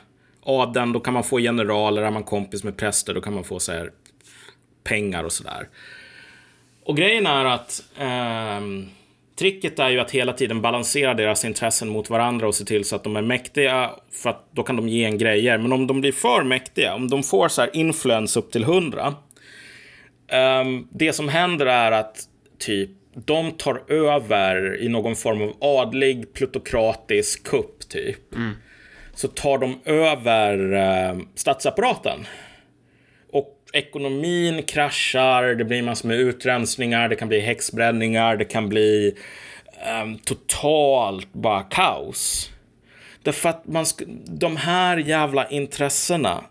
adeln 0.43 0.93
då 0.93 1.01
kan 1.01 1.15
man 1.15 1.25
få 1.25 1.39
generaler, 1.39 2.03
är 2.03 2.11
man 2.11 2.25
kompis 2.25 2.65
med 2.65 2.77
präster 2.77 3.15
då 3.15 3.21
kan 3.21 3.35
man 3.35 3.45
få 3.45 3.59
så 3.59 3.73
här 3.73 3.91
pengar 4.85 5.25
och 5.25 5.33
sådär. 5.33 5.69
Och 6.91 6.97
grejen 6.97 7.27
är 7.27 7.45
att 7.45 7.83
eh, 7.99 8.61
tricket 9.39 9.79
är 9.79 9.89
ju 9.89 10.01
att 10.01 10.11
hela 10.11 10.33
tiden 10.33 10.61
balansera 10.61 11.15
deras 11.15 11.45
intressen 11.45 11.89
mot 11.89 12.11
varandra 12.11 12.49
och 12.49 12.55
se 12.55 12.65
till 12.65 12.85
så 12.85 12.97
att 12.97 13.05
de 13.05 13.17
är 13.17 13.23
mäktiga 13.23 13.91
för 14.13 14.31
att 14.31 14.49
då 14.53 14.63
kan 14.63 14.77
de 14.77 14.89
ge 14.89 15.05
en 15.05 15.19
grejer. 15.19 15.59
Men 15.59 15.73
om 15.73 15.87
de 15.87 16.01
blir 16.01 16.13
för 16.13 16.43
mäktiga, 16.45 16.95
om 16.95 17.09
de 17.11 17.23
får 17.23 17.49
så 17.49 17.61
här 17.61 17.77
influens 17.77 18.37
upp 18.37 18.53
till 18.53 18.65
hundra. 18.65 19.15
Eh, 20.29 20.65
det 20.93 21.13
som 21.13 21.29
händer 21.29 21.67
är 21.67 21.93
att 21.93 22.17
typ 22.59 22.91
de 23.15 23.51
tar 23.51 23.83
över 23.93 24.83
i 24.83 24.89
någon 24.89 25.17
form 25.17 25.43
av 25.43 25.57
adlig 25.61 26.33
plutokratisk 26.35 27.47
kupp 27.47 27.89
typ. 27.89 28.35
Mm. 28.35 28.53
Så 29.15 29.29
tar 29.29 29.59
de 29.59 29.81
över 29.85 30.73
eh, 30.73 31.19
statsapparaten. 31.35 32.27
Ekonomin 33.73 34.63
kraschar, 34.63 35.43
det 35.43 35.65
blir 35.65 35.83
massor 35.83 36.09
med 36.09 36.17
utrensningar, 36.17 37.09
det 37.09 37.17
kan 37.17 37.29
bli 37.29 37.41
häxbränningar, 37.41 38.37
det 38.37 38.45
kan 38.45 38.69
bli 38.69 39.15
um, 40.03 40.19
totalt 40.19 41.33
bara 41.33 41.63
kaos. 41.63 42.51
Därför 43.23 43.49
att 43.49 43.67
man 43.67 43.87
de 44.27 44.57
här 44.57 44.97
jävla 44.97 45.49
intressena, 45.49 46.45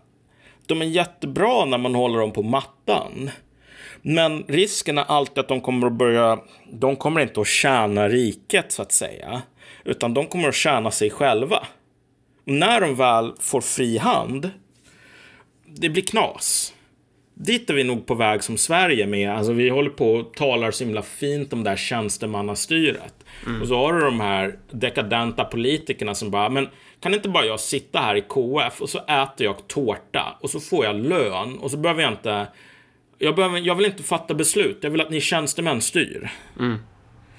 de 0.66 0.82
är 0.82 0.86
jättebra 0.86 1.64
när 1.64 1.78
man 1.78 1.94
håller 1.94 2.18
dem 2.18 2.32
på 2.32 2.42
mattan. 2.42 3.30
Men 4.02 4.44
risken 4.48 4.98
är 4.98 5.04
alltid 5.04 5.38
att 5.38 5.48
de 5.48 5.60
kommer 5.60 5.86
att 5.86 5.92
börja, 5.92 6.38
de 6.72 6.96
kommer 6.96 7.20
inte 7.20 7.40
att 7.40 7.46
tjäna 7.46 8.08
riket 8.08 8.72
så 8.72 8.82
att 8.82 8.92
säga, 8.92 9.42
utan 9.84 10.14
de 10.14 10.26
kommer 10.26 10.48
att 10.48 10.54
tjäna 10.54 10.90
sig 10.90 11.10
själva. 11.10 11.66
när 12.44 12.80
de 12.80 12.94
väl 12.94 13.32
får 13.40 13.60
fri 13.60 13.98
hand, 13.98 14.50
det 15.66 15.88
blir 15.88 16.02
knas. 16.02 16.74
Dit 17.42 17.70
är 17.70 17.74
vi 17.74 17.84
nog 17.84 18.06
på 18.06 18.14
väg 18.14 18.42
som 18.44 18.56
Sverige 18.56 19.06
med. 19.06 19.30
Alltså 19.30 19.52
vi 19.52 19.68
håller 19.68 19.90
på 19.90 20.12
och 20.12 20.34
talar 20.34 20.70
så 20.70 20.84
himla 20.84 21.02
fint 21.02 21.52
om 21.52 21.64
det 21.64 21.70
här 21.70 21.76
tjänstemannastyret. 21.76 23.14
Mm. 23.46 23.62
Och 23.62 23.68
så 23.68 23.76
har 23.76 23.92
du 23.92 24.00
de 24.00 24.20
här 24.20 24.58
dekadenta 24.70 25.44
politikerna 25.44 26.14
som 26.14 26.30
bara, 26.30 26.48
men 26.48 26.68
kan 27.00 27.14
inte 27.14 27.28
bara 27.28 27.44
jag 27.44 27.60
sitta 27.60 27.98
här 27.98 28.14
i 28.14 28.20
KF 28.20 28.80
och 28.80 28.90
så 28.90 28.98
äter 28.98 29.46
jag 29.46 29.68
tårta 29.68 30.38
och 30.40 30.50
så 30.50 30.60
får 30.60 30.84
jag 30.84 30.96
lön 30.96 31.58
och 31.58 31.70
så 31.70 31.76
behöver 31.76 32.02
jag 32.02 32.12
inte 32.12 32.46
jag, 33.18 33.36
behöver, 33.36 33.58
jag 33.58 33.74
vill 33.74 33.86
inte 33.86 34.02
fatta 34.02 34.34
beslut. 34.34 34.78
Jag 34.80 34.90
vill 34.90 35.00
att 35.00 35.10
ni 35.10 35.20
tjänstemän 35.20 35.80
styr. 35.80 36.30
Mm. 36.58 36.78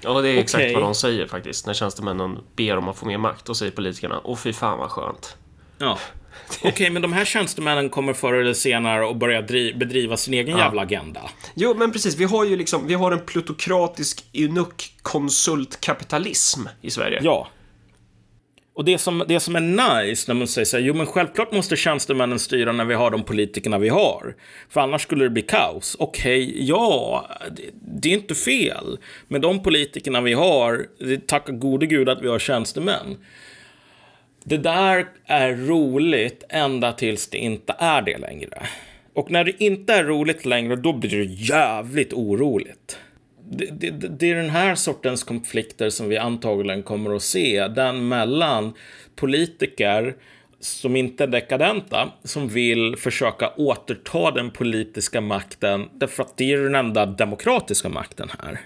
Ja, 0.00 0.20
det 0.20 0.28
är 0.28 0.38
exakt 0.38 0.62
okay. 0.62 0.74
vad 0.74 0.82
de 0.82 0.94
säger 0.94 1.26
faktiskt. 1.26 1.66
När 1.66 1.74
tjänstemännen 1.74 2.38
ber 2.56 2.76
om 2.76 2.88
att 2.88 2.96
få 2.96 3.06
mer 3.06 3.18
makt, 3.18 3.44
då 3.44 3.54
säger 3.54 3.72
politikerna, 3.72 4.20
åh 4.24 4.36
fy 4.36 4.52
fan 4.52 4.78
vad 4.78 4.90
skönt. 4.90 5.36
Ja. 5.78 5.98
Okej, 6.58 6.72
okay, 6.72 6.90
men 6.90 7.02
de 7.02 7.12
här 7.12 7.24
tjänstemännen 7.24 7.90
kommer 7.90 8.12
förr 8.12 8.34
eller 8.34 8.54
senare 8.54 9.10
att 9.10 9.16
börja 9.16 9.42
bedriva 9.74 10.16
sin 10.16 10.34
egen 10.34 10.58
ja. 10.58 10.64
jävla 10.64 10.82
agenda. 10.82 11.20
Jo, 11.54 11.74
men 11.74 11.92
precis. 11.92 12.16
Vi 12.16 12.24
har 12.24 12.44
ju 12.44 12.56
liksom, 12.56 12.86
vi 12.86 12.94
har 12.94 13.12
en 13.12 13.20
plutokratisk 13.26 14.24
eunuck 14.32 14.92
konsultkapitalism 15.02 16.60
i 16.80 16.90
Sverige. 16.90 17.20
Ja. 17.22 17.48
Och 18.74 18.84
det 18.84 18.98
som, 18.98 19.24
det 19.28 19.40
som 19.40 19.56
är 19.56 19.60
nice 20.04 20.32
när 20.32 20.34
man 20.34 20.48
säger 20.48 20.66
så 20.66 20.76
här, 20.76 20.84
jo 20.84 20.94
men 20.94 21.06
självklart 21.06 21.52
måste 21.52 21.76
tjänstemännen 21.76 22.38
styra 22.38 22.72
när 22.72 22.84
vi 22.84 22.94
har 22.94 23.10
de 23.10 23.22
politikerna 23.22 23.78
vi 23.78 23.88
har. 23.88 24.34
För 24.68 24.80
annars 24.80 25.02
skulle 25.02 25.24
det 25.24 25.30
bli 25.30 25.42
kaos. 25.42 25.96
Okej, 25.98 26.48
okay, 26.48 26.64
ja, 26.64 27.26
det, 27.56 27.62
det, 28.00 28.08
är 28.08 28.12
inte 28.12 28.34
fel. 28.34 28.98
Med 29.28 29.40
de 29.40 29.62
politikerna 29.62 30.20
vi 30.20 30.32
har, 30.32 30.86
tack 31.26 31.44
gode 31.48 31.86
gud 31.86 32.08
att 32.08 32.22
vi 32.22 32.28
har 32.28 32.38
tjänstemän. 32.38 33.16
Det 34.44 34.56
där 34.56 35.08
är 35.24 35.54
roligt 35.54 36.44
ända 36.48 36.92
tills 36.92 37.28
det 37.28 37.38
inte 37.38 37.74
är 37.78 38.02
det 38.02 38.18
längre. 38.18 38.66
Och 39.14 39.30
när 39.30 39.44
det 39.44 39.62
inte 39.62 39.92
är 39.92 40.04
roligt 40.04 40.44
längre, 40.44 40.76
då 40.76 40.92
blir 40.92 41.10
det 41.10 41.24
jävligt 41.24 42.12
oroligt 42.12 42.98
det, 43.52 43.90
det, 43.90 44.08
det, 44.08 44.30
är 44.30 44.34
den 44.34 44.50
här 44.50 44.74
sortens 44.74 45.24
konflikter 45.24 45.90
som 45.90 46.08
vi 46.08 46.18
antagligen 46.18 46.82
kommer 46.82 47.16
att 47.16 47.22
se. 47.22 47.68
Den 47.68 48.08
mellan 48.08 48.74
politiker 49.16 50.16
som 50.60 50.96
inte 50.96 51.24
är 51.24 51.28
dekadenta, 51.28 52.12
som 52.24 52.48
vill 52.48 52.96
försöka 52.96 53.52
återta 53.56 54.30
den 54.30 54.50
politiska 54.50 55.20
makten, 55.20 55.88
därför 55.92 56.22
att 56.22 56.36
det 56.36 56.52
är 56.52 56.58
den 56.58 56.74
enda 56.74 57.06
demokratiska 57.06 57.88
makten 57.88 58.28
här. 58.38 58.60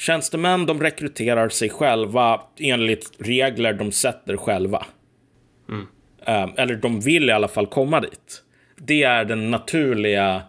Tjänstemän, 0.00 0.66
de 0.66 0.80
rekryterar 0.80 1.48
sig 1.48 1.70
själva 1.70 2.40
enligt 2.58 3.10
regler 3.18 3.72
de 3.72 3.92
sätter 3.92 4.36
själva. 4.36 4.86
Mm. 5.68 5.86
Eller 6.56 6.76
de 6.76 7.00
vill 7.00 7.28
i 7.28 7.32
alla 7.32 7.48
fall 7.48 7.66
komma 7.66 8.00
dit. 8.00 8.42
Det 8.76 9.02
är 9.02 9.24
den 9.24 9.50
naturliga 9.50 10.42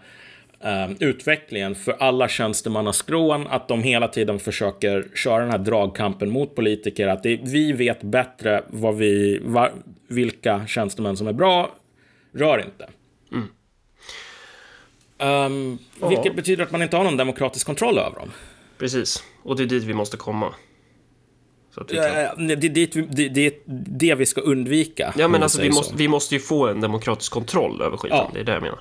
eh, 0.59 0.91
utvecklingen 0.99 1.75
för 1.75 1.91
alla 1.99 2.27
tjänstemannaskrån, 2.27 3.47
att 3.47 3.67
de 3.67 3.83
hela 3.83 4.07
tiden 4.07 4.39
försöker 4.39 5.07
köra 5.15 5.41
den 5.41 5.51
här 5.51 5.57
dragkampen 5.57 6.29
mot 6.29 6.55
politiker, 6.55 7.07
att 7.07 7.23
det, 7.23 7.39
vi 7.43 7.71
vet 7.71 8.03
bättre 8.03 8.63
vad 8.67 8.95
vi, 8.95 9.39
var, 9.43 9.71
vilka 10.07 10.67
tjänstemän 10.67 11.17
som 11.17 11.27
är 11.27 11.33
bra, 11.33 11.75
rör 12.33 12.65
inte. 12.65 12.89
Mm. 13.31 13.47
Um, 15.45 15.77
vilket 16.09 16.35
betyder 16.35 16.63
att 16.63 16.71
man 16.71 16.81
inte 16.81 16.97
har 16.97 17.03
någon 17.03 17.17
demokratisk 17.17 17.65
kontroll 17.65 17.97
över 17.97 18.19
dem. 18.19 18.31
Precis, 18.81 19.23
och 19.43 19.55
det 19.55 19.63
är 19.63 19.67
dit 19.67 19.83
vi 19.83 19.93
måste 19.93 20.17
komma. 20.17 20.53
Så 21.75 21.81
att 21.81 21.91
vi 21.91 21.95
kan... 21.95 22.47
det, 22.47 22.55
det, 22.55 22.85
det, 22.85 23.29
det 23.29 23.45
är 23.45 23.53
det 23.99 24.15
vi 24.15 24.25
ska 24.25 24.41
undvika. 24.41 25.13
Ja, 25.17 25.27
men 25.27 25.43
alltså 25.43 25.61
vi 25.61 25.69
måste, 25.69 25.95
vi 25.95 26.07
måste 26.07 26.35
ju 26.35 26.41
få 26.41 26.67
en 26.67 26.81
demokratisk 26.81 27.31
kontroll 27.31 27.81
över 27.81 27.97
skiten. 27.97 28.17
Ja. 28.17 28.31
Det 28.33 28.39
är 28.39 28.43
det 28.43 28.51
jag 28.51 28.61
menar. 28.61 28.79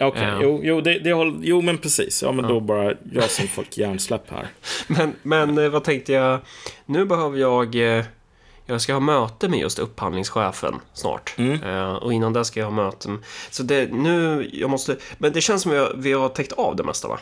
Okej, 0.00 0.06
okay, 0.06 0.30
uh, 0.30 0.38
jo, 0.42 0.60
jo, 0.62 0.80
det, 0.80 0.98
det 0.98 1.12
håll, 1.12 1.40
jo, 1.42 1.60
men 1.60 1.78
precis. 1.78 2.22
Ja, 2.22 2.32
men 2.32 2.44
uh. 2.44 2.50
då 2.50 2.60
bara 2.60 2.94
jag 3.12 3.30
som 3.30 3.48
folk 3.48 3.78
hjärnsläpp 3.78 4.30
här. 4.30 4.46
men, 4.86 5.14
men 5.22 5.58
eh, 5.58 5.68
vad 5.68 5.84
tänkte 5.84 6.12
jag? 6.12 6.40
Nu 6.86 7.04
behöver 7.04 7.38
jag... 7.38 7.98
Eh, 7.98 8.04
Jag 8.66 8.80
ska 8.80 8.92
ha 8.92 9.00
möte 9.00 9.48
med 9.48 9.60
just 9.60 9.78
upphandlingschefen 9.78 10.74
snart. 10.92 11.34
Eh, 11.38 11.92
och 11.92 12.12
innan 12.12 12.32
det 12.32 12.44
ska 12.44 12.60
jag 12.60 12.66
ha 12.66 12.84
möte. 12.84 13.16
Så 13.50 13.62
det, 13.62 13.92
nu, 13.92 14.50
jag 14.52 14.70
måste... 14.70 14.96
Men 15.18 15.32
det 15.32 15.40
känns 15.40 15.62
som 15.62 15.72
att 15.72 15.92
vi 15.96 16.12
har 16.12 16.28
täckt 16.28 16.52
av 16.52 16.76
det 16.76 16.84
mesta, 16.84 17.08
va? 17.08 17.18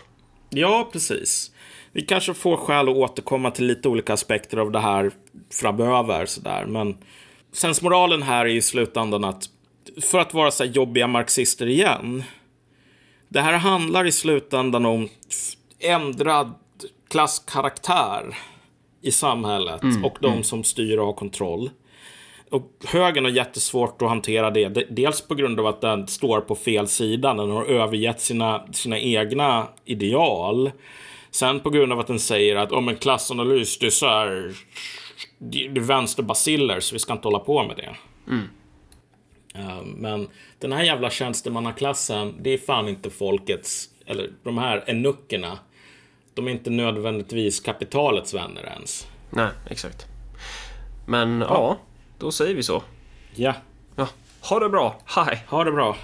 Ja, 0.50 0.88
precis. 0.92 1.50
Vi 1.93 2.02
kanske 2.02 2.35
får 2.35 2.56
skäl 2.56 2.89
att 2.89 2.97
återkomma 2.97 3.51
till 3.51 3.66
lite 3.66 3.89
olika 3.89 4.12
aspekter 4.12 4.56
av 4.56 4.70
det 4.70 4.81
här 4.81 5.10
framöver. 5.52 6.27
Sådär. 6.27 6.65
Men 6.66 6.97
sensmoralen 7.52 8.23
här 8.23 8.44
är 8.44 8.48
i 8.51 8.62
slutändan 8.62 9.24
att 9.24 9.44
för 10.02 10.19
att 10.19 10.35
vara 10.35 10.51
så 10.51 10.65
jobbiga 10.65 11.06
marxister 11.06 11.66
igen. 11.66 12.23
Det 13.28 13.40
här 13.40 13.52
handlar 13.52 14.05
i 14.06 14.12
slutändan 14.12 14.86
om 14.86 15.09
ändrad 15.81 16.55
klasskaraktär 17.10 18.36
i 19.02 19.10
samhället 19.10 19.81
och 20.05 20.16
de 20.20 20.43
som 20.43 20.65
styr 20.65 20.98
och 20.98 21.06
har 21.06 21.12
kontroll. 21.12 21.70
Och 22.51 22.70
högern 22.86 23.24
har 23.24 23.31
jättesvårt 23.31 24.02
att 24.02 24.09
hantera 24.09 24.51
det. 24.51 24.69
De- 24.69 24.85
Dels 24.90 25.20
på 25.20 25.35
grund 25.35 25.60
av 25.60 25.66
att 25.66 25.81
den 25.81 26.09
står 26.09 26.40
på 26.40 26.55
fel 26.55 26.89
sida. 26.89 27.35
Den 27.35 27.51
har 27.51 27.65
övergett 27.65 28.20
sina, 28.20 28.66
sina 28.73 28.98
egna 28.98 29.66
ideal. 29.85 30.70
Sen 31.30 31.60
på 31.60 31.70
grund 31.70 31.92
av 31.92 32.00
att 32.00 32.06
den 32.06 32.18
säger 32.18 32.56
att 32.56 32.72
om 32.72 32.88
en 32.88 32.96
klassanalys, 32.96 33.78
det 33.78 33.86
är 33.86 33.90
så 33.90 34.06
här... 34.06 34.55
Det 35.38 35.66
är 35.66 35.80
vänsterbaciller, 35.80 36.80
så 36.80 36.94
vi 36.94 36.98
ska 36.98 37.12
inte 37.12 37.28
hålla 37.28 37.38
på 37.38 37.64
med 37.64 37.76
det. 37.76 37.96
Ja, 39.55 39.82
men 39.84 40.28
den 40.59 40.72
här 40.72 40.82
jävla 40.82 41.10
tjänstemannaklassen, 41.10 42.34
det 42.40 42.50
är 42.50 42.59
fan 42.59 42.88
inte 42.88 43.10
folkets... 43.10 43.88
Eller 44.06 44.30
de 44.42 44.59
här 44.59 44.84
enuckerna. 44.86 45.59
De 46.34 46.46
är 46.46 46.50
inte 46.50 46.70
nödvändigtvis 46.70 47.60
kapitalets 47.60 48.34
vänner 48.34 48.62
ens. 48.62 49.06
Nej, 49.30 49.48
exakt. 49.70 50.06
Men 51.06 51.40
ja, 51.40 51.78
då 52.18 52.32
säger 52.32 52.55
vi 52.55 52.62
så. 52.62 52.82
Ja, 53.34 53.55
Ja, 53.98 54.09
ha 54.40 54.60
det 54.60 54.68
bra. 54.68 55.00
Hej! 55.05 55.44
ha 55.48 55.64
det 55.64 55.72
bra. 55.72 55.96